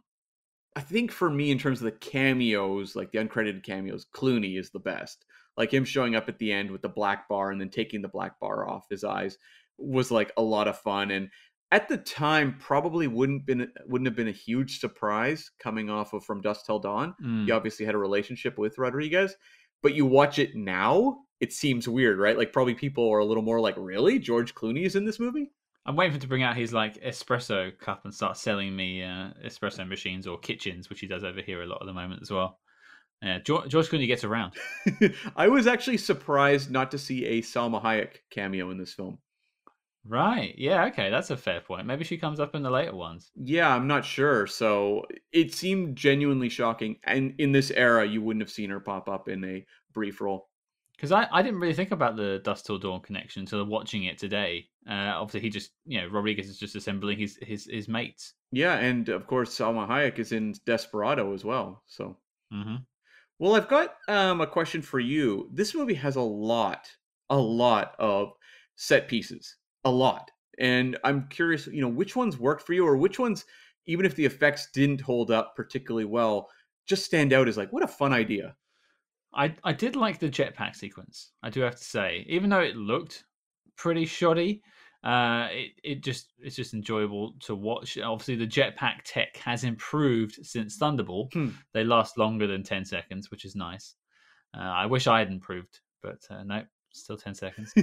I 0.76 0.80
think 0.80 1.10
for 1.10 1.28
me 1.28 1.50
in 1.50 1.58
terms 1.58 1.80
of 1.80 1.84
the 1.84 1.92
cameos, 1.92 2.96
like 2.96 3.10
the 3.10 3.18
uncredited 3.18 3.62
cameos, 3.62 4.06
Clooney 4.14 4.58
is 4.58 4.70
the 4.70 4.78
best. 4.78 5.24
Like 5.56 5.72
him 5.72 5.84
showing 5.84 6.14
up 6.14 6.28
at 6.28 6.38
the 6.38 6.52
end 6.52 6.70
with 6.70 6.80
the 6.80 6.88
black 6.88 7.28
bar 7.28 7.50
and 7.50 7.60
then 7.60 7.70
taking 7.70 8.00
the 8.00 8.08
black 8.08 8.38
bar 8.40 8.68
off 8.68 8.86
his 8.88 9.04
eyes 9.04 9.36
was 9.80 10.10
like 10.10 10.32
a 10.36 10.42
lot 10.42 10.68
of 10.68 10.78
fun 10.78 11.10
and 11.10 11.28
at 11.72 11.88
the 11.88 11.96
time 11.96 12.56
probably 12.58 13.06
wouldn't 13.06 13.46
been 13.46 13.70
wouldn't 13.86 14.06
have 14.06 14.16
been 14.16 14.28
a 14.28 14.32
huge 14.32 14.80
surprise 14.80 15.50
coming 15.62 15.88
off 15.88 16.12
of 16.12 16.24
From 16.24 16.40
Dusk 16.40 16.66
Till 16.66 16.80
Dawn. 16.80 17.14
Mm. 17.24 17.44
He 17.44 17.50
obviously 17.52 17.86
had 17.86 17.94
a 17.94 17.98
relationship 17.98 18.58
with 18.58 18.78
Rodriguez, 18.78 19.36
but 19.82 19.94
you 19.94 20.06
watch 20.06 20.38
it 20.38 20.54
now, 20.54 21.18
it 21.40 21.52
seems 21.52 21.88
weird, 21.88 22.18
right? 22.18 22.36
Like 22.36 22.52
probably 22.52 22.74
people 22.74 23.08
are 23.10 23.18
a 23.18 23.24
little 23.24 23.42
more 23.42 23.60
like, 23.60 23.76
really, 23.76 24.18
George 24.18 24.54
Clooney 24.54 24.84
is 24.84 24.96
in 24.96 25.04
this 25.04 25.20
movie? 25.20 25.52
I'm 25.86 25.96
waiting 25.96 26.12
for 26.12 26.16
him 26.16 26.20
to 26.22 26.28
bring 26.28 26.42
out 26.42 26.56
his 26.56 26.72
like 26.72 27.02
espresso 27.02 27.76
cup 27.78 28.02
and 28.04 28.14
start 28.14 28.36
selling 28.36 28.74
me 28.76 29.02
uh, 29.02 29.30
espresso 29.44 29.86
machines 29.88 30.26
or 30.26 30.38
kitchens, 30.38 30.90
which 30.90 31.00
he 31.00 31.06
does 31.06 31.24
over 31.24 31.40
here 31.40 31.62
a 31.62 31.66
lot 31.66 31.80
at 31.80 31.86
the 31.86 31.92
moment 31.92 32.20
as 32.22 32.30
well. 32.30 32.58
Yeah, 33.22 33.38
George, 33.38 33.68
George 33.70 33.88
Clooney 33.88 34.06
gets 34.06 34.24
around. 34.24 34.54
I 35.36 35.48
was 35.48 35.66
actually 35.66 35.98
surprised 35.98 36.70
not 36.70 36.90
to 36.90 36.98
see 36.98 37.24
a 37.26 37.42
Salma 37.42 37.82
Hayek 37.82 38.16
cameo 38.30 38.70
in 38.70 38.78
this 38.78 38.94
film. 38.94 39.18
Right. 40.06 40.54
Yeah. 40.56 40.86
Okay. 40.86 41.10
That's 41.10 41.30
a 41.30 41.36
fair 41.36 41.60
point. 41.60 41.86
Maybe 41.86 42.04
she 42.04 42.18
comes 42.18 42.40
up 42.40 42.54
in 42.54 42.62
the 42.62 42.70
later 42.70 42.94
ones. 42.94 43.30
Yeah, 43.36 43.74
I'm 43.74 43.86
not 43.86 44.04
sure. 44.04 44.46
So 44.46 45.04
it 45.32 45.52
seemed 45.52 45.96
genuinely 45.96 46.48
shocking. 46.48 46.96
And 47.04 47.34
in 47.38 47.52
this 47.52 47.70
era, 47.70 48.06
you 48.06 48.22
wouldn't 48.22 48.42
have 48.42 48.50
seen 48.50 48.70
her 48.70 48.80
pop 48.80 49.08
up 49.08 49.28
in 49.28 49.44
a 49.44 49.66
brief 49.92 50.20
role. 50.20 50.48
Because 50.96 51.12
I, 51.12 51.26
I 51.32 51.42
didn't 51.42 51.60
really 51.60 51.74
think 51.74 51.92
about 51.92 52.16
the 52.16 52.40
Dusk 52.44 52.66
Till 52.66 52.78
Dawn 52.78 53.00
connection 53.00 53.40
until 53.40 53.64
watching 53.64 54.04
it 54.04 54.18
today. 54.18 54.68
Uh, 54.86 55.14
obviously, 55.16 55.40
he 55.40 55.48
just, 55.48 55.70
you 55.86 56.00
know, 56.00 56.08
Rodriguez 56.08 56.48
is 56.48 56.58
just 56.58 56.76
assembling 56.76 57.18
his, 57.18 57.38
his, 57.40 57.66
his 57.70 57.88
mates. 57.88 58.34
Yeah, 58.52 58.76
and 58.76 59.08
of 59.08 59.26
course, 59.26 59.56
Salma 59.56 59.88
Hayek 59.88 60.18
is 60.18 60.32
in 60.32 60.54
Desperado 60.66 61.32
as 61.32 61.42
well. 61.44 61.82
So, 61.86 62.18
hmm 62.52 62.76
well, 63.38 63.54
I've 63.54 63.68
got 63.68 63.94
um, 64.08 64.42
a 64.42 64.46
question 64.46 64.82
for 64.82 65.00
you. 65.00 65.48
This 65.54 65.74
movie 65.74 65.94
has 65.94 66.16
a 66.16 66.20
lot, 66.20 66.90
a 67.30 67.38
lot 67.38 67.94
of 67.98 68.32
set 68.76 69.08
pieces, 69.08 69.56
a 69.84 69.90
lot. 69.90 70.30
And 70.58 70.98
I'm 71.04 71.28
curious, 71.28 71.66
you 71.66 71.80
know, 71.80 71.88
which 71.88 72.16
ones 72.16 72.38
worked 72.38 72.66
for 72.66 72.74
you 72.74 72.86
or 72.86 72.96
which 72.96 73.18
ones, 73.18 73.44
even 73.86 74.04
if 74.04 74.14
the 74.14 74.26
effects 74.26 74.68
didn't 74.72 75.00
hold 75.00 75.30
up 75.30 75.54
particularly 75.56 76.04
well, 76.04 76.48
just 76.86 77.04
stand 77.04 77.32
out 77.32 77.48
as 77.48 77.56
like, 77.56 77.72
what 77.72 77.82
a 77.82 77.88
fun 77.88 78.12
idea. 78.12 78.56
I, 79.32 79.54
I 79.64 79.72
did 79.72 79.96
like 79.96 80.18
the 80.18 80.28
jetpack 80.28 80.74
sequence, 80.74 81.32
I 81.42 81.50
do 81.50 81.60
have 81.60 81.76
to 81.76 81.84
say. 81.84 82.26
Even 82.28 82.50
though 82.50 82.60
it 82.60 82.76
looked 82.76 83.24
pretty 83.76 84.04
shoddy, 84.04 84.62
uh, 85.02 85.48
it, 85.50 85.70
it 85.82 86.02
just 86.02 86.34
it's 86.40 86.56
just 86.56 86.74
enjoyable 86.74 87.34
to 87.40 87.54
watch. 87.54 87.96
Obviously, 87.96 88.36
the 88.36 88.46
jetpack 88.46 88.96
tech 89.04 89.36
has 89.36 89.64
improved 89.64 90.44
since 90.44 90.78
Thunderball. 90.78 91.32
Hmm. 91.32 91.50
They 91.72 91.84
last 91.84 92.18
longer 92.18 92.46
than 92.46 92.62
ten 92.62 92.84
seconds, 92.84 93.30
which 93.30 93.44
is 93.46 93.56
nice. 93.56 93.94
Uh, 94.54 94.60
I 94.60 94.86
wish 94.86 95.06
I 95.06 95.20
had 95.20 95.28
improved, 95.28 95.80
but 96.02 96.18
uh, 96.28 96.42
no, 96.42 96.64
still 96.92 97.16
ten 97.16 97.34
seconds. 97.34 97.72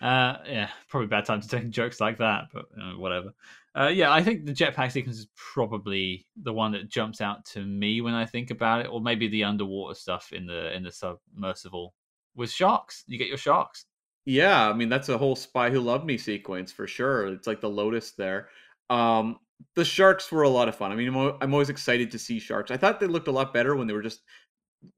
Uh, 0.00 0.38
yeah, 0.46 0.70
probably 0.88 1.06
bad 1.06 1.26
time 1.26 1.42
to 1.42 1.46
take 1.46 1.68
jokes 1.68 2.00
like 2.00 2.16
that, 2.16 2.44
but 2.54 2.64
uh, 2.80 2.96
whatever. 2.96 3.34
Uh, 3.78 3.88
yeah, 3.92 4.10
I 4.10 4.22
think 4.22 4.46
the 4.46 4.52
jetpack 4.52 4.90
sequence 4.90 5.18
is 5.18 5.28
probably 5.36 6.26
the 6.42 6.54
one 6.54 6.72
that 6.72 6.88
jumps 6.88 7.20
out 7.20 7.44
to 7.46 7.62
me 7.62 8.00
when 8.00 8.14
I 8.14 8.24
think 8.24 8.50
about 8.50 8.80
it, 8.80 8.88
or 8.90 9.02
maybe 9.02 9.28
the 9.28 9.44
underwater 9.44 9.94
stuff 9.94 10.32
in 10.32 10.46
the 10.46 10.74
in 10.74 10.82
the 10.82 10.90
submersible 10.90 11.94
with 12.34 12.50
sharks. 12.50 13.04
You 13.08 13.18
get 13.18 13.28
your 13.28 13.36
sharks. 13.36 13.84
Yeah, 14.24 14.70
I 14.70 14.72
mean 14.72 14.88
that's 14.88 15.10
a 15.10 15.18
whole 15.18 15.36
"Spy 15.36 15.68
Who 15.68 15.80
Loved 15.80 16.06
Me" 16.06 16.16
sequence 16.16 16.72
for 16.72 16.86
sure. 16.86 17.26
It's 17.26 17.46
like 17.46 17.60
the 17.60 17.68
Lotus 17.68 18.12
there. 18.12 18.48
Um, 18.88 19.36
the 19.74 19.84
sharks 19.84 20.32
were 20.32 20.42
a 20.42 20.48
lot 20.48 20.68
of 20.68 20.76
fun. 20.76 20.92
I 20.92 20.96
mean, 20.96 21.14
I'm, 21.14 21.36
I'm 21.42 21.52
always 21.52 21.68
excited 21.68 22.10
to 22.12 22.18
see 22.18 22.38
sharks. 22.38 22.70
I 22.70 22.78
thought 22.78 23.00
they 23.00 23.06
looked 23.06 23.28
a 23.28 23.32
lot 23.32 23.52
better 23.52 23.76
when 23.76 23.86
they 23.86 23.92
were 23.92 24.02
just 24.02 24.22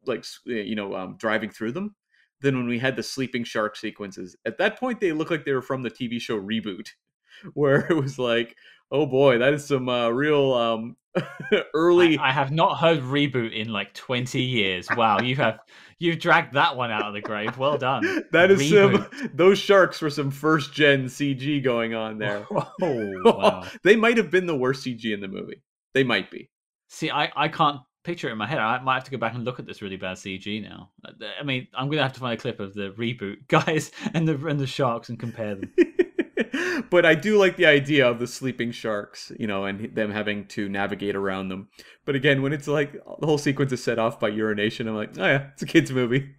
like 0.07 0.25
eh, 0.49 0.63
you 0.63 0.77
know 0.77 0.95
um, 0.95 1.17
driving 1.19 1.51
through 1.51 1.73
them 1.73 1.97
than 2.43 2.57
when 2.57 2.67
we 2.67 2.79
had 2.79 2.97
the 2.97 3.03
sleeping 3.03 3.45
shark 3.45 3.77
sequences. 3.77 4.37
At 4.45 4.59
that 4.59 4.79
point, 4.79 5.01
they 5.01 5.13
looked 5.13 5.31
like 5.31 5.45
they 5.45 5.53
were 5.53 5.63
from 5.63 5.83
the 5.83 5.91
TV 5.91 6.21
show 6.21 6.41
Reboot, 6.41 6.89
where 7.55 7.87
it 7.89 7.95
was 7.95 8.19
like, 8.19 8.57
oh 8.91 9.07
boy, 9.07 9.39
that 9.39 9.55
is 9.55 9.67
some 9.67 9.89
uh, 9.89 10.11
real 10.11 10.53
um, 10.53 10.97
early. 11.75 12.19
I, 12.19 12.29
I 12.29 12.33
have 12.33 12.51
not 12.51 12.79
heard 12.79 13.01
reboot 13.01 13.53
in 13.55 13.69
like 13.69 13.95
twenty 13.95 14.43
years. 14.43 14.89
Wow, 14.97 15.21
you 15.21 15.37
have 15.37 15.61
you've 15.99 16.19
dragged 16.19 16.55
that 16.55 16.77
one 16.77 16.91
out 16.91 17.07
of 17.07 17.15
the 17.15 17.21
grave. 17.21 17.57
Well 17.59 17.79
done. 17.79 18.25
that 18.33 18.51
is 18.51 18.61
Reboot. 18.61 19.19
some. 19.19 19.31
Those 19.35 19.59
sharks 19.59 20.01
were 20.01 20.11
some 20.11 20.31
first 20.31 20.73
gen 20.73 21.07
CG 21.07 21.63
going 21.63 21.95
on 21.95 22.19
there. 22.19 22.47
Oh 22.51 23.13
wow. 23.25 23.67
they 23.85 23.97
might 23.97 24.17
have 24.17 24.31
been 24.31 24.47
the 24.47 24.57
worst 24.57 24.85
CG 24.85 25.05
in 25.13 25.21
the 25.21 25.29
movie. 25.29 25.63
They 25.95 26.05
might 26.05 26.31
be. 26.31 26.51
See, 26.89 27.11
I, 27.11 27.33
I 27.35 27.49
can't 27.49 27.81
picture 28.05 28.29
it 28.29 28.33
in 28.33 28.39
my 28.39 28.47
head. 28.47 28.59
I 28.59 28.79
might 28.81 28.95
have 28.95 29.05
to 29.05 29.11
go 29.11 29.19
back 29.19 29.35
and 29.35 29.45
look 29.45 29.59
at 29.59 29.67
this 29.67 29.81
really 29.83 29.97
bad 29.97 30.17
CG 30.17 30.63
now. 30.63 30.91
I 31.39 31.43
mean, 31.45 31.69
I'm 31.75 31.89
gonna 31.89 32.03
have 32.03 32.13
to 32.15 32.21
find 32.21 32.35
a 32.39 32.41
clip 32.41 32.61
of 32.61 32.75
the 32.75 32.91
reboot 32.91 33.37
guys 33.49 33.91
and 34.15 34.27
the 34.29 34.35
and 34.47 34.59
the 34.61 34.67
sharks 34.67 35.09
and 35.09 35.19
compare 35.19 35.55
them. 35.55 35.73
but 36.91 37.05
I 37.07 37.15
do 37.15 37.39
like 37.39 37.57
the 37.57 37.67
idea 37.67 38.09
of 38.09 38.19
the 38.19 38.27
sleeping 38.27 38.73
sharks, 38.73 39.31
you 39.39 39.47
know, 39.47 39.65
and 39.65 39.95
them 39.95 40.11
having 40.11 40.47
to 40.49 40.69
navigate 40.69 41.15
around 41.17 41.49
them. 41.49 41.69
But 42.05 42.17
again, 42.17 42.43
when 42.43 42.53
it's 42.53 42.69
like 42.69 42.93
the 43.21 43.27
whole 43.27 43.39
sequence 43.39 43.73
is 43.73 43.83
set 43.83 43.99
off 43.99 44.19
by 44.19 44.29
urination, 44.29 44.89
I'm 44.89 44.97
like, 44.97 45.17
oh 45.19 45.25
yeah, 45.27 45.49
it's 45.53 45.63
a 45.63 45.67
kids 45.67 45.93
movie. 45.93 46.35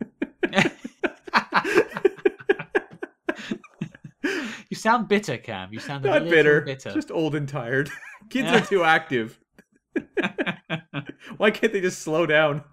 you 4.70 4.76
sound 4.76 5.08
bitter, 5.08 5.38
Cam. 5.38 5.74
You 5.74 5.80
sound 5.80 6.06
a 6.06 6.10
Not 6.10 6.30
bitter, 6.30 6.62
bitter. 6.62 6.92
just 6.92 7.12
old 7.12 7.36
and 7.36 7.48
tired. 7.48 7.90
Kids 8.30 8.48
Yeah. 8.48 8.58
are 8.62 8.66
too 8.66 8.84
active. 8.84 9.40
Why 11.38 11.52
can't 11.52 11.74
they 11.74 11.82
just 11.82 12.00
slow 12.00 12.26
down? 12.26 12.64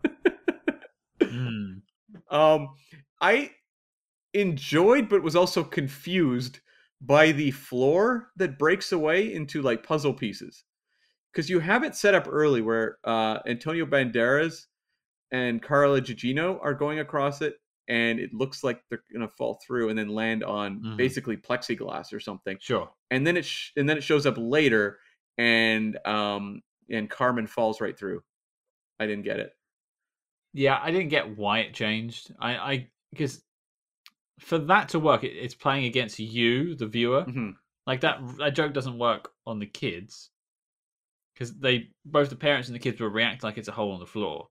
Mm. 1.20 1.82
Um, 2.30 2.68
I 3.20 3.50
enjoyed, 4.34 5.08
but 5.08 5.22
was 5.24 5.34
also 5.34 5.64
confused 5.64 6.60
by 7.00 7.32
the 7.32 7.50
floor 7.50 8.30
that 8.36 8.56
breaks 8.56 8.92
away 8.92 9.32
into 9.34 9.62
like 9.62 9.82
puzzle 9.82 10.14
pieces. 10.14 10.62
Because 11.32 11.50
you 11.50 11.58
have 11.58 11.82
it 11.82 11.96
set 11.96 12.14
up 12.14 12.28
early 12.30 12.62
where 12.62 12.98
uh, 13.02 13.38
Antonio 13.46 13.84
Banderas 13.84 14.66
and 15.32 15.60
Carla 15.60 16.00
Gugino 16.00 16.60
are 16.62 16.74
going 16.74 17.00
across 17.00 17.42
it, 17.42 17.54
and 17.88 18.20
it 18.20 18.32
looks 18.32 18.62
like 18.62 18.80
they're 18.90 19.02
gonna 19.12 19.28
fall 19.28 19.58
through 19.66 19.88
and 19.88 19.98
then 19.98 20.08
land 20.08 20.44
on 20.44 20.80
Mhm. 20.80 20.96
basically 20.96 21.36
plexiglass 21.36 22.12
or 22.12 22.20
something. 22.20 22.56
Sure. 22.60 22.90
And 23.10 23.26
then 23.26 23.36
it 23.36 23.44
sh- 23.44 23.70
and 23.76 23.88
then 23.88 23.96
it 23.96 24.04
shows 24.04 24.24
up 24.24 24.36
later, 24.38 24.98
and 25.36 25.98
um 26.06 26.62
and 26.90 27.08
Carmen 27.08 27.46
falls 27.46 27.80
right 27.80 27.98
through. 27.98 28.22
I 28.98 29.06
didn't 29.06 29.24
get 29.24 29.40
it. 29.40 29.52
Yeah, 30.52 30.78
I 30.82 30.90
didn't 30.90 31.08
get 31.08 31.36
why 31.36 31.60
it 31.60 31.74
changed. 31.74 32.34
I, 32.40 32.56
I 32.56 32.88
because 33.12 33.42
for 34.40 34.58
that 34.58 34.88
to 34.90 34.98
work, 34.98 35.24
it, 35.24 35.28
it's 35.32 35.54
playing 35.54 35.84
against 35.84 36.18
you, 36.18 36.74
the 36.74 36.86
viewer. 36.86 37.24
Mhm. 37.24 37.54
Like 37.86 38.00
that, 38.02 38.20
that 38.38 38.54
joke 38.54 38.72
doesn't 38.72 38.98
work 38.98 39.30
on 39.46 39.58
the 39.58 39.66
kids 39.66 40.30
because 41.34 41.56
they 41.58 41.88
both 42.04 42.30
the 42.30 42.36
parents 42.36 42.68
and 42.68 42.74
the 42.74 42.80
kids 42.80 43.00
will 43.00 43.08
react 43.08 43.42
like 43.42 43.58
it's 43.58 43.68
a 43.68 43.72
hole 43.72 43.92
on 43.92 44.00
the 44.00 44.06
floor. 44.06 44.48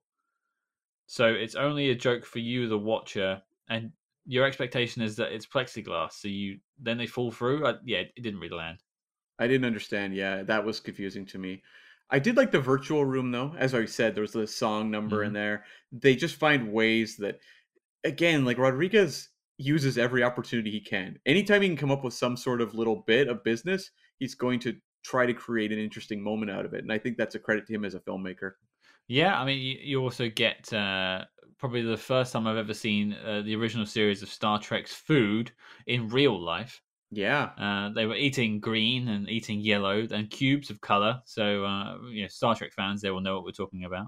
So 1.06 1.26
it's 1.26 1.54
only 1.54 1.90
a 1.90 1.94
joke 1.94 2.24
for 2.24 2.38
you, 2.38 2.68
the 2.68 2.78
watcher, 2.78 3.42
and 3.68 3.92
your 4.26 4.44
expectation 4.44 5.02
is 5.02 5.16
that 5.16 5.32
it's 5.32 5.46
plexiglass. 5.46 6.12
So 6.12 6.28
you 6.28 6.58
then 6.78 6.98
they 6.98 7.06
fall 7.06 7.30
through. 7.30 7.66
I, 7.66 7.74
yeah, 7.84 7.98
it 7.98 8.22
didn't 8.22 8.40
really 8.40 8.56
land. 8.56 8.78
I 9.38 9.46
didn't 9.46 9.66
understand. 9.66 10.14
Yeah, 10.14 10.42
that 10.44 10.64
was 10.64 10.80
confusing 10.80 11.26
to 11.26 11.38
me. 11.38 11.62
I 12.10 12.18
did 12.18 12.36
like 12.36 12.50
the 12.50 12.60
virtual 12.60 13.04
room 13.04 13.30
though. 13.30 13.54
As 13.56 13.74
I 13.74 13.84
said, 13.84 14.14
there 14.14 14.22
was 14.22 14.32
the 14.32 14.46
song 14.46 14.90
number 14.90 15.22
in 15.22 15.32
there. 15.32 15.64
They 15.92 16.16
just 16.16 16.36
find 16.36 16.72
ways 16.72 17.16
that 17.18 17.40
again, 18.04 18.44
like 18.44 18.58
Rodriguez 18.58 19.28
uses 19.58 19.98
every 19.98 20.22
opportunity 20.22 20.70
he 20.70 20.80
can. 20.80 21.18
Anytime 21.26 21.62
he 21.62 21.68
can 21.68 21.76
come 21.76 21.90
up 21.90 22.02
with 22.02 22.14
some 22.14 22.36
sort 22.36 22.60
of 22.60 22.74
little 22.74 23.04
bit 23.06 23.28
of 23.28 23.44
business, 23.44 23.90
he's 24.18 24.34
going 24.34 24.58
to 24.60 24.74
try 25.04 25.26
to 25.26 25.34
create 25.34 25.72
an 25.72 25.78
interesting 25.78 26.22
moment 26.22 26.50
out 26.50 26.64
of 26.64 26.74
it. 26.74 26.82
And 26.82 26.92
I 26.92 26.98
think 26.98 27.16
that's 27.16 27.34
a 27.34 27.38
credit 27.38 27.66
to 27.66 27.74
him 27.74 27.84
as 27.84 27.94
a 27.94 28.00
filmmaker. 28.00 28.52
Yeah, 29.06 29.38
I 29.38 29.44
mean, 29.44 29.58
you, 29.58 29.76
you 29.82 30.02
also 30.02 30.28
get 30.28 30.72
uh, 30.72 31.24
probably 31.58 31.82
the 31.82 31.96
first 31.96 32.32
time 32.32 32.46
I've 32.46 32.56
ever 32.56 32.74
seen 32.74 33.12
uh, 33.12 33.42
the 33.42 33.56
original 33.56 33.86
series 33.86 34.22
of 34.22 34.28
Star 34.30 34.60
Trek's 34.60 34.94
food 34.94 35.52
in 35.86 36.08
real 36.08 36.40
life. 36.40 36.80
Yeah. 37.10 37.50
Uh, 37.58 37.92
they 37.92 38.06
were 38.06 38.14
eating 38.14 38.60
green 38.60 39.08
and 39.08 39.28
eating 39.28 39.60
yellow 39.60 40.06
and 40.10 40.30
cubes 40.30 40.70
of 40.70 40.80
color. 40.80 41.20
So, 41.24 41.64
uh, 41.64 41.96
you 42.10 42.22
know, 42.22 42.28
Star 42.28 42.54
Trek 42.54 42.72
fans, 42.72 43.02
they 43.02 43.10
will 43.10 43.20
know 43.20 43.34
what 43.34 43.44
we're 43.44 43.50
talking 43.52 43.84
about. 43.84 44.06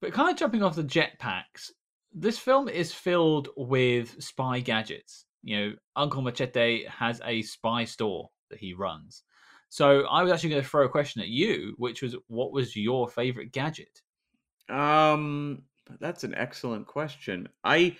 But 0.00 0.12
kind 0.12 0.30
of 0.30 0.36
jumping 0.36 0.62
off 0.62 0.76
the 0.76 0.84
jetpacks, 0.84 1.70
this 2.12 2.38
film 2.38 2.68
is 2.68 2.92
filled 2.92 3.48
with 3.56 4.22
spy 4.22 4.60
gadgets. 4.60 5.24
You 5.42 5.56
know, 5.58 5.72
Uncle 5.94 6.22
Machete 6.22 6.84
has 6.86 7.20
a 7.24 7.42
spy 7.42 7.84
store 7.84 8.28
that 8.50 8.58
he 8.58 8.74
runs. 8.74 9.22
So 9.68 10.02
I 10.02 10.22
was 10.22 10.30
actually 10.30 10.50
going 10.50 10.62
to 10.62 10.68
throw 10.68 10.84
a 10.84 10.90
question 10.90 11.22
at 11.22 11.28
you, 11.28 11.74
which 11.78 12.02
was, 12.02 12.16
what 12.28 12.52
was 12.52 12.76
your 12.76 13.08
favorite 13.08 13.52
gadget? 13.52 14.02
Um, 14.68 15.62
that's 16.00 16.24
an 16.24 16.34
excellent 16.34 16.86
question. 16.86 17.48
I 17.64 17.96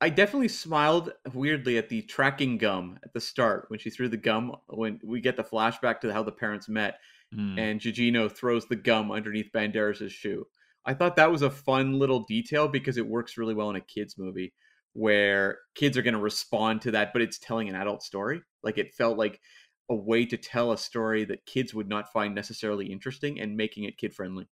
I 0.00 0.08
definitely 0.08 0.48
smiled 0.48 1.12
weirdly 1.34 1.76
at 1.76 1.88
the 1.88 2.02
tracking 2.02 2.56
gum 2.58 2.98
at 3.04 3.12
the 3.12 3.20
start 3.20 3.66
when 3.68 3.78
she 3.78 3.90
threw 3.90 4.08
the 4.08 4.16
gum 4.16 4.56
when 4.68 4.98
we 5.04 5.20
get 5.20 5.36
the 5.36 5.44
flashback 5.44 6.00
to 6.00 6.12
how 6.12 6.22
the 6.22 6.32
parents 6.32 6.68
met 6.68 6.98
Hmm. 7.32 7.56
and 7.56 7.80
Gugino 7.80 8.30
throws 8.30 8.66
the 8.66 8.76
gum 8.76 9.12
underneath 9.12 9.50
Banderas' 9.52 10.10
shoe. 10.10 10.46
I 10.86 10.94
thought 10.94 11.16
that 11.16 11.30
was 11.32 11.42
a 11.42 11.50
fun 11.50 11.94
little 11.98 12.24
detail 12.24 12.68
because 12.68 12.96
it 12.98 13.06
works 13.08 13.38
really 13.38 13.54
well 13.54 13.70
in 13.70 13.76
a 13.76 13.80
kids 13.82 14.18
movie 14.18 14.54
where 14.94 15.60
kids 15.74 15.96
are 15.98 16.02
going 16.02 16.14
to 16.14 16.20
respond 16.20 16.82
to 16.82 16.92
that 16.92 17.12
but 17.12 17.22
it's 17.22 17.38
telling 17.38 17.68
an 17.68 17.76
adult 17.76 18.02
story. 18.02 18.42
Like 18.62 18.78
it 18.78 18.94
felt 18.94 19.18
like 19.18 19.40
a 19.90 19.94
way 19.96 20.26
to 20.26 20.36
tell 20.38 20.72
a 20.72 20.78
story 20.78 21.24
that 21.26 21.46
kids 21.46 21.74
would 21.74 21.88
not 21.88 22.12
find 22.12 22.34
necessarily 22.34 22.92
interesting 22.92 23.40
and 23.40 23.56
making 23.56 23.84
it 23.84 23.98
kid 23.98 24.14
friendly. 24.14 24.48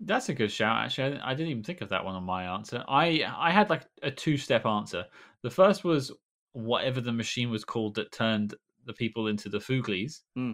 That's 0.00 0.28
a 0.28 0.34
good 0.34 0.50
shout. 0.52 0.84
Actually, 0.84 1.18
I 1.18 1.30
I 1.30 1.34
didn't 1.34 1.50
even 1.50 1.62
think 1.62 1.80
of 1.80 1.88
that 1.88 2.04
one 2.04 2.14
on 2.14 2.24
my 2.24 2.44
answer. 2.44 2.84
I 2.88 3.24
I 3.36 3.50
had 3.50 3.70
like 3.70 3.86
a 4.02 4.10
two 4.10 4.36
step 4.36 4.66
answer. 4.66 5.04
The 5.42 5.50
first 5.50 5.84
was 5.84 6.12
whatever 6.52 7.00
the 7.00 7.12
machine 7.12 7.50
was 7.50 7.64
called 7.64 7.94
that 7.96 8.12
turned 8.12 8.54
the 8.84 8.92
people 8.92 9.26
into 9.28 9.48
the 9.48 9.58
Fooglies, 9.58 10.20
Hmm. 10.34 10.52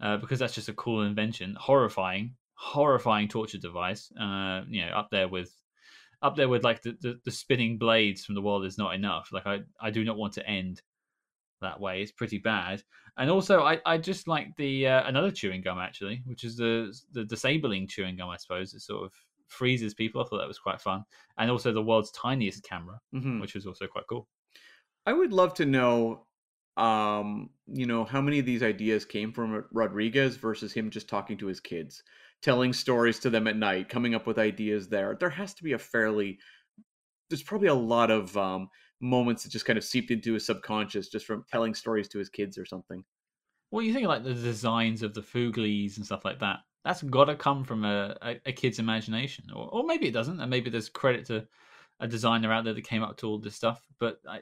uh, 0.00 0.16
because 0.16 0.38
that's 0.38 0.54
just 0.54 0.68
a 0.68 0.74
cool 0.74 1.02
invention. 1.02 1.56
Horrifying, 1.58 2.34
horrifying 2.54 3.28
torture 3.28 3.58
device. 3.58 4.12
Uh, 4.20 4.62
you 4.68 4.84
know, 4.84 4.92
up 4.92 5.08
there 5.10 5.28
with 5.28 5.56
up 6.22 6.36
there 6.36 6.48
with 6.48 6.64
like 6.64 6.82
the, 6.82 6.96
the, 7.00 7.18
the 7.24 7.30
spinning 7.30 7.78
blades 7.78 8.24
from 8.24 8.34
the 8.34 8.42
world 8.42 8.64
is 8.64 8.76
not 8.76 8.94
enough. 8.94 9.30
Like 9.32 9.46
I 9.46 9.60
I 9.80 9.90
do 9.90 10.04
not 10.04 10.16
want 10.16 10.32
to 10.34 10.46
end 10.46 10.82
that 11.60 11.80
way. 11.80 12.02
It's 12.02 12.12
pretty 12.12 12.38
bad. 12.38 12.82
And 13.16 13.30
also, 13.30 13.62
I, 13.62 13.80
I 13.84 13.98
just 13.98 14.28
like 14.28 14.56
the 14.56 14.86
uh, 14.86 15.06
another 15.08 15.30
chewing 15.30 15.62
gum 15.62 15.78
actually, 15.78 16.22
which 16.26 16.44
is 16.44 16.56
the 16.56 16.96
the 17.12 17.24
disabling 17.24 17.88
chewing 17.88 18.16
gum. 18.16 18.30
I 18.30 18.36
suppose 18.36 18.74
it 18.74 18.80
sort 18.80 19.04
of 19.04 19.12
freezes 19.48 19.94
people. 19.94 20.20
I 20.22 20.24
thought 20.24 20.38
that 20.38 20.48
was 20.48 20.58
quite 20.58 20.80
fun. 20.80 21.04
And 21.36 21.50
also 21.50 21.72
the 21.72 21.82
world's 21.82 22.12
tiniest 22.12 22.62
camera, 22.62 23.00
Mhm. 23.14 23.40
which 23.40 23.54
was 23.54 23.66
also 23.66 23.86
quite 23.86 24.06
cool. 24.08 24.28
I 25.06 25.12
would 25.12 25.32
love 25.32 25.54
to 25.54 25.66
know, 25.66 26.26
um, 26.76 27.50
you 27.66 27.86
know, 27.86 28.04
how 28.04 28.20
many 28.20 28.38
of 28.38 28.46
these 28.46 28.62
ideas 28.62 29.04
came 29.04 29.32
from 29.32 29.64
Rodriguez 29.72 30.36
versus 30.36 30.72
him 30.72 30.90
just 30.90 31.08
talking 31.08 31.36
to 31.38 31.46
his 31.46 31.58
kids, 31.60 32.02
telling 32.42 32.72
stories 32.72 33.18
to 33.20 33.30
them 33.30 33.46
at 33.48 33.56
night, 33.56 33.88
coming 33.88 34.14
up 34.14 34.26
with 34.26 34.38
ideas 34.38 34.88
there. 34.88 35.16
There 35.18 35.30
has 35.30 35.52
to 35.54 35.64
be 35.64 35.72
a 35.72 35.78
fairly, 35.78 36.38
there's 37.28 37.42
probably 37.42 37.68
a 37.68 37.74
lot 37.74 38.10
of 38.10 38.36
um, 38.36 38.68
moments 39.00 39.42
that 39.42 39.52
just 39.52 39.64
kind 39.64 39.76
of 39.76 39.84
seeped 39.84 40.10
into 40.10 40.34
his 40.34 40.46
subconscious 40.46 41.08
just 41.08 41.26
from 41.26 41.44
telling 41.50 41.74
stories 41.74 42.08
to 42.08 42.18
his 42.18 42.28
kids 42.28 42.58
or 42.58 42.64
something. 42.64 43.04
Well, 43.70 43.84
you 43.84 43.92
think 43.92 44.08
like 44.08 44.24
the 44.24 44.34
designs 44.34 45.02
of 45.02 45.14
the 45.14 45.22
Fooglies 45.22 45.96
and 45.96 46.06
stuff 46.06 46.24
like 46.24 46.40
that. 46.40 46.58
That's 46.84 47.02
got 47.02 47.26
to 47.26 47.36
come 47.36 47.64
from 47.64 47.84
a, 47.84 48.16
a, 48.22 48.40
a 48.46 48.52
kid's 48.52 48.78
imagination, 48.78 49.44
or 49.54 49.68
or 49.68 49.84
maybe 49.84 50.08
it 50.08 50.12
doesn't, 50.14 50.40
and 50.40 50.50
maybe 50.50 50.70
there's 50.70 50.88
credit 50.88 51.26
to 51.26 51.46
a 52.00 52.08
designer 52.08 52.52
out 52.52 52.64
there 52.64 52.72
that 52.72 52.84
came 52.84 53.02
up 53.02 53.18
to 53.18 53.26
all 53.26 53.38
this 53.38 53.54
stuff. 53.54 53.82
But 53.98 54.18
I, 54.26 54.40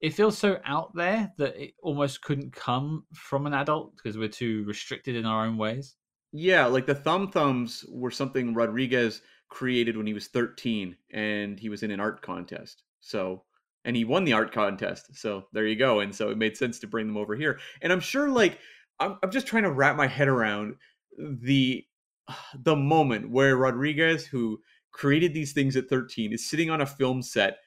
it 0.00 0.14
feels 0.14 0.38
so 0.38 0.58
out 0.64 0.94
there 0.94 1.32
that 1.36 1.60
it 1.60 1.74
almost 1.82 2.22
couldn't 2.22 2.54
come 2.54 3.04
from 3.12 3.46
an 3.46 3.54
adult 3.54 3.96
because 3.96 4.16
we're 4.16 4.28
too 4.28 4.64
restricted 4.64 5.16
in 5.16 5.26
our 5.26 5.44
own 5.44 5.58
ways. 5.58 5.96
Yeah, 6.32 6.66
like 6.66 6.86
the 6.86 6.94
thumb 6.94 7.30
thumbs 7.30 7.84
were 7.88 8.10
something 8.10 8.54
Rodriguez 8.54 9.20
created 9.48 9.96
when 9.96 10.06
he 10.06 10.14
was 10.14 10.28
13 10.28 10.96
and 11.12 11.58
he 11.58 11.68
was 11.68 11.82
in 11.82 11.90
an 11.90 12.00
art 12.00 12.22
contest. 12.22 12.84
So, 13.00 13.42
and 13.84 13.96
he 13.96 14.04
won 14.04 14.24
the 14.24 14.32
art 14.32 14.52
contest. 14.52 15.16
So, 15.16 15.46
there 15.52 15.66
you 15.66 15.76
go. 15.76 16.00
And 16.00 16.14
so 16.14 16.30
it 16.30 16.38
made 16.38 16.56
sense 16.56 16.78
to 16.80 16.86
bring 16.86 17.06
them 17.06 17.16
over 17.16 17.34
here. 17.36 17.58
And 17.82 17.92
I'm 17.92 18.00
sure 18.00 18.28
like 18.28 18.58
I'm 18.98 19.18
I'm 19.22 19.30
just 19.30 19.46
trying 19.46 19.64
to 19.64 19.72
wrap 19.72 19.96
my 19.96 20.06
head 20.06 20.28
around 20.28 20.76
the 21.18 21.84
the 22.54 22.76
moment 22.76 23.30
where 23.30 23.56
Rodriguez 23.56 24.26
who 24.26 24.60
created 24.92 25.32
these 25.34 25.52
things 25.52 25.76
at 25.76 25.88
13 25.88 26.32
is 26.32 26.48
sitting 26.48 26.68
on 26.70 26.80
a 26.80 26.86
film 26.86 27.22
set 27.22 27.58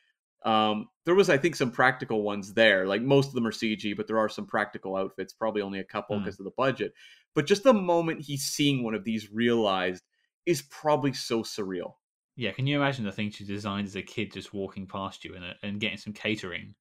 um, 0.46 0.90
there 1.06 1.16
was, 1.16 1.30
I 1.30 1.38
think, 1.38 1.56
some 1.56 1.72
practical 1.72 2.22
ones 2.22 2.54
there. 2.54 2.86
Like 2.86 3.02
most 3.02 3.30
of 3.30 3.34
them 3.34 3.48
are 3.48 3.52
CG, 3.52 3.96
but 3.96 4.08
there 4.08 4.18
are 4.18 4.30
some 4.30 4.46
practical 4.46 4.96
outfits. 4.96 5.34
Probably 5.34 5.62
only 5.62 5.80
a 5.80 5.86
couple 5.86 6.18
Hmm. 6.18 6.24
because 6.24 6.40
of 6.40 6.46
the 6.46 6.52
budget. 6.58 6.94
But 7.34 7.46
just 7.46 7.64
the 7.64 7.74
moment 7.74 8.22
he's 8.22 8.44
seeing 8.46 8.84
one 8.84 8.94
of 8.94 9.04
these 9.04 9.32
realized 9.32 10.04
is 10.46 10.62
probably 10.64 11.14
so 11.14 11.42
surreal. 11.42 11.94
Yeah, 12.36 12.52
can 12.52 12.66
you 12.66 12.78
imagine 12.78 13.06
the 13.06 13.12
things 13.12 13.40
you 13.40 13.46
designed 13.46 13.88
as 13.88 13.96
a 13.96 14.02
kid 14.02 14.32
just 14.32 14.54
walking 14.54 14.88
past 14.88 15.24
you 15.24 15.36
and, 15.36 15.46
uh, 15.46 15.54
and 15.62 15.80
getting 15.80 15.98
some 15.98 16.14
catering? 16.14 16.74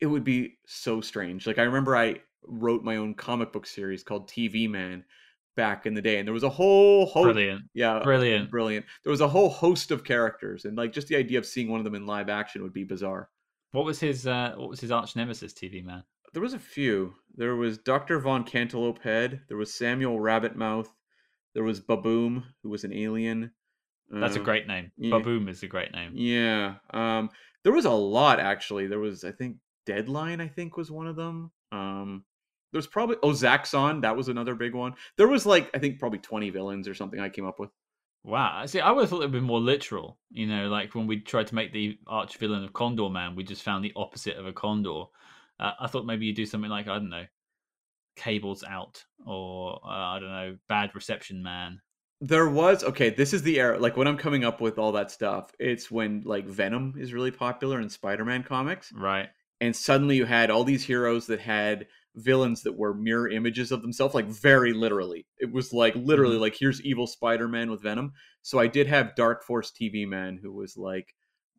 It 0.00 0.06
would 0.06 0.24
be 0.24 0.58
so 0.66 1.00
strange. 1.00 1.46
Like 1.46 1.58
I 1.58 1.64
remember 1.64 1.96
I 1.96 2.16
wrote 2.46 2.84
my 2.84 2.96
own 2.96 3.14
comic 3.14 3.52
book 3.52 3.66
series 3.66 4.02
called 4.02 4.28
TV 4.28 4.68
Man 4.68 5.04
back 5.56 5.86
in 5.86 5.94
the 5.94 6.00
day, 6.00 6.18
and 6.18 6.26
there 6.26 6.32
was 6.32 6.44
a 6.44 6.48
whole 6.48 7.06
host. 7.06 7.24
Brilliant. 7.34 7.62
Yeah, 7.74 8.00
Brilliant. 8.02 8.50
brilliant. 8.50 8.86
There 9.02 9.10
was 9.10 9.20
a 9.20 9.28
whole 9.28 9.48
host 9.48 9.90
of 9.90 10.04
characters, 10.04 10.64
and 10.64 10.76
like 10.76 10.92
just 10.92 11.08
the 11.08 11.16
idea 11.16 11.38
of 11.38 11.46
seeing 11.46 11.68
one 11.68 11.80
of 11.80 11.84
them 11.84 11.96
in 11.96 12.06
live 12.06 12.28
action 12.28 12.62
would 12.62 12.72
be 12.72 12.84
bizarre. 12.84 13.28
What 13.72 13.84
was 13.84 14.00
his 14.00 14.26
uh, 14.26 14.54
what 14.56 14.70
was 14.70 14.80
his 14.80 14.90
arch 14.92 15.16
nemesis 15.16 15.52
TV 15.52 15.84
man? 15.84 16.04
There 16.32 16.42
was 16.42 16.54
a 16.54 16.58
few. 16.58 17.14
There 17.34 17.56
was 17.56 17.78
Dr. 17.78 18.18
Von 18.20 18.44
Cantaloupe 18.44 19.02
Head. 19.02 19.42
There 19.48 19.56
was 19.56 19.74
Samuel 19.74 20.18
Rabbitmouth. 20.18 20.88
There 21.54 21.64
was 21.64 21.80
Baboom, 21.80 22.44
who 22.62 22.68
was 22.68 22.84
an 22.84 22.92
alien. 22.92 23.50
That's 24.10 24.36
a 24.36 24.40
Uh, 24.40 24.44
great 24.44 24.66
name. 24.66 24.90
yeah. 24.96 25.10
Baboom 25.18 25.48
is 25.48 25.62
a 25.62 25.66
great 25.66 25.92
name. 25.92 26.12
Yeah. 26.14 26.76
Um, 26.90 27.30
there 27.64 27.72
was 27.72 27.84
a 27.84 27.90
lot 27.90 28.40
actually. 28.40 28.86
There 28.86 28.98
was, 29.00 29.24
I 29.24 29.32
think, 29.32 29.56
Deadline. 29.86 30.40
I 30.40 30.48
think 30.48 30.76
was 30.76 30.90
one 30.90 31.06
of 31.06 31.16
them. 31.16 31.50
Um, 31.72 32.24
there 32.72 32.78
was 32.78 32.86
probably 32.86 33.16
oh 33.22 33.30
Zaxxon. 33.32 34.02
That 34.02 34.16
was 34.16 34.28
another 34.28 34.54
big 34.54 34.74
one. 34.74 34.94
There 35.16 35.28
was 35.28 35.46
like 35.46 35.70
I 35.74 35.78
think 35.78 35.98
probably 35.98 36.18
twenty 36.20 36.50
villains 36.50 36.86
or 36.88 36.94
something. 36.94 37.20
I 37.20 37.28
came 37.28 37.46
up 37.46 37.58
with. 37.58 37.70
Wow. 38.24 38.66
See, 38.66 38.80
I 38.80 38.90
would 38.90 39.02
have 39.02 39.10
thought 39.10 39.20
it'd 39.20 39.32
been 39.32 39.44
more 39.44 39.60
literal. 39.60 40.18
You 40.30 40.46
know, 40.46 40.68
like 40.68 40.94
when 40.94 41.06
we 41.06 41.20
tried 41.20 41.46
to 41.46 41.54
make 41.54 41.72
the 41.72 41.98
arch 42.06 42.36
villain 42.36 42.64
of 42.64 42.72
Condor 42.74 43.08
Man, 43.08 43.34
we 43.36 43.44
just 43.44 43.62
found 43.62 43.84
the 43.84 43.92
opposite 43.96 44.36
of 44.36 44.46
a 44.46 44.52
condor. 44.52 45.04
Uh, 45.60 45.72
I 45.80 45.86
thought 45.86 46.04
maybe 46.04 46.26
you 46.26 46.34
do 46.34 46.44
something 46.46 46.70
like 46.70 46.88
I 46.88 46.94
don't 46.98 47.08
know, 47.10 47.24
cables 48.16 48.64
out, 48.64 49.04
or 49.26 49.80
uh, 49.84 49.88
I 49.88 50.18
don't 50.18 50.30
know, 50.30 50.56
bad 50.68 50.94
reception 50.94 51.42
man. 51.42 51.80
There 52.20 52.48
was 52.48 52.82
okay. 52.82 53.10
This 53.10 53.32
is 53.32 53.42
the 53.42 53.60
era. 53.60 53.78
Like 53.78 53.96
when 53.96 54.08
I'm 54.08 54.16
coming 54.16 54.44
up 54.44 54.60
with 54.60 54.78
all 54.78 54.92
that 54.92 55.10
stuff, 55.10 55.52
it's 55.60 55.90
when 55.90 56.22
like 56.24 56.46
Venom 56.46 56.94
is 56.98 57.12
really 57.12 57.30
popular 57.30 57.80
in 57.80 57.88
Spider-Man 57.88 58.42
comics. 58.42 58.92
Right. 58.92 59.28
and 59.60 59.74
suddenly 59.74 60.16
you 60.16 60.24
had 60.24 60.50
all 60.50 60.62
these 60.64 60.84
heroes 60.84 61.26
that 61.26 61.40
had 61.40 61.86
villains 62.14 62.62
that 62.62 62.76
were 62.76 62.94
mirror 62.94 63.28
images 63.28 63.70
of 63.72 63.82
themselves 63.82 64.14
like 64.14 64.26
very 64.26 64.72
literally 64.72 65.26
it 65.38 65.52
was 65.52 65.72
like 65.72 65.94
literally 65.96 66.36
Mhm. 66.36 66.40
like 66.40 66.56
here's 66.56 66.80
evil 66.82 67.06
spider-man 67.08 67.70
with 67.70 67.82
venom 67.82 68.12
so 68.42 68.58
i 68.60 68.66
did 68.68 68.86
have 68.88 69.14
dark 69.16 69.42
force 69.44 69.70
tv 69.72 70.06
man 70.06 70.38
who 70.40 70.52
was 70.52 70.76
like 70.76 71.14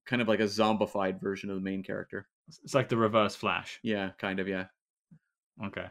kind 0.06 0.22
of 0.22 0.27
like 0.30 0.40
a 0.41 0.44
zombified 0.44 1.19
version 1.22 1.49
of 1.49 1.56
the 1.57 1.61
main 1.61 1.84
character 1.84 2.27
It's 2.64 2.73
like 2.73 2.88
the 2.90 2.98
reverse 2.98 3.36
Flash. 3.36 3.80
yeah 3.84 4.11
kind 4.18 4.40
of 4.40 4.48
yeah 4.48 4.65
Okay. 5.65 5.88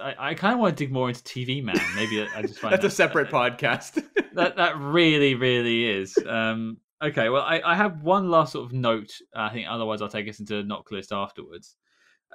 I, 0.00 0.14
I 0.30 0.34
kind 0.34 0.54
of 0.54 0.60
want 0.60 0.76
to 0.76 0.84
dig 0.84 0.92
more 0.92 1.08
into 1.08 1.22
TV 1.22 1.62
Man. 1.62 1.78
Maybe 1.94 2.22
I 2.22 2.42
just 2.42 2.58
find 2.58 2.72
that's 2.72 2.84
a 2.84 2.88
that- 2.88 2.94
separate 2.94 3.30
podcast. 3.30 4.02
that 4.34 4.56
that 4.56 4.76
really 4.78 5.34
really 5.34 5.84
is. 5.88 6.16
Um 6.26 6.78
okay 7.02 7.28
well 7.28 7.42
i 7.42 7.60
i 7.64 7.74
have 7.74 8.02
one 8.02 8.30
last 8.30 8.52
sort 8.52 8.64
of 8.64 8.72
note 8.72 9.12
i 9.34 9.50
think 9.50 9.66
otherwise 9.68 10.00
i'll 10.00 10.08
take 10.08 10.28
us 10.28 10.38
into 10.38 10.62
NOC 10.62 10.90
list 10.92 11.12
afterwards. 11.12 11.76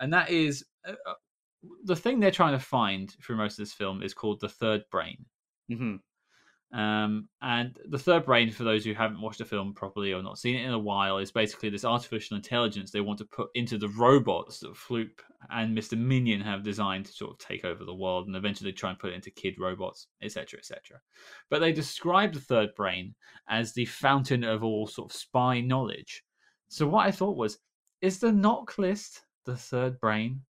And 0.01 0.13
that 0.13 0.29
is 0.29 0.65
uh, 0.87 0.91
uh, 1.07 1.13
the 1.85 1.95
thing 1.95 2.19
they're 2.19 2.29
trying 2.29 2.53
to 2.53 2.63
find 2.63 3.15
through 3.23 3.37
most 3.37 3.53
of 3.53 3.65
this 3.65 3.73
film 3.73 4.03
is 4.03 4.13
called 4.13 4.39
the 4.41 4.49
third 4.49 4.83
brain. 4.91 5.25
Hmm 5.69 5.95
um 6.71 7.27
and 7.41 7.75
the 7.89 7.97
third 7.97 8.25
brain 8.25 8.51
for 8.51 8.63
those 8.63 8.85
who 8.85 8.93
haven't 8.93 9.21
watched 9.21 9.39
the 9.39 9.45
film 9.45 9.73
properly 9.73 10.13
or 10.13 10.21
not 10.21 10.37
seen 10.37 10.55
it 10.55 10.63
in 10.63 10.71
a 10.71 10.77
while 10.77 11.17
is 11.17 11.31
basically 11.31 11.67
this 11.69 11.83
artificial 11.83 12.37
intelligence 12.37 12.91
they 12.91 13.01
want 13.01 13.17
to 13.17 13.25
put 13.25 13.49
into 13.55 13.75
the 13.79 13.89
robots 13.89 14.59
that 14.59 14.73
floop 14.75 15.09
and 15.49 15.75
mr 15.75 15.97
minion 15.97 16.39
have 16.39 16.63
designed 16.63 17.05
to 17.05 17.11
sort 17.11 17.31
of 17.31 17.39
take 17.39 17.65
over 17.65 17.83
the 17.83 17.93
world 17.95 18.27
and 18.27 18.35
eventually 18.35 18.71
try 18.71 18.91
and 18.91 18.99
put 18.99 19.11
it 19.11 19.15
into 19.15 19.31
kid 19.31 19.55
robots 19.57 20.07
etc 20.21 20.59
etc 20.59 20.99
but 21.49 21.59
they 21.59 21.71
describe 21.71 22.33
the 22.33 22.39
third 22.39 22.69
brain 22.75 23.15
as 23.49 23.73
the 23.73 23.85
fountain 23.85 24.43
of 24.43 24.63
all 24.63 24.85
sort 24.85 25.09
of 25.11 25.15
spy 25.17 25.59
knowledge 25.61 26.23
So 26.67 26.87
what 26.87 27.07
I 27.07 27.11
thought 27.11 27.35
was, 27.37 27.59
is 28.01 28.19
the 28.19 28.31
NOC 28.31 28.77
list 28.77 29.23
the 29.45 29.55
third 29.57 29.99
brain? 29.99 30.41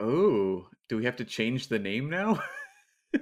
Oh, 0.00 0.68
do 0.88 0.96
we 0.98 1.04
have 1.06 1.16
to 1.16 1.24
change 1.24 1.68
the 1.68 1.78
name 1.78 2.10
now? 2.10 2.42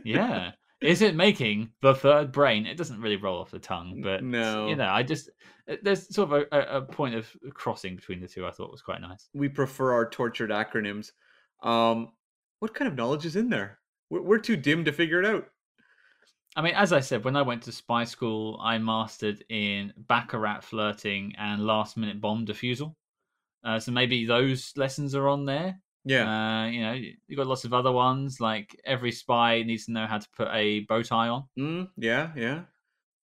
Yeah. 0.05 0.53
Is 0.81 1.03
it 1.03 1.15
making 1.15 1.71
the 1.83 1.95
third 1.95 2.33
brain? 2.33 2.67
It 2.67 2.77
doesn't 2.77 3.01
really 3.01 3.17
roll 3.17 3.41
off 3.41 3.51
the 3.51 3.59
tongue, 3.59 4.01
but 4.03 4.23
no. 4.23 4.69
you 4.69 4.77
know, 4.77 4.89
I 4.89 5.03
just 5.03 5.31
uh, 5.71 5.77
there's 5.83 6.13
sort 6.15 6.33
of 6.33 6.47
a, 6.53 6.79
a 6.79 6.83
point 6.83 7.15
of 7.15 7.29
crossing 7.53 7.97
between 7.97 8.21
the 8.21 8.29
two. 8.29 8.47
I 8.47 8.51
thought 8.51 8.71
was 8.71 8.83
quite 8.83 9.01
nice. 9.01 9.29
We 9.35 9.49
prefer 9.49 9.93
our 9.93 10.09
tortured 10.09 10.51
acronyms. 10.51 11.13
Um, 11.63 12.13
what 12.61 12.75
kind 12.75 12.89
of 12.89 12.97
knowledge 12.97 13.27
is 13.27 13.37
in 13.37 13.51
there? 13.51 13.79
We're, 14.09 14.23
we're 14.23 14.39
too 14.39 14.57
dim 14.57 14.85
to 14.87 14.93
figure 14.93 15.21
it 15.21 15.27
out. 15.27 15.47
I 16.57 16.63
mean, 16.63 16.75
as 16.75 16.93
I 16.93 17.01
said, 17.01 17.25
when 17.25 17.37
I 17.37 17.43
went 17.43 17.63
to 17.65 17.73
spy 17.73 18.05
school, 18.05 18.59
I 18.63 18.79
mastered 18.79 19.45
in 19.49 19.93
baccarat 19.97 20.63
flirting 20.63 21.35
and 21.39 21.65
last 21.65 21.97
minute 21.97 22.21
bomb 22.21 22.45
defusal. 22.45 22.95
Uh, 23.63 23.79
so 23.79 23.93
maybe 23.93 24.25
those 24.25 24.73
lessons 24.77 25.15
are 25.15 25.29
on 25.29 25.45
there. 25.45 25.79
Yeah. 26.05 26.25
Uh, 26.63 26.67
you 26.67 26.81
know, 26.81 26.93
you 26.93 27.37
got 27.37 27.47
lots 27.47 27.65
of 27.65 27.73
other 27.73 27.93
ones 27.93 28.41
like 28.41 28.81
every 28.85 29.13
spy 29.13 29.63
needs 29.63 29.87
to 29.87 29.93
know 29.93 30.07
how 30.07 30.19
to 30.19 30.29
put 30.37 30.49
a 30.53 30.81
bow 30.81 31.03
tie 31.03 31.29
on. 31.29 31.45
Mm, 31.59 31.89
yeah, 31.97 32.31
yeah. 32.37 32.63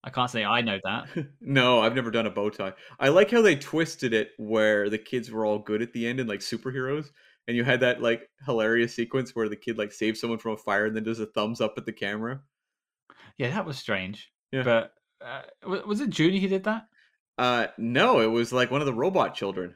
I 0.05 0.11
can't 0.11 0.31
say 0.31 0.45
I 0.45 0.61
know 0.61 0.79
that. 0.85 1.09
no, 1.41 1.81
I've 1.81 1.95
never 1.95 2.11
done 2.11 2.27
a 2.27 2.31
bow 2.31 2.51
tie. 2.51 2.75
I 3.01 3.09
like 3.09 3.31
how 3.31 3.43
they 3.43 3.57
twisted 3.57 4.15
it 4.15 4.31
where 4.39 4.89
the 4.89 4.99
kids 4.99 5.31
were 5.31 5.45
all 5.45 5.59
good 5.59 5.83
at 5.83 5.93
the 5.93 6.07
end 6.07 6.21
and 6.21 6.29
like 6.29 6.41
superheroes. 6.41 7.09
And 7.49 7.57
you 7.57 7.65
had 7.65 7.81
that 7.81 8.03
like 8.03 8.29
hilarious 8.45 8.95
sequence 8.95 9.35
where 9.35 9.49
the 9.49 9.57
kid 9.57 9.79
like 9.79 9.93
saves 9.93 10.21
someone 10.21 10.39
from 10.39 10.53
a 10.53 10.57
fire 10.57 10.87
and 10.87 10.95
then 10.95 11.05
does 11.05 11.21
a 11.21 11.27
thumbs 11.27 11.61
up 11.61 11.75
at 11.77 11.87
the 11.87 11.93
camera. 11.93 12.41
Yeah, 13.39 13.51
that 13.51 13.67
was 13.67 13.79
strange. 13.79 14.31
Yeah. 14.53 14.63
But 14.63 14.93
uh, 15.25 15.43
was 15.67 16.01
it 16.01 16.17
Junie 16.17 16.41
who 16.41 16.49
did 16.49 16.65
that? 16.65 16.87
Uh, 17.39 17.67
no, 17.77 18.21
it 18.21 18.31
was 18.31 18.53
like 18.53 18.71
one 18.71 18.81
of 18.81 18.87
the 18.87 18.95
robot 18.95 19.35
children. 19.35 19.75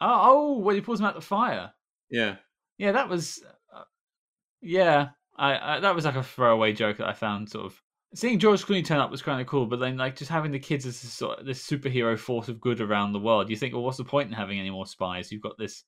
Oh, 0.00 0.20
oh, 0.22 0.58
when 0.58 0.74
he 0.74 0.80
pulls 0.80 1.00
him 1.00 1.06
out 1.06 1.14
the 1.14 1.20
fire. 1.20 1.72
Yeah. 2.10 2.36
Yeah, 2.78 2.92
that 2.92 3.08
was. 3.08 3.42
Uh, 3.74 3.82
yeah, 4.60 5.08
I, 5.36 5.76
I 5.76 5.80
that 5.80 5.94
was 5.94 6.04
like 6.04 6.16
a 6.16 6.22
throwaway 6.22 6.72
joke 6.72 6.98
that 6.98 7.08
I 7.08 7.12
found 7.12 7.50
sort 7.50 7.66
of. 7.66 7.82
Seeing 8.14 8.38
George 8.38 8.64
Clooney 8.64 8.84
turn 8.84 9.00
up 9.00 9.10
was 9.10 9.20
kind 9.20 9.40
of 9.40 9.46
cool, 9.46 9.66
but 9.66 9.80
then 9.80 9.98
like 9.98 10.16
just 10.16 10.30
having 10.30 10.50
the 10.50 10.58
kids 10.58 10.86
as 10.86 11.02
this 11.02 11.12
sort 11.12 11.40
of, 11.40 11.46
this 11.46 11.66
superhero 11.66 12.18
force 12.18 12.48
of 12.48 12.60
good 12.60 12.80
around 12.80 13.12
the 13.12 13.18
world, 13.18 13.50
you 13.50 13.56
think, 13.56 13.74
well, 13.74 13.82
what's 13.82 13.98
the 13.98 14.04
point 14.04 14.28
in 14.28 14.34
having 14.34 14.58
any 14.58 14.70
more 14.70 14.86
spies? 14.86 15.30
You've 15.30 15.42
got 15.42 15.58
this 15.58 15.84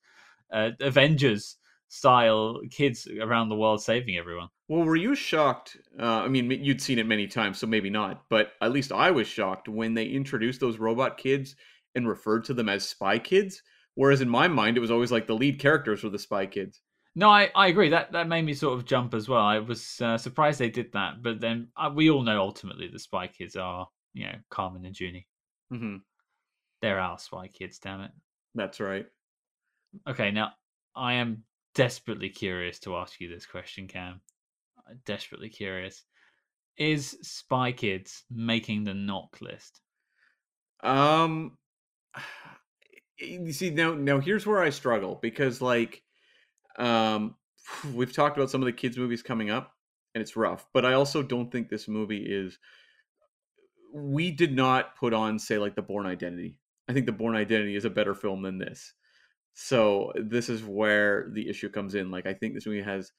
uh, 0.52 0.70
Avengers 0.80 1.56
style 1.88 2.60
kids 2.70 3.09
around 3.20 3.48
the 3.48 3.56
world 3.56 3.82
saving 3.82 4.16
everyone. 4.16 4.48
Well, 4.68 4.84
were 4.84 4.97
you 4.97 5.14
shocked? 5.14 5.76
Uh, 5.98 6.22
I 6.22 6.28
mean, 6.28 6.51
you'd 6.51 6.80
seen 6.80 6.98
it 6.98 7.06
many 7.06 7.26
times, 7.26 7.59
so 7.59 7.66
maybe 7.66 7.90
not. 7.90 8.22
But 8.28 8.52
at 8.60 8.70
least 8.70 8.92
I 8.92 9.10
was 9.10 9.26
shocked 9.26 9.68
when 9.68 9.94
they 9.94 10.06
introduced 10.06 10.60
those 10.60 10.78
robot 10.78 11.16
kids 11.16 11.56
and 11.94 12.09
referred 12.09 12.44
to 12.44 12.55
them 12.55 12.68
as 12.68 12.88
spy 12.88 13.18
kids. 13.18 13.62
Whereas 13.94 14.20
in 14.20 14.28
my 14.28 14.48
mind, 14.48 14.76
it 14.76 14.80
was 14.80 14.90
always 14.90 15.12
like 15.12 15.26
the 15.26 15.34
lead 15.34 15.58
characters 15.58 16.02
were 16.02 16.10
the 16.10 16.18
spy 16.18 16.46
kids. 16.46 16.80
No, 17.16 17.28
I, 17.28 17.50
I 17.54 17.66
agree. 17.66 17.88
That 17.88 18.12
that 18.12 18.28
made 18.28 18.44
me 18.44 18.54
sort 18.54 18.78
of 18.78 18.84
jump 18.84 19.14
as 19.14 19.28
well. 19.28 19.42
I 19.42 19.58
was 19.58 20.00
uh, 20.00 20.16
surprised 20.16 20.60
they 20.60 20.70
did 20.70 20.92
that, 20.92 21.22
but 21.22 21.40
then 21.40 21.68
uh, 21.76 21.90
we 21.92 22.10
all 22.10 22.22
know 22.22 22.40
ultimately 22.40 22.88
the 22.88 22.98
spy 22.98 23.26
kids 23.26 23.56
are 23.56 23.88
you 24.14 24.26
know 24.26 24.34
Carmen 24.48 24.84
and 24.84 24.98
Junie. 24.98 25.26
Mm-hmm. 25.72 25.96
They're 26.82 27.00
our 27.00 27.18
spy 27.18 27.48
kids. 27.48 27.78
Damn 27.78 28.02
it. 28.02 28.12
That's 28.54 28.80
right. 28.80 29.06
Okay, 30.08 30.30
now 30.30 30.52
I 30.94 31.14
am 31.14 31.42
desperately 31.74 32.28
curious 32.28 32.78
to 32.80 32.96
ask 32.96 33.20
you 33.20 33.28
this 33.28 33.46
question, 33.46 33.88
Cam. 33.88 34.20
I'm 34.88 35.00
desperately 35.04 35.48
curious. 35.48 36.04
Is 36.76 37.18
Spy 37.22 37.72
Kids 37.72 38.24
making 38.30 38.84
the 38.84 38.92
NOC 38.92 39.40
list? 39.40 39.80
Um, 40.82 41.58
you 43.20 43.52
see 43.52 43.70
now 43.70 43.94
now 43.94 44.18
here's 44.18 44.47
where 44.47 44.62
I 44.62 44.70
struggle 44.70 45.18
because 45.20 45.60
like 45.60 46.02
um 46.78 47.34
we've 47.94 48.12
talked 48.12 48.36
about 48.36 48.51
some 48.51 48.62
of 48.62 48.66
the 48.66 48.72
kids 48.72 48.97
movies 48.97 49.22
coming 49.22 49.51
up 49.51 49.74
and 50.14 50.22
it's 50.22 50.36
rough, 50.36 50.66
but 50.72 50.84
I 50.84 50.94
also 50.94 51.22
don't 51.22 51.51
think 51.52 51.68
this 51.68 51.86
movie 51.86 52.24
is 52.26 52.59
we 53.92 54.30
did 54.30 54.55
not 54.55 54.97
put 54.97 55.12
on 55.12 55.38
say 55.38 55.59
like 55.59 55.74
the 55.74 55.82
Bourne 55.82 56.06
Identity. 56.06 56.59
I 56.88 56.92
think 56.92 57.06
the 57.06 57.12
Bourne 57.12 57.36
Identity 57.36 57.76
is 57.76 57.84
a 57.84 57.90
better 57.90 58.14
film 58.14 58.42
than 58.42 58.59
this. 58.59 58.94
So 59.55 60.12
this 60.16 60.48
is 60.48 60.62
where 60.62 61.28
the 61.32 61.48
issue 61.48 61.68
comes 61.68 61.94
in. 61.94 62.10
Like 62.10 62.26
I 62.26 62.34
think 62.34 62.55
this 62.55 62.66
movie 62.66 62.82
has 62.82 63.12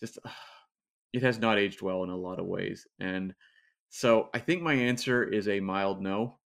just 0.00 0.18
it 1.12 1.22
has 1.22 1.38
not 1.38 1.58
aged 1.58 1.82
well 1.82 2.04
in 2.04 2.10
a 2.10 2.16
lot 2.16 2.38
of 2.38 2.46
ways. 2.46 2.86
And 3.00 3.34
so 3.90 4.28
I 4.34 4.38
think 4.38 4.62
my 4.62 4.74
answer 4.74 5.24
is 5.24 5.48
a 5.48 5.60
mild 5.60 6.02
no. 6.02 6.38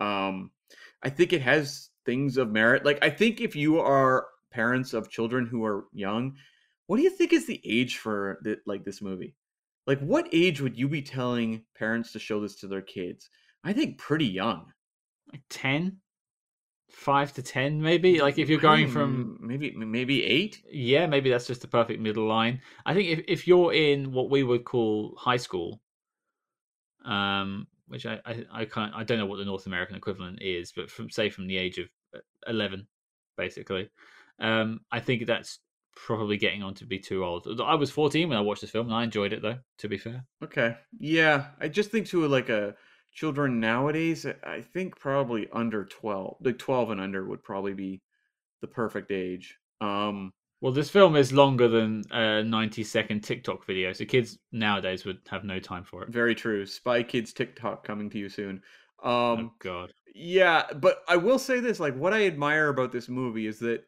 Um 0.00 0.50
I 1.02 1.10
think 1.10 1.32
it 1.32 1.42
has 1.42 1.89
things 2.04 2.36
of 2.36 2.50
merit. 2.50 2.84
Like 2.84 2.98
I 3.02 3.10
think 3.10 3.40
if 3.40 3.54
you 3.56 3.80
are 3.80 4.26
parents 4.50 4.92
of 4.92 5.10
children 5.10 5.46
who 5.46 5.64
are 5.64 5.86
young, 5.92 6.36
what 6.86 6.96
do 6.96 7.02
you 7.02 7.10
think 7.10 7.32
is 7.32 7.46
the 7.46 7.60
age 7.64 7.98
for 7.98 8.38
the, 8.42 8.58
like 8.66 8.84
this 8.84 9.00
movie? 9.00 9.34
Like 9.86 10.00
what 10.00 10.28
age 10.32 10.60
would 10.60 10.78
you 10.78 10.88
be 10.88 11.02
telling 11.02 11.64
parents 11.76 12.12
to 12.12 12.18
show 12.18 12.40
this 12.40 12.56
to 12.56 12.68
their 12.68 12.82
kids? 12.82 13.30
I 13.64 13.72
think 13.72 13.98
pretty 13.98 14.26
young. 14.26 14.72
Like 15.32 15.42
10? 15.50 15.98
5 16.90 17.32
to 17.34 17.42
10 17.42 17.80
maybe? 17.80 18.20
Like 18.20 18.38
if 18.38 18.48
you're 18.48 18.60
going 18.60 18.88
from 18.88 19.38
maybe 19.40 19.72
maybe 19.76 20.24
8? 20.24 20.64
Yeah, 20.70 21.06
maybe 21.06 21.30
that's 21.30 21.46
just 21.46 21.60
the 21.60 21.68
perfect 21.68 22.00
middle 22.00 22.26
line. 22.26 22.60
I 22.84 22.94
think 22.94 23.08
if 23.08 23.24
if 23.28 23.46
you're 23.46 23.72
in 23.72 24.12
what 24.12 24.30
we 24.30 24.42
would 24.42 24.64
call 24.64 25.14
high 25.16 25.36
school 25.36 25.80
um 27.04 27.66
which 27.90 28.06
I, 28.06 28.20
I, 28.24 28.44
I 28.52 28.64
can't 28.64 28.94
I 28.94 29.04
don't 29.04 29.18
know 29.18 29.26
what 29.26 29.38
the 29.38 29.44
North 29.44 29.66
American 29.66 29.96
equivalent 29.96 30.40
is, 30.40 30.72
but 30.72 30.90
from 30.90 31.10
say 31.10 31.28
from 31.28 31.48
the 31.48 31.58
age 31.58 31.78
of 31.78 31.88
uh, 32.14 32.20
eleven, 32.46 32.86
basically, 33.36 33.90
um, 34.38 34.80
I 34.90 35.00
think 35.00 35.26
that's 35.26 35.58
probably 35.96 36.36
getting 36.36 36.62
on 36.62 36.72
to 36.74 36.86
be 36.86 37.00
too 37.00 37.24
old. 37.24 37.46
I 37.60 37.74
was 37.74 37.90
fourteen 37.90 38.28
when 38.28 38.38
I 38.38 38.42
watched 38.42 38.60
this 38.60 38.70
film, 38.70 38.86
and 38.86 38.94
I 38.94 39.02
enjoyed 39.02 39.32
it 39.32 39.42
though. 39.42 39.58
To 39.78 39.88
be 39.88 39.98
fair, 39.98 40.24
okay, 40.44 40.76
yeah, 40.98 41.48
I 41.60 41.68
just 41.68 41.90
think 41.90 42.06
to 42.08 42.26
like 42.28 42.48
a 42.48 42.76
children 43.12 43.58
nowadays, 43.58 44.24
I 44.44 44.60
think 44.60 44.98
probably 44.98 45.48
under 45.52 45.84
twelve, 45.84 46.36
like 46.40 46.58
twelve 46.58 46.90
and 46.90 47.00
under 47.00 47.26
would 47.26 47.42
probably 47.42 47.74
be 47.74 48.02
the 48.60 48.68
perfect 48.68 49.10
age. 49.10 49.56
Um, 49.80 50.32
well, 50.60 50.72
this 50.72 50.90
film 50.90 51.16
is 51.16 51.32
longer 51.32 51.68
than 51.68 52.02
a 52.10 52.42
90 52.42 52.84
second 52.84 53.20
TikTok 53.20 53.66
video, 53.66 53.92
so 53.92 54.04
kids 54.04 54.38
nowadays 54.52 55.04
would 55.06 55.18
have 55.28 55.42
no 55.42 55.58
time 55.58 55.84
for 55.84 56.02
it. 56.02 56.10
Very 56.10 56.34
true. 56.34 56.66
Spy 56.66 57.02
Kids 57.02 57.32
TikTok 57.32 57.84
coming 57.84 58.10
to 58.10 58.18
you 58.18 58.28
soon. 58.28 58.62
Um, 59.02 59.12
oh, 59.12 59.52
God. 59.58 59.92
Yeah, 60.14 60.64
but 60.74 61.02
I 61.08 61.16
will 61.16 61.38
say 61.38 61.60
this 61.60 61.80
like, 61.80 61.96
what 61.96 62.12
I 62.12 62.26
admire 62.26 62.68
about 62.68 62.92
this 62.92 63.08
movie 63.08 63.46
is 63.46 63.58
that 63.60 63.84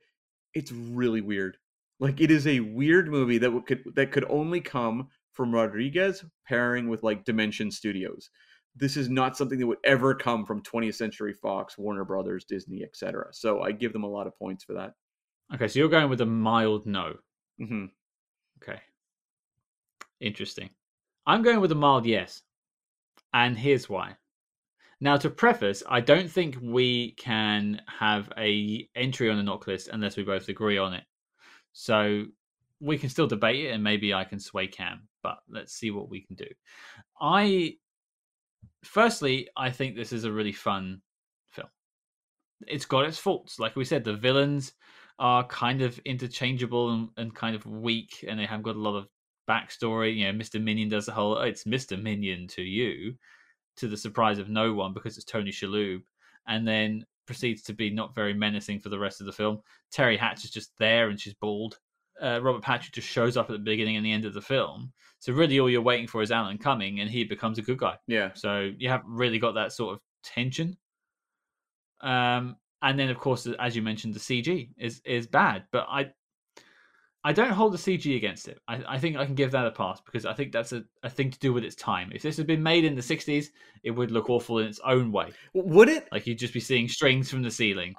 it's 0.54 0.72
really 0.72 1.20
weird. 1.20 1.58
Like, 2.00 2.20
it 2.20 2.30
is 2.30 2.46
a 2.46 2.60
weird 2.60 3.08
movie 3.08 3.38
that 3.38 3.66
could 3.66 3.84
that 3.94 4.10
could 4.10 4.24
only 4.30 4.60
come 4.60 5.08
from 5.32 5.54
Rodriguez 5.54 6.24
pairing 6.46 6.88
with 6.88 7.02
like 7.02 7.24
Dimension 7.24 7.70
Studios. 7.70 8.30
This 8.74 8.96
is 8.96 9.10
not 9.10 9.36
something 9.36 9.58
that 9.58 9.66
would 9.66 9.78
ever 9.84 10.14
come 10.14 10.46
from 10.46 10.62
20th 10.62 10.94
Century 10.94 11.34
Fox, 11.34 11.76
Warner 11.76 12.06
Brothers, 12.06 12.44
Disney, 12.44 12.82
etc. 12.82 13.26
So 13.32 13.60
I 13.60 13.72
give 13.72 13.92
them 13.92 14.04
a 14.04 14.10
lot 14.10 14.26
of 14.26 14.38
points 14.38 14.64
for 14.64 14.72
that. 14.72 14.94
Okay, 15.54 15.68
so 15.68 15.78
you're 15.78 15.88
going 15.88 16.08
with 16.08 16.20
a 16.20 16.26
mild 16.26 16.86
no. 16.86 17.14
Mm-hmm. 17.60 17.86
Okay. 18.62 18.80
Interesting. 20.20 20.70
I'm 21.26 21.42
going 21.42 21.60
with 21.60 21.72
a 21.72 21.76
mild 21.76 22.06
yes. 22.06 22.42
And 23.34 23.58
here's 23.58 23.88
why. 23.88 24.16
Now, 25.00 25.16
to 25.16 25.30
preface, 25.30 25.82
I 25.88 26.00
don't 26.00 26.30
think 26.30 26.56
we 26.62 27.12
can 27.12 27.82
have 27.88 28.32
a 28.38 28.88
entry 28.94 29.28
on 29.28 29.36
the 29.36 29.50
NOC 29.50 29.66
list 29.66 29.88
unless 29.92 30.16
we 30.16 30.22
both 30.22 30.48
agree 30.48 30.78
on 30.78 30.94
it. 30.94 31.02
So 31.72 32.24
we 32.80 32.98
can 32.98 33.08
still 33.08 33.26
debate 33.26 33.64
it, 33.64 33.70
and 33.70 33.82
maybe 33.82 34.14
I 34.14 34.24
can 34.24 34.38
sway 34.38 34.68
Cam. 34.68 35.08
But 35.22 35.38
let's 35.48 35.74
see 35.74 35.90
what 35.90 36.08
we 36.08 36.20
can 36.20 36.36
do. 36.36 36.46
I, 37.20 37.74
firstly, 38.84 39.48
I 39.56 39.70
think 39.70 39.96
this 39.96 40.12
is 40.12 40.24
a 40.24 40.32
really 40.32 40.52
fun 40.52 41.00
film. 41.50 41.68
It's 42.66 42.84
got 42.84 43.04
its 43.04 43.18
faults, 43.18 43.58
like 43.58 43.74
we 43.74 43.84
said. 43.84 44.04
The 44.04 44.14
villains 44.14 44.72
are 45.18 45.44
kind 45.46 45.82
of 45.82 45.98
interchangeable 46.00 46.90
and, 46.90 47.08
and 47.16 47.34
kind 47.34 47.54
of 47.54 47.66
weak, 47.66 48.24
and 48.26 48.38
they 48.38 48.46
haven't 48.46 48.62
got 48.62 48.76
a 48.76 48.80
lot 48.80 48.96
of 48.96 49.08
backstory. 49.48 50.16
You 50.16 50.32
know, 50.32 50.38
Mr. 50.38 50.62
Minion 50.62 50.88
does 50.88 51.06
the 51.06 51.12
whole 51.12 51.38
"it's 51.38 51.64
Mr. 51.64 52.00
Minion" 52.00 52.46
to 52.48 52.62
you, 52.62 53.14
to 53.76 53.88
the 53.88 53.96
surprise 53.96 54.38
of 54.38 54.48
no 54.48 54.72
one 54.72 54.92
because 54.92 55.16
it's 55.16 55.24
Tony 55.24 55.50
Shalhoub, 55.50 56.02
and 56.46 56.66
then 56.66 57.04
proceeds 57.26 57.62
to 57.62 57.72
be 57.72 57.90
not 57.90 58.14
very 58.14 58.34
menacing 58.34 58.80
for 58.80 58.88
the 58.88 58.98
rest 58.98 59.20
of 59.20 59.26
the 59.26 59.32
film. 59.32 59.60
Teri 59.94 60.18
Hatcher 60.18 60.44
is 60.44 60.50
just 60.50 60.72
there 60.78 61.08
and 61.08 61.20
she's 61.20 61.34
bald. 61.34 61.78
Uh, 62.20 62.40
Robert 62.42 62.62
Patrick 62.62 62.92
just 62.92 63.08
shows 63.08 63.36
up 63.36 63.48
at 63.48 63.52
the 63.52 63.58
beginning 63.58 63.96
and 63.96 64.04
the 64.04 64.12
end 64.12 64.24
of 64.24 64.34
the 64.34 64.42
film. 64.42 64.92
So 65.18 65.32
really, 65.32 65.58
all 65.60 65.70
you're 65.70 65.82
waiting 65.82 66.06
for 66.06 66.20
is 66.20 66.32
Alan 66.32 66.58
Cumming, 66.58 67.00
and 67.00 67.08
he 67.08 67.24
becomes 67.24 67.58
a 67.58 67.62
good 67.62 67.78
guy. 67.78 67.96
Yeah. 68.06 68.30
So 68.34 68.72
you 68.76 68.88
haven't 68.88 69.08
really 69.08 69.38
got 69.38 69.54
that 69.54 69.72
sort 69.72 69.94
of 69.94 70.00
tension. 70.24 70.76
Um, 72.00 72.56
and 72.82 72.98
then 72.98 73.08
of 73.08 73.18
course, 73.18 73.46
as 73.58 73.76
you 73.76 73.82
mentioned, 73.82 74.14
the 74.14 74.20
CG 74.20 74.70
is 74.76 75.00
is 75.04 75.26
bad. 75.26 75.64
But 75.70 75.86
I, 75.88 76.10
I 77.24 77.32
don't 77.32 77.52
hold 77.52 77.72
the 77.72 77.78
CG 77.78 78.16
against 78.16 78.48
it. 78.48 78.58
I, 78.66 78.82
I 78.88 78.98
think 78.98 79.16
I 79.16 79.24
can 79.24 79.36
give 79.36 79.52
that 79.52 79.66
a 79.66 79.70
pass 79.70 80.00
because 80.00 80.26
I 80.26 80.34
think 80.34 80.52
that's 80.52 80.72
a, 80.72 80.82
a 81.04 81.10
thing 81.10 81.30
to 81.30 81.38
do 81.38 81.52
with 81.52 81.64
its 81.64 81.76
time. 81.76 82.10
If 82.12 82.22
this 82.22 82.36
had 82.36 82.48
been 82.48 82.62
made 82.62 82.84
in 82.84 82.96
the 82.96 83.00
60s, 83.00 83.46
it 83.84 83.92
would 83.92 84.10
look 84.10 84.28
awful 84.28 84.58
in 84.58 84.66
its 84.66 84.80
own 84.84 85.12
way. 85.12 85.30
Would 85.54 85.88
it? 85.88 86.08
Like 86.10 86.26
you'd 86.26 86.38
just 86.38 86.54
be 86.54 86.60
seeing 86.60 86.88
strings 86.88 87.30
from 87.30 87.42
the 87.42 87.50
ceiling. 87.50 87.94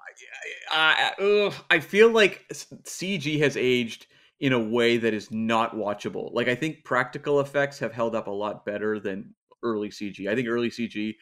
I, 0.71 1.11
ugh, 1.19 1.53
I 1.69 1.79
feel 1.79 2.09
like 2.09 2.45
CG 2.51 3.39
has 3.39 3.55
aged 3.55 4.07
in 4.41 4.51
a 4.51 4.59
way 4.59 4.97
that 4.97 5.13
is 5.13 5.31
not 5.31 5.75
watchable. 5.75 6.33
Like 6.33 6.49
I 6.49 6.55
think 6.55 6.83
practical 6.83 7.39
effects 7.39 7.79
have 7.79 7.93
held 7.93 8.15
up 8.15 8.27
a 8.27 8.31
lot 8.31 8.65
better 8.65 8.99
than 8.99 9.33
early 9.63 9.89
CG. 9.89 10.27
I 10.27 10.35
think 10.35 10.49
early 10.49 10.69
CG 10.69 11.15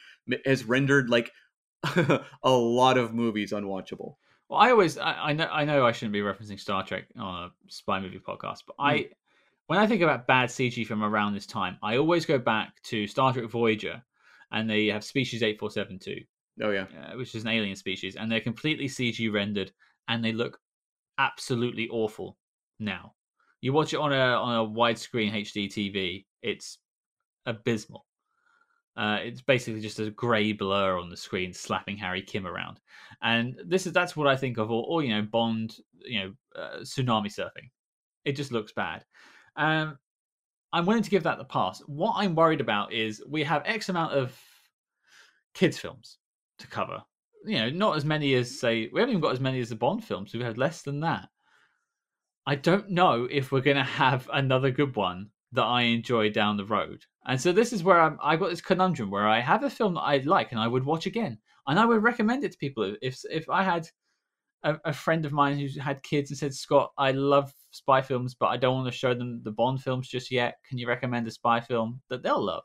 has 0.46 0.66
rendered 0.66 1.10
like 1.12 1.32
a 2.44 2.50
lot 2.50 2.98
of 2.98 3.14
movies 3.14 3.52
unwatchable. 3.52 4.16
Well, 4.50 4.60
I 4.60 4.72
always 4.72 4.98
I, 4.98 5.14
I 5.14 5.34
know 5.34 5.48
I 5.52 5.66
know 5.66 5.86
I 5.86 5.92
shouldn't 5.92 6.14
be 6.14 6.20
referencing 6.20 6.60
Star 6.60 6.86
Trek 6.86 7.06
on 7.18 7.46
a 7.46 7.52
spy 7.68 8.00
movie 8.00 8.20
podcast, 8.20 8.60
but 8.68 8.76
I 8.80 9.10
when 9.68 9.80
I 9.80 9.88
think 9.88 10.02
about 10.02 10.28
bad 10.28 10.50
CG 10.50 10.86
from 10.86 11.04
around 11.04 11.34
this 11.34 11.46
time, 11.46 11.78
I 11.82 11.98
always 11.98 12.26
go 12.26 12.38
back 12.38 12.82
to 12.84 13.08
Star 13.08 13.32
Trek 13.34 13.50
Voyager, 13.50 14.04
and 14.52 14.70
they 14.70 14.88
have 14.88 15.04
Species 15.04 15.44
Eight 15.44 15.58
Four 15.60 15.72
Seven 15.72 15.98
Two, 15.98 16.18
Oh 16.62 16.72
yeah. 16.72 16.86
uh, 17.12 17.18
which 17.18 17.34
is 17.34 17.44
an 17.44 17.50
alien 17.50 17.76
species, 17.78 18.16
and 18.18 18.30
they're 18.30 18.42
completely 18.42 18.88
CG 18.88 19.32
rendered, 19.32 19.72
and 20.10 20.24
they 20.24 20.34
look 20.34 20.60
absolutely 21.18 21.88
awful 21.90 22.38
now. 22.80 23.14
You 23.62 23.74
watch 23.74 23.94
it 23.94 24.00
on 24.00 24.12
a 24.12 24.18
on 24.18 24.56
a 24.66 24.70
widescreen 24.70 25.32
HD 25.32 25.68
TV, 25.70 26.26
it's 26.42 26.78
abysmal. 27.46 28.06
Uh, 28.98 29.20
it's 29.22 29.42
basically 29.42 29.80
just 29.80 30.00
a 30.00 30.12
grey 30.12 30.52
blur 30.52 31.00
on 31.00 31.10
the 31.10 31.18
screen 31.18 31.54
slapping 31.54 31.98
Harry 31.98 32.22
Kim 32.22 32.46
around, 32.46 32.80
and 33.22 33.56
this 33.66 33.88
is 33.88 33.94
that's 33.94 34.18
what 34.18 34.28
I 34.28 34.36
think 34.36 34.58
of, 34.58 34.70
or, 34.70 34.86
or 34.86 35.04
you 35.04 35.16
know 35.16 35.22
Bond, 35.22 35.78
you 36.04 36.20
know 36.20 36.34
uh, 36.56 36.80
tsunami 36.80 37.28
surfing. 37.28 37.70
It 38.26 38.34
just 38.34 38.52
looks 38.52 38.74
bad. 38.74 39.06
Um, 39.56 39.98
I'm 40.74 40.86
willing 40.86 41.04
to 41.04 41.10
give 41.10 41.24
that 41.24 41.38
the 41.38 41.46
pass. 41.46 41.80
What 41.88 42.16
I'm 42.18 42.36
worried 42.36 42.62
about 42.62 42.94
is 42.94 43.24
we 43.28 43.44
have 43.44 43.64
X 43.66 43.90
amount 43.90 44.14
of 44.14 44.38
kids 45.54 45.78
films 45.78 46.18
to 46.60 46.68
cover. 46.68 47.02
You 47.46 47.60
know, 47.60 47.70
not 47.70 47.98
as 47.98 48.06
many 48.06 48.34
as 48.36 48.60
say 48.60 48.90
we 48.92 49.00
haven't 49.00 49.14
even 49.14 49.22
got 49.22 49.34
as 49.34 49.40
many 49.40 49.60
as 49.60 49.70
the 49.70 49.76
Bond 49.76 50.04
films. 50.04 50.34
We've 50.34 50.44
had 50.44 50.58
less 50.58 50.82
than 50.82 51.00
that. 51.02 51.30
I 52.46 52.56
don't 52.56 52.90
know 52.90 53.28
if 53.30 53.52
we're 53.52 53.62
going 53.62 53.78
to 53.78 53.84
have 53.84 54.30
another 54.34 54.72
good 54.72 54.96
one 54.96 55.30
that 55.52 55.64
I 55.64 55.84
enjoy 55.84 56.32
down 56.32 56.58
the 56.58 56.66
road. 56.66 57.06
And 57.28 57.40
so 57.40 57.52
this 57.52 57.72
is 57.72 57.84
where 57.84 58.02
I'm, 58.02 58.18
I 58.22 58.36
got 58.36 58.50
this 58.50 58.62
conundrum 58.62 59.12
where 59.12 59.28
I 59.28 59.40
have 59.40 59.64
a 59.64 59.70
film 59.70 59.94
that 59.94 60.02
I 60.02 60.18
like 60.18 60.52
and 60.52 60.60
I 60.60 60.68
would 60.68 60.86
watch 60.86 61.06
again, 61.06 61.38
and 61.68 61.80
I 61.80 61.86
would 61.86 62.04
recommend 62.04 62.44
it 62.44 62.52
to 62.54 62.58
people. 62.58 62.96
If 63.02 63.20
if 63.30 63.50
I 63.50 63.64
had 63.64 63.88
a, 64.64 64.78
a 64.86 64.94
friend 64.94 65.26
of 65.26 65.32
mine 65.32 65.58
who 65.60 65.80
had 65.80 66.04
kids 66.04 66.32
and 66.32 66.38
said, 66.38 66.54
Scott, 66.54 66.92
I 66.98 67.12
love 67.12 67.54
spy 67.72 68.02
films, 68.02 68.36
but 68.36 68.48
I 68.48 68.58
don't 68.58 68.76
want 68.76 68.92
to 68.92 68.98
show 68.98 69.14
them 69.14 69.42
the 69.44 69.52
Bond 69.52 69.82
films 69.82 70.08
just 70.08 70.32
yet. 70.32 70.56
Can 70.68 70.78
you 70.78 70.88
recommend 70.88 71.28
a 71.28 71.32
spy 71.32 71.60
film 71.60 72.02
that 72.10 72.24
they'll 72.24 72.44
love? 72.44 72.64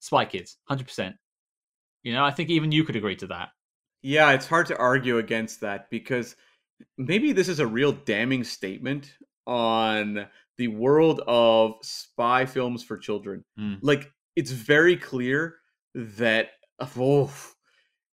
Spy 0.00 0.24
Kids, 0.24 0.58
hundred 0.68 0.86
percent. 0.86 1.16
You 2.02 2.12
know, 2.12 2.24
I 2.24 2.30
think 2.30 2.50
even 2.50 2.72
you 2.72 2.84
could 2.84 2.96
agree 2.96 3.16
to 3.16 3.26
that. 3.28 3.48
Yeah, 4.02 4.32
it's 4.32 4.46
hard 4.46 4.66
to 4.66 4.76
argue 4.76 5.18
against 5.18 5.60
that 5.62 5.88
because 5.88 6.36
maybe 6.98 7.32
this 7.32 7.48
is 7.48 7.60
a 7.60 7.66
real 7.66 7.92
damning 7.92 8.44
statement 8.44 9.14
on 9.46 10.26
the 10.58 10.68
world 10.68 11.20
of 11.26 11.74
spy 11.82 12.46
films 12.46 12.82
for 12.82 12.96
children. 12.96 13.44
Mm. 13.58 13.78
Like, 13.82 14.10
it's 14.36 14.50
very 14.50 14.96
clear 14.96 15.56
that 15.94 16.50
oh, 16.80 17.30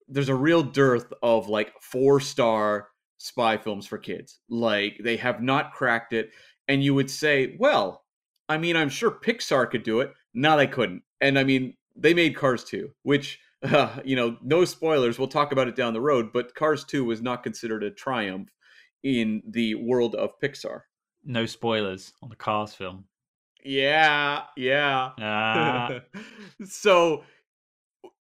there's 0.07 0.30
a 0.30 0.35
real 0.35 0.63
dearth 0.63 1.11
of 1.23 1.49
like 1.49 1.73
four 1.81 2.19
star 2.19 2.89
spy 3.18 3.57
films 3.57 3.85
for 3.85 3.97
kids. 3.97 4.39
Like, 4.49 4.99
they 5.03 5.18
have 5.18 5.41
not 5.41 5.73
cracked 5.73 6.13
it. 6.13 6.31
And 6.68 6.84
you 6.84 6.93
would 6.93 7.09
say, 7.09 7.55
well, 7.59 8.03
I 8.47 8.57
mean, 8.57 8.76
I'm 8.76 8.89
sure 8.89 9.11
Pixar 9.11 9.69
could 9.69 9.84
do 9.84 10.01
it. 10.01 10.13
No, 10.34 10.57
they 10.57 10.68
couldn't. 10.68 11.03
And 11.19 11.38
I 11.38 11.43
mean, 11.43 11.76
they 11.95 12.13
made 12.13 12.35
Cars 12.35 12.63
2, 12.63 12.89
which 13.03 13.39
uh, 13.63 13.99
you 14.05 14.15
know, 14.15 14.38
no 14.41 14.65
spoilers. 14.65 15.18
We'll 15.18 15.27
talk 15.27 15.51
about 15.51 15.68
it 15.68 15.76
down 15.76 15.93
the 15.93 16.01
road, 16.01 16.31
but 16.34 16.55
Cars 16.55 16.84
2 16.84 17.05
was 17.05 17.22
not 17.22 17.43
considered 17.43 17.84
a 17.84 17.91
triumph 17.91 18.49
in 19.03 19.41
the 19.47 19.76
world 19.76 20.15
of 20.15 20.39
Pixar. 20.41 20.81
No 21.23 21.45
spoilers 21.45 22.14
on 22.22 22.30
the 22.30 22.35
Cars 22.35 22.73
film. 22.73 23.06
Yeah, 23.64 24.43
yeah. 24.57 25.11
Ah, 25.19 25.99
so 26.65 27.23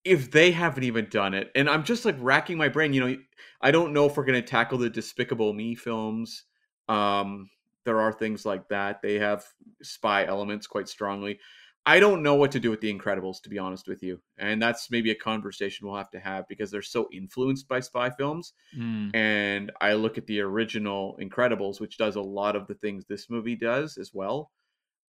if 0.04 0.30
they 0.30 0.50
haven't 0.52 0.84
even 0.84 1.08
done 1.10 1.34
it, 1.34 1.50
and 1.54 1.68
I'm 1.68 1.84
just 1.84 2.04
like 2.04 2.16
racking 2.18 2.56
my 2.56 2.68
brain, 2.68 2.92
you 2.92 3.00
know, 3.06 3.16
I 3.60 3.70
don't 3.70 3.92
know 3.92 4.06
if 4.06 4.16
we're 4.16 4.24
going 4.24 4.40
to 4.40 4.48
tackle 4.48 4.78
the 4.78 4.88
Despicable 4.88 5.52
Me 5.52 5.74
films. 5.74 6.44
Um, 6.88 7.50
there 7.84 8.00
are 8.00 8.12
things 8.12 8.46
like 8.46 8.68
that. 8.68 9.02
They 9.02 9.18
have 9.18 9.44
spy 9.82 10.24
elements 10.24 10.66
quite 10.66 10.88
strongly. 10.88 11.38
I 11.88 12.00
don't 12.00 12.24
know 12.24 12.34
what 12.34 12.50
to 12.50 12.60
do 12.60 12.70
with 12.70 12.80
the 12.80 12.92
Incredibles, 12.92 13.40
to 13.42 13.48
be 13.48 13.58
honest 13.58 13.86
with 13.86 14.02
you. 14.02 14.20
And 14.38 14.60
that's 14.60 14.90
maybe 14.90 15.12
a 15.12 15.14
conversation 15.14 15.86
we'll 15.86 15.96
have 15.96 16.10
to 16.10 16.18
have 16.18 16.48
because 16.48 16.68
they're 16.68 16.82
so 16.82 17.08
influenced 17.12 17.68
by 17.68 17.78
spy 17.78 18.10
films. 18.10 18.54
mm. 18.76 19.14
And 19.14 19.70
I 19.80 19.92
look 19.92 20.18
at 20.18 20.26
the 20.26 20.40
original 20.40 21.16
Incredibles, 21.22 21.80
which 21.80 21.96
does 21.96 22.16
a 22.16 22.20
lot 22.20 22.56
of 22.56 22.66
the 22.66 22.74
things 22.74 23.04
this 23.04 23.30
movie 23.30 23.54
does 23.54 23.98
as 23.98 24.10
well. 24.12 24.50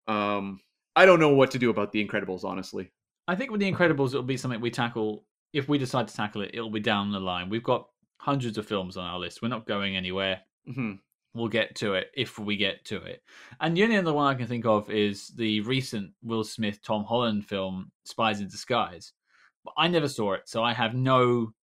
Um, 0.08 0.60
I 0.96 1.08
don't 1.08 1.20
know 1.20 1.34
what 1.34 1.50
to 1.52 1.60
do 1.60 1.72
about 1.72 1.92
the 1.92 2.06
Incredibles, 2.06 2.44
honestly. 2.44 2.92
I 3.28 3.36
think 3.36 3.50
with 3.50 3.60
the 3.60 3.72
Incredibles, 3.72 4.10
it'll 4.10 4.22
be 4.22 4.38
something 4.38 4.62
we 4.62 4.70
tackle. 4.70 5.26
If 5.54 5.68
we 5.68 5.80
decide 5.80 6.08
to 6.10 6.16
tackle 6.16 6.42
it, 6.44 6.52
it'll 6.54 6.70
be 6.70 6.80
down 6.80 7.12
the 7.12 7.20
line. 7.20 7.50
We've 7.50 7.64
got 7.64 7.88
hundreds 8.20 8.60
of 8.60 8.68
films 8.68 8.98
on 8.98 9.06
our 9.06 9.18
list. 9.18 9.42
We're 9.42 9.48
not 9.48 9.66
going 9.66 9.98
anywhere. 9.98 10.42
hmm 10.72 10.94
We'll 11.38 11.48
get 11.48 11.76
to 11.76 11.94
it 11.94 12.08
if 12.14 12.40
we 12.40 12.58
get 12.58 12.84
to 12.86 12.98
it. 12.98 13.22
And 13.62 13.76
the 13.76 13.84
only 13.84 13.98
other 13.98 14.14
one 14.14 14.28
I 14.28 14.38
can 14.38 14.48
think 14.48 14.66
of 14.66 14.90
is 14.90 15.30
the 15.30 15.62
recent 15.62 16.12
Will 16.24 16.44
Smith 16.44 16.82
Tom 16.82 17.04
Holland 17.04 17.46
film 17.46 17.92
Spies 18.06 18.42
in 18.42 18.48
Disguise. 18.48 19.14
But 19.64 19.74
I 19.78 19.88
never 19.88 20.08
saw 20.08 20.34
it, 20.34 20.44
so 20.46 20.64
I 20.64 20.74
have 20.74 20.94
no 20.94 21.54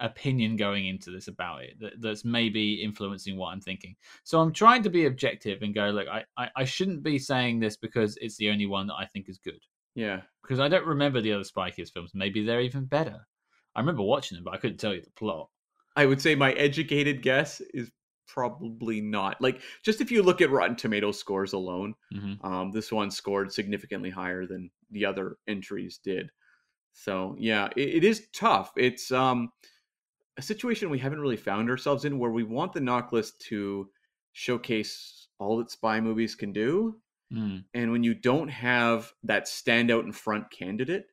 opinion 0.00 0.56
going 0.56 0.86
into 0.86 1.10
this 1.10 1.28
about 1.28 1.62
it 1.62 1.78
that, 1.78 1.92
that's 2.00 2.24
maybe 2.24 2.82
influencing 2.82 3.36
what 3.36 3.52
I'm 3.52 3.60
thinking. 3.60 3.94
So 4.24 4.40
I'm 4.40 4.52
trying 4.52 4.82
to 4.82 4.90
be 4.90 5.06
objective 5.06 5.62
and 5.62 5.74
go, 5.74 5.90
look, 5.90 6.08
I, 6.08 6.24
I, 6.36 6.48
I 6.56 6.64
shouldn't 6.64 7.02
be 7.02 7.18
saying 7.18 7.60
this 7.60 7.76
because 7.76 8.18
it's 8.20 8.36
the 8.36 8.50
only 8.50 8.66
one 8.66 8.88
that 8.88 8.96
I 8.96 9.06
think 9.06 9.28
is 9.28 9.38
good. 9.38 9.60
Yeah. 9.94 10.22
Because 10.42 10.58
I 10.58 10.68
don't 10.68 10.86
remember 10.86 11.20
the 11.20 11.32
other 11.32 11.44
Spy 11.44 11.70
Kids 11.70 11.90
films. 11.90 12.10
Maybe 12.14 12.44
they're 12.44 12.60
even 12.60 12.84
better. 12.84 13.26
I 13.74 13.80
remember 13.80 14.02
watching 14.02 14.36
them, 14.36 14.44
but 14.44 14.54
I 14.54 14.58
couldn't 14.58 14.78
tell 14.78 14.94
you 14.94 15.02
the 15.02 15.10
plot. 15.10 15.48
I 15.94 16.06
would 16.06 16.20
say 16.20 16.34
my 16.34 16.52
educated 16.52 17.22
guess 17.22 17.60
is 17.72 17.90
probably 18.26 19.00
not. 19.00 19.40
Like, 19.40 19.60
just 19.82 20.00
if 20.00 20.10
you 20.10 20.22
look 20.22 20.40
at 20.40 20.50
Rotten 20.50 20.76
Tomatoes 20.76 21.18
scores 21.18 21.52
alone, 21.52 21.94
hmm 22.12 22.34
um, 22.42 22.70
this 22.72 22.90
one 22.90 23.10
scored 23.10 23.52
significantly 23.52 24.10
higher 24.10 24.46
than 24.46 24.70
the 24.90 25.04
other 25.04 25.36
entries 25.46 25.98
did. 26.02 26.30
So 26.92 27.36
yeah, 27.38 27.68
it, 27.76 27.88
it 27.96 28.04
is 28.04 28.28
tough. 28.32 28.72
It's 28.76 29.10
um, 29.10 29.52
a 30.36 30.42
situation 30.42 30.90
we 30.90 30.98
haven't 30.98 31.20
really 31.20 31.36
found 31.36 31.70
ourselves 31.70 32.04
in 32.04 32.18
where 32.18 32.30
we 32.30 32.42
want 32.42 32.72
the 32.72 32.80
NOC 32.80 33.12
list 33.12 33.40
to 33.48 33.88
showcase 34.32 35.28
all 35.38 35.58
that 35.58 35.70
spy 35.70 36.00
movies 36.00 36.34
can 36.34 36.52
do. 36.52 36.96
Mm. 37.32 37.64
And 37.74 37.92
when 37.92 38.02
you 38.02 38.14
don't 38.14 38.48
have 38.48 39.12
that 39.24 39.46
standout 39.46 40.04
in 40.04 40.12
front 40.12 40.50
candidate 40.50 41.06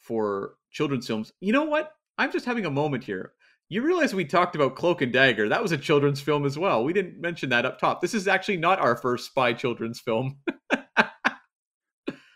for 0.00 0.54
children's 0.70 1.06
films, 1.06 1.32
you 1.40 1.52
know 1.52 1.64
what? 1.64 1.92
I'm 2.18 2.32
just 2.32 2.46
having 2.46 2.66
a 2.66 2.70
moment 2.70 3.04
here. 3.04 3.32
You 3.72 3.80
realize 3.80 4.14
we 4.14 4.26
talked 4.26 4.54
about 4.54 4.76
Cloak 4.76 5.00
and 5.00 5.10
Dagger. 5.10 5.48
That 5.48 5.62
was 5.62 5.72
a 5.72 5.78
children's 5.78 6.20
film 6.20 6.44
as 6.44 6.58
well. 6.58 6.84
We 6.84 6.92
didn't 6.92 7.18
mention 7.18 7.48
that 7.48 7.64
up 7.64 7.78
top. 7.78 8.02
This 8.02 8.12
is 8.12 8.28
actually 8.28 8.58
not 8.58 8.78
our 8.78 8.94
first 8.96 9.24
spy 9.24 9.54
children's 9.54 9.98
film. 9.98 10.36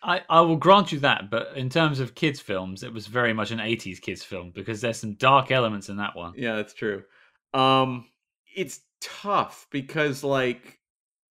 I, 0.03 0.23
I 0.31 0.41
will 0.41 0.57
grant 0.57 0.93
you 0.93 1.01
that, 1.01 1.29
but 1.31 1.55
in 1.55 1.69
terms 1.69 2.01
of 2.01 2.15
kids' 2.15 2.41
films, 2.41 2.83
it 2.83 2.91
was 2.91 3.07
very 3.07 3.35
much 3.35 3.51
an 3.51 3.59
80s 3.59 4.01
kids' 4.01 4.23
film 4.23 4.51
because 4.55 4.81
there's 4.81 4.99
some 4.99 5.13
dark 5.17 5.51
elements 5.51 5.91
in 5.91 5.99
that 5.99 6.17
one. 6.17 6.33
yeah, 6.39 6.57
that's 6.57 6.73
true. 6.73 7.03
Um 7.53 8.07
it's 8.55 8.81
tough 9.03 9.67
because 9.71 10.25
like 10.25 10.79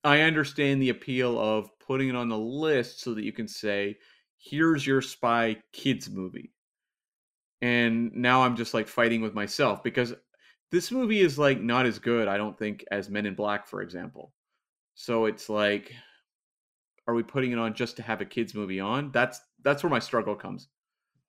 I 0.04 0.22
understand 0.22 0.84
the 0.84 0.90
appeal 0.90 1.40
of 1.40 1.72
putting 1.80 2.10
it 2.10 2.16
on 2.16 2.30
the 2.30 2.38
list 2.38 3.02
so 3.02 3.16
that 3.16 3.24
you 3.24 3.32
can 3.32 3.48
say 3.48 3.98
here's 4.38 4.86
your 4.86 5.02
spy 5.02 5.58
kids 5.74 6.12
movie. 6.12 6.52
And 7.62 8.14
now 8.14 8.44
I'm 8.44 8.56
just 8.56 8.74
like 8.74 8.88
fighting 8.88 9.22
with 9.22 9.34
myself 9.34 9.84
because 9.84 10.14
this 10.72 10.92
movie 10.92 11.22
is 11.22 11.40
like 11.40 11.62
not 11.62 11.86
as 11.86 12.00
good 12.00 12.28
I 12.28 12.38
don't 12.38 12.58
think 12.58 12.84
as 12.92 13.10
Men 13.10 13.26
in 13.26 13.36
Black 13.36 13.68
for 13.68 13.82
example. 13.82 14.34
So 14.94 15.26
it's 15.26 15.50
like 15.50 15.94
are 17.08 17.14
we 17.14 17.24
putting 17.24 17.52
it 17.52 17.60
on 17.60 17.74
just 17.74 17.98
to 17.98 18.04
have 18.04 18.22
a 18.22 18.26
kids 18.26 18.54
movie 18.54 18.80
on? 18.80 19.12
That's 19.12 19.40
that's 19.64 19.84
where 19.84 19.90
my 19.90 20.00
struggle 20.00 20.36
comes. 20.36 20.68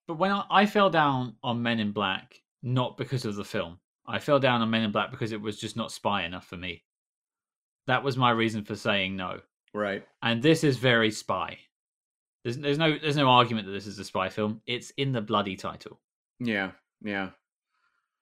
But 0.07 0.19
when 0.19 0.31
I, 0.31 0.45
I 0.51 0.67
fell 0.67 0.91
down 0.91 1.37
on 1.43 1.63
Men 1.63 1.81
in 1.81 1.93
Black, 1.93 2.41
not 2.63 2.97
because 2.97 3.25
of 3.25 3.35
the 3.37 3.45
film, 3.45 3.79
I 4.07 4.19
fell 4.19 4.39
down 4.39 4.63
on 4.63 4.71
Men 4.71 4.83
in 4.83 4.93
Black 4.93 5.11
because 5.11 5.33
it 5.33 5.41
was 5.41 5.59
just 5.59 5.77
not 5.77 5.93
spy 5.93 6.25
enough 6.25 6.47
for 6.47 6.57
me. 6.57 6.85
That 7.87 8.03
was 8.03 8.17
my 8.17 8.31
reason 8.31 8.65
for 8.65 8.77
saying 8.77 9.17
no. 9.17 9.41
Right. 9.75 10.05
And 10.23 10.43
this 10.43 10.65
is 10.65 10.77
very 10.77 11.11
spy. 11.11 11.59
There's, 12.43 12.57
there's 12.57 12.79
no 12.79 12.97
there's 12.99 13.17
no 13.17 13.29
argument 13.29 13.67
that 13.67 13.73
this 13.73 13.87
is 13.87 13.99
a 13.99 14.05
spy 14.05 14.29
film. 14.29 14.61
It's 14.67 14.91
in 14.91 15.13
the 15.13 15.21
bloody 15.21 15.57
title. 15.57 16.01
Yeah. 16.41 16.73
Yeah. 17.03 17.31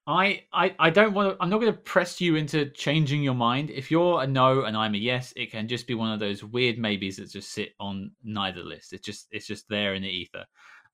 I, 0.06 0.42
I, 0.52 0.74
I 0.78 0.90
don't 0.90 1.14
want 1.14 1.30
to. 1.30 1.42
I'm 1.42 1.48
not 1.48 1.60
going 1.60 1.72
to 1.72 1.78
press 1.78 2.20
you 2.20 2.36
into 2.36 2.66
changing 2.70 3.22
your 3.22 3.34
mind. 3.34 3.70
If 3.70 3.90
you're 3.90 4.22
a 4.22 4.26
no 4.26 4.64
and 4.64 4.76
I'm 4.76 4.94
a 4.94 4.98
yes, 4.98 5.32
it 5.34 5.50
can 5.50 5.66
just 5.66 5.86
be 5.86 5.94
one 5.94 6.12
of 6.12 6.20
those 6.20 6.44
weird 6.44 6.78
maybes 6.78 7.16
that 7.16 7.30
just 7.30 7.52
sit 7.52 7.70
on 7.80 8.10
neither 8.22 8.62
list. 8.62 8.92
It's 8.92 9.04
just 9.04 9.28
it's 9.30 9.46
just 9.46 9.66
there 9.68 9.94
in 9.94 10.02
the 10.02 10.08
ether. 10.08 10.44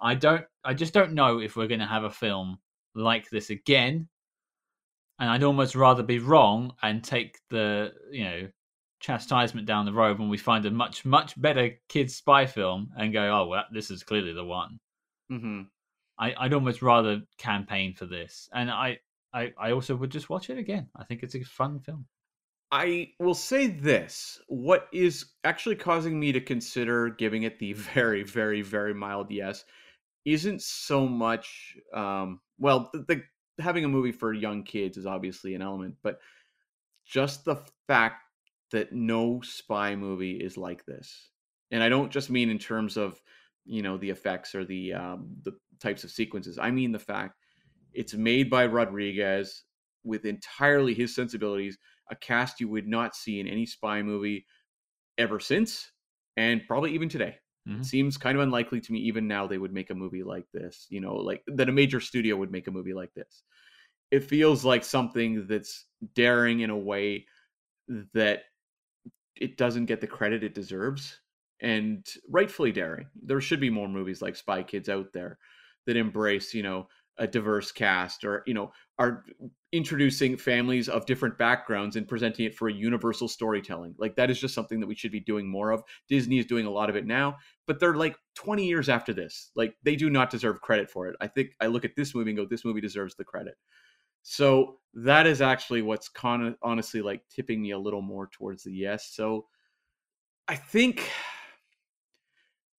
I 0.00 0.14
don't. 0.14 0.44
I 0.64 0.74
just 0.74 0.94
don't 0.94 1.12
know 1.12 1.40
if 1.40 1.56
we're 1.56 1.66
going 1.66 1.80
to 1.80 1.86
have 1.86 2.04
a 2.04 2.10
film 2.10 2.58
like 2.94 3.28
this 3.30 3.50
again. 3.50 4.08
And 5.18 5.28
I'd 5.28 5.42
almost 5.42 5.74
rather 5.74 6.04
be 6.04 6.20
wrong 6.20 6.72
and 6.82 7.02
take 7.02 7.38
the 7.50 7.92
you 8.12 8.24
know 8.24 8.48
chastisement 9.00 9.66
down 9.66 9.86
the 9.86 9.92
road 9.92 10.18
when 10.20 10.28
we 10.28 10.38
find 10.38 10.64
a 10.66 10.70
much 10.70 11.04
much 11.04 11.40
better 11.40 11.70
kids 11.88 12.14
spy 12.14 12.46
film 12.46 12.90
and 12.96 13.12
go, 13.12 13.28
oh 13.28 13.48
well, 13.48 13.64
this 13.72 13.90
is 13.90 14.04
clearly 14.04 14.32
the 14.32 14.44
one. 14.44 14.78
Mm-hmm. 15.32 15.62
I, 16.20 16.34
I'd 16.38 16.54
almost 16.54 16.82
rather 16.82 17.22
campaign 17.38 17.94
for 17.94 18.04
this, 18.04 18.48
and 18.52 18.70
I, 18.70 18.98
I, 19.32 19.52
I 19.58 19.72
also 19.72 19.96
would 19.96 20.10
just 20.10 20.28
watch 20.28 20.50
it 20.50 20.58
again. 20.58 20.86
I 20.94 21.04
think 21.04 21.22
it's 21.22 21.34
a 21.34 21.42
fun 21.42 21.80
film. 21.80 22.06
I 22.70 23.08
will 23.18 23.34
say 23.34 23.68
this: 23.68 24.38
what 24.46 24.86
is 24.92 25.24
actually 25.44 25.76
causing 25.76 26.20
me 26.20 26.30
to 26.32 26.40
consider 26.40 27.08
giving 27.08 27.44
it 27.44 27.58
the 27.58 27.72
very, 27.94 28.22
very, 28.22 28.62
very 28.62 28.94
mild 28.94 29.30
yes 29.30 29.64
isn't 30.24 30.62
so 30.62 31.06
much. 31.06 31.76
Um, 31.94 32.40
well, 32.58 32.90
the, 32.92 33.04
the 33.08 33.22
having 33.62 33.84
a 33.84 33.88
movie 33.88 34.12
for 34.12 34.32
young 34.32 34.62
kids 34.62 34.96
is 34.96 35.06
obviously 35.06 35.54
an 35.54 35.62
element, 35.62 35.96
but 36.02 36.20
just 37.06 37.44
the 37.44 37.56
fact 37.86 38.22
that 38.72 38.92
no 38.92 39.40
spy 39.42 39.96
movie 39.96 40.32
is 40.32 40.56
like 40.56 40.84
this, 40.84 41.30
and 41.70 41.82
I 41.82 41.88
don't 41.88 42.12
just 42.12 42.30
mean 42.30 42.50
in 42.50 42.58
terms 42.58 42.96
of 42.96 43.20
you 43.64 43.82
know 43.82 43.96
the 43.96 44.10
effects 44.10 44.54
or 44.54 44.64
the 44.64 44.92
um, 44.92 45.36
the 45.42 45.52
types 45.80 46.04
of 46.04 46.10
sequences. 46.10 46.58
I 46.58 46.70
mean 46.70 46.92
the 46.92 46.98
fact 46.98 47.38
it's 47.92 48.14
made 48.14 48.50
by 48.50 48.66
Rodriguez 48.66 49.64
with 50.04 50.26
entirely 50.26 50.94
his 50.94 51.14
sensibilities, 51.14 51.78
a 52.10 52.16
cast 52.16 52.60
you 52.60 52.68
would 52.68 52.88
not 52.88 53.16
see 53.16 53.40
in 53.40 53.48
any 53.48 53.66
spy 53.66 54.02
movie 54.02 54.46
ever 55.18 55.40
since, 55.40 55.92
and 56.36 56.66
probably 56.66 56.92
even 56.94 57.08
today. 57.08 57.38
Mhm. 57.66 57.82
It 57.82 57.86
seems 57.86 58.16
kind 58.18 58.36
of 58.36 58.42
unlikely 58.42 58.80
to 58.80 58.92
me, 58.92 59.00
even 59.00 59.28
now, 59.28 59.46
they 59.46 59.58
would 59.58 59.72
make 59.72 59.90
a 59.90 59.94
movie 59.94 60.22
like 60.22 60.46
this. 60.52 60.86
You 60.90 61.00
know, 61.00 61.14
like 61.16 61.42
that 61.46 61.68
a 61.68 61.72
major 61.72 62.00
studio 62.00 62.36
would 62.36 62.50
make 62.52 62.66
a 62.68 62.70
movie 62.72 62.94
like 62.94 63.14
this. 63.14 63.44
It 64.10 64.24
feels 64.24 64.64
like 64.64 64.84
something 64.84 65.46
that's 65.46 65.86
daring 66.14 66.60
in 66.60 66.70
a 66.70 66.78
way 66.78 67.26
that 68.14 68.44
it 69.36 69.56
doesn't 69.56 69.86
get 69.86 70.00
the 70.00 70.06
credit 70.06 70.44
it 70.44 70.54
deserves 70.54 71.20
and 71.60 72.06
rightfully 72.28 72.72
daring. 72.72 73.08
There 73.14 73.40
should 73.40 73.60
be 73.60 73.70
more 73.70 73.88
movies 73.88 74.22
like 74.22 74.36
Spy 74.36 74.62
Kids 74.62 74.88
out 74.88 75.12
there 75.12 75.38
that 75.90 75.96
embrace, 75.96 76.54
you 76.54 76.62
know, 76.62 76.86
a 77.18 77.26
diverse 77.26 77.72
cast 77.72 78.24
or, 78.24 78.44
you 78.46 78.54
know, 78.54 78.72
are 78.98 79.24
introducing 79.72 80.36
families 80.36 80.88
of 80.88 81.04
different 81.04 81.36
backgrounds 81.36 81.96
and 81.96 82.06
presenting 82.06 82.46
it 82.46 82.54
for 82.54 82.68
a 82.68 82.72
universal 82.72 83.26
storytelling. 83.26 83.92
Like 83.98 84.14
that 84.14 84.30
is 84.30 84.40
just 84.40 84.54
something 84.54 84.78
that 84.78 84.86
we 84.86 84.94
should 84.94 85.10
be 85.10 85.18
doing 85.18 85.48
more 85.48 85.72
of. 85.72 85.82
Disney 86.08 86.38
is 86.38 86.46
doing 86.46 86.66
a 86.66 86.70
lot 86.70 86.88
of 86.88 86.96
it 86.96 87.06
now, 87.06 87.36
but 87.66 87.80
they're 87.80 87.96
like 87.96 88.16
20 88.36 88.64
years 88.64 88.88
after 88.88 89.12
this. 89.12 89.50
Like 89.56 89.74
they 89.82 89.96
do 89.96 90.10
not 90.10 90.30
deserve 90.30 90.60
credit 90.60 90.88
for 90.88 91.08
it. 91.08 91.16
I 91.20 91.26
think 91.26 91.50
I 91.60 91.66
look 91.66 91.84
at 91.84 91.96
this 91.96 92.14
movie 92.14 92.30
and 92.30 92.38
go, 92.38 92.46
this 92.46 92.64
movie 92.64 92.80
deserves 92.80 93.16
the 93.16 93.24
credit. 93.24 93.56
So 94.22 94.78
that 94.94 95.26
is 95.26 95.42
actually 95.42 95.82
what's 95.82 96.08
con- 96.08 96.56
honestly 96.62 97.02
like 97.02 97.22
tipping 97.28 97.60
me 97.60 97.72
a 97.72 97.78
little 97.78 98.02
more 98.02 98.28
towards 98.28 98.62
the 98.62 98.72
yes. 98.72 99.10
So 99.12 99.46
I 100.46 100.54
think 100.54 101.10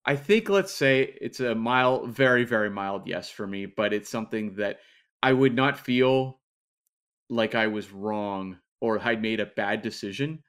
I 0.06 0.15
think 0.15 0.49
let's 0.49 0.73
say 0.73 1.15
it's 1.22 1.40
a 1.40 1.53
mild, 1.53 2.10
very, 2.10 2.44
very 2.44 2.69
mild 2.69 3.07
yes 3.07 3.30
for 3.30 3.45
me, 3.45 3.68
but 3.68 3.94
it's 3.94 4.10
something 4.10 4.56
that 4.56 4.80
I 5.22 5.34
would 5.34 5.56
not 5.56 5.78
feel 5.78 6.40
like 7.30 7.53
I 7.53 7.68
was 7.68 7.91
wrong 7.91 8.57
or 8.80 8.98
had 8.98 9.22
made 9.22 9.40
a 9.40 9.45
bad 9.45 9.82
decision 9.82 10.41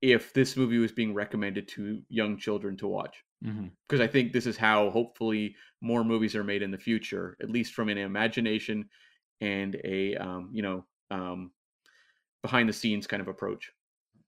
if 0.00 0.32
this 0.32 0.56
movie 0.56 0.78
was 0.78 0.90
being 0.90 1.14
recommended 1.14 1.68
to 1.68 2.02
young 2.08 2.36
children 2.36 2.76
to 2.78 2.88
watch. 2.88 3.22
Mm-hmm. 3.44 3.68
Because 3.88 4.00
I 4.00 4.08
think 4.08 4.32
this 4.32 4.46
is 4.46 4.56
how 4.56 4.90
hopefully 4.90 5.54
more 5.80 6.02
movies 6.02 6.34
are 6.34 6.44
made 6.44 6.62
in 6.62 6.72
the 6.72 6.78
future, 6.78 7.36
at 7.40 7.50
least 7.50 7.74
from 7.74 7.88
an 7.88 7.98
imagination 7.98 8.88
and 9.40 9.76
a 9.84 10.16
um, 10.16 10.50
you 10.52 10.62
know 10.62 10.84
um, 11.10 11.52
behind 12.42 12.68
the 12.68 12.72
scenes 12.72 13.06
kind 13.06 13.20
of 13.20 13.28
approach. 13.28 13.70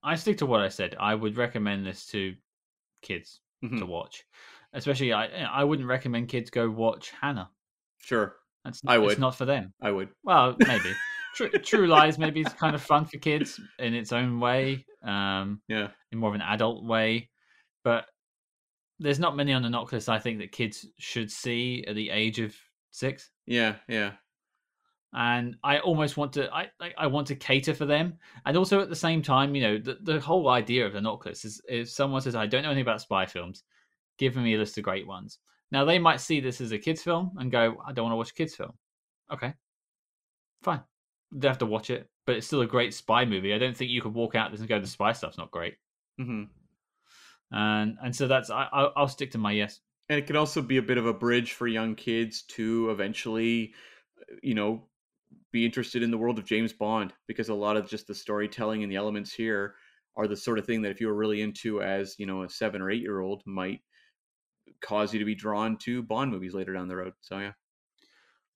I 0.03 0.15
stick 0.15 0.39
to 0.39 0.47
what 0.47 0.61
I 0.61 0.69
said. 0.69 0.97
I 0.99 1.15
would 1.15 1.37
recommend 1.37 1.87
this 1.87 2.07
to 2.07 2.35
kids 3.03 3.41
Mhm. 3.71 3.79
to 3.79 3.87
watch. 3.87 4.25
Especially, 4.73 5.13
I 5.13 5.27
I 5.45 5.65
wouldn't 5.65 5.89
recommend 5.89 6.29
kids 6.29 6.51
go 6.51 6.69
watch 6.71 7.11
Hannah. 7.21 7.51
Sure, 7.99 8.37
That's 8.65 8.81
I 8.87 8.99
It's 8.99 9.19
not 9.19 9.35
for 9.37 9.45
them. 9.45 9.73
I 9.81 9.91
would. 9.91 10.11
Well, 10.25 10.57
maybe. 10.67 10.93
True, 11.35 11.49
True 11.51 11.87
Lies 11.89 12.19
maybe 12.19 12.41
is 12.43 12.53
kind 12.53 12.75
of 12.75 12.83
fun 12.93 13.07
for 13.07 13.19
kids 13.19 13.59
in 13.79 13.95
its 13.95 14.13
own 14.13 14.39
way, 14.41 14.85
um, 15.03 15.61
Yeah. 15.69 15.91
in 16.13 16.19
more 16.19 16.29
of 16.31 16.35
an 16.35 16.43
adult 16.43 16.85
way. 16.85 17.31
But 17.83 18.07
there's 19.01 19.19
not 19.19 19.37
many 19.37 19.53
on 19.53 19.63
the 19.63 19.69
NOC 19.69 19.93
list 19.93 20.09
I 20.09 20.19
think 20.21 20.39
that 20.39 20.53
kids 20.53 20.87
should 20.99 21.31
see 21.31 21.85
at 21.89 21.95
the 21.97 22.11
age 22.11 22.39
of 22.41 22.55
six. 22.93 23.31
Yeah. 23.47 23.77
Yeah. 23.89 24.13
And 25.15 25.57
I 25.63 25.79
almost 25.79 26.17
want 26.17 26.33
to 26.35 26.53
I 26.53 26.69
I 26.81 26.93
I 26.99 27.07
want 27.07 27.29
to 27.29 27.37
cater 27.37 27.73
for 27.75 27.87
them, 27.87 28.15
and 28.45 28.57
also 28.57 28.81
at 28.81 28.89
the 28.89 28.97
same 28.97 29.23
time, 29.23 29.55
you 29.55 29.63
know, 29.63 29.79
the, 29.79 29.99
the 30.03 30.21
whole 30.21 30.49
idea 30.49 30.87
of 30.87 30.93
the 30.93 31.01
NOC 31.01 31.27
is 31.29 31.61
if 31.69 31.89
someone 31.89 32.21
says 32.21 32.35
I 32.35 32.47
don't 32.47 32.63
know 32.63 32.71
anything 32.71 32.83
about 32.83 33.01
spy 33.01 33.25
films, 33.25 33.63
give 34.19 34.37
me 34.37 34.55
a 34.55 34.59
list 34.59 34.77
of 34.79 34.85
great 34.85 35.07
ones. 35.07 35.39
Now 35.71 35.85
they 35.85 35.99
might 35.99 36.21
see 36.21 36.41
this 36.41 36.61
as 36.61 36.73
a 36.73 36.79
kids 36.79 37.03
film 37.03 37.33
and 37.39 37.51
go, 37.51 37.77
I 37.87 37.93
don't 37.93 38.05
want 38.05 38.13
to 38.13 38.17
watch 38.17 38.31
a 38.31 38.35
kids 38.35 38.57
film. 38.57 38.73
Okay, 39.33 39.55
fine, 40.63 40.83
they 41.33 41.47
have 41.49 41.59
to 41.59 41.67
watch 41.67 41.91
it, 41.91 42.09
but 42.27 42.37
it's 42.37 42.47
still 42.47 42.63
a 42.63 42.67
great 42.67 42.93
spy 42.93 43.25
movie. 43.25 43.55
I 43.55 43.59
don't 43.59 43.77
think 43.77 43.91
you 43.91 44.03
could 44.03 44.15
walk 44.15 44.35
out 44.35 44.51
this 44.51 44.61
and 44.61 44.69
go, 44.69 44.81
the 44.81 44.87
spy 44.87 45.13
stuff's 45.13 45.39
not 45.39 45.53
great, 45.53 45.77
hmm 46.19 46.45
and 47.53 47.97
and 48.03 48.15
so 48.15 48.27
that's 48.27 48.51
I 48.51 48.69
I'll, 48.73 49.09
stick 49.09 49.31
to 49.33 49.39
my 49.39 49.53
yes. 49.53 49.81
And 50.09 50.19
it 50.19 50.27
can 50.27 50.37
also 50.37 50.61
be 50.61 50.77
a 50.77 50.83
bit 50.83 50.99
of 50.99 51.07
a 51.07 51.15
bridge 51.15 51.53
for 51.53 51.67
young 51.67 51.95
kids 51.95 52.43
to 52.43 52.91
eventually, 52.91 53.73
you 54.43 54.55
know, 54.55 54.89
be 55.53 55.65
interested 55.65 56.03
in 56.03 56.11
the 56.11 56.19
world 56.19 56.39
of 56.39 56.45
James 56.45 56.73
Bond 56.73 57.13
because 57.27 57.49
a 57.49 57.55
lot 57.55 57.77
of 57.77 57.89
just 57.89 58.07
the 58.07 58.15
storytelling 58.15 58.83
and 58.83 58.91
the 58.91 58.97
elements 58.97 59.33
here 59.33 59.75
are 60.17 60.27
the 60.27 60.37
sort 60.37 60.59
of 60.59 60.67
thing 60.67 60.83
that 60.83 60.91
if 60.91 61.01
you 61.01 61.09
were 61.09 61.15
really 61.15 61.43
into 61.43 61.83
as, 61.83 62.17
you 62.19 62.27
know, 62.27 62.43
a 62.43 62.49
seven 62.49 62.81
or 62.81 62.91
eight 62.91 63.03
year 63.03 63.21
old 63.21 63.43
might 63.47 63.81
cause 64.81 65.13
you 65.13 65.19
to 65.19 65.25
be 65.25 65.35
drawn 65.35 65.77
to 65.79 66.03
Bond 66.03 66.31
movies 66.31 66.55
later 66.55 66.73
down 66.73 66.89
the 66.89 66.97
road. 66.97 67.13
So 67.21 67.39
yeah. 67.39 67.53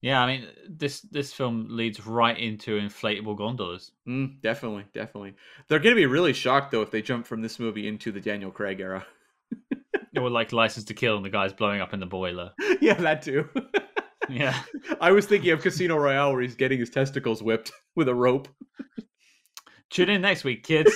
Yeah, 0.01 0.23
I 0.23 0.27
mean 0.29 0.49
this 0.69 1.01
this 1.01 1.33
film 1.33 1.67
leads 1.71 2.07
right 2.07 2.39
into 2.39 2.79
inflatable 2.79 3.37
gondolas. 3.37 3.91
Mm, 4.09 4.41
definitely, 4.41 4.85
definitely. 4.95 5.35
They're 5.67 5.81
going 5.81 5.95
to 5.95 6.01
be 6.01 6.07
really 6.07 6.33
shocked 6.33 6.71
though 6.71 6.83
if 6.83 6.93
they 6.93 7.03
jump 7.03 7.27
from 7.27 7.43
this 7.43 7.59
movie 7.59 7.89
into 7.89 8.13
the 8.13 8.21
Daniel 8.21 8.53
Craig 8.53 8.79
era. 8.79 9.05
Or 10.17 10.31
like 10.31 10.53
License 10.53 10.87
to 10.87 10.95
Kill 10.95 11.17
and 11.17 11.25
the 11.25 11.31
guy's 11.31 11.53
blowing 11.53 11.81
up 11.81 11.95
in 11.95 12.01
the 12.01 12.07
boiler. 12.07 12.53
yeah, 12.81 12.95
that 12.95 13.23
too. 13.23 13.49
Yeah. 14.29 14.59
I 15.01 15.13
was 15.13 15.27
thinking 15.27 15.51
of 15.51 15.63
Casino 15.63 15.97
Royale 15.97 16.33
where 16.33 16.43
he's 16.43 16.55
getting 16.55 16.79
his 16.79 16.91
testicles 16.91 17.43
whipped 17.43 17.73
with 17.97 18.09
a 18.09 18.15
rope. 18.15 18.49
Tune 19.91 20.11
in 20.11 20.21
next 20.21 20.45
week, 20.45 20.65
kids. 20.65 20.93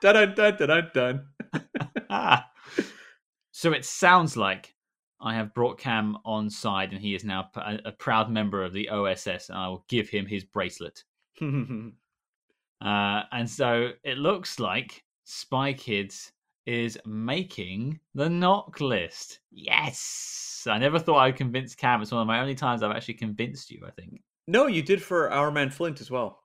Dun 0.00 0.14
dun 0.14 0.34
dun 0.34 0.56
dun 0.56 0.68
dun 0.68 0.90
dun. 0.94 1.26
ah. 2.10 2.46
So 3.52 3.72
it 3.72 3.84
sounds 3.84 4.36
like 4.36 4.74
I 5.20 5.34
have 5.34 5.52
brought 5.52 5.78
Cam 5.78 6.16
on 6.24 6.48
side, 6.48 6.92
and 6.92 7.00
he 7.00 7.14
is 7.14 7.24
now 7.24 7.50
a 7.84 7.92
proud 7.92 8.30
member 8.30 8.64
of 8.64 8.72
the 8.72 8.88
OSS, 8.88 9.50
and 9.50 9.58
I 9.58 9.68
will 9.68 9.84
give 9.88 10.08
him 10.08 10.26
his 10.26 10.44
bracelet. 10.44 11.04
Uh, 12.82 13.24
and 13.32 13.48
so 13.48 13.90
it 14.04 14.16
looks 14.16 14.58
like 14.58 15.04
Spy 15.24 15.74
Kids 15.74 16.32
is 16.70 16.98
making 17.06 17.98
the 18.14 18.28
NOC 18.28 18.80
list. 18.80 19.40
Yes! 19.50 20.66
I 20.68 20.78
never 20.78 20.98
thought 20.98 21.18
I'd 21.18 21.36
convince 21.36 21.74
Cam. 21.74 22.02
It's 22.02 22.12
one 22.12 22.20
of 22.20 22.26
my 22.26 22.40
only 22.40 22.54
times 22.54 22.82
I've 22.82 22.94
actually 22.94 23.14
convinced 23.14 23.70
you, 23.70 23.82
I 23.86 23.90
think. 23.90 24.22
no, 24.46 24.66
you 24.66 24.82
did 24.82 25.02
for 25.02 25.30
Our 25.30 25.50
Man 25.50 25.70
Flint 25.70 26.00
as 26.00 26.10
well. 26.10 26.42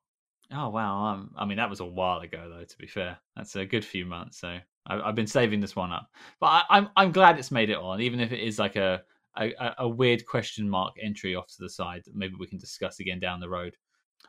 Oh, 0.54 0.70
wow. 0.70 1.06
Um, 1.06 1.32
I 1.38 1.46
mean, 1.46 1.58
that 1.58 1.70
was 1.70 1.80
a 1.80 1.86
while 1.86 2.20
ago, 2.20 2.50
though, 2.50 2.64
to 2.64 2.78
be 2.78 2.88
fair. 2.88 3.18
That's 3.36 3.56
a 3.56 3.66
good 3.66 3.84
few 3.84 4.06
months. 4.06 4.40
So 4.40 4.58
I, 4.88 5.00
I've 5.02 5.16
been 5.16 5.28
saving 5.28 5.60
this 5.60 5.76
one 5.76 5.92
up. 5.92 6.08
But 6.40 6.48
I, 6.48 6.64
I'm, 6.70 6.90
I'm 6.96 7.12
glad 7.12 7.38
it's 7.38 7.52
made 7.52 7.70
it 7.70 7.78
on, 7.78 8.00
even 8.02 8.20
if 8.20 8.32
it 8.32 8.40
is 8.40 8.58
like 8.60 8.76
a, 8.76 9.02
a, 9.38 9.54
a- 9.60 9.76
a 9.80 9.90
weird 9.90 10.26
question 10.26 10.70
mark 10.70 10.94
entry 11.02 11.36
off 11.36 11.48
to 11.48 11.56
the 11.60 11.70
side 11.70 12.04
that 12.06 12.16
maybe 12.16 12.36
we 12.40 12.48
can 12.48 12.58
discuss 12.60 13.00
again 13.00 13.20
down 13.20 13.40
the 13.40 13.50
road. 13.50 13.76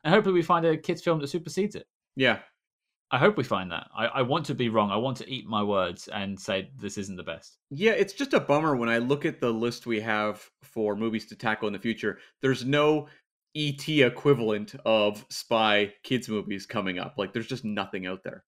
And 0.05 0.13
hopefully 0.15 0.35
we 0.35 0.43
find 0.43 0.65
a 0.67 0.77
kids' 0.77 1.03
film 1.03 1.21
that 1.21 1.29
supersedes 1.29 1.75
it. 1.77 1.87
Yeah. 2.17 2.39
I 3.11 3.19
hope 3.19 3.37
we 3.37 3.45
find 3.45 3.71
that. 3.71 3.89
I, 3.97 4.07
I 4.07 4.23
want 4.23 4.47
to 4.47 4.55
be 4.55 4.69
wrong. 4.69 4.91
I 4.91 4.97
want 4.97 5.17
to 5.19 5.31
eat 5.31 5.47
my 5.47 5.63
words 5.63 6.09
and 6.09 6.39
say 6.39 6.71
this 6.77 6.99
isn't 6.99 7.17
the 7.17 7.23
best. 7.23 7.59
Yeah, 7.71 7.93
it's 7.93 8.13
just 8.13 8.35
a 8.35 8.41
bummer 8.41 8.75
when 8.75 8.89
I 8.89 8.99
look 8.99 9.25
at 9.25 9.41
the 9.41 9.53
list 9.53 9.87
we 9.87 10.01
have 10.01 10.45
for 10.63 10.97
movies 10.97 11.27
to 11.27 11.37
tackle 11.37 11.69
in 11.69 11.73
the 11.73 11.79
future. 11.79 12.19
There's 12.43 12.65
no 12.65 13.07
ET 13.55 13.89
equivalent 13.89 14.75
of 14.85 15.25
spy 15.31 15.93
kids 16.03 16.29
movies 16.29 16.67
coming 16.67 16.99
up. 16.99 17.15
Like 17.17 17.33
there's 17.33 17.47
just 17.47 17.65
nothing 17.65 18.07
out 18.07 18.25
there. 18.25 18.45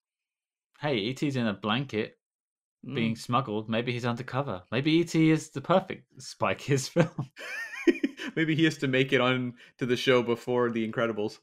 Hey, 0.80 0.96
E.T.'s 0.96 1.36
in 1.36 1.46
a 1.46 1.54
blanket 1.54 2.14
Mm. 2.86 2.94
being 2.94 3.16
smuggled. 3.16 3.68
Maybe 3.68 3.90
he's 3.90 4.04
undercover. 4.04 4.62
Maybe 4.70 4.92
E.T. 4.92 5.30
is 5.32 5.50
the 5.50 5.60
perfect 5.60 6.04
Spy 6.22 6.54
Kids 6.64 6.86
film. 6.86 7.08
maybe 8.36 8.54
he 8.54 8.62
has 8.62 8.76
to 8.78 8.86
make 8.86 9.12
it 9.12 9.20
on 9.20 9.54
to 9.78 9.86
the 9.86 9.96
show 9.96 10.22
before 10.22 10.70
the 10.70 10.88
Incredibles. 10.88 11.38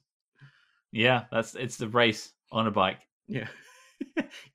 Yeah, 0.94 1.26
that's 1.34 1.54
it's 1.56 1.76
the 1.76 1.90
race 1.90 2.32
on 2.51 2.67
a 2.67 2.72
bike. 2.72 2.99
Yeah. 3.27 3.47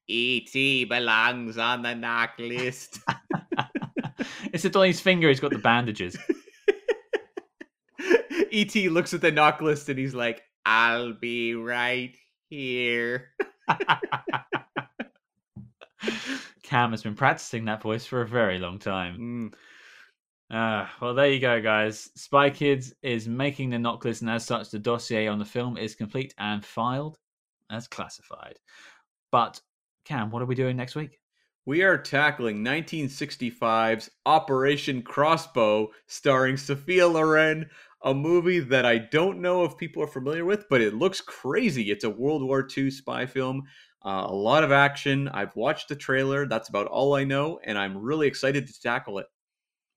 E.T. 0.08 0.86
belongs 0.86 1.56
on 1.56 1.82
the 1.82 1.90
NOC 1.90 2.30
list. 2.38 2.98
it's 4.52 4.64
on 4.64 4.86
his 4.86 5.00
finger. 5.00 5.28
He's 5.28 5.40
got 5.40 5.52
the 5.52 5.58
bandages. 5.58 6.16
E.T. 8.50 8.88
looks 8.88 9.14
at 9.14 9.20
the 9.20 9.30
NOC 9.30 9.60
list 9.60 9.88
and 9.88 9.98
he's 9.98 10.14
like, 10.14 10.42
I'll 10.66 11.12
be 11.12 11.54
right 11.54 12.16
here. 12.48 13.28
Cam 16.64 16.90
has 16.90 17.02
been 17.02 17.14
practicing 17.14 17.66
that 17.66 17.82
voice 17.82 18.04
for 18.04 18.22
a 18.22 18.26
very 18.26 18.58
long 18.58 18.78
time. 18.78 19.18
Mm. 19.18 19.52
Uh, 20.50 20.86
well, 21.00 21.14
there 21.14 21.30
you 21.30 21.38
go, 21.38 21.60
guys. 21.60 22.10
Spy 22.16 22.50
Kids 22.50 22.92
is 23.02 23.28
making 23.28 23.70
the 23.70 23.76
NOC 23.76 24.04
list, 24.04 24.22
and 24.22 24.30
as 24.30 24.44
such, 24.44 24.70
the 24.70 24.80
dossier 24.80 25.28
on 25.28 25.38
the 25.38 25.44
film 25.44 25.76
is 25.76 25.94
complete 25.94 26.34
and 26.38 26.64
filed 26.64 27.18
as 27.70 27.88
classified. 27.88 28.58
But, 29.30 29.60
Cam, 30.04 30.30
what 30.30 30.42
are 30.42 30.46
we 30.46 30.54
doing 30.54 30.76
next 30.76 30.94
week? 30.94 31.20
We 31.66 31.82
are 31.82 31.98
tackling 31.98 32.64
1965's 32.64 34.10
Operation 34.26 35.02
Crossbow, 35.02 35.90
starring 36.06 36.56
Sophia 36.56 37.06
Loren, 37.06 37.68
a 38.02 38.14
movie 38.14 38.60
that 38.60 38.86
I 38.86 38.98
don't 38.98 39.40
know 39.40 39.64
if 39.64 39.76
people 39.76 40.02
are 40.02 40.08
familiar 40.08 40.44
with, 40.44 40.68
but 40.70 40.80
it 40.80 40.94
looks 40.94 41.20
crazy. 41.20 41.90
It's 41.90 42.04
a 42.04 42.10
World 42.10 42.42
War 42.42 42.66
II 42.76 42.90
spy 42.90 43.26
film. 43.26 43.64
Uh, 44.04 44.24
a 44.26 44.34
lot 44.34 44.64
of 44.64 44.72
action. 44.72 45.28
I've 45.28 45.54
watched 45.54 45.90
the 45.90 45.96
trailer. 45.96 46.46
That's 46.46 46.70
about 46.70 46.86
all 46.86 47.14
I 47.14 47.24
know, 47.24 47.60
and 47.62 47.76
I'm 47.76 47.98
really 47.98 48.26
excited 48.26 48.66
to 48.66 48.80
tackle 48.80 49.18
it. 49.18 49.26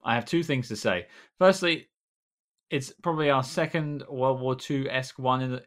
I 0.03 0.15
have 0.15 0.25
two 0.25 0.43
things 0.43 0.67
to 0.67 0.75
say. 0.75 1.07
Firstly, 1.39 1.87
it's 2.69 2.91
probably 3.01 3.29
our 3.29 3.43
second 3.43 4.03
World 4.09 4.41
War 4.41 4.57
II 4.69 4.89
esque 4.89 5.17
one 5.17 5.41
in 5.41 5.51
the 5.51 5.63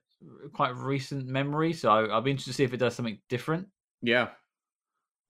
quite 0.52 0.74
recent 0.76 1.26
memory, 1.26 1.72
so 1.72 1.90
I'll 1.90 2.22
be 2.22 2.30
interested 2.30 2.52
to 2.52 2.56
see 2.56 2.64
if 2.64 2.74
it 2.74 2.78
does 2.78 2.94
something 2.94 3.18
different. 3.28 3.68
Yeah. 4.02 4.28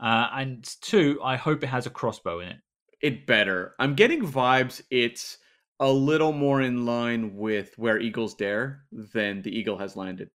Uh, 0.01 0.29
and 0.35 0.65
two, 0.83 1.21
I 1.23 1.37
hope 1.37 1.63
it 1.63 1.69
has 1.69 1.87
a 1.87 1.91
crossbow 1.91 2.41
in 2.41 2.49
it. 2.49 2.57
It 3.03 3.27
better. 3.27 3.75
I'm 3.79 3.95
getting 3.95 4.23
vibes. 4.23 4.83
It's 4.91 5.39
a 5.81 5.91
little 5.91 6.33
more 6.33 6.63
in 6.63 6.87
line 6.87 7.37
with 7.37 7.73
where 7.77 7.99
Eagles 7.99 8.35
dare 8.35 8.85
than 8.91 9.43
the 9.43 9.57
Eagle 9.57 9.79
has 9.79 9.97
landed. 9.97 10.31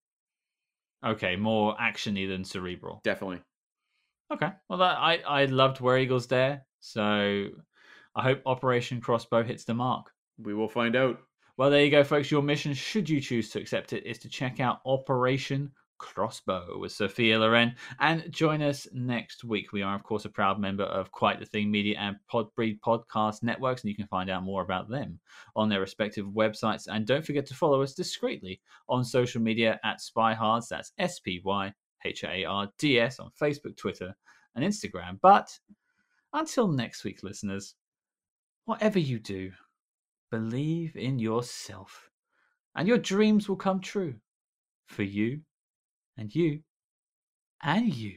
Okay, 1.04 1.34
more 1.36 1.76
actiony 1.78 2.28
than 2.28 2.44
cerebral. 2.44 3.00
Definitely. 3.02 3.42
Okay. 4.32 4.50
Well, 4.68 4.78
that, 4.78 4.98
I 4.98 5.18
I 5.26 5.44
loved 5.46 5.80
where 5.80 5.98
Eagles 5.98 6.26
dare, 6.26 6.64
so 6.80 7.48
I 8.14 8.22
hope 8.22 8.40
Operation 8.46 9.00
Crossbow 9.00 9.42
hits 9.42 9.64
the 9.64 9.74
mark. 9.74 10.10
We 10.38 10.54
will 10.54 10.68
find 10.68 10.96
out. 10.96 11.18
Well, 11.58 11.68
there 11.70 11.84
you 11.84 11.90
go, 11.90 12.02
folks. 12.02 12.30
Your 12.30 12.42
mission, 12.42 12.72
should 12.72 13.10
you 13.10 13.20
choose 13.20 13.50
to 13.50 13.60
accept 13.60 13.92
it, 13.92 14.06
is 14.06 14.18
to 14.20 14.28
check 14.28 14.58
out 14.58 14.80
Operation 14.86 15.70
Crossbow 15.98 16.78
with 16.78 16.92
Sophia 16.92 17.38
Loren 17.38 17.76
and 18.00 18.24
join 18.32 18.62
us 18.62 18.88
next 18.92 19.44
week. 19.44 19.70
We 19.70 19.82
are, 19.82 19.94
of 19.94 20.02
course, 20.02 20.24
a 20.24 20.30
proud 20.30 20.58
member 20.58 20.84
of 20.84 21.12
Quite 21.12 21.40
the 21.40 21.46
Thing 21.46 21.70
Media 21.70 21.98
and 21.98 22.16
Podbreed 22.32 22.80
podcast 22.80 23.42
networks, 23.42 23.82
and 23.82 23.90
you 23.90 23.94
can 23.94 24.06
find 24.06 24.30
out 24.30 24.42
more 24.42 24.62
about 24.62 24.88
them 24.88 25.20
on 25.54 25.68
their 25.68 25.80
respective 25.80 26.26
websites. 26.26 26.88
And 26.90 27.06
don't 27.06 27.24
forget 27.24 27.44
to 27.46 27.54
follow 27.54 27.82
us 27.82 27.92
discreetly 27.92 28.62
on 28.88 29.04
social 29.04 29.42
media 29.42 29.78
at 29.84 30.00
SpyHards. 30.00 30.68
That's 30.68 30.92
S 30.98 31.20
P 31.20 31.42
Y 31.44 31.72
H 32.04 32.24
A 32.24 32.44
R 32.44 32.68
D 32.78 32.98
S 32.98 33.20
on 33.20 33.30
Facebook, 33.40 33.76
Twitter, 33.76 34.16
and 34.56 34.64
Instagram. 34.64 35.18
But 35.20 35.56
until 36.32 36.66
next 36.66 37.04
week, 37.04 37.22
listeners, 37.22 37.74
whatever 38.64 38.98
you 38.98 39.18
do, 39.18 39.52
believe 40.32 40.96
in 40.96 41.18
yourself, 41.18 42.08
and 42.74 42.88
your 42.88 42.96
dreams 42.96 43.48
will 43.48 43.56
come 43.56 43.80
true 43.80 44.14
for 44.86 45.02
you 45.02 45.42
and 46.16 46.34
you 46.34 46.60
and 47.62 47.94
you. 47.94 48.16